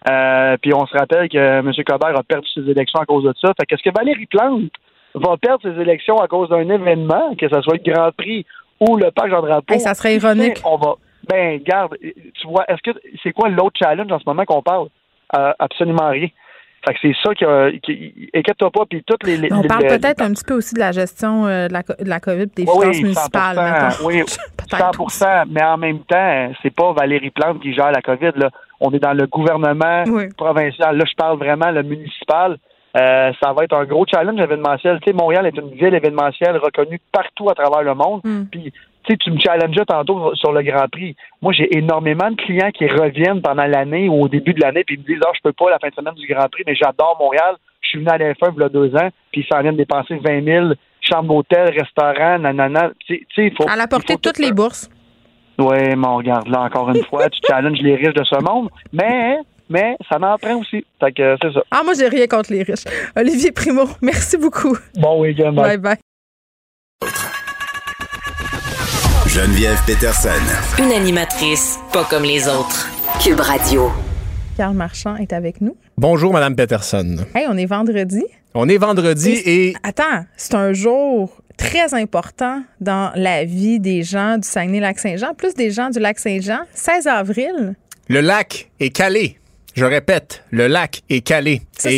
Euh, 0.09 0.57
puis 0.61 0.73
on 0.73 0.85
se 0.85 0.97
rappelle 0.97 1.29
que 1.29 1.37
M. 1.37 1.71
Coder 1.85 2.13
a 2.17 2.23
perdu 2.23 2.47
ses 2.53 2.69
élections 2.69 2.99
à 2.99 3.05
cause 3.05 3.23
de 3.23 3.33
ça. 3.39 3.53
Fait 3.59 3.65
qu'est-ce 3.65 3.83
que 3.83 3.95
Valérie 3.95 4.25
Plante 4.25 4.71
va 5.15 5.37
perdre 5.37 5.61
ses 5.61 5.79
élections 5.81 6.17
à 6.19 6.27
cause 6.27 6.49
d'un 6.49 6.67
événement, 6.69 7.35
que 7.35 7.47
ce 7.47 7.61
soit 7.61 7.77
le 7.83 7.91
Grand 7.91 8.11
Prix 8.15 8.45
ou 8.79 8.97
le 8.97 9.11
Parc 9.11 9.29
Jean-Drapeau? 9.29 9.79
ça 9.79 9.93
serait 9.93 10.15
ironique. 10.15 10.59
On 10.65 10.77
va. 10.77 10.95
Ben, 11.29 11.61
garde, 11.63 11.95
tu 12.01 12.47
vois, 12.47 12.65
est-ce 12.67 12.81
que 12.91 12.99
c'est 13.21 13.31
quoi 13.31 13.47
l'autre 13.47 13.79
challenge 13.81 14.11
en 14.11 14.19
ce 14.19 14.25
moment 14.25 14.43
qu'on 14.43 14.61
parle? 14.61 14.89
Euh, 15.37 15.53
absolument 15.57 16.09
rien. 16.09 16.27
Fait 16.85 16.93
que 16.93 16.99
c'est 17.01 17.15
ça 17.23 17.33
qui, 17.33 17.79
qui 17.79 18.29
inquiète-toi 18.33 18.69
pas, 18.69 18.85
puis 18.89 19.01
toutes 19.07 19.23
les, 19.23 19.51
On 19.53 19.61
parle 19.61 19.87
peut-être 19.87 20.21
un 20.21 20.33
petit 20.33 20.43
peu 20.43 20.55
aussi 20.55 20.75
de 20.75 20.79
la 20.79 20.91
gestion 20.91 21.47
euh, 21.47 21.69
de, 21.69 21.73
la, 21.73 21.81
de 21.81 22.09
la 22.09 22.19
COVID, 22.19 22.47
des 22.47 22.63
finances 22.63 23.01
municipales. 23.01 23.93
Oui, 24.03 24.21
100 25.07 25.25
mais 25.49 25.63
en 25.63 25.77
même 25.77 25.99
temps, 25.99 26.51
c'est 26.61 26.75
pas 26.75 26.91
Valérie 26.91 27.29
Plante 27.29 27.61
qui 27.61 27.73
gère 27.73 27.91
la 27.91 28.01
COVID. 28.01 28.31
Là. 28.35 28.49
On 28.85 28.91
est 28.91 28.99
dans 28.99 29.13
le 29.13 29.27
gouvernement 29.27 30.03
provincial. 30.37 30.97
Là, 30.97 31.05
je 31.09 31.15
parle 31.15 31.37
vraiment 31.39 31.71
le 31.71 31.83
municipal. 31.83 32.57
Euh, 32.95 33.31
ça 33.41 33.53
va 33.53 33.63
être 33.63 33.75
un 33.75 33.85
gros 33.85 34.05
challenge 34.05 34.39
événementiel. 34.39 34.99
Tu 34.99 35.09
sais, 35.09 35.13
Montréal 35.13 35.47
est 35.47 35.57
une 35.57 35.71
ville 35.71 35.95
événementielle 35.95 36.57
reconnue 36.57 36.99
partout 37.11 37.49
à 37.49 37.55
travers 37.55 37.81
le 37.81 37.95
monde. 37.95 38.21
Mm. 38.23 38.43
Puis 38.51 38.73
tu 39.03 39.11
sais, 39.11 39.17
tu 39.17 39.31
me 39.31 39.39
challengeais 39.39 39.85
tantôt 39.85 40.33
sur 40.35 40.51
le 40.51 40.61
Grand 40.63 40.87
Prix. 40.89 41.15
Moi, 41.41 41.53
j'ai 41.53 41.77
énormément 41.77 42.29
de 42.29 42.35
clients 42.35 42.71
qui 42.71 42.85
reviennent 42.87 43.41
pendant 43.41 43.65
l'année 43.65 44.07
ou 44.07 44.23
au 44.23 44.27
début 44.29 44.53
de 44.53 44.61
l'année, 44.61 44.83
puis 44.85 44.95
ils 44.95 44.99
me 44.99 45.05
disent, 45.05 45.23
ah, 45.25 45.31
je 45.35 45.41
peux 45.43 45.53
pas 45.53 45.69
la 45.69 45.79
fin 45.79 45.89
de 45.89 45.95
semaine 45.95 46.13
du 46.13 46.27
Grand 46.27 46.47
Prix, 46.49 46.63
mais 46.65 46.75
j'adore 46.75 47.17
Montréal. 47.19 47.55
Je 47.81 47.89
suis 47.89 47.99
venu 47.99 48.09
à 48.09 48.17
l'F1 48.17 48.53
il 48.55 48.61
y 48.61 48.63
a 48.63 48.69
deux 48.69 48.95
ans, 48.95 49.09
puis 49.31 49.41
ils 49.41 49.47
s'en 49.53 49.61
viennent 49.61 49.75
dépenser 49.75 50.15
20 50.15 50.43
000, 50.43 50.67
chambre 51.01 51.33
d'hôtel, 51.33 51.73
restaurant, 51.77 52.39
nanana. 52.39 52.91
Tu 53.05 53.25
sais, 53.35 53.47
il 53.47 53.55
faut. 53.55 53.67
À 53.69 53.75
la 53.75 53.87
portée 53.87 54.15
de 54.15 54.21
toutes 54.21 54.39
les 54.39 54.53
bourses. 54.53 54.89
Oui, 55.59 55.95
mais 55.95 56.07
on 56.07 56.17
regarde 56.17 56.47
là 56.47 56.61
encore 56.61 56.89
une 56.89 57.03
fois, 57.05 57.29
tu 57.29 57.39
challenges 57.47 57.79
les 57.81 57.95
riches 57.95 58.13
de 58.13 58.23
ce 58.23 58.41
monde, 58.43 58.69
mais 58.91 59.37
mais 59.69 59.95
ça 60.09 60.19
m'en 60.19 60.37
prend 60.37 60.55
aussi. 60.55 60.85
Fait 60.99 61.11
que 61.11 61.35
c'est 61.41 61.53
ça. 61.53 61.61
Ah, 61.71 61.81
moi, 61.83 61.93
j'ai 61.97 62.07
rien 62.07 62.27
contre 62.27 62.51
les 62.51 62.63
riches. 62.63 62.85
Olivier 63.15 63.51
Primo, 63.51 63.85
merci 64.01 64.37
beaucoup. 64.37 64.77
Bon 64.95 65.21
week-end. 65.21 65.53
Bye 65.53 65.77
bye. 65.77 65.97
Geneviève 69.27 69.79
Peterson. 69.87 70.29
Une 70.77 70.91
animatrice 70.91 71.79
pas 71.91 72.03
comme 72.03 72.23
les 72.23 72.47
autres. 72.47 72.87
Cube 73.23 73.39
Radio. 73.39 73.89
Carl 74.57 74.75
Marchand 74.75 75.15
est 75.15 75.33
avec 75.33 75.59
nous. 75.61 75.75
Bonjour, 75.97 76.31
Madame 76.31 76.55
Peterson. 76.55 77.25
Hey, 77.33 77.47
on 77.49 77.57
est 77.57 77.65
vendredi. 77.65 78.23
On 78.53 78.69
est 78.69 78.77
vendredi 78.77 79.41
et... 79.45 79.73
Attends, 79.81 80.25
c'est 80.37 80.53
un 80.53 80.73
jour 80.73 81.41
très 81.57 81.93
important 81.93 82.63
dans 82.79 83.11
la 83.15 83.45
vie 83.45 83.79
des 83.79 84.03
gens 84.03 84.37
du 84.37 84.47
Saguenay-Lac-Saint-Jean, 84.47 85.33
plus 85.33 85.53
des 85.53 85.71
gens 85.71 85.89
du 85.89 85.99
Lac-Saint-Jean. 85.99 86.59
16 86.73 87.07
avril. 87.07 87.75
Le 88.09 88.21
lac 88.21 88.69
est 88.79 88.89
calé. 88.89 89.39
Je 89.75 89.85
répète, 89.85 90.43
le 90.51 90.67
lac 90.67 91.01
est 91.09 91.21
calé. 91.21 91.61
Ça, 91.77 91.89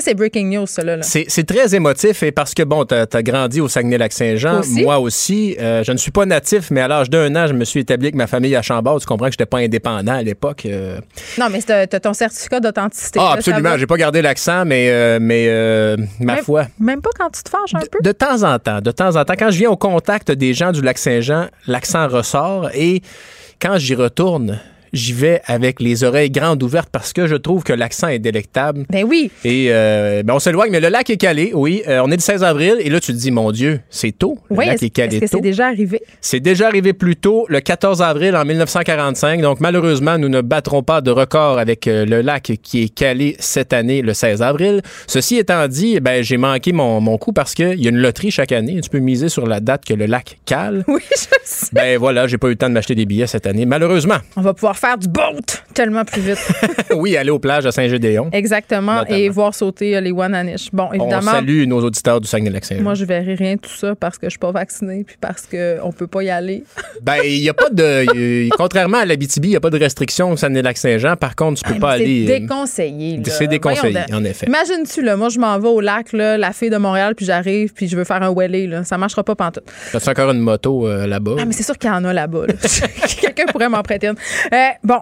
c'est 0.00 0.14
breaking 0.14 0.46
news, 0.46 0.66
ça, 0.66 0.82
là. 0.82 0.98
C'est 1.02 1.46
très 1.46 1.74
émotif 1.74 2.22
et 2.22 2.32
parce 2.32 2.54
que, 2.54 2.62
bon, 2.62 2.84
tu 2.84 2.94
as, 2.94 3.22
grandi 3.22 3.60
au 3.60 3.68
Saguenay-Lac-Saint-Jean. 3.68 4.60
Moi 4.82 4.98
aussi. 4.98 5.56
Euh, 5.60 5.82
je 5.84 5.92
ne 5.92 5.96
suis 5.96 6.10
pas 6.10 6.26
natif, 6.26 6.70
mais 6.70 6.80
à 6.80 6.88
l'âge 6.88 7.10
d'un 7.10 7.34
an, 7.36 7.46
je 7.46 7.52
me 7.52 7.64
suis 7.64 7.80
établi 7.80 8.06
avec 8.06 8.14
ma 8.14 8.26
famille 8.26 8.54
à 8.54 8.62
Chambord. 8.62 9.00
Tu 9.00 9.06
comprends 9.06 9.26
que 9.26 9.32
je 9.32 9.36
n'étais 9.36 9.46
pas 9.46 9.58
indépendant 9.58 10.14
à 10.14 10.22
l'époque. 10.22 10.66
Euh. 10.66 10.98
Non, 11.38 11.46
mais 11.50 11.62
tu 11.62 11.72
as, 11.72 11.86
ton 11.86 12.12
certificat 12.12 12.60
d'authenticité. 12.60 13.18
Ah, 13.22 13.32
absolument. 13.32 13.76
J'ai 13.76 13.86
pas 13.86 13.96
gardé 13.96 14.22
l'accent, 14.22 14.64
mais, 14.64 14.88
euh, 14.90 15.18
mais 15.20 15.96
ma 16.20 16.36
foi. 16.38 16.66
Même 16.78 17.00
pas 17.00 17.10
quand 17.18 17.30
tu 17.30 17.42
te 17.42 17.48
fâches 17.48 17.74
un 17.74 17.80
peu? 17.80 17.98
De 18.02 18.12
temps 18.12 18.42
en 18.42 18.58
temps. 18.58 18.80
De 18.80 18.90
temps 18.90 19.16
en 19.16 19.24
temps. 19.24 19.34
Quand 19.38 19.50
je 19.50 19.58
viens 19.58 19.70
au 19.70 19.76
contact 19.76 20.30
des 20.30 20.54
gens 20.54 20.72
du 20.72 20.82
Lac-Saint-Jean, 20.82 21.46
l'accent 21.66 22.08
ressort 22.08 22.70
et 22.74 23.02
quand 23.60 23.78
j'y 23.78 23.94
retourne, 23.94 24.60
j'y 24.92 25.12
vais 25.12 25.40
avec 25.46 25.80
les 25.80 26.04
oreilles 26.04 26.30
grandes 26.30 26.62
ouvertes 26.62 26.88
parce 26.90 27.12
que 27.12 27.26
je 27.26 27.36
trouve 27.36 27.62
que 27.62 27.72
l'accent 27.72 28.08
est 28.08 28.18
délectable. 28.18 28.86
Ben 28.90 29.04
oui. 29.04 29.30
Et 29.44 29.68
euh, 29.70 30.22
ben 30.22 30.34
on 30.34 30.38
s'éloigne, 30.38 30.70
mais 30.70 30.80
le 30.80 30.88
lac 30.88 31.08
est 31.10 31.16
calé, 31.16 31.52
oui. 31.54 31.82
Euh, 31.88 32.00
on 32.04 32.10
est 32.10 32.16
le 32.16 32.20
16 32.20 32.44
avril 32.44 32.76
et 32.80 32.90
là, 32.90 33.00
tu 33.00 33.12
te 33.12 33.18
dis, 33.18 33.30
mon 33.30 33.52
Dieu, 33.52 33.80
c'est 33.90 34.12
tôt. 34.12 34.38
Le 34.50 34.56
lac 34.56 34.82
est, 34.82 34.90
calé 34.90 35.16
est-ce 35.16 35.20
que 35.20 35.26
c'est 35.26 35.40
déjà 35.40 35.66
arrivé? 35.66 36.00
C'est 36.20 36.40
déjà 36.40 36.66
arrivé 36.66 36.92
plus 36.92 37.16
tôt, 37.16 37.46
le 37.48 37.60
14 37.60 38.02
avril 38.02 38.36
en 38.36 38.44
1945. 38.44 39.40
Donc, 39.40 39.60
malheureusement, 39.60 40.18
nous 40.18 40.28
ne 40.28 40.40
battrons 40.40 40.82
pas 40.82 41.00
de 41.00 41.10
record 41.10 41.58
avec 41.58 41.86
euh, 41.86 42.04
le 42.04 42.20
lac 42.20 42.52
qui 42.62 42.82
est 42.82 42.88
calé 42.88 43.36
cette 43.38 43.72
année, 43.72 44.02
le 44.02 44.14
16 44.14 44.42
avril. 44.42 44.82
Ceci 45.06 45.36
étant 45.36 45.66
dit, 45.68 46.00
ben, 46.00 46.22
j'ai 46.22 46.36
manqué 46.36 46.72
mon, 46.72 47.00
mon 47.00 47.18
coup 47.18 47.32
parce 47.32 47.54
qu'il 47.54 47.80
y 47.80 47.86
a 47.86 47.90
une 47.90 47.98
loterie 47.98 48.30
chaque 48.30 48.52
année. 48.52 48.80
Tu 48.80 48.90
peux 48.90 48.98
miser 48.98 49.28
sur 49.28 49.46
la 49.46 49.60
date 49.60 49.84
que 49.84 49.94
le 49.94 50.06
lac 50.06 50.38
cale. 50.44 50.84
Oui, 50.96 51.02
je 51.10 51.26
sais. 51.44 51.66
Ben 51.72 51.98
voilà, 51.98 52.26
j'ai 52.26 52.38
pas 52.38 52.46
eu 52.46 52.50
le 52.50 52.56
temps 52.56 52.68
de 52.68 52.72
m'acheter 52.72 52.94
des 52.94 53.04
billets 53.04 53.26
cette 53.26 53.46
année, 53.46 53.66
malheureusement. 53.66 54.16
On 54.36 54.40
va 54.40 54.54
pouvoir 54.54 54.75
faire 54.78 54.98
du 54.98 55.08
boat 55.08 55.62
tellement 55.74 56.04
plus 56.04 56.22
vite. 56.22 56.38
oui, 56.96 57.16
aller 57.16 57.30
aux 57.30 57.38
plages 57.38 57.66
à 57.66 57.72
Saint-Gédéon. 57.72 58.30
Exactement, 58.32 59.04
et 59.06 59.28
voir 59.28 59.54
sauter 59.54 59.96
euh, 59.96 60.00
les 60.00 60.10
Wananish. 60.10 60.70
Bon, 60.72 60.88
évidemment. 60.92 61.30
On 61.30 61.34
salue 61.34 61.66
nos 61.66 61.82
auditeurs 61.82 62.20
du 62.20 62.26
Saguenay-Lac-Saint-Jean. 62.26 62.82
Moi, 62.82 62.94
je 62.94 63.04
verrai 63.04 63.34
rien 63.34 63.54
de 63.56 63.60
tout 63.60 63.76
ça 63.76 63.94
parce 63.94 64.16
que 64.16 64.26
je 64.26 64.30
suis 64.30 64.38
pas 64.38 64.52
vaccinée 64.52 65.04
puis 65.04 65.16
parce 65.20 65.46
qu'on 65.46 65.92
peut 65.92 66.06
pas 66.06 66.22
y 66.22 66.30
aller. 66.30 66.64
ben, 67.02 67.18
il 67.24 67.42
y 67.42 67.48
a 67.48 67.54
pas 67.54 67.68
de. 67.70 68.48
contrairement 68.56 68.98
à 68.98 69.04
l'Abitibi, 69.04 69.48
il 69.48 69.50
n'y 69.52 69.56
a 69.56 69.60
pas 69.60 69.70
de 69.70 69.78
restriction 69.78 70.32
au 70.32 70.36
Saguenay-Lac-Saint-Jean. 70.36 71.16
Par 71.16 71.36
contre, 71.36 71.62
tu 71.62 71.72
peux 71.72 71.78
pas 71.78 71.92
aller. 71.92 72.26
C'est 72.26 72.36
euh, 72.36 72.38
déconseillé. 72.40 73.22
C'est 73.26 73.48
déconseillé, 73.48 74.00
en 74.12 74.24
effet. 74.24 74.46
Imagine-tu, 74.46 75.02
là, 75.02 75.16
moi, 75.16 75.28
je 75.28 75.38
m'en 75.38 75.58
vais 75.58 75.68
au 75.68 75.80
lac, 75.80 76.12
là, 76.12 76.38
la 76.38 76.52
fille 76.52 76.70
de 76.70 76.78
Montréal, 76.78 77.14
puis 77.14 77.26
j'arrive, 77.26 77.74
puis 77.74 77.88
je 77.88 77.96
veux 77.96 78.04
faire 78.04 78.22
un 78.22 78.34
welly, 78.34 78.66
là. 78.66 78.84
Ça 78.84 78.96
marchera 78.96 79.22
pas 79.24 79.34
pantoute. 79.34 79.64
As-tu 79.92 80.08
encore 80.08 80.30
une 80.30 80.40
moto 80.40 80.88
euh, 80.88 81.06
là-bas? 81.06 81.36
Ah, 81.38 81.44
mais 81.44 81.52
c'est 81.52 81.62
sûr 81.62 81.76
qu'il 81.76 81.90
y 81.90 81.92
en 81.92 82.04
a 82.04 82.12
là-bas. 82.12 82.46
Quelqu'un 83.20 83.44
pourrait 83.46 83.68
m'en 83.68 83.82
prêter 83.82 84.08
une. 84.08 84.16
Bon, 84.84 85.00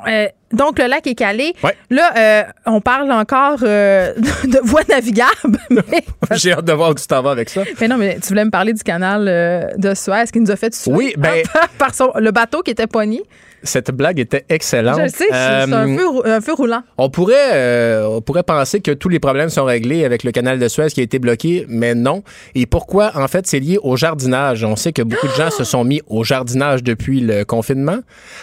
donc, 0.55 0.79
le 0.79 0.87
lac 0.87 1.07
est 1.07 1.15
calé. 1.15 1.55
Là, 1.91 2.13
euh, 2.17 2.43
on 2.67 2.81
parle 2.81 3.11
encore 3.11 3.59
euh, 3.63 4.15
de 4.45 4.59
voies 4.63 4.85
navigables. 4.89 5.59
J'ai 6.33 6.53
hâte 6.53 6.65
de 6.65 6.73
voir 6.73 6.91
où 6.91 6.95
tu 6.95 7.07
t'en 7.07 7.23
vas 7.23 7.33
avec 7.33 7.51
ça. 7.51 7.63
Mais 7.81 7.89
non, 7.89 7.97
mais 7.97 8.19
tu 8.21 8.29
voulais 8.29 8.45
me 8.45 8.51
parler 8.51 8.73
du 8.73 8.83
canal 8.83 9.27
euh, 9.29 9.67
de 9.77 9.95
Suez 9.95 10.27
qui 10.33 10.41
nous 10.41 10.51
a 10.51 10.57
fait 10.57 10.73
Oui, 10.87 11.15
ben... 11.19 11.43
par 11.79 11.93
le 12.21 12.31
bateau 12.31 12.63
qui 12.63 12.71
était 12.71 12.87
pogné. 12.87 13.23
Cette 13.65 13.91
blague 13.91 14.21
était 14.21 14.45
excellente. 14.49 15.01
Je 15.03 15.09
sais, 15.09 15.25
c'est 15.29 15.35
un, 15.35 16.41
feu, 16.41 16.53
roulant. 16.55 16.83
On 16.99 17.11
pourrait, 17.11 18.03
on 18.05 18.21
pourrait 18.21 18.43
penser 18.43 18.81
que 18.81 18.91
tous 18.93 19.09
les 19.09 19.19
problèmes 19.19 19.49
sont 19.49 19.65
réglés 19.65 20.05
avec 20.05 20.23
le 20.23 20.31
canal 20.31 20.59
de 20.59 20.69
Suez 20.69 20.89
qui 20.89 21.01
a 21.01 21.03
été 21.03 21.19
bloqué, 21.19 21.67
mais 21.69 21.95
non. 21.95 22.23
Et 22.55 22.67
pourquoi? 22.67 23.13
En 23.17 23.29
fait, 23.29 23.47
c'est 23.47 23.61
lié 23.61 23.79
au 23.83 23.97
jardinage? 23.97 24.65
On 24.65 24.77
sait 24.77 24.93
que 24.93 25.03
beaucoup 25.03 25.27
de 25.27 25.33
gens 25.33 25.51
se 25.57 25.65
sont 25.65 25.85
mis 25.85 26.01
au 26.07 26.25
jardinage 26.25 26.83
depuis 26.83 27.21
le 27.21 27.45
confinement. 27.45 27.99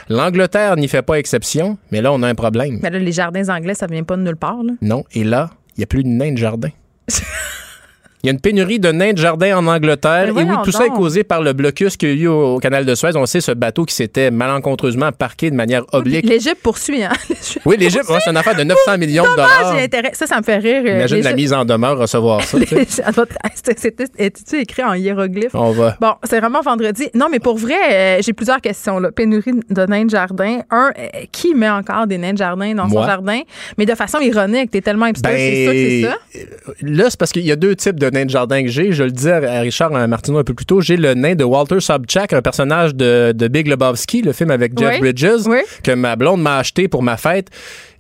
L'Angleterre 0.10 0.76
n'y 0.76 0.88
fait 0.88 1.02
pas 1.02 1.20
exception, 1.20 1.78
mais 1.92 2.02
là, 2.02 2.12
on 2.12 2.22
a 2.24 2.28
un 2.28 2.36
problème. 2.36 2.80
Mais 2.82 2.90
là, 2.90 3.00
les 3.00 3.12
jardins 3.12 3.48
anglais, 3.50 3.74
ça 3.74 3.88
vient 3.88 4.04
pas 4.04 4.18
de 4.18 4.24
nulle 4.24 4.38
part. 4.38 4.64
Là. 4.64 4.74
Non. 4.82 5.04
Et 5.14 5.24
là, 5.24 5.50
il 5.76 5.80
n'y 5.80 5.84
a 5.84 5.88
plus 5.88 6.04
de 6.04 6.10
nains 6.10 6.34
de 6.34 6.38
jardin. 6.38 6.70
Il 8.24 8.28
y 8.28 8.30
a 8.30 8.34
une 8.34 8.40
pénurie 8.40 8.80
de 8.80 8.92
nains 8.92 9.14
de 9.14 9.18
jardin 9.18 9.58
en 9.58 9.66
Angleterre. 9.66 10.28
Et 10.28 10.32
oui, 10.32 10.44
tout 10.64 10.72
ça 10.72 10.86
est 10.86 10.90
causé 10.90 11.24
par 11.24 11.42
le 11.42 11.54
blocus 11.54 11.98
qu'il 11.98 12.10
y 12.10 12.12
a 12.12 12.16
eu 12.16 12.28
au, 12.28 12.60
canal 12.60 12.86
de 12.86 12.94
Suez. 12.94 13.16
On 13.16 13.26
sait 13.26 13.42
ce 13.42 13.52
bateau 13.52 13.84
qui 13.86 13.96
s'était 13.96 14.30
malencontreusement 14.30 15.12
parqué 15.12 15.50
de 15.50 15.56
manière 15.56 15.84
oblique. 15.92 16.28
L'Égypte 16.28 16.62
poursuit, 16.62 17.04
hein? 17.04 17.12
Oui, 17.66 17.78
l'Égypte, 17.78 18.06
c'est 18.24 18.30
une 18.30 18.38
affaire 18.38 18.56
de 18.56 18.64
900 18.64 18.98
millions 18.98 19.24
de 19.24 19.30
dollars. 19.30 20.14
Ça, 20.14 20.28
ça 20.28 20.38
me 20.38 20.44
fait 20.44 20.58
rire. 20.58 20.84
Euh, 20.86 20.98
Imagine 20.98 21.22
la 21.22 21.34
mise 21.34 21.54
en 21.54 21.66
demeure 21.66 21.98
recevoir 21.98 22.44
ça. 22.44 22.58
C'était 23.56 24.06
écrit 24.62 24.84
en 24.84 24.94
hiéroglyphe? 24.94 25.56
On 25.56 25.72
va. 25.72 25.98
Bon, 26.00 26.14
c'est 26.24 26.40
vraiment 26.40 26.62
vendredi. 26.62 27.10
Non, 27.16 27.28
mais 27.32 27.40
pour 27.40 27.58
vrai, 27.58 27.76
euh, 27.92 28.18
j'ai 28.22 28.34
plusieurs 28.34 28.62
questions. 28.62 29.00
Là. 29.00 29.12
Pénurie 29.12 29.52
de 29.70 29.86
nains 29.86 30.06
de 30.06 30.10
jardin. 30.10 30.60
Un, 30.70 30.92
euh, 30.98 31.08
qui 31.32 31.56
met 31.56 31.70
encore 31.70 32.06
des 32.06 32.18
nains 32.18 32.34
de 32.34 32.38
jardin 32.38 32.74
dans 32.76 32.88
son 32.88 33.04
jardin? 33.04 33.42
Mais 33.78 33.86
de 33.86 33.96
façon 33.96 34.20
ironique. 34.20 34.70
T'es 34.72 34.82
tellement 34.82 35.08
hipster, 35.08 35.30
c'est 35.30 35.66
ça, 35.66 35.72
c'est 35.72 36.02
ben, 36.02 36.12
ça? 36.12 36.74
Là, 36.82 37.10
c'est 37.10 37.20
parce 37.20 37.32
qu'il 37.32 37.46
y 37.46 37.52
a 37.52 37.56
deux 37.56 37.76
types 37.76 38.00
de 38.00 38.11
nain 38.12 38.26
de 38.26 38.30
jardin 38.30 38.64
que 38.64 38.70
j'ai. 38.70 38.92
Je 38.92 39.04
le 39.04 39.12
disais 39.12 39.46
à 39.46 39.62
Richard 39.62 39.92
Martineau 40.08 40.40
un 40.40 40.44
peu 40.44 40.54
plus 40.54 40.66
tôt. 40.66 40.82
J'ai 40.82 40.98
le 40.98 41.14
nain 41.14 41.36
de 41.36 41.44
Walter 41.44 41.80
Sobchak, 41.80 42.34
un 42.34 42.42
personnage 42.42 42.96
de, 42.96 43.34
de 43.36 43.48
Big 43.48 43.68
Lebowski, 43.68 44.22
le 44.22 44.34
film 44.34 44.52
avec 44.52 44.78
Jeff 44.78 45.00
Bridges, 45.00 45.48
que 45.84 45.92
ma 45.92 46.16
blonde 46.16 46.42
m'a 46.42 46.58
acheté 46.58 46.88
pour 46.88 47.04
ma 47.04 47.18
fête 47.18 47.50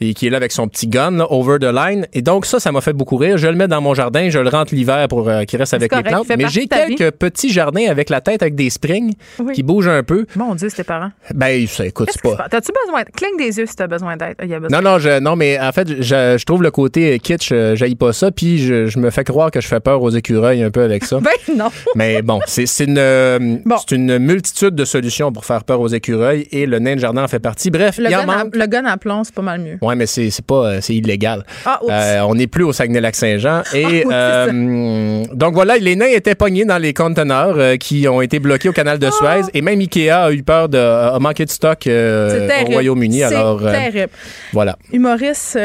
et 0.01 0.13
qui 0.13 0.27
est 0.27 0.29
là 0.29 0.37
avec 0.37 0.51
son 0.51 0.67
petit 0.67 0.87
gun, 0.87 1.19
over 1.29 1.59
the 1.59 1.71
line. 1.71 2.07
Et 2.13 2.21
donc, 2.21 2.45
ça, 2.45 2.59
ça 2.59 2.71
m'a 2.71 2.81
fait 2.81 2.93
beaucoup 2.93 3.17
rire. 3.17 3.37
Je 3.37 3.47
le 3.47 3.55
mets 3.55 3.67
dans 3.67 3.81
mon 3.81 3.93
jardin, 3.93 4.29
je 4.29 4.39
le 4.39 4.49
rentre 4.49 4.73
l'hiver 4.73 5.07
pour 5.07 5.29
euh, 5.29 5.43
qu'il 5.43 5.59
reste 5.59 5.73
avec 5.73 5.93
les 5.95 6.03
plantes. 6.03 6.27
Mais 6.35 6.49
j'ai 6.49 6.67
quelques 6.67 7.11
petits 7.11 7.51
jardins 7.51 7.87
avec 7.89 8.09
la 8.09 8.19
tête 8.21 8.41
avec 8.41 8.55
des 8.55 8.69
springs 8.69 9.13
qui 9.53 9.63
bougent 9.63 9.87
un 9.87 10.03
peu. 10.03 10.25
Mon 10.35 10.55
Dieu, 10.55 10.69
c'est 10.69 10.77
tes 10.77 10.83
parents. 10.83 11.11
Ben, 11.35 11.67
ça 11.67 11.85
écoute 11.85 12.09
pas. 12.23 12.47
T'as-tu 12.49 12.71
besoin. 12.85 13.03
Cligne 13.15 13.37
des 13.37 13.57
yeux 13.57 13.65
si 13.65 13.75
t'as 13.75 13.87
besoin 13.87 14.17
d'aide. 14.17 14.35
Non, 14.69 14.81
non, 14.81 14.97
je, 14.97 15.19
non, 15.19 15.35
mais 15.35 15.59
en 15.59 15.71
fait, 15.71 16.01
je, 16.01 16.37
je 16.37 16.45
trouve 16.45 16.63
le 16.63 16.71
côté 16.71 17.19
kitsch, 17.19 17.51
euh, 17.51 17.75
j'aille 17.75 17.95
pas 17.95 18.13
ça, 18.13 18.31
puis 18.31 18.57
je, 18.57 18.87
je, 18.87 18.99
me 18.99 19.09
fais 19.09 19.23
croire 19.23 19.51
que 19.51 19.61
je 19.61 19.67
fais 19.67 19.79
peur 19.79 20.00
aux 20.01 20.09
écureuils 20.09 20.63
un 20.63 20.71
peu 20.71 20.81
avec 20.81 21.03
ça. 21.05 21.19
ben 21.21 21.55
non. 21.55 21.69
mais 21.95 22.21
bon, 22.21 22.39
c'est 22.45 22.65
une, 22.83 22.97
euh, 22.97 23.57
une 23.91 24.17
multitude 24.19 24.75
de 24.75 24.85
solutions 24.85 25.31
pour 25.31 25.45
faire 25.45 25.63
peur 25.63 25.79
aux 25.81 25.87
écureuils 25.87 26.47
et 26.51 26.65
le 26.65 26.79
nain 26.79 26.95
de 26.95 26.99
jardin 26.99 27.23
en 27.23 27.27
fait 27.27 27.39
partie. 27.39 27.71
Bref, 27.71 27.97
le, 27.97 28.05
il 28.05 28.11
gun, 28.11 28.29
à, 28.29 28.43
le 28.51 28.67
gun 28.67 28.85
à 28.85 28.97
plomb, 28.97 29.23
c'est 29.23 29.33
pas 29.33 29.41
mal 29.41 29.61
mieux. 29.61 29.77
Ouais, 29.81 29.95
mais 29.95 30.05
c'est 30.05 30.31
pas, 30.45 30.81
c'est 30.81 30.95
illégal. 30.95 31.45
Ah, 31.65 31.79
euh, 31.89 32.19
on 32.21 32.35
n'est 32.35 32.47
plus 32.47 32.63
au 32.63 32.73
Saguenay-Lac-Saint-Jean. 32.73 33.61
Et 33.73 34.03
ah, 34.09 34.13
euh, 34.13 35.23
donc 35.33 35.53
voilà, 35.53 35.77
les 35.77 35.95
nains 35.95 36.07
étaient 36.07 36.35
pognés 36.35 36.65
dans 36.65 36.77
les 36.77 36.93
conteneurs 36.93 37.55
euh, 37.57 37.75
qui 37.77 38.07
ont 38.07 38.21
été 38.21 38.39
bloqués 38.39 38.69
au 38.69 38.73
canal 38.73 38.99
de 38.99 39.07
ah! 39.07 39.11
Suez. 39.11 39.51
Et 39.53 39.61
même 39.61 39.79
Ikea 39.79 40.09
a 40.09 40.31
eu 40.31 40.43
peur 40.43 40.69
de 40.69 40.77
a 40.77 41.17
manqué 41.19 41.45
de 41.45 41.49
stock 41.49 41.87
au 41.87 42.71
Royaume-Uni. 42.71 43.23
Alors, 43.23 43.61
terrible. 43.61 44.09
Voilà. 44.53 44.77
Humoriste 44.91 45.57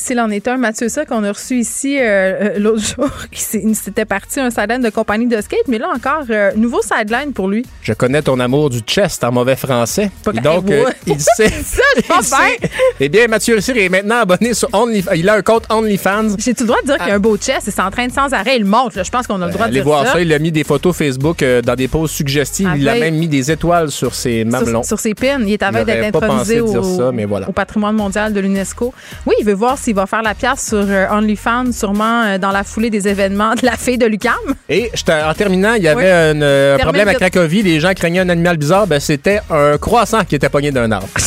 s'il 0.00 0.18
en 0.18 0.30
est 0.30 0.48
un, 0.48 0.56
Mathieu 0.56 0.88
ça 0.88 1.04
qu'on 1.04 1.22
a 1.24 1.32
reçu 1.32 1.58
ici 1.58 1.98
euh, 1.98 2.02
euh, 2.02 2.58
l'autre 2.58 2.82
jour, 2.96 3.10
c'était 3.32 4.04
parti 4.04 4.40
un 4.40 4.50
sideline 4.50 4.82
de 4.82 4.90
compagnie 4.90 5.26
de 5.26 5.40
skate, 5.40 5.68
mais 5.68 5.78
là 5.78 5.88
encore, 5.94 6.24
euh, 6.30 6.52
nouveau 6.56 6.80
sideline 6.82 7.32
pour 7.32 7.48
lui. 7.48 7.66
Je 7.82 7.92
connais 7.92 8.22
ton 8.22 8.40
amour 8.40 8.70
du 8.70 8.80
chest 8.80 9.22
en 9.24 9.32
mauvais 9.32 9.56
français. 9.56 10.10
donc, 10.42 10.72
il 11.06 11.20
sait. 11.36 11.48
ça, 11.48 11.82
je 11.96 12.02
pense 12.02 12.30
bien. 12.30 12.68
Eh 12.98 13.08
bien, 13.08 13.28
Mathieu 13.28 13.60
Cyr 13.60 13.76
est 13.76 13.88
maintenant 13.88 14.20
abonné 14.20 14.54
sur 14.54 14.68
OnlyFans. 14.72 15.12
Il 15.14 15.28
a 15.28 15.34
un 15.34 15.42
compte 15.42 15.64
OnlyFans. 15.70 16.36
J'ai-tu 16.38 16.62
le 16.62 16.68
droit 16.68 16.80
de 16.80 16.86
dire 16.86 16.98
qu'il 16.98 17.08
y 17.08 17.10
a 17.10 17.14
un 17.14 17.20
beau 17.20 17.36
chest 17.36 17.68
et 17.68 17.70
c'est 17.70 17.82
en 17.82 17.90
train 17.90 18.06
de 18.06 18.12
sans 18.12 18.32
arrêt. 18.32 18.56
Il 18.56 18.64
monte. 18.64 19.02
Je 19.02 19.10
pense 19.10 19.26
qu'on 19.26 19.40
a 19.42 19.46
le 19.46 19.52
droit 19.52 19.68
de 19.68 19.72
dire 19.72 19.84
voir 19.84 20.06
ça. 20.06 20.20
Il 20.20 20.32
a 20.32 20.38
mis 20.38 20.52
des 20.52 20.64
photos 20.64 20.96
Facebook 20.96 21.44
dans 21.44 21.74
des 21.74 21.88
poses 21.88 22.10
suggestives. 22.10 22.70
il 22.76 22.88
a 22.88 22.98
même 22.98 23.16
mis 23.16 23.28
des 23.28 23.50
étoiles 23.50 23.90
sur 23.90 24.14
ses 24.14 24.44
mamelons. 24.44 24.82
Sur, 24.82 24.98
ses 24.98 25.14
pins. 25.14 25.40
Il 25.40 25.52
est 25.52 25.62
avec 25.62 25.84
d'être 25.86 26.16
intronisé 26.16 26.60
au, 26.60 26.72
au 26.74 27.52
patrimoine 27.52 27.96
mondial 27.96 28.32
de 28.32 28.40
l'UNESCO. 28.40 28.94
Oui, 29.26 29.34
il 29.38 29.44
veut 29.44 29.54
voir 29.54 29.78
s'il 29.90 29.96
va 29.96 30.06
faire 30.06 30.22
la 30.22 30.34
pièce 30.34 30.68
sur 30.68 30.84
euh, 30.88 31.08
OnlyFans, 31.10 31.72
sûrement 31.72 32.22
euh, 32.22 32.38
dans 32.38 32.52
la 32.52 32.62
foulée 32.62 32.90
des 32.90 33.08
événements 33.08 33.54
de 33.54 33.66
la 33.66 33.76
fille 33.76 33.98
de 33.98 34.06
Lucam. 34.06 34.34
Et 34.68 34.88
en 35.08 35.34
terminant, 35.34 35.74
il 35.74 35.82
y 35.82 35.88
avait 35.88 36.12
un, 36.12 36.40
euh, 36.40 36.78
problème 36.78 37.08
à 37.08 37.14
Cracovie. 37.14 37.62
Les 37.62 37.80
gens 37.80 37.92
craignaient 37.92 38.20
un 38.20 38.28
animal 38.28 38.56
bizarre. 38.56 38.86
Ben, 38.86 39.00
c'était 39.00 39.40
un 39.50 39.78
croissant 39.78 40.24
qui 40.24 40.36
était 40.36 40.48
pogné 40.48 40.70
d'un 40.70 40.90
arbre. 40.92 41.08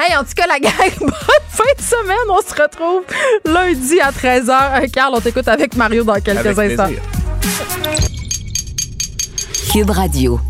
Hey, 0.00 0.16
en 0.16 0.20
tout 0.20 0.30
cas, 0.36 0.46
la 0.46 0.60
gang, 0.60 0.72
bonne 1.00 1.10
fin 1.48 1.64
de 1.76 1.82
semaine. 1.82 2.16
On 2.30 2.40
se 2.40 2.62
retrouve 2.62 3.02
lundi 3.44 4.00
à 4.00 4.12
13h. 4.12 4.90
Carl, 4.92 5.12
on 5.12 5.20
t'écoute 5.20 5.48
avec 5.48 5.74
Mario 5.74 6.04
dans 6.04 6.20
quelques 6.20 6.56
instants. 6.56 6.90
Cube 9.72 9.90
Radio. 9.90 10.40